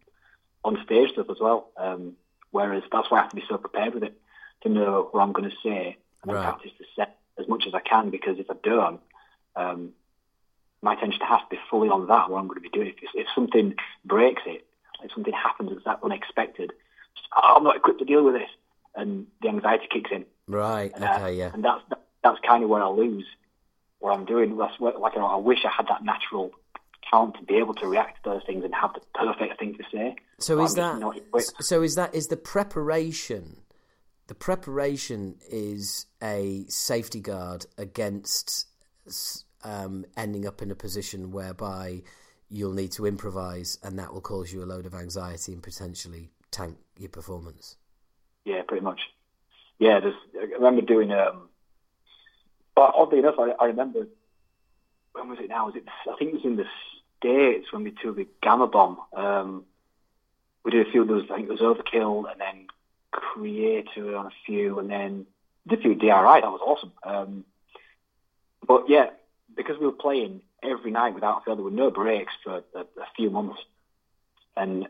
[0.64, 1.72] on stage stuff as well.
[1.78, 2.14] Um,
[2.52, 4.20] whereas that's why I have to be so prepared with it
[4.64, 6.44] to know what I'm going to say and Right.
[6.44, 9.00] practice the set as much as I can because if I don't
[9.56, 9.94] um,
[10.82, 13.10] my attention has to be fully on that what I'm going to be doing if,
[13.14, 13.76] if something
[14.06, 14.68] breaks it
[15.04, 16.72] if something happens that's that unexpected,
[17.16, 18.50] just, oh, I'm not equipped to deal with this,
[18.96, 20.26] and the anxiety kicks in.
[20.48, 20.92] Right.
[20.96, 21.36] And, uh, Okay.
[21.36, 21.52] Yeah.
[21.54, 21.82] And that's
[22.24, 23.26] that's kind of where I lose
[24.00, 24.58] what I'm doing.
[24.58, 26.52] That's what, like I wish I had that natural
[27.10, 29.84] talent to be able to react to those things and have the perfect thing to
[29.92, 30.16] say.
[30.40, 31.84] So is I'm that so?
[31.84, 33.58] Is that is the preparation?
[34.28, 38.68] The preparation is a safety guard against
[39.64, 42.04] um, ending up in a position whereby
[42.50, 46.32] you'll need to improvise, and that will cause you a load of anxiety and potentially
[46.52, 47.78] tank your performance.
[48.46, 49.00] Yeah, pretty much.
[49.80, 51.12] Yeah, there's, I remember doing.
[51.12, 51.50] Um,
[52.76, 54.08] but oddly enough, I, I remember
[55.14, 55.68] when was it now?
[55.68, 55.84] Was it?
[56.10, 56.66] I think it was in the
[57.18, 58.98] states when we toured the Gama Bomb.
[59.16, 59.66] Um,
[60.64, 61.24] we did a few of those.
[61.32, 62.68] I think it was Overkill, and then
[63.14, 65.26] Kreator on a few, and then
[65.68, 66.08] did a few DRI.
[66.10, 66.92] That was awesome.
[67.04, 67.46] Um,
[68.66, 69.08] but yeah,
[69.56, 73.08] because we were playing every night without fail, there were no breaks for a, a
[73.16, 73.60] few months,
[74.56, 74.88] and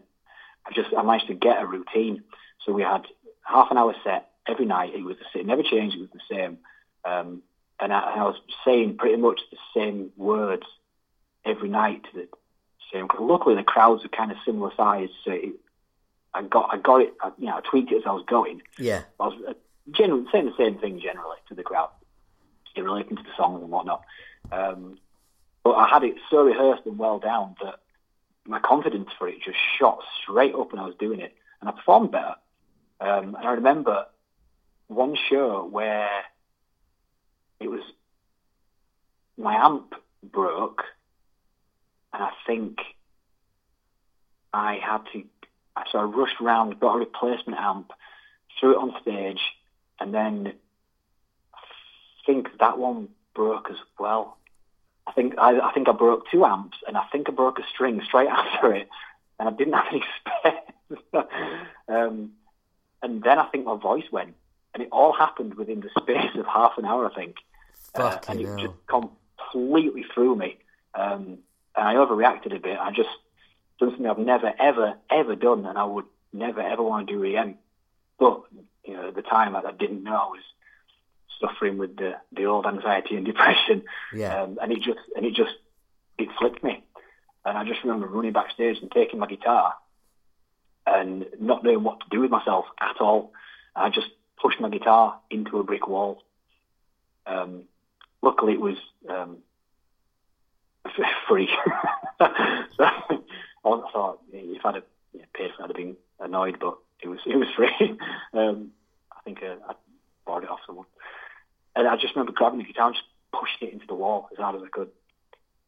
[0.65, 2.23] I just I managed to get a routine.
[2.65, 3.05] So we had
[3.43, 4.93] half an hour set every night.
[4.93, 5.95] It was the same, never changed.
[5.95, 6.57] It was the same,
[7.05, 7.41] um,
[7.79, 8.35] and, I, I was
[8.65, 10.63] saying pretty much the same words
[11.45, 12.27] every night to the
[12.91, 13.07] same.
[13.19, 15.53] Luckily, the crowds were kind of similar size, so it,
[16.37, 17.13] I got I got it.
[17.21, 18.61] I, you know, I tweaked it as I was going.
[18.77, 19.03] Yeah.
[19.19, 19.53] I was uh,
[19.91, 21.89] generally saying the same thing generally to the crowd,
[22.75, 24.03] in relation to the songs and whatnot.
[24.51, 24.99] Um,
[25.63, 27.79] but I had it so rehearsed and well down that
[28.45, 31.73] my confidence for it just shot straight up when I was doing it, and I
[31.73, 32.35] performed better.
[33.01, 34.05] Um, and I remember
[34.87, 36.09] one show where
[37.59, 37.81] it was
[39.37, 39.93] my amp
[40.23, 40.83] broke,
[42.13, 42.79] and I think
[44.53, 45.23] I had to.
[45.91, 47.91] So I rushed round, got a replacement amp,
[48.59, 49.41] threw it on stage,
[49.99, 50.53] and then
[51.53, 51.59] I
[52.25, 54.37] think that one broke as well.
[55.07, 57.63] I think I, I think I broke two amps, and I think I broke a
[57.73, 58.89] string straight after it,
[59.39, 61.25] and I didn't have any spare.
[61.87, 62.31] um,
[63.01, 64.35] and then I think my voice went,
[64.73, 67.35] and it all happened within the space of half an hour, I think.
[67.95, 68.57] Uh, and it hell.
[68.57, 70.57] just completely threw me.
[70.93, 71.39] Um,
[71.75, 72.77] and I overreacted a bit.
[72.77, 73.09] I just
[73.79, 77.57] something I've never, ever, ever done, and I would never, ever want to do again.
[78.19, 78.43] But
[78.83, 80.41] you know, at the time, I, I didn't know I was
[81.39, 83.83] suffering with the the old anxiety and depression.
[84.13, 84.43] Yeah.
[84.43, 85.53] Um, and it just and it just
[86.17, 86.83] it flipped me.
[87.45, 89.73] And I just remember running backstage and taking my guitar
[90.85, 93.31] and not knowing what to do with myself at all.
[93.75, 94.07] I just
[94.41, 96.23] pushed my guitar into a brick wall.
[97.25, 97.63] Um,
[98.21, 98.77] luckily, it was
[99.09, 99.37] um,
[101.27, 101.49] free.
[102.19, 102.85] so
[103.75, 104.83] I thought if I'd have
[105.13, 107.97] yeah, paid for it, I'd have been annoyed, but it was it was free.
[108.33, 108.71] um,
[109.11, 109.73] I think uh, I
[110.25, 110.85] borrowed it off someone.
[111.75, 114.37] And I just remember grabbing the guitar and just pushing it into the wall as
[114.37, 114.89] hard as I could.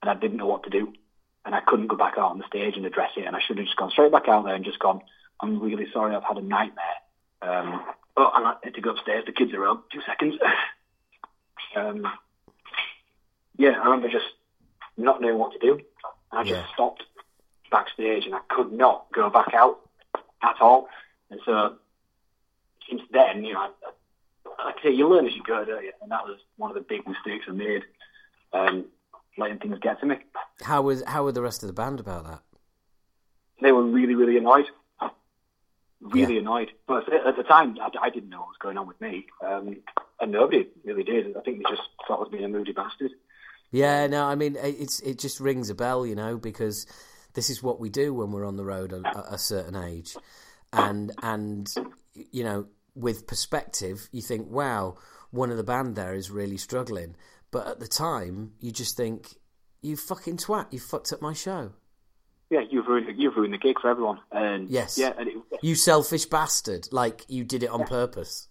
[0.01, 0.93] And I didn't know what to do.
[1.45, 3.25] And I couldn't go back out on the stage and address it.
[3.25, 5.01] And I should have just gone straight back out there and just gone,
[5.39, 6.97] I'm really sorry, I've had a nightmare.
[7.41, 7.83] Um,
[8.17, 9.23] oh, and I had to go upstairs.
[9.25, 9.83] The kids are up.
[9.91, 10.35] Two seconds.
[11.75, 12.07] um,
[13.57, 14.25] yeah, I remember just
[14.97, 15.73] not knowing what to do.
[16.31, 16.73] And I just Yeah.
[16.73, 17.03] stopped
[17.71, 19.79] backstage and I could not go back out
[20.41, 20.87] at all.
[21.29, 21.75] And so
[22.89, 25.91] since then, you know, I, like I say, you learn as you go, don't you?
[26.01, 27.83] And that was one of the big mistakes I made,
[28.53, 28.85] um,
[29.37, 30.17] letting things get to me.
[30.61, 32.41] How was how were the rest of the band about that?
[33.61, 34.65] They were really, really annoyed.
[36.01, 36.39] Really Yeah.
[36.39, 36.71] annoyed.
[36.87, 39.27] But at the time, I, I didn't know what was going on with me.
[39.45, 39.77] Um,
[40.21, 41.35] and nobody really did.
[41.35, 43.11] I think they just thought I was being a moody bastard.
[43.71, 46.87] Yeah, no, I mean it's it just rings a bell, you know, because
[47.39, 50.17] this is what we do when we're on the road at a, a certain age,
[50.73, 51.73] and and
[52.33, 54.95] you know, with perspective, you think, wow,
[55.31, 57.15] one of the band there is really struggling,
[57.49, 59.37] but at the time, you just think,
[59.81, 61.71] you fucking twat, you fucked up my show,
[62.49, 64.19] Yeah, you've ruined, you've ruined the gig for everyone.
[64.33, 64.97] And Yes.
[64.97, 68.49] yeah, and it, you selfish bastard, like you did it on purpose.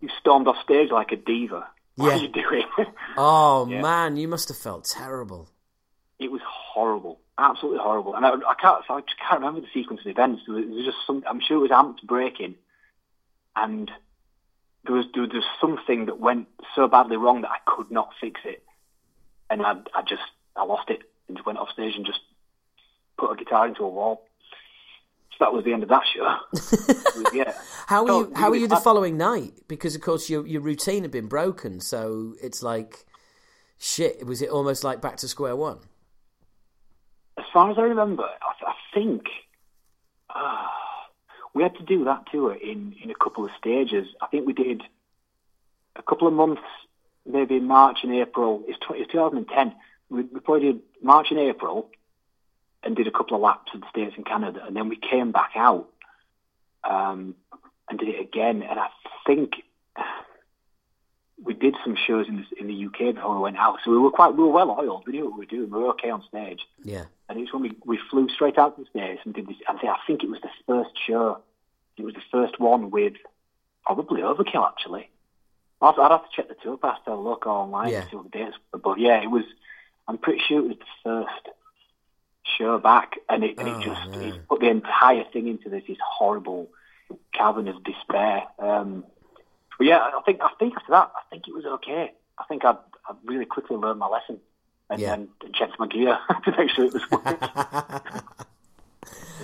[0.00, 1.68] you stormed off stage like a diva.
[1.94, 2.14] What Yeah.
[2.18, 2.64] are you doing?
[3.16, 3.82] Oh Yeah.
[3.82, 5.48] man, you must have felt terrible.
[6.18, 8.14] it was horrible, absolutely horrible.
[8.14, 10.42] And I, I can't, I just can't remember the sequence of events.
[10.46, 11.22] There was, there was just some.
[11.28, 12.54] I'm sure it was amps breaking,
[13.54, 13.90] and
[14.84, 18.40] there was there was something that went so badly wrong that I could not fix
[18.44, 18.62] it,
[19.50, 20.22] and I I just
[20.56, 22.20] I lost it and just went off stage and just
[23.18, 24.22] put a guitar into a wall.
[25.32, 26.36] So that was the end of that show.
[26.52, 27.52] Was- yeah.
[27.86, 28.32] How were you?
[28.34, 29.52] How were you the following night?
[29.68, 33.04] Because of course your your routine had been broken, so it's like
[33.78, 34.24] shit.
[34.26, 35.80] Was it almost like back to square one?
[37.46, 39.22] As far as I remember, I, I think
[40.34, 40.66] uh,
[41.54, 44.06] we had to do that tour in, in a couple of stages.
[44.20, 44.82] I think we did
[45.94, 46.62] a couple of months,
[47.24, 48.62] maybe March and April.
[48.66, 49.74] It's, it's 2010.
[50.10, 51.88] We, we probably did March and April
[52.82, 54.62] and did a couple of laps of the States and Canada.
[54.66, 55.88] And then we came back out
[56.84, 57.34] um,
[57.88, 58.62] and did it again.
[58.62, 58.88] And I
[59.26, 59.54] think
[61.42, 63.78] we did some shows in the, in the UK before we went out.
[63.84, 65.04] So we were quite, we were well oiled.
[65.06, 65.70] We knew what we were doing.
[65.70, 66.60] We were okay on stage.
[66.82, 67.04] Yeah.
[67.28, 69.56] And it was when we, we flew straight out to the States and did this.
[69.68, 71.38] I think, I think it was the first show.
[71.98, 73.14] It was the first one with
[73.84, 75.10] probably Overkill, actually.
[75.82, 78.02] I'd, I'd have to check the tour pass to look online Yeah.
[78.04, 78.78] to see what the dates were.
[78.78, 79.44] But yeah, it was,
[80.08, 81.48] I'm pretty sure it was the first
[82.56, 83.12] show back.
[83.28, 86.68] And it, and Oh, it just it put the entire thing into this, this horrible
[87.34, 88.44] cavern of despair.
[88.58, 89.04] Um,
[89.78, 92.12] but yeah, I think I think after that, I think it was okay.
[92.38, 92.72] I think I
[93.08, 94.38] I really quickly learned my lesson
[94.90, 95.14] and, Yeah.
[95.14, 97.38] and checked my gear to make sure it was working.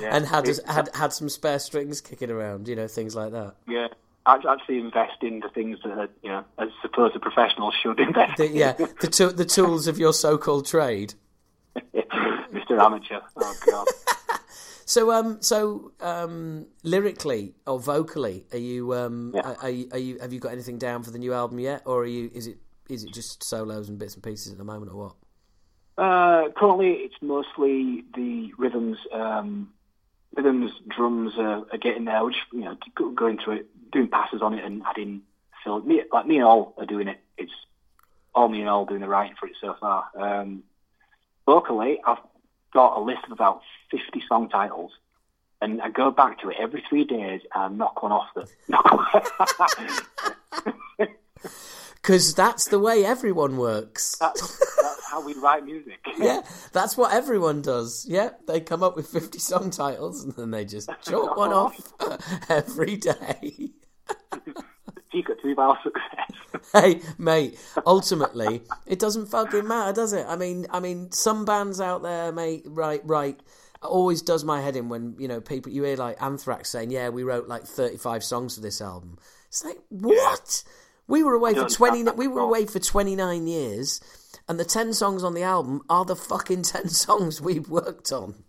[0.00, 0.16] Yeah.
[0.16, 3.54] and had It- had had some spare strings kicking around, you know, things like that.
[3.68, 3.88] yeah,
[4.26, 8.38] actually invest in the things that you know, as supposed professionals should invest.
[8.38, 8.56] The, in.
[8.56, 11.14] yeah, the to- the tools of your so-called trade.
[11.94, 12.78] Mr.
[12.82, 13.20] Amateur.
[13.36, 13.86] Oh god.
[14.84, 19.42] So, um, so um, lyrically or vocally, are you, um, Yeah.
[19.42, 21.82] are, are you, are you, have you got anything down for the new album yet,
[21.86, 24.64] or are you, is it, is it just solos and bits and pieces at the
[24.64, 25.14] moment, or what?
[25.98, 29.70] Uh, currently, it's mostly the rhythms, um,
[30.34, 32.22] rhythms, drums are, are getting there.
[32.24, 32.76] We're just you know
[33.14, 35.22] going through it, doing passes on it, and adding
[35.62, 35.80] fill.
[35.80, 37.20] Me, like me and Ol are doing it.
[37.36, 37.52] It's
[38.34, 40.06] all me and Ol doing the writing for it so far.
[40.18, 40.62] Um,
[41.46, 42.18] locally, I've
[42.72, 44.92] got a list of about fifty song titles,
[45.60, 48.48] and I go back to it every three days and knock one off the.
[51.94, 54.16] Because that's the way everyone works.
[54.18, 56.00] that's, that's how we write music.
[56.18, 56.42] yeah,
[56.72, 58.04] that's what everyone does.
[58.08, 61.92] Yeah, they come up with 50 song titles and then they just chalk one off
[62.48, 63.70] every day.
[65.12, 66.70] Secret to our success.
[66.72, 70.26] hey, mate, ultimately, it doesn't fucking matter, does it?
[70.28, 73.38] I mean, I mean, some bands out there, mate, right, right,
[73.82, 77.08] always does my head in when, you know, people, you hear like Anthrax saying, yeah,
[77.08, 79.18] we wrote like 35 songs for this album.
[79.48, 80.64] It's like, what?
[81.06, 84.00] We were away for 20, we were away for 29 years,
[84.48, 88.44] and the 10 songs on the album are the fucking 10 songs we've worked on.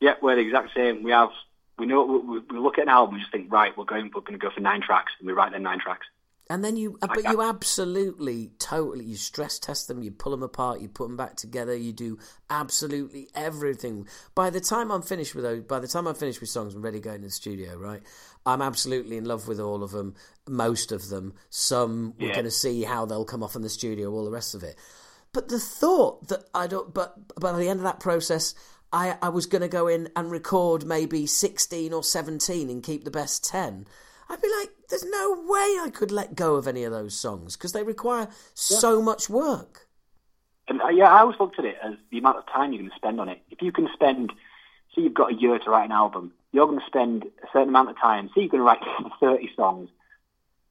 [0.00, 1.02] Yeah, we're the exact same.
[1.02, 1.30] We have,
[1.78, 4.20] we know, we, we look at an album and just think, right, we're going, we're
[4.20, 6.06] going to go for nine tracks, and we write them nine tracks.
[6.50, 10.32] And then you, uh, but I- you absolutely, totally, you stress test them, you pull
[10.32, 12.18] them apart, you put them back together, you do
[12.50, 14.06] absolutely everything.
[14.34, 16.82] By the time I'm finished with those, by the time I'm finished with songs, I'm
[16.82, 18.02] ready to go into the studio, right?
[18.44, 20.14] I'm absolutely in love with all of them,
[20.48, 21.34] most of them.
[21.48, 24.54] Some we're going to see how they'll come off in the studio, all the rest
[24.54, 24.76] of it.
[25.32, 28.54] But the thought that I don't, but but at the end of that process,
[28.92, 33.04] I I was going to go in and record maybe sixteen or seventeen and keep
[33.04, 33.86] the best ten.
[34.28, 37.56] I'd be like, there's no way I could let go of any of those songs
[37.56, 39.88] because they require so much work.
[40.68, 42.90] And uh, yeah, I always looked at it as the amount of time you're going
[42.90, 43.42] to spend on it.
[43.50, 44.32] If you can spend,
[44.94, 47.68] say you've got a year to write an album, you're going to spend a certain
[47.68, 48.28] amount of time.
[48.28, 48.80] Say you're going to write
[49.20, 49.90] 30 songs.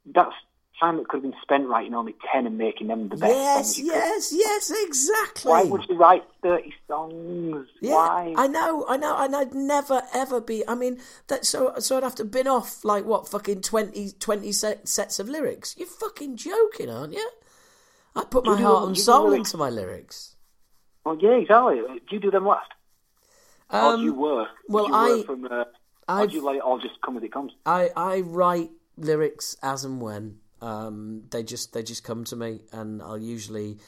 [0.06, 0.34] That's
[0.82, 3.78] time that could have been spent writing only 10 and making them the best Yes,
[3.78, 3.94] you could.
[3.94, 5.50] yes, yes, exactly.
[5.52, 7.68] Why would you write 30 songs?
[7.80, 8.34] Yeah, Why?
[8.36, 10.68] I know, I know, and I'd never ever be.
[10.68, 14.52] I mean, that so so I'd have to bin off like what fucking 20, 20
[14.52, 15.76] set, sets of lyrics.
[15.78, 17.30] You're fucking joking, aren't you?
[18.16, 20.36] I put my heart and soul into my lyrics.
[21.06, 21.78] Well, yeah, exactly.
[21.78, 22.70] Do you do them last?
[23.70, 24.50] How do you Um, work?
[24.68, 25.66] well, you work I- from, uh, or
[26.10, 27.54] I've- do you let it all just come as it comes?
[27.66, 30.41] I I write lyrics as and when.
[30.62, 33.80] Um, they just they just come to me, and I'll usually.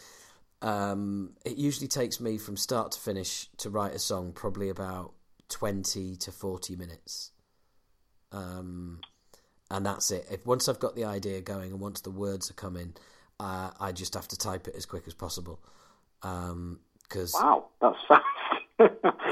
[0.61, 5.11] Um, it usually takes me from start to finish to write a song probably about
[5.49, 7.31] twenty to forty minutes.
[8.31, 9.01] Um,
[9.69, 10.25] and that's it.
[10.31, 12.95] If once I've got the idea going and once the words are coming,
[13.39, 15.59] uh, I just have to type it as quick as possible.
[16.21, 18.23] Because Wow, that's fast.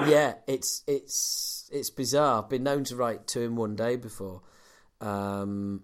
[0.07, 2.43] yeah, it's it's it's bizarre.
[2.43, 4.41] I've been known to write two in one day before,
[4.99, 5.83] um,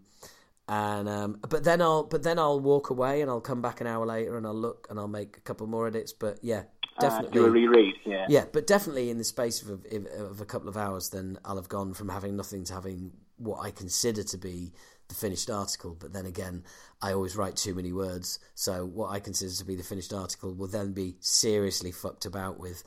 [0.68, 3.88] and um, but then I'll but then I'll walk away and I'll come back an
[3.88, 6.12] hour later and I'll look and I'll make a couple more edits.
[6.12, 6.64] But yeah,
[7.00, 7.96] definitely uh, do a reread.
[8.06, 11.38] Yeah, yeah, but definitely in the space of a, of a couple of hours, then
[11.46, 14.74] I'll have gone from having nothing to having what I consider to be
[15.08, 15.96] the finished article.
[15.98, 16.64] But then again,
[17.02, 20.54] I always write too many words, so what I consider to be the finished article
[20.54, 22.84] will then be seriously fucked about with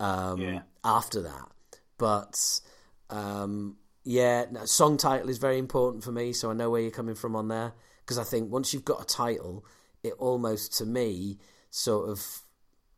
[0.00, 0.62] um, Yeah.
[0.84, 1.48] after that.
[1.96, 2.60] But
[3.08, 6.90] um, yeah, no, song title is very important for me, so I know where you're
[6.90, 7.72] coming from on there.
[8.00, 9.64] Because I think once you've got a title,
[10.02, 11.38] it almost to me
[11.70, 12.40] sort of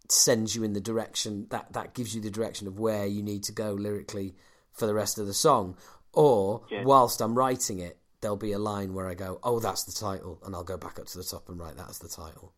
[0.08, 3.42] sends you in the direction that that gives you the direction of where you need
[3.44, 4.34] to go lyrically
[4.72, 5.76] for the rest of the song.
[6.12, 6.84] Or Yeah.
[6.84, 10.40] whilst I'm writing it, there'll be a line where I go, "Oh, that's the title,"
[10.44, 12.52] and I'll go back up to the top and write that as the title.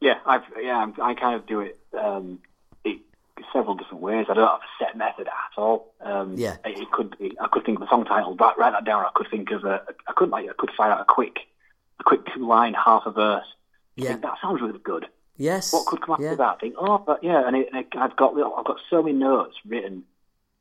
[0.00, 2.57] Yeah, I've yeah, I'm, I kind of do it, um, it
[3.52, 4.26] several different ways.
[4.28, 5.94] I don't have a set method at all.
[6.00, 6.56] Um, Yeah.
[6.64, 7.36] it, it could be.
[7.40, 9.04] I could think of a song title, write, write that down.
[9.04, 9.82] I could think of a.
[10.06, 11.38] I could like I could fire out a quick,
[12.00, 13.46] a quick two line, half a verse.
[13.96, 14.10] Yeah.
[14.10, 15.06] Think, that sounds really good.
[15.36, 15.72] Yes.
[15.72, 16.34] What could come after yeah.
[16.34, 16.60] that?
[16.60, 19.56] Think, oh, but yeah, and, it, and it, I've got I've got so many notes
[19.66, 20.04] written,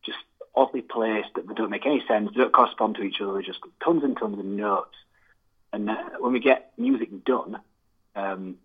[0.06, 0.20] just
[0.56, 2.30] oddly placed that they don't make any sense.
[2.32, 3.34] They don't correspond to each other.
[3.34, 4.96] They're just tons and tons of notes.
[5.74, 7.60] And uh, when we get music done,
[8.16, 8.58] um,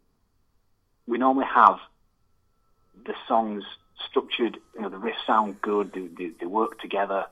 [1.06, 1.78] we normally have
[3.04, 3.64] the songs
[4.08, 4.58] structured.
[4.74, 5.92] You know, the riffs sound good.
[5.92, 7.26] They, they, they work together.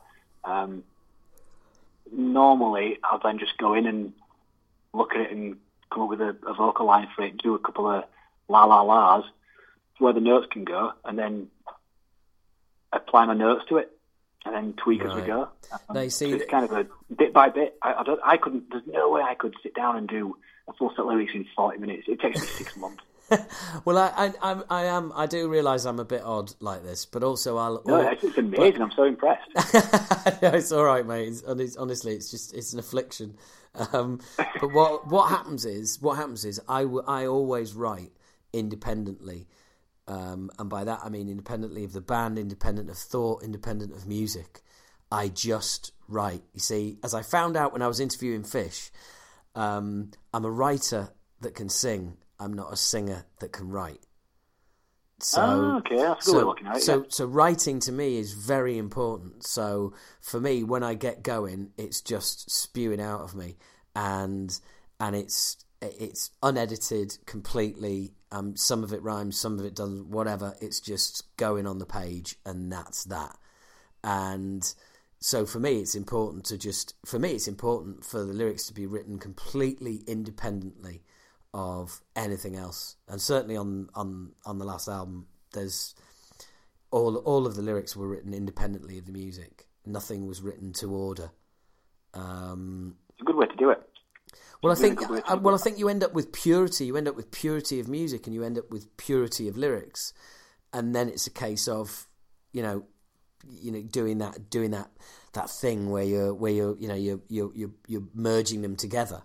[0.44, 0.84] Um,
[2.12, 4.12] normally, I'll then just go in and
[4.92, 5.56] look at it and
[5.92, 8.04] come up with a, a vocal line for it, do a couple of
[8.48, 9.24] la la las,
[9.98, 11.48] where the notes can go, and then
[12.92, 13.90] apply my notes to it,
[14.44, 15.48] and then tweak as we go.
[15.72, 17.76] Um, Now, you see so it's kind of a bit by bit.
[17.82, 18.20] I, I don't.
[18.24, 18.70] I couldn't.
[18.70, 20.36] There's no way I could sit down and do
[20.68, 22.04] a full set of lyrics in 40 minutes.
[22.08, 23.02] It takes me six months.
[23.84, 25.12] Well, I, I, I'm- I am.
[25.14, 27.82] I do realise I'm a bit odd like this, but also I'll.
[27.86, 28.82] No, it's, it's amazing.
[28.82, 29.48] I'm so impressed.
[30.42, 31.28] no, it's all right, mate.
[31.28, 33.36] It's, hon- honestly, it's just it's an affliction.
[33.92, 34.20] Um,
[34.60, 38.10] but what what happens is what happens is I, I always write
[38.52, 39.46] independently,
[40.08, 44.06] um, and by that I mean independently of the band, independent of thought, independent of
[44.06, 44.60] music.
[45.12, 46.42] I just write.
[46.52, 48.90] You see, as I found out when I was interviewing Fish,
[49.54, 51.10] um, I'm a writer
[51.40, 52.16] that can sing.
[52.40, 54.00] I'm not a singer that can write.
[55.22, 57.04] So, Oh, okay, that's a good way of looking at it, so, yeah.
[57.10, 59.46] so writing to me is very important.
[59.46, 63.58] So for me, when I get going, it's just spewing out of me,
[63.94, 64.58] and
[64.98, 68.14] and it's it's unedited completely.
[68.32, 70.08] Um, some of it rhymes, some of it doesn't.
[70.08, 73.36] Whatever, it's just going on the page, and that's that.
[74.02, 74.72] And
[75.18, 78.72] so for me, it's important to just for me, it's important for the lyrics to
[78.72, 81.02] be written completely independently
[81.52, 82.96] of anything else.
[83.08, 85.94] And certainly on on on the last album, there's
[86.90, 89.66] all all of the lyrics were written independently of the music.
[89.86, 91.30] Nothing was written to order.
[92.14, 93.82] Um, It's a good way to do it.
[94.62, 96.86] well, I really think I, well, I think you end up with purity.
[96.86, 100.12] You end up with purity of music, and you end up with purity of lyrics,
[100.72, 102.06] and then it's a case of
[102.52, 102.84] you know,
[103.48, 104.90] you know, doing that, doing that,
[105.32, 109.22] that thing where you're, where you're, you know, you're, you're, you're, you're merging them together.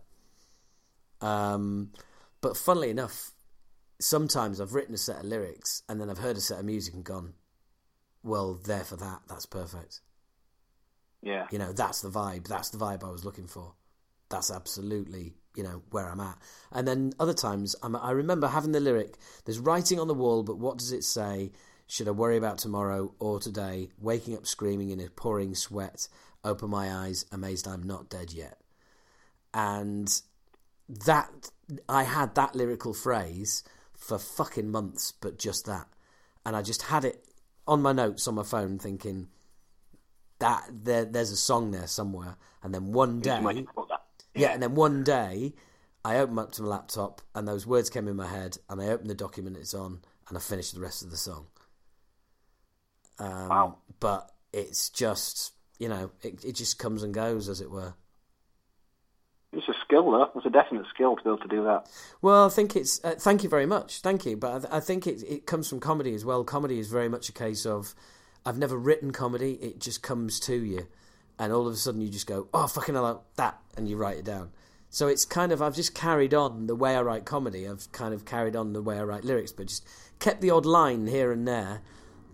[1.22, 1.92] Um,
[2.46, 3.32] but funnily enough,
[4.00, 6.94] sometimes I've written a set of lyrics and then I've heard a set of music
[6.94, 7.34] and gone,
[8.22, 10.02] well, there for that, that's perfect.
[11.24, 11.48] Yeah.
[11.50, 12.48] You know, that's the vibe.
[12.48, 13.74] That's the vibe I was looking for.
[14.30, 16.38] That's absolutely, you know, where I'm at.
[16.72, 19.16] And then other times, I'm, I remember having the lyric,
[19.46, 21.52] there's writing on the wall, but what does it say?
[21.88, 23.90] Should I worry about tomorrow or today?
[24.00, 26.08] Waking up screaming in a pouring sweat,
[26.44, 28.60] open my eyes, amazed I'm not dead yet.
[29.52, 30.08] And
[31.06, 31.50] that,
[31.90, 33.64] I had that lyrical phrase
[33.94, 35.88] for fucking months, but just that.
[36.46, 37.26] And I just had it
[37.68, 39.28] on my notes on my phone thinking,
[40.40, 44.02] that there there's a song there somewhere and then one day that.
[44.36, 45.54] yeah and then one day
[46.04, 48.88] I opened up to my laptop and those words came in my head and I
[48.88, 51.48] opened the document it's on and I finished the rest of the song
[53.18, 53.78] um, Wow.
[54.00, 57.94] but it's just you know it, it just comes and goes as it were
[59.96, 60.32] skill, though.
[60.36, 61.90] It's a definite skill to be able to do that.
[62.22, 63.04] Well, I think it's.
[63.04, 64.02] Uh, thank you very much.
[64.02, 64.38] Thank you.
[64.38, 66.44] But I, th- I think it, it comes from comedy as well.
[66.44, 67.96] Comedy is very much a case of
[68.46, 69.54] I've never written comedy.
[69.54, 70.88] It just comes to you,
[71.40, 74.18] and all of a sudden you just go, "Oh, fucking hell, that," and you write
[74.18, 74.52] it down.
[74.90, 77.68] So it's kind of I've just carried on the way I write comedy.
[77.68, 79.88] I've kind of carried on the way I write lyrics, but just
[80.20, 81.82] kept the odd line here and there.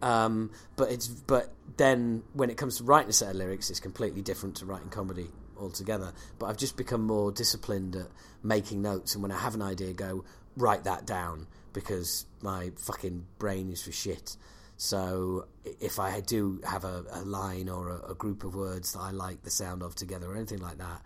[0.01, 3.79] Um, but it's but then when it comes to writing a set of lyrics, it's
[3.79, 5.29] completely different to writing comedy
[5.61, 6.11] altogether.
[6.39, 8.07] But I've just become more disciplined at
[8.43, 10.25] making notes, and when I have an idea, go
[10.57, 14.35] write that down because my fucking brain is for shit.
[14.77, 15.45] So
[15.79, 19.11] if I do have a, a line or a, a group of words that I
[19.11, 21.05] like the sound of together or anything like that,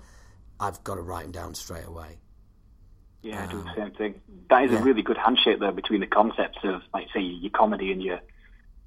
[0.60, 2.18] I've got to write them down straight away.
[3.22, 4.22] Yeah, I do the same thing.
[4.50, 4.80] That is yeah.
[4.80, 8.22] a really good handshake though between the concepts of, like, say, your comedy and your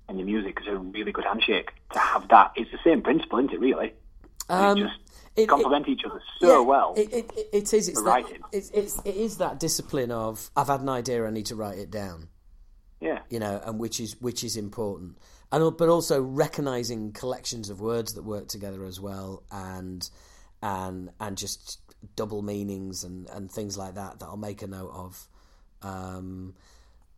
[0.09, 0.59] and your music.
[0.61, 2.53] It's a really good handshake to have that.
[2.57, 3.61] It's the same principle, isn't it?
[3.61, 3.93] Really,
[4.49, 4.97] Um, just
[5.39, 6.95] it- complement each other so Yeah, well.
[6.97, 7.89] It, it, it, is.
[7.89, 8.41] It's that, writing.
[8.53, 11.79] it's, it's, it is that discipline of I've had an idea, I need to write
[11.79, 12.29] it down.
[13.01, 15.19] yeah, You know, and which is which is important,
[15.53, 20.09] and but also recognizing collections of words that work together as well, and
[20.63, 21.81] and and just
[22.17, 25.29] double meanings and and things like that that I'll make a note of.
[25.83, 26.55] Um,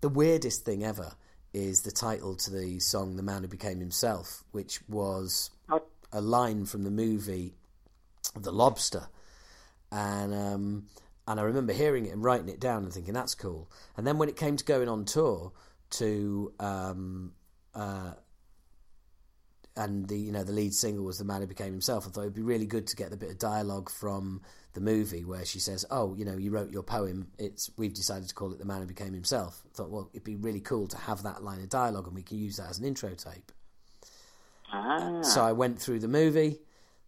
[0.03, 1.13] the weirdest thing ever
[1.53, 5.83] is the title to the song "The Man Who Became Himself," which was Oh.
[6.13, 7.55] a line from the movie
[8.37, 9.09] The Lobster,
[9.91, 10.87] and um,
[11.27, 13.71] and I remember hearing it and writing it down and thinking that's cool.
[13.97, 15.53] And then when it came to going on tour
[15.91, 17.33] to um,
[17.75, 18.13] uh,
[19.77, 22.07] and the you know the lead single was the man who became himself.
[22.07, 24.43] I thought it'd be really good to get the bit of dialogue from
[24.75, 27.29] the movie where she says, "Oh, you know, you wrote your poem.
[27.39, 30.25] It's we've decided to call it the man who became himself." I thought, well, it'd
[30.25, 32.79] be really cool to have that line of dialogue and we can use that as
[32.79, 33.53] an intro tape.
[34.73, 36.61] ah, So I went through the movie.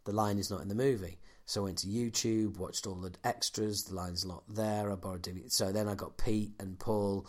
[0.04, 1.18] The line is not in the movie.
[1.44, 3.84] So I went to YouTube, watched all the extras.
[3.84, 4.90] The line's not there.
[4.90, 5.50] I borrowed DVD.
[5.50, 7.26] So then I got Pete and Paul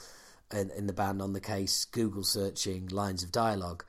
[0.51, 3.83] in, in the band on the case, Google searching lines of dialogue.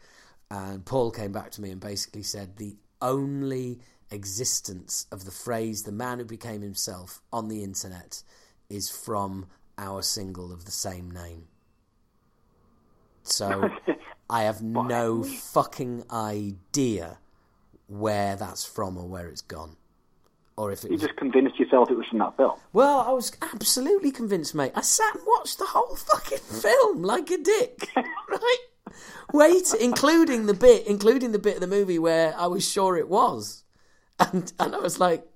[0.51, 3.81] And Paul came back to me and basically said the only
[4.11, 8.23] existence of the phrase "the man who became himself" on the internet
[8.69, 9.47] is from
[9.77, 11.49] our single of the same name.
[13.23, 13.71] So
[14.31, 17.19] I have no fucking idea
[17.99, 19.77] where that's from or where it's gone.
[20.57, 21.03] Or if it you was.
[21.03, 22.59] just convinced yourself it was from that film.
[22.73, 24.73] Well, I was absolutely convinced, mate.
[24.75, 28.59] I sat and watched the whole fucking film like a dick, right?
[29.33, 33.09] Wait, including the bit, including the bit of the movie where I was sure it
[33.09, 33.65] was,
[34.21, 35.27] and and I was like,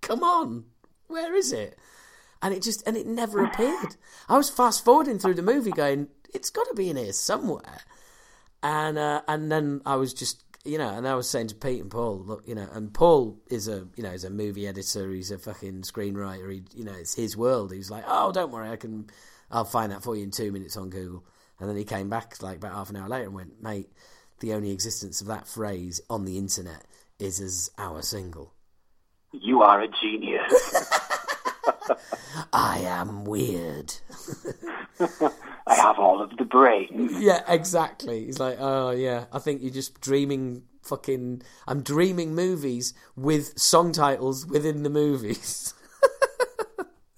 [0.00, 0.64] "Come on,
[1.06, 1.78] where is it?"
[2.42, 3.94] And it just and it never appeared.
[4.28, 7.82] I was fast forwarding through the movie, going, "It's got to be in here somewhere,"
[8.60, 11.82] and uh, and then I was just you know, and I was saying to Pete
[11.82, 15.10] and Paul, look, you know, and Paul is a you know he's a movie editor,
[15.10, 17.72] he's a fucking screenwriter, he you know it's his world.
[17.72, 19.10] He's like, oh, don't worry, I can,
[19.50, 21.24] I'll find that for you in two minutes on Google.
[21.60, 23.90] And then he came back like about half an hour later and went, mate,
[24.40, 26.84] the only existence of that phrase on the internet
[27.18, 28.52] is as our single.
[29.32, 30.84] You are a genius.
[32.52, 33.94] I am weird.
[35.66, 37.10] I have all of the brain.
[37.18, 38.24] yeah, exactly.
[38.26, 40.62] He's like, oh yeah, I think you're just dreaming.
[40.82, 45.72] Fucking, I'm dreaming movies with song titles within the movies.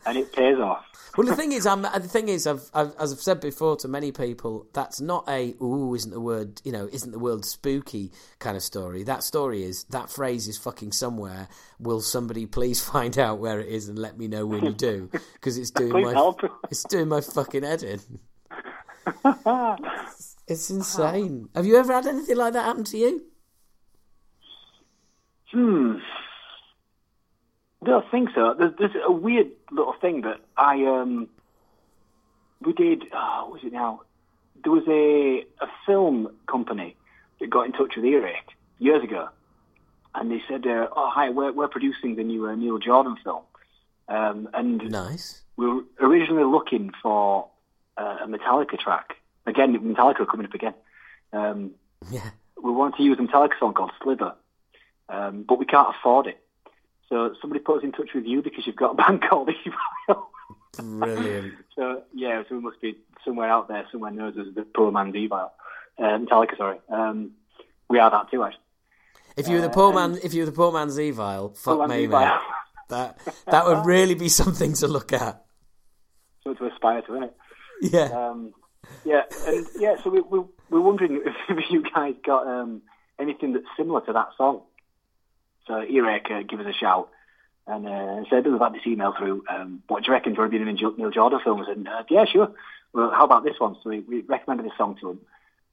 [0.06, 0.84] And it pays off.
[1.16, 3.88] Well, the thing is, I'm, the thing is, I've, I've, as I've said before to
[3.88, 8.12] many people, that's not a "ooh, isn't the word, you know, isn't the world spooky"
[8.38, 9.02] kind of story.
[9.02, 11.48] That story is that phrase is fucking somewhere.
[11.78, 15.08] Will somebody please find out where it is and let me know when you do?
[15.34, 16.40] Because it's doing my, help.
[16.70, 18.00] it's doing my fucking head in.
[20.48, 21.48] It's insane.
[21.56, 23.24] Have you ever had anything like that happen to you?
[25.50, 25.94] Hmm.
[27.86, 28.54] Don't think so.
[28.58, 31.28] There's, there's a weird little thing that I um.
[32.60, 33.04] We did.
[33.12, 34.00] Oh, what was it now?
[34.62, 36.96] There was a a film company
[37.38, 38.50] that got in touch with Earache
[38.80, 39.28] years ago,
[40.16, 43.42] and they said, uh, "Oh, hi, we're we're producing the new uh, Neil Jordan film,
[44.08, 45.42] um, and Nice.
[45.56, 47.48] we were originally looking for
[47.96, 49.14] uh, a Metallica track.
[49.46, 50.74] Again, Metallica are coming up again.
[51.32, 51.70] Um,
[52.10, 52.30] Yeah.
[52.60, 54.32] we wanted to use a Metallica song called Slither,
[55.08, 56.40] um, but we can't afford it.
[57.08, 59.50] So somebody put us in touch with you because you've got a band called
[60.08, 60.26] Evile.
[60.78, 61.54] Brilliant.
[61.74, 65.14] so yeah, so we must be somewhere out there, somewhere knows as the poor man's
[65.14, 65.50] Evile.
[65.98, 66.78] Uh, Metallica, sorry.
[66.90, 67.32] Um,
[67.88, 68.60] we are that too, actually.
[69.36, 71.88] If you were the poor man, if you were the poor man's Evile, fuck Poor
[71.88, 72.40] me, mate.
[72.88, 75.44] That that would really be something to look at.
[76.44, 77.36] Something to aspire to, isn't it?
[77.82, 78.28] Yeah.
[78.28, 78.54] Um,
[79.04, 82.82] yeah, and yeah, so we, we, we're wondering if you guys got um,
[83.20, 84.62] anything that's similar to that song.
[85.66, 87.10] So Earache, uh, give us a shout
[87.66, 90.40] and uh, said, we've had this email through, um, what do you reckon, do you
[90.42, 91.60] want to be in a Neil Jordan film?
[91.60, 92.52] I said, uh, yeah, sure.
[92.92, 93.76] Well, how about this one?
[93.82, 95.20] So we, we recommended this song to him,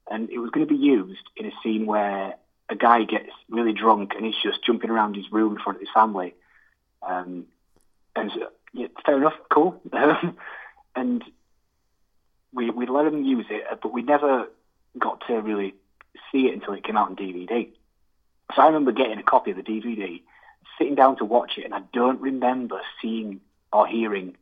[0.09, 2.35] and it was going to be used in a scene where
[2.69, 5.81] a guy gets really drunk and he's just jumping around his room in front of
[5.81, 6.33] his family.
[7.07, 7.45] Um,
[8.15, 9.80] and so, yeah, fair enough, cool.
[10.95, 11.23] and
[12.53, 14.47] we we let him use it, but we never
[14.97, 15.75] got to really
[16.31, 17.69] see it until it came out on DVD.
[18.56, 20.22] So I remember getting a copy of the DVD,
[20.77, 23.41] sitting down to watch it, and I don't remember seeing
[23.72, 24.35] or hearing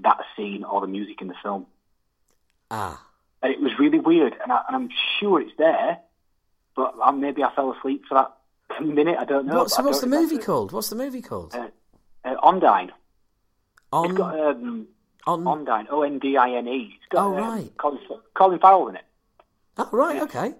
[0.00, 1.66] that scene or the music in the film.
[2.70, 3.04] Ah.
[3.42, 4.88] And it was really weird, and, I, and I'm
[5.20, 5.98] sure it's there,
[6.76, 8.36] but I, maybe I fell asleep for that
[8.84, 9.16] minute.
[9.18, 9.58] I don't know.
[9.58, 10.44] What's but I what's the movie remember.
[10.44, 10.72] called?
[10.72, 11.54] What's the movie called?
[11.54, 11.68] Uh,
[12.24, 12.90] uh, Ondine.
[13.92, 14.86] On, It's got um,
[15.26, 16.94] on, Ondine, O N D I N E.
[16.96, 17.76] It's got Oh, um, right.
[17.76, 17.98] Colin,
[18.34, 19.04] Colin Farrell in it.
[19.76, 20.54] oh, right, okay.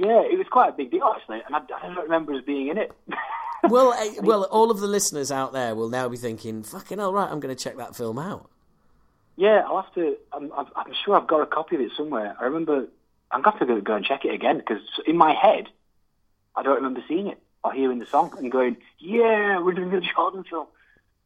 [0.00, 2.68] Yeah, it was quite a big deal actually, and I, I don't remember us being
[2.68, 2.92] in it.
[3.62, 7.30] Well, well, all of the listeners out there will now be thinking, "Fucking hell, right?
[7.30, 8.48] I'm going to check that film out."
[9.40, 10.18] yeah, I'll have to.
[10.34, 12.36] I'm, I'm, sure I've got a copy of it somewhere.
[12.38, 12.88] I remember.
[13.30, 15.68] I'm going to have to go, and check it again because in my head,
[16.54, 20.00] I don't remember seeing it or hearing the song and going, "Yeah, we're doing a
[20.14, 20.66] Jordan film."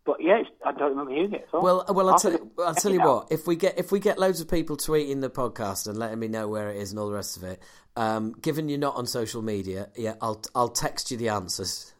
[0.04, 1.48] But yeah, it's, I don't remember hearing it.
[1.50, 3.32] So Well, well, I'll I'll tell, you, I'll tell you what.
[3.32, 6.28] If we get if we get loads of people tweeting the podcast and letting me
[6.28, 7.60] know where it is and all the rest of it,
[7.96, 11.92] um, given you're not on social media, yeah, I'll I'll text you the answers.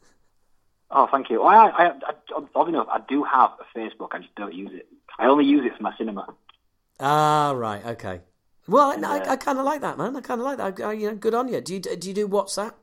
[0.91, 1.43] Oh, thank you.
[1.43, 2.15] Well, I, I, I,
[2.55, 4.09] oddly enough, I do have a Facebook.
[4.13, 4.87] I just don't use it.
[5.19, 6.33] I only use it for my cinema.
[7.01, 8.21] Ah, right, okay.
[8.69, 10.17] Well, I, uh, I, kind of like that, man.
[10.17, 10.81] I kind of like that.
[10.85, 11.61] I, you know, good on you.
[11.61, 12.75] Do you do you do WhatsApp?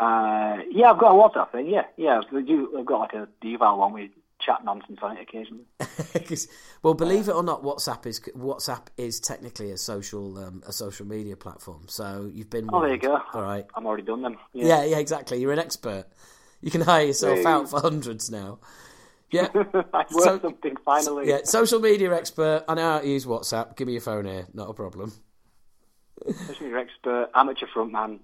[0.00, 1.66] Uh, yeah, I've got a WhatsApp thing.
[1.68, 2.20] Yeah, yeah.
[2.20, 4.10] I've got like a deval one with
[4.44, 5.64] chat nonsense on it occasionally.
[6.82, 11.06] well, believe it or not, WhatsApp is WhatsApp is technically a social um, a social
[11.06, 11.84] media platform.
[11.88, 12.68] So you've been.
[12.72, 13.18] Oh, there you go.
[13.32, 13.66] All right.
[13.74, 14.36] I'm already done them.
[14.52, 14.66] Yeah.
[14.66, 15.40] Yeah, yeah, exactly.
[15.40, 16.06] You're an expert.
[16.60, 18.58] You can hire yourself out for hundreds now.
[19.30, 19.48] Yeah.
[19.54, 21.28] I worked So- something finally.
[21.28, 22.64] Yeah, social media expert.
[22.68, 23.76] I know how to use WhatsApp.
[23.76, 24.46] Give me your phone here.
[24.54, 25.12] Not a problem.
[26.46, 28.20] Social media expert, amateur frontman.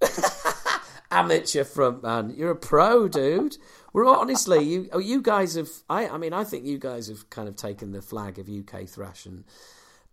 [1.10, 2.36] Amateur frontman.
[2.36, 3.56] You're a pro, dude.
[3.92, 5.68] We're all, honestly, you oh, you guys have.
[5.88, 8.88] I I mean, I think you guys have kind of taken the flag of UK
[8.88, 9.44] thrash and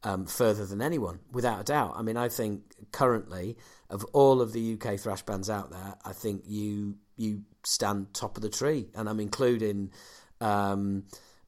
[0.04, 1.94] um, further than anyone, without a doubt.
[1.96, 2.62] I mean, I think
[2.92, 3.58] currently
[3.90, 8.38] of all of the UK thrash bands out there, I think you you stand top
[8.38, 9.92] of the tree, and I'm including.
[10.40, 11.04] Um,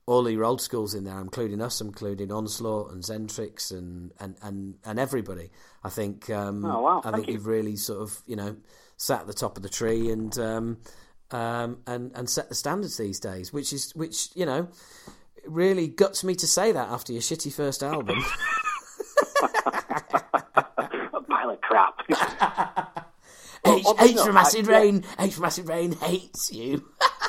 [0.05, 4.75] all your old schools in there, including us, including Onslaught and Xentrix and, and, and,
[4.83, 5.49] and everybody.
[5.81, 6.99] I think um, Oh, wow.
[6.99, 7.33] I Thank think you.
[7.35, 8.57] you've really sort of you know
[9.03, 10.77] sat at the top of the tree and um,
[11.31, 14.69] um, and and set the standards these days, which is which you know
[15.45, 18.23] really guts me to say that after your shitty first album.
[19.41, 21.99] A pile of crap.
[23.65, 24.77] H, H from I- Acid yeah.
[24.77, 26.85] Reign, H from Acid Reign hates you.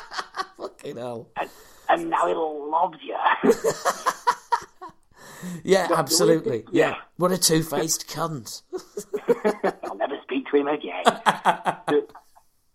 [0.57, 1.29] Fucking hell.
[1.37, 1.49] and,
[1.89, 3.15] and now he loves you.
[5.63, 6.63] Yeah, absolutely.
[6.71, 6.89] Yeah.
[6.89, 6.95] yeah.
[7.17, 8.61] What a two faced cunt.
[9.83, 11.03] I'll never speak to him again.
[11.05, 12.07] the,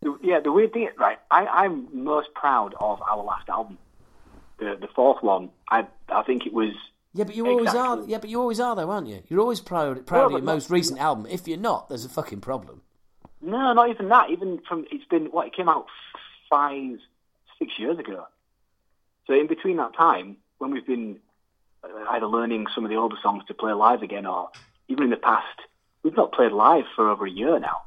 [0.02, 3.78] the, yeah, the weird thing is, right, I, I'm most proud of our last album.
[4.58, 6.72] The the fourth one, I I think it was
[7.14, 8.04] Yeah, but you always are.
[8.06, 9.22] Yeah, but you always are, though, aren't you?
[9.28, 11.26] You're always proud, proud of but your not- most recent album.
[11.26, 12.82] If you're not, there's a fucking problem.
[13.40, 14.30] No, not even that.
[14.30, 15.86] Even from it's been what it came out
[16.50, 16.98] five,
[17.58, 18.26] six years ago.
[19.26, 21.18] So in between that time, when we've been
[21.82, 24.50] uh, either learning some of the older songs to play live again, or
[24.88, 25.46] even in the past,
[26.02, 27.82] we've not played live for over a year now.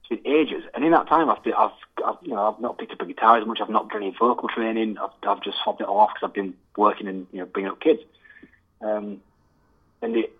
[0.00, 1.70] It's been ages, and in that time, I've, been, I've,
[2.04, 3.60] I've you know I've not picked up a guitar as much.
[3.60, 4.98] I've not done any vocal training.
[4.98, 7.72] I've, I've just swapped it all off because I've been working and you know bringing
[7.72, 8.00] up kids.
[8.80, 9.20] Um,
[10.02, 10.32] and it,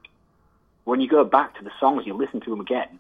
[0.85, 2.99] when you go back to the songs, you listen to them again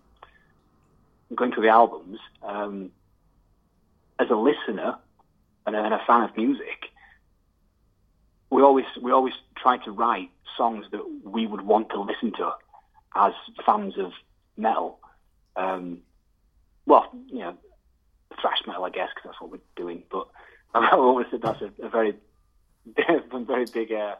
[1.34, 2.90] going through the albums, um,
[4.18, 4.96] as a listener
[5.66, 6.86] and a, and a fan of music,
[8.50, 12.52] we always we always try to write songs that we would want to listen to
[13.14, 13.32] as
[13.64, 14.12] fans of
[14.56, 14.98] metal.
[15.56, 15.98] Um,
[16.86, 17.56] well, you know,
[18.40, 20.04] thrash metal, I guess, because that's what we're doing.
[20.10, 20.28] But
[20.74, 22.14] I've always said that's a, a very,
[23.32, 23.92] very big.
[23.92, 24.16] Uh,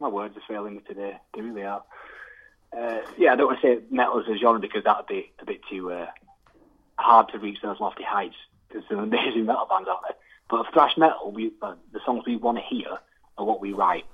[0.00, 1.18] my words are failing me today.
[1.34, 1.82] They really are.
[2.76, 5.32] Uh, yeah, I don't want to say metal as a genre because that would be
[5.40, 6.06] a bit too uh,
[6.98, 8.36] hard to reach those lofty heights.
[8.70, 10.16] There's some amazing metal bands out there.
[10.50, 12.98] But thrash metal, we, uh, the songs we want to hear
[13.36, 14.04] are what we write.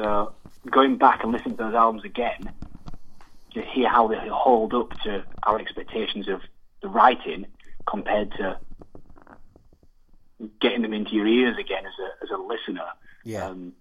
[0.00, 0.32] So
[0.70, 2.50] going back and listening to those albums again,
[3.52, 6.40] to hear how they hold up to our expectations of
[6.82, 7.46] the writing
[7.88, 8.56] compared to
[10.60, 12.86] getting them into your ears again as a as a listener.
[13.24, 13.48] Yeah.
[13.48, 13.72] Um,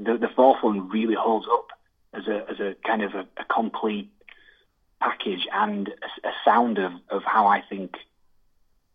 [0.00, 1.68] the the fourth one really holds up
[2.14, 4.10] as a as a kind of a, a complete
[5.00, 7.94] package and a, a sound of, of how I think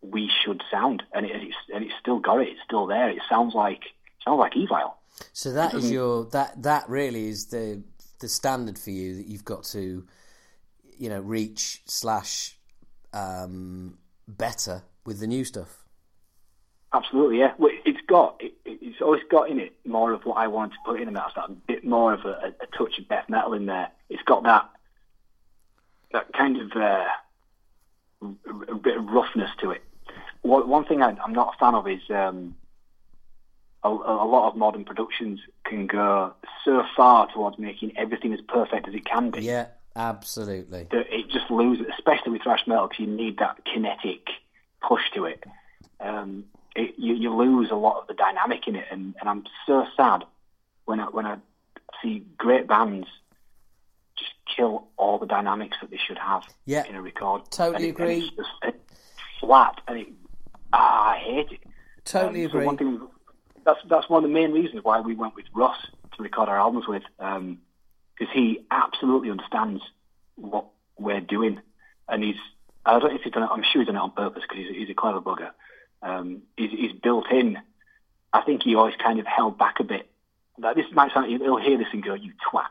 [0.02, 2.48] we should sound, and it, it's and it's still got it.
[2.48, 3.08] It's still there.
[3.08, 4.94] It sounds like it sounds like Evile.
[5.32, 7.82] So that is your that that really is the
[8.20, 10.06] the standard for you that you've got to,
[10.98, 12.56] you know, reach slash
[13.12, 15.84] um, better with the new stuff.
[16.92, 17.52] Absolutely, yeah.
[17.58, 20.78] Well, it's got it, it's always got in it more of what I wanted to
[20.84, 23.66] put in, and that's that bit more of a, a touch of death metal in
[23.66, 23.88] there.
[24.08, 24.70] It's got that
[26.12, 27.08] that kind of uh,
[28.70, 29.82] a bit of roughness to it.
[30.42, 32.54] One, one thing I, I'm not a fan of is um,
[33.86, 36.32] a, a lot of modern productions can go
[36.64, 40.84] so far towards making everything as perfect as it can be Yeah, absolutely.
[40.90, 44.28] that it just loses, especially with thrash metal, because you need that kinetic
[44.86, 45.44] push to it.
[46.00, 49.44] Um, it, you, you lose a lot of the dynamic in it, and, and I'm
[49.66, 50.24] so sad
[50.84, 51.36] when I, when I
[52.02, 53.06] see great bands
[54.16, 56.84] just kill all the dynamics that they should have Yeah.
[56.86, 57.42] in a record.
[57.50, 58.18] Totally it- agree.
[58.18, 58.78] it's just it's
[59.40, 60.08] flat, and it,
[60.72, 61.60] ah, I hate it.
[62.04, 62.66] Totally Um, agree.
[62.66, 63.00] one thing,
[63.66, 65.76] that's that's one of the main reasons why we went with Russ
[66.16, 69.82] to record our albums with, because he absolutely understands
[70.36, 70.66] what
[70.98, 71.60] we're doing,
[72.08, 72.36] and he's
[72.86, 73.50] I don't know if he's done it.
[73.52, 75.50] I'm sure he's done it on purpose because he's, he's a clever bugger.
[76.00, 77.58] Um, he's, he's built in.
[78.32, 80.08] I think he always kind of held back a bit.
[80.58, 82.70] Like, this might sound he'll hear this and go, "You twat,"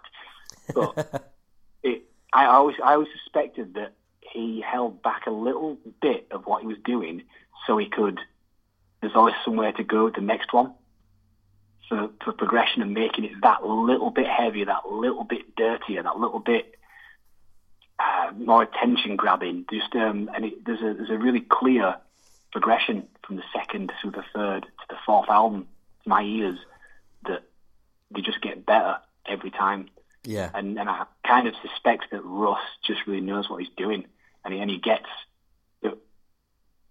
[0.74, 1.34] but
[1.84, 6.62] it, I always I always suspected that he held back a little bit of what
[6.62, 7.24] he was doing
[7.68, 8.20] so he could.
[9.02, 10.74] There's always somewhere to go with the next one
[11.90, 16.18] for for progression and making it that little bit heavier, that little bit dirtier, that
[16.18, 16.76] little bit
[18.00, 19.66] uh, more attention grabbing.
[19.72, 21.96] Just um, and it, there's a there's a really clear
[22.52, 25.68] progression from the second to the third to the fourth album
[26.04, 26.58] to my ears
[27.28, 27.44] that
[28.12, 28.98] they just get better
[29.28, 29.90] every time
[30.26, 30.50] yeah.
[30.54, 34.06] and, and I kind of suspect that Russ just really knows what he's doing,
[34.44, 35.08] and he, and he gets
[35.82, 35.98] that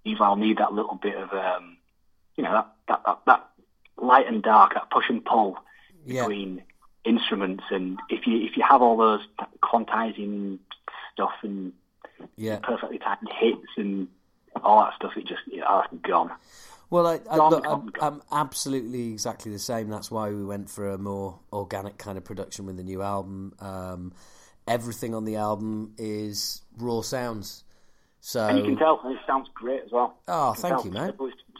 [0.07, 1.77] Eval need that little bit of, um,
[2.37, 3.49] you know, that, that, that, that
[3.97, 5.59] light and dark, that push and pull
[6.05, 6.23] Yeah.
[6.23, 6.63] between
[7.05, 9.21] instruments, and if you if you have all those
[9.63, 10.59] quantizing
[11.13, 11.73] stuff and
[12.37, 12.59] Yeah.
[12.59, 14.09] perfectly timed hits and
[14.63, 16.31] all that stuff, it just yeah, oh, it's gone.
[16.91, 19.89] Well, I, I, look, I'm, I'm absolutely exactly the same.
[19.89, 23.55] That's why we went for a more organic kind of production with the new album.
[23.59, 24.13] Um,
[24.69, 27.65] everything on the album is raw sounds.
[28.21, 30.19] So, And you can tell, and it sounds great as well.
[30.29, 30.85] oh, You thank tell.
[30.85, 31.15] you, man.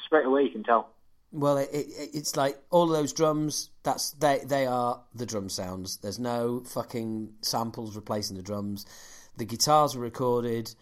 [0.07, 0.91] Straight away, you can tell.
[1.35, 3.71] Well, it, it, it's like all of those drums.
[3.83, 4.41] That's they.
[4.47, 5.97] They are the drum sounds.
[5.99, 8.87] There's no fucking samples replacing the drums.
[9.37, 10.73] The guitars were recorded.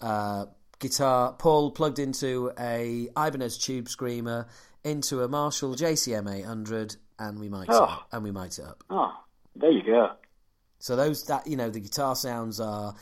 [0.00, 0.46] Uh,
[0.78, 4.46] guitar Paul plugged into a Ibanez Tube Screamer
[4.84, 7.76] into a Marshall JCM 800, and we mic Oh.
[7.76, 8.84] it up, and we mic'd it up.
[8.90, 9.12] Oh,
[9.56, 10.10] there you go.
[10.80, 12.94] So those that you know the guitar sounds are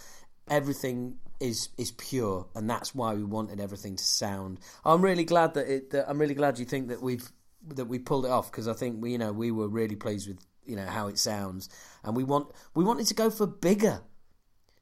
[0.49, 4.61] everything is is pure, and that's why we wanted everything to sound.
[4.85, 5.91] I'm really glad that it.
[5.91, 7.31] That I'm really glad you think that we've
[7.69, 10.29] that we pulled it off because I think we you know we were really pleased
[10.29, 11.69] with you know how it sounds,
[12.05, 14.01] and we want we wanted to go for bigger.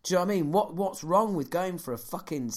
[0.02, 0.52] Do you know what I mean?
[0.52, 2.52] What what's wrong with going for a fucking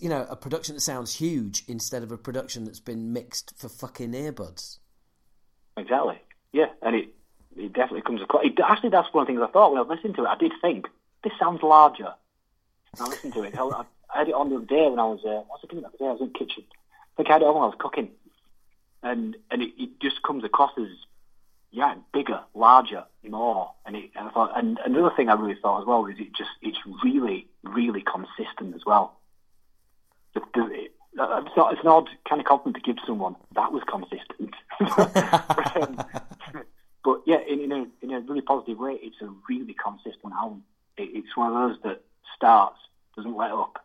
[0.00, 3.68] you know a production that sounds huge instead of a production that's been mixed for
[3.68, 4.78] fucking earbuds?
[5.76, 6.20] Exactly.
[6.52, 7.08] Yeah, and it
[7.56, 8.44] it definitely comes across.
[8.44, 10.28] It, actually, that's one of the things I thought when I was listening to it.
[10.28, 10.86] I did think
[11.24, 12.14] this sounds larger.
[13.00, 13.58] I listened to it.
[13.58, 15.20] I, I had it on the other day when I was.
[15.24, 16.04] Uh, what was I doing that day?
[16.04, 16.64] I was in the kitchen.
[16.68, 18.10] I think I had it on when I was cooking,
[19.02, 20.88] and and it, it just comes across as
[21.70, 23.72] yeah, bigger, larger, more.
[23.86, 26.34] And, it, and I thought, and another thing I really thought as well is it
[26.36, 29.18] just it's really really consistent as well.
[30.34, 30.62] The, the,
[31.18, 33.36] uh, it's, not, it's an odd kind of compliment to give someone.
[33.54, 34.54] That was consistent.
[34.80, 36.04] but, um,
[37.04, 40.64] but yeah, in, in, a, in a really positive way, it's a really consistent album.
[40.96, 42.02] It, it's one of those that
[42.36, 42.78] starts,
[43.16, 43.84] doesn't let up,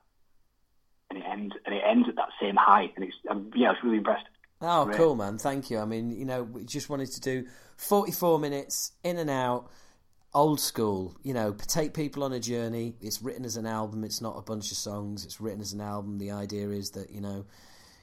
[1.09, 2.91] and it ends, and it ends at that same high.
[2.95, 4.25] And it's um, yeah, I was really impressed.
[4.61, 5.37] Oh, cool, man.
[5.37, 5.77] Thank you.
[5.79, 7.45] I mean, you know, we just wanted to do
[7.77, 9.69] 44 minutes in and out,
[10.33, 11.15] old school.
[11.23, 12.95] You know, take people on a journey.
[12.99, 14.03] It's written as an album.
[14.03, 15.25] It's not a bunch of songs.
[15.25, 16.17] It's written as an album.
[16.17, 17.45] The idea is that, you know,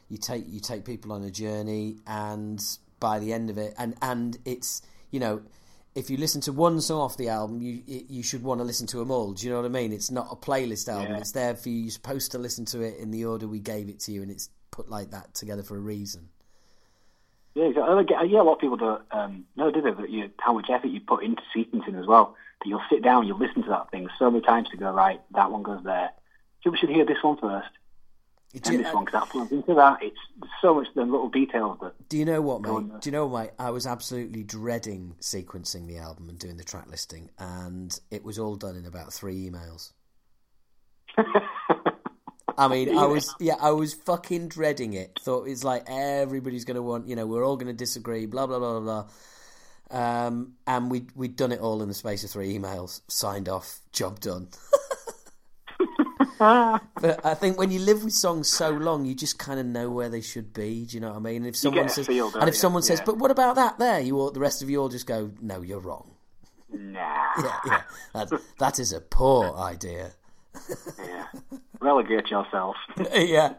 [0.09, 2.63] you take you take people on a journey and
[3.01, 5.43] by the end of it and and it's, you know,
[5.95, 8.87] if you listen to one song off the album, you you should want to listen
[8.89, 9.33] to them all.
[9.33, 9.93] Do you know what I mean?
[9.93, 11.13] It's not a playlist album.
[11.13, 11.19] Yeah.
[11.19, 11.83] It's there for you.
[11.83, 14.31] You're supposed to listen to it in the order we gave it to you, and
[14.31, 16.29] it's put like that together for a reason.
[17.55, 17.95] Yeah, exactly.
[17.95, 20.53] I get- yeah, a lot of people don't um, know, do they, that you, how
[20.55, 22.35] much effort you put into sequencing as well.
[22.61, 25.21] That you'll sit down, you'll listen to that thing so many times to go, right,
[25.35, 26.11] that one goes there.
[26.65, 27.69] People should hear this one first,
[28.55, 29.99] Do and you, this one, because that plugs into that.
[30.01, 30.17] It's
[30.63, 33.01] so much, the little details that do you know what, mate?
[33.01, 33.51] Do you know mate?
[33.59, 38.39] I was absolutely dreading sequencing the album and doing the track listing, and it was
[38.39, 39.93] all done in about three emails.
[42.57, 45.19] I mean, I was yeah, I was fucking dreading it.
[45.21, 48.47] Thought it's like everybody's going to want, you know, we're all going to disagree, blah
[48.47, 49.03] blah blah blah.
[49.03, 49.07] blah.
[49.91, 53.81] Um, and we we'd done it all in the space of three emails, signed off,
[53.93, 54.49] job done.
[57.01, 59.91] but I think when you live with songs so long, you just kind of know
[59.91, 60.85] where they should be.
[60.85, 61.37] Do you know what I mean?
[61.37, 62.59] And if someone says, feel, and if you?
[62.59, 63.05] someone says, Yeah.
[63.07, 65.63] "But what about that?" There, you all, the rest of you all just go, "No,
[65.63, 66.11] you're wrong."
[66.73, 67.01] nah,
[67.39, 67.83] Yeah, yeah,
[68.15, 70.13] that, that is a poor idea.
[70.99, 71.27] yeah.
[71.81, 72.77] relegate yourself.
[73.15, 73.55] yeah.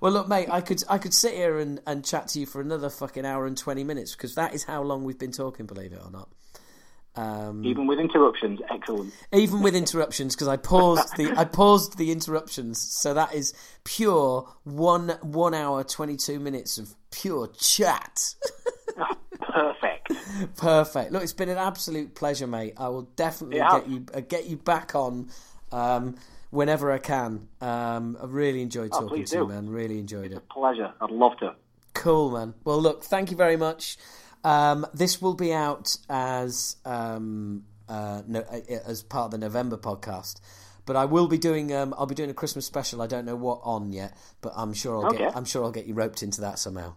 [0.00, 2.60] Well, look, mate, I could I could sit here and, and chat to you for
[2.60, 5.66] another fucking hour and twenty minutes because that is how long we've been talking.
[5.66, 6.28] Believe it or not.
[7.16, 9.12] Um, Even with interruptions, excellent.
[9.32, 13.52] even with interruptions because I paused the I paused the interruptions, so that is
[13.84, 18.34] pure one one hour twenty two minutes of pure chat.
[19.40, 20.12] Perfect.
[20.56, 21.12] Perfect.
[21.12, 22.74] Look, it's been an absolute pleasure, mate.
[22.76, 23.82] I will definitely It has.
[23.82, 25.30] get you uh, get you back on
[25.72, 26.14] um,
[26.50, 27.48] whenever I can.
[27.60, 29.68] Um, I really enjoyed talking Oh, please to you, man.
[29.68, 30.48] Really enjoyed it.
[30.48, 30.92] Pleasure.
[31.00, 31.54] I'd love to.
[31.94, 32.54] Cool, man.
[32.64, 33.96] Well, look, thank you very much.
[34.44, 39.76] Um, this will be out as um, uh, no, uh, as part of the November
[39.76, 40.40] podcast.
[40.86, 41.72] But I will be doing.
[41.74, 43.02] Um, I'll be doing a Christmas special.
[43.02, 45.36] I don't know what on yet, but I'm sure I'll get.
[45.36, 46.94] I'm sure I'll get you roped into that somehow.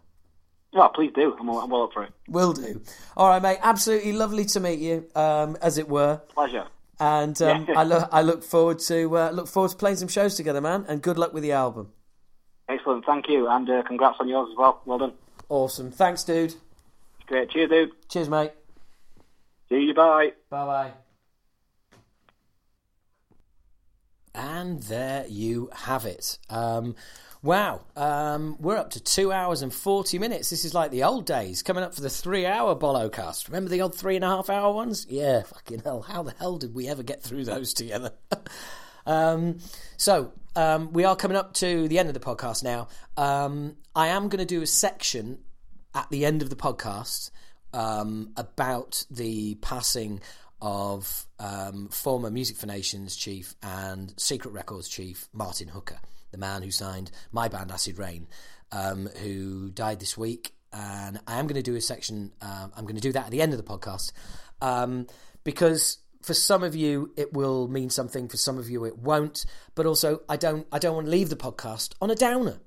[0.76, 1.36] Oh, please do.
[1.40, 2.12] I'm, I'm well up for it.
[2.28, 2.82] Will do.
[3.16, 3.60] All right, mate.
[3.62, 6.22] Absolutely lovely to meet you, um, as it were.
[6.30, 6.66] Pleasure.
[7.00, 7.74] And um, Yeah.
[7.80, 8.10] I look.
[8.12, 10.86] I look forward to uh, look forward to playing some shows together, man.
[10.88, 11.92] And good luck with the album.
[12.70, 13.06] Excellent.
[13.06, 13.48] Thank you.
[13.48, 14.82] And uh, congrats on yours as well.
[14.86, 15.14] Well done.
[15.50, 15.92] Awesome.
[15.92, 16.56] Thanks, dude.
[17.27, 17.50] Great.
[17.50, 17.92] Cheers, dude.
[18.10, 18.52] Cheers, mate.
[19.69, 19.93] See you.
[19.93, 20.34] Bye.
[20.50, 20.92] Bye bye.
[24.35, 26.40] And there you have it.
[26.50, 26.95] Um,
[27.43, 30.50] wow, um, we're up to two hours and 40 minutes.
[30.50, 33.48] This is like the old days, coming up for the three hour Bollocast.
[33.48, 35.06] Remember the old three and a half hour ones?
[35.08, 36.02] Yeah, fucking hell.
[36.02, 38.14] How the hell did we ever get through those together?
[39.06, 39.60] um,
[39.98, 42.88] so, um, we are coming up to the end of the podcast now.
[43.18, 45.40] Um, I am going to do a section
[45.94, 47.32] at the end of the podcast
[47.74, 50.22] um, about the passing
[50.62, 56.00] of um, former Music for Nations chief and Secret Records chief Martin Hooker,
[56.32, 58.28] the man who signed my band Acid Reign,
[58.72, 60.54] um, who died this week.
[60.72, 62.32] And I am going to do a section.
[62.42, 64.12] Um, I'm going to do that at the end of the podcast
[64.62, 65.06] um,
[65.44, 68.28] because for some of you it will mean something.
[68.28, 69.46] For some of you it won't.
[69.76, 70.66] But also, I don't.
[70.72, 72.60] I don't want to leave the podcast on a downer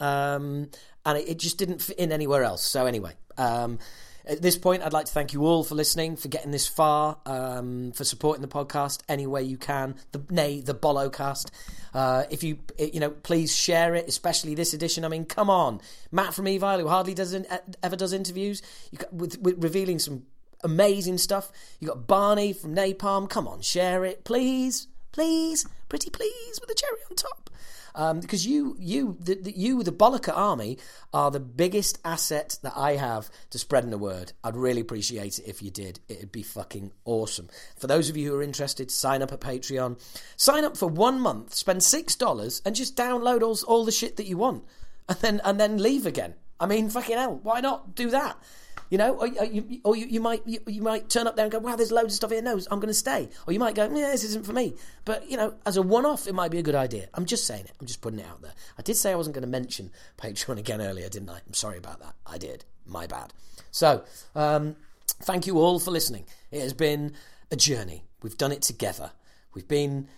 [0.00, 0.70] um,
[1.04, 2.62] and it, it just didn't fit in anywhere else.
[2.62, 3.78] So anyway, um,
[4.26, 7.18] at this point, I'd like to thank you all for listening, for getting this far,
[7.26, 9.96] um, for supporting the podcast any way you can.
[10.12, 11.50] The nay, the Bollocast.
[11.92, 15.04] Uh, if you you know, please share it, especially this edition.
[15.04, 17.46] I mean, come on, Matt from Evile, who hardly does in,
[17.82, 20.24] ever does interviews, you with, with revealing some
[20.62, 21.52] amazing stuff.
[21.78, 23.28] You got Barney from Napalm.
[23.28, 27.43] Come on, share it, please, please, pretty please, with a cherry on top
[27.94, 30.78] um, because you, you, the, the, you, the Bolliker Army,
[31.12, 34.32] are the biggest asset that I have to spreading the word.
[34.42, 36.00] I'd really appreciate it if you did.
[36.08, 37.48] It'd be fucking awesome.
[37.76, 40.00] For those of you who are interested, sign up at Patreon.
[40.36, 44.16] Sign up for one month, spend six dollars, and just download all, all the shit
[44.16, 44.64] that you want,
[45.08, 46.34] and then and then leave again.
[46.58, 48.36] I mean, fucking hell, why not do that?
[48.90, 51.44] You know, or, or you, or you, you might you, you might turn up there
[51.44, 52.42] and go, "Wow, there's loads of stuff here.
[52.42, 55.30] No, I'm going to stay." Or you might go, "Yeah, this isn't for me." But
[55.30, 57.08] you know, as a one-off, it might be a good idea.
[57.14, 57.72] I'm just saying it.
[57.80, 58.52] I'm just putting it out there.
[58.78, 61.40] I did say I wasn't going to mention Patreon again earlier, didn't I?
[61.46, 62.14] I'm sorry about that.
[62.26, 62.64] I did.
[62.86, 63.32] My bad.
[63.70, 64.04] So,
[64.34, 64.76] um,
[65.22, 66.26] thank you all for listening.
[66.50, 67.14] It has been
[67.50, 68.04] a journey.
[68.22, 69.12] We've done it together.
[69.54, 70.08] We've been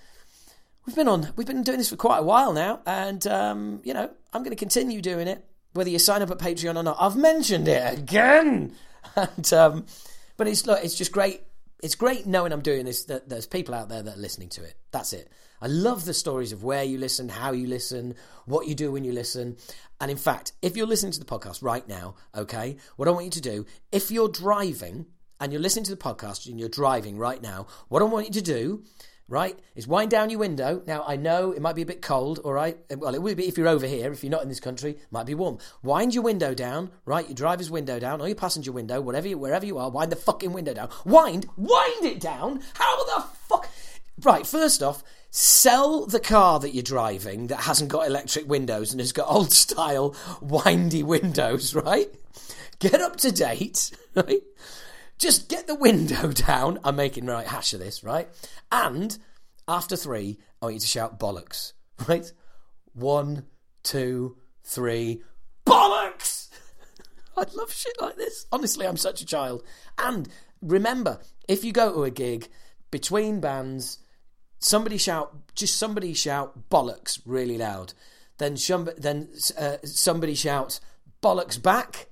[0.86, 3.95] we've been on we've been doing this for quite a while now, and um, you
[3.95, 5.45] know, I'm going to continue doing it
[5.76, 6.96] whether you sign up at Patreon or not.
[6.98, 8.74] I've mentioned it again,
[9.16, 9.86] and um,
[10.36, 11.42] but it's look, it's just great.
[11.82, 13.05] It's great knowing I'm doing this.
[13.05, 14.74] That there's people out there that are listening to it.
[14.90, 15.30] That's it.
[15.60, 18.14] I love the stories of where you listen, how you listen,
[18.44, 19.56] what you do when you listen.
[20.00, 23.24] And in fact, if you're listening to the podcast right now, okay, what I want
[23.24, 25.06] you to do, if you're driving
[25.40, 28.32] and you're listening to the podcast and you're driving right now, what I want you
[28.34, 28.84] to do
[29.28, 29.58] right?
[29.74, 30.82] Is wind down your window.
[30.86, 32.78] Now, I know it might be a bit cold, all right?
[32.96, 34.12] Well, it will be if you're over here.
[34.12, 35.58] If you're not in this country, it might be warm.
[35.82, 37.26] Wind your window down, right?
[37.26, 40.16] Your driver's window down, or your passenger window, whatever, you, wherever you are, wind the
[40.16, 40.90] fucking window down.
[41.05, 42.62] Wind, wind it down?
[42.74, 43.68] How the fuck?
[44.22, 49.00] Right, first off, sell the car that you're driving that hasn't got electric windows and
[49.00, 52.08] has got old style windy windows, right?
[52.78, 54.42] Get up to date, right?
[55.19, 56.78] Just get the window down.
[56.85, 58.28] I'm making right hash of this, right?
[58.70, 59.17] And
[59.69, 61.73] after three, I want you to shout bollocks,
[62.09, 62.31] right?
[62.93, 63.47] One,
[63.83, 65.23] two, three,
[65.67, 66.49] bollocks!
[67.36, 68.47] I love shit like this.
[68.51, 69.62] Honestly, I'm such a child.
[69.99, 70.28] And
[70.62, 72.49] remember, if you go to a gig
[72.91, 73.99] between bands,
[74.59, 77.93] somebody shout, just somebody shout bollocks really loud.
[78.39, 78.57] Then,
[78.99, 79.28] then
[79.59, 80.81] uh, somebody shouts
[81.23, 82.09] bollocks back,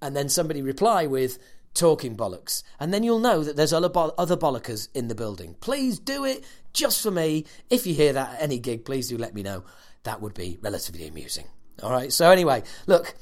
[0.00, 1.38] and then somebody reply with
[1.76, 2.62] talking bollocks.
[2.80, 5.54] And then you'll know that there's other, bo- other bollockers in the building.
[5.60, 7.44] Please do it just for me.
[7.70, 9.64] If you hear that at any gig, please do let me know.
[10.02, 11.46] That would be relatively amusing.
[11.82, 12.12] All right.
[12.12, 13.14] So, anyway, look,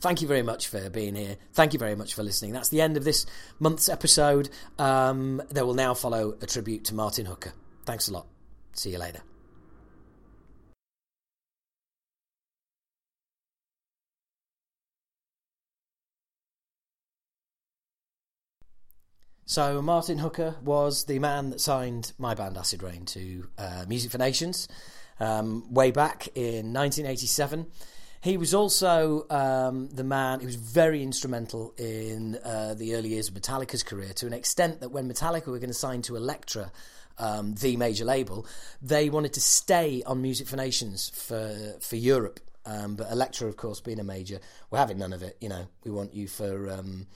[0.00, 1.36] thank you very much for being here.
[1.52, 2.52] Thank you very much for listening.
[2.52, 3.26] That's the end of this
[3.58, 4.48] month's episode.
[4.78, 7.52] Um, there will now follow a tribute to Martin Hooker.
[7.84, 8.26] Thanks a lot.
[8.72, 9.33] See you later.
[19.46, 24.10] So Martin Hooker was the man that signed my band Acid Reign to uh, Music
[24.10, 24.68] for Nations
[25.20, 27.66] um, way back in 1987.
[28.22, 33.28] He was also um, the man who was very instrumental in uh, the early years
[33.28, 36.72] of Metallica's career to an extent that when Metallica were going to sign to Elektra,
[37.18, 38.46] um, the major label,
[38.80, 42.40] they wanted to stay on Music for Nations for for Europe.
[42.64, 44.40] Um, but Elektra, of course, being a major,
[44.70, 45.36] we're having none of it.
[45.42, 47.06] You know, we want you for, um,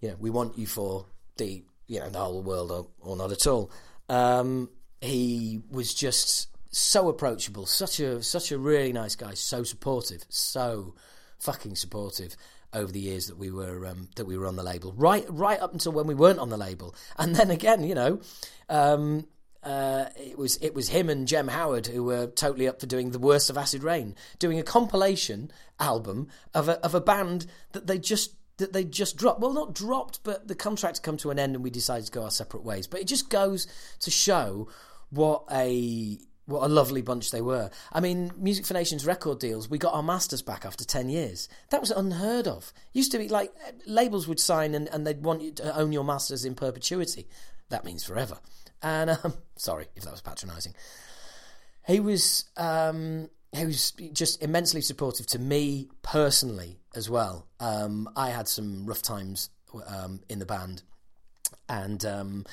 [0.00, 1.06] you know, we want you for
[1.38, 3.70] the you know the whole world or, or not at all.
[4.08, 4.70] Um,
[5.02, 10.94] he was just so approachable, such a such a really nice guy, so supportive, so
[11.38, 12.34] fucking supportive
[12.72, 15.60] over the years that we were um, that we were on the label, right right
[15.60, 18.20] up until when we weren't on the label, and then again, you know.
[18.68, 19.26] Um,
[19.62, 23.10] uh, it was it was him and Jem Howard who were totally up for doing
[23.10, 27.86] the worst of Acid Reign, doing a compilation album of a of a band that
[27.86, 29.40] they just that they just dropped.
[29.40, 32.24] Well, not dropped, but the contract come to an end and we decided to go
[32.24, 32.86] our separate ways.
[32.86, 33.66] But it just goes
[34.00, 34.68] to show
[35.10, 37.70] what a what a lovely bunch they were.
[37.92, 41.48] I mean, Music for Nations record deals, we got our masters back after 10 years.
[41.70, 42.72] That was unheard of.
[42.92, 43.52] Used to be like
[43.86, 47.28] labels would sign and, and they'd want you to own your masters in perpetuity.
[47.68, 48.38] That means forever.
[48.82, 50.74] And um, sorry if that was patronising.
[51.86, 57.46] He was um, he was just immensely supportive to me personally as well.
[57.60, 59.50] Um, I had some rough times
[59.86, 60.82] um, in the band,
[61.68, 62.46] and um,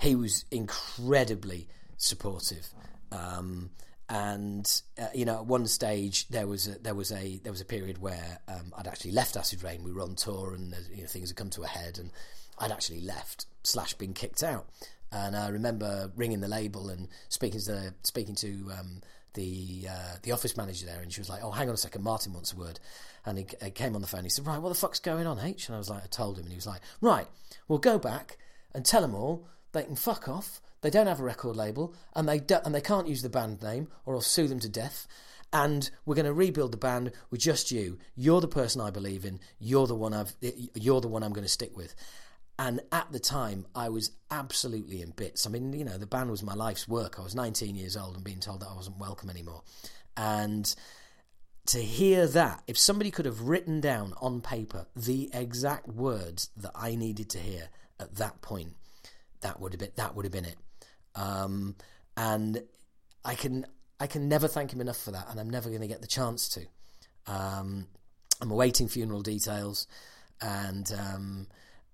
[0.00, 1.68] he was incredibly
[1.98, 2.68] supportive.
[3.12, 3.70] Um,
[4.08, 7.60] and uh, you know, at one stage there was a, there was a there was
[7.60, 9.82] a period where um, I'd actually left Acid Reign.
[9.84, 12.10] We were on tour, and you know, things had come to a head, and
[12.58, 14.66] I'd actually left slash been kicked out.
[15.12, 19.02] And I remember ringing the label and speaking to speaking to um,
[19.36, 22.02] the uh, the office manager there, and she was like, "Oh, hang on a second,
[22.02, 22.80] Martin wants a word."
[23.24, 24.24] And he, he, came on the phone.
[24.24, 26.38] He said, "Right, what the fuck's going on, H?" And I was like, "I told
[26.38, 27.28] him," and he was like, "Right,
[27.68, 28.38] we'll go back
[28.74, 30.60] and tell them all they can fuck off.
[30.80, 33.62] They don't have a record label, and they do, and they can't use the band
[33.62, 35.06] name, or I'll sue them to death."
[35.52, 37.98] And we're going to rebuild the band with just you.
[38.16, 39.38] You're the person I believe in.
[39.60, 40.34] You're the one I've.
[40.74, 41.94] You're the one I'm going to stick with.
[42.58, 45.46] And at the time, I was absolutely in bits.
[45.46, 47.18] I mean, you know, the band was my life's work.
[47.18, 49.62] I was 19 years old and being told that I wasn't welcome anymore.
[50.16, 50.74] And
[51.66, 56.72] to hear that, if somebody could have written down on paper the exact words that
[56.74, 57.68] I needed to hear
[58.00, 58.74] at that point,
[59.40, 60.56] that would have been that would have been it.
[61.14, 61.76] Um,
[62.16, 62.62] and
[63.24, 63.66] I can
[64.00, 66.06] I can never thank him enough for that, and I'm never going to get the
[66.06, 66.66] chance to.
[67.26, 67.86] Um,
[68.40, 69.86] I'm awaiting funeral details,
[70.40, 71.46] and um,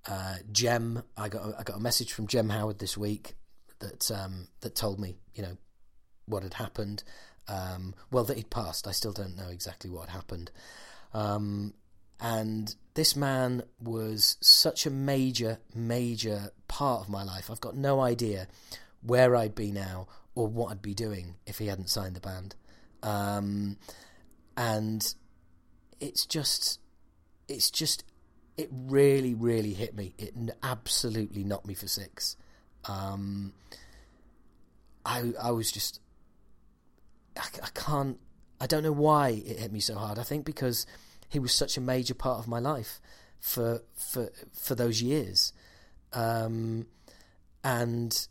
[0.06, 3.34] uh, Jem, I got a, I got a message from Jem Howard this week
[3.78, 5.56] that um, that told me, you know,
[6.26, 7.04] what had happened.
[7.48, 8.86] Um, well, that he'd passed.
[8.86, 10.50] I still don't know exactly what happened.
[11.12, 11.74] Um,
[12.20, 17.50] and this man was such a major, major part of my life.
[17.50, 18.46] I've got no idea
[19.02, 20.06] where I'd be now
[20.36, 22.54] or what I'd be doing if he hadn't signed the band.
[23.02, 23.76] Um,
[24.56, 25.14] and
[25.98, 26.78] it's just,
[27.48, 28.04] it's just
[28.56, 30.14] it really, really hit me.
[30.18, 32.36] It absolutely knocked me for six.
[32.84, 33.52] Um,
[35.04, 36.00] I I was just
[37.36, 38.18] I, I can't
[38.60, 40.18] I don't know why it hit me so hard.
[40.18, 40.86] I think because
[41.28, 43.00] he was such a major part of my life
[43.40, 45.52] for for for those years,
[46.12, 46.86] um,
[47.64, 48.26] and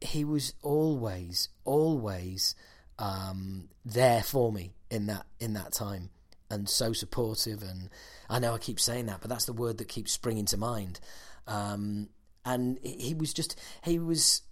[0.00, 2.54] he was always always
[2.98, 6.10] um, there for me in that in that time
[6.50, 7.62] and so supportive.
[7.62, 7.90] And
[8.28, 11.00] I know I keep saying that, but that's the word that keeps springing to mind.
[11.46, 12.08] Um,
[12.44, 14.42] and he was just, he was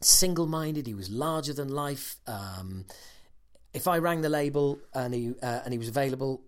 [0.00, 2.16] single minded, he was larger than life.
[2.26, 2.84] Um,
[3.72, 6.42] if I rang the label and he, uh, and he was available,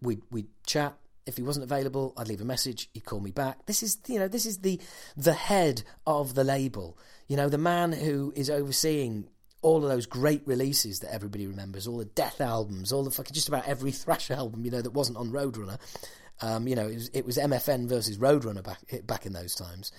[0.00, 0.94] we'd, we'd chat.
[1.26, 2.90] If he wasn't available, I'd leave a message.
[2.92, 3.64] He'd call me back.
[3.64, 4.78] This is, you know, this is the
[5.16, 6.98] the head of the label.
[7.28, 9.30] You know, the man who is overseeing
[9.64, 13.32] all of those great releases that everybody remembers, all the Death albums, all the fucking
[13.32, 15.78] just about every thrash album, you know, that wasn't on Roadrunner.
[16.42, 19.90] Um, you know, it was, it was MFN versus Roadrunner back back in those times,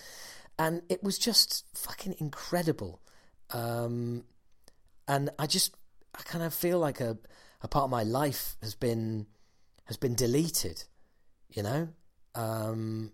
[0.59, 3.01] and it was just fucking incredible.
[3.51, 4.25] Um,
[5.07, 5.75] and I just,
[6.13, 7.17] I kind of feel like a
[7.61, 9.25] a part of my life has been
[9.85, 10.83] has been deleted.
[11.49, 11.87] You know,
[12.35, 13.13] um,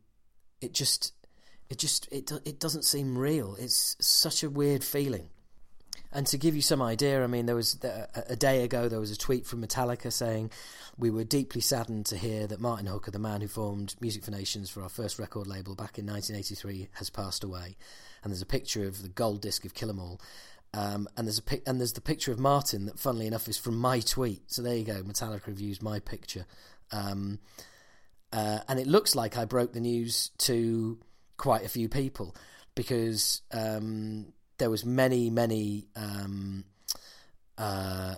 [0.61, 1.13] it just,
[1.69, 3.55] it just, it it doesn't seem real.
[3.57, 5.29] It's such a weird feeling.
[6.13, 9.11] And to give you some idea, I mean, there was a day ago there was
[9.11, 10.51] a tweet from Metallica saying
[10.97, 14.31] we were deeply saddened to hear that Martin Hooker, the man who formed Music for
[14.31, 17.77] Nations for our first record label back in 1983, has passed away.
[18.23, 20.19] And there's a picture of the gold disc of Kill 'Em All.
[20.73, 23.77] Um, and there's a and there's the picture of Martin that, funnily enough, is from
[23.77, 24.43] my tweet.
[24.51, 25.03] So there you go.
[25.03, 26.45] Metallica used my picture,
[26.91, 27.39] um,
[28.31, 30.97] uh, and it looks like I broke the news to
[31.35, 32.35] quite a few people
[32.75, 34.31] because um,
[34.61, 36.63] there was many, many um,
[37.57, 38.13] uh,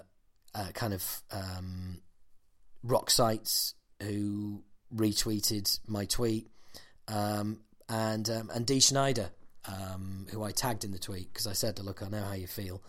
[0.53, 2.01] uh, kind of um,
[2.83, 4.61] rock sites who
[4.93, 6.49] retweeted my tweet,
[7.07, 9.29] um, and um, and Dee Snider,
[9.69, 12.47] um, who I tagged in the tweet because I said, "Look, I know how you
[12.47, 12.83] feel."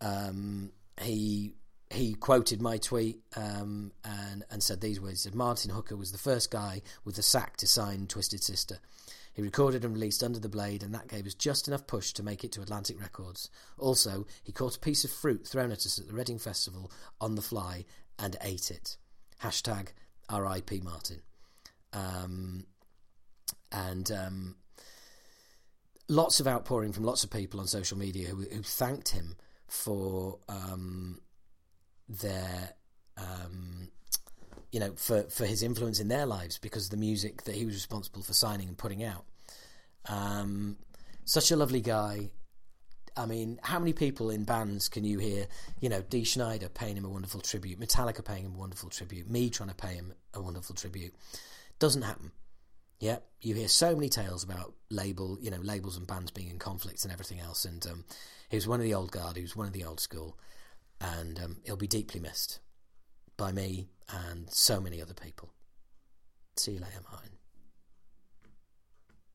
[0.00, 1.56] Um, he
[1.92, 6.52] he quoted my tweet and and said these words: "said Martin Hooker was the first
[6.52, 8.78] guy with the sack to sign Twisted Sister."
[9.40, 12.22] He recorded and released Under the Blade, and that gave us just enough push to
[12.22, 13.48] make it to Atlantic Records.
[13.78, 17.36] Also, he caught a piece of fruit thrown at us at the Reading Festival on
[17.36, 17.86] the fly
[18.18, 18.98] and ate it.
[19.42, 19.92] Hashtag
[20.30, 21.22] RIP Martin.
[21.94, 22.66] Um,
[23.72, 24.56] and um,
[26.06, 29.36] lots of outpouring from lots of people on social media who, who thanked him
[29.68, 31.18] for um,
[32.10, 32.74] their
[33.16, 33.88] um,
[34.70, 37.64] you know, for, for his influence in their lives because of the music that he
[37.64, 39.24] was responsible for signing and putting out.
[40.08, 40.76] Um,
[41.24, 42.30] such a lovely guy.
[43.16, 45.46] I mean, how many people in bands can you hear?
[45.80, 49.28] You know, Dee Snider paying him a wonderful tribute, Metallica paying him a wonderful tribute,
[49.28, 51.14] me trying to pay him a wonderful tribute.
[51.78, 52.32] Doesn't happen.
[53.00, 56.58] Yeah, you hear so many tales about label, you know, labels and bands being in
[56.58, 57.64] conflicts and everything else.
[57.64, 58.04] And um,
[58.48, 60.38] he was one of the old guard, he was one of the old school,
[61.00, 62.60] and um, he'll be deeply missed
[63.36, 63.88] by me
[64.26, 65.54] and so many other people.
[66.56, 67.39] See you later, Martin.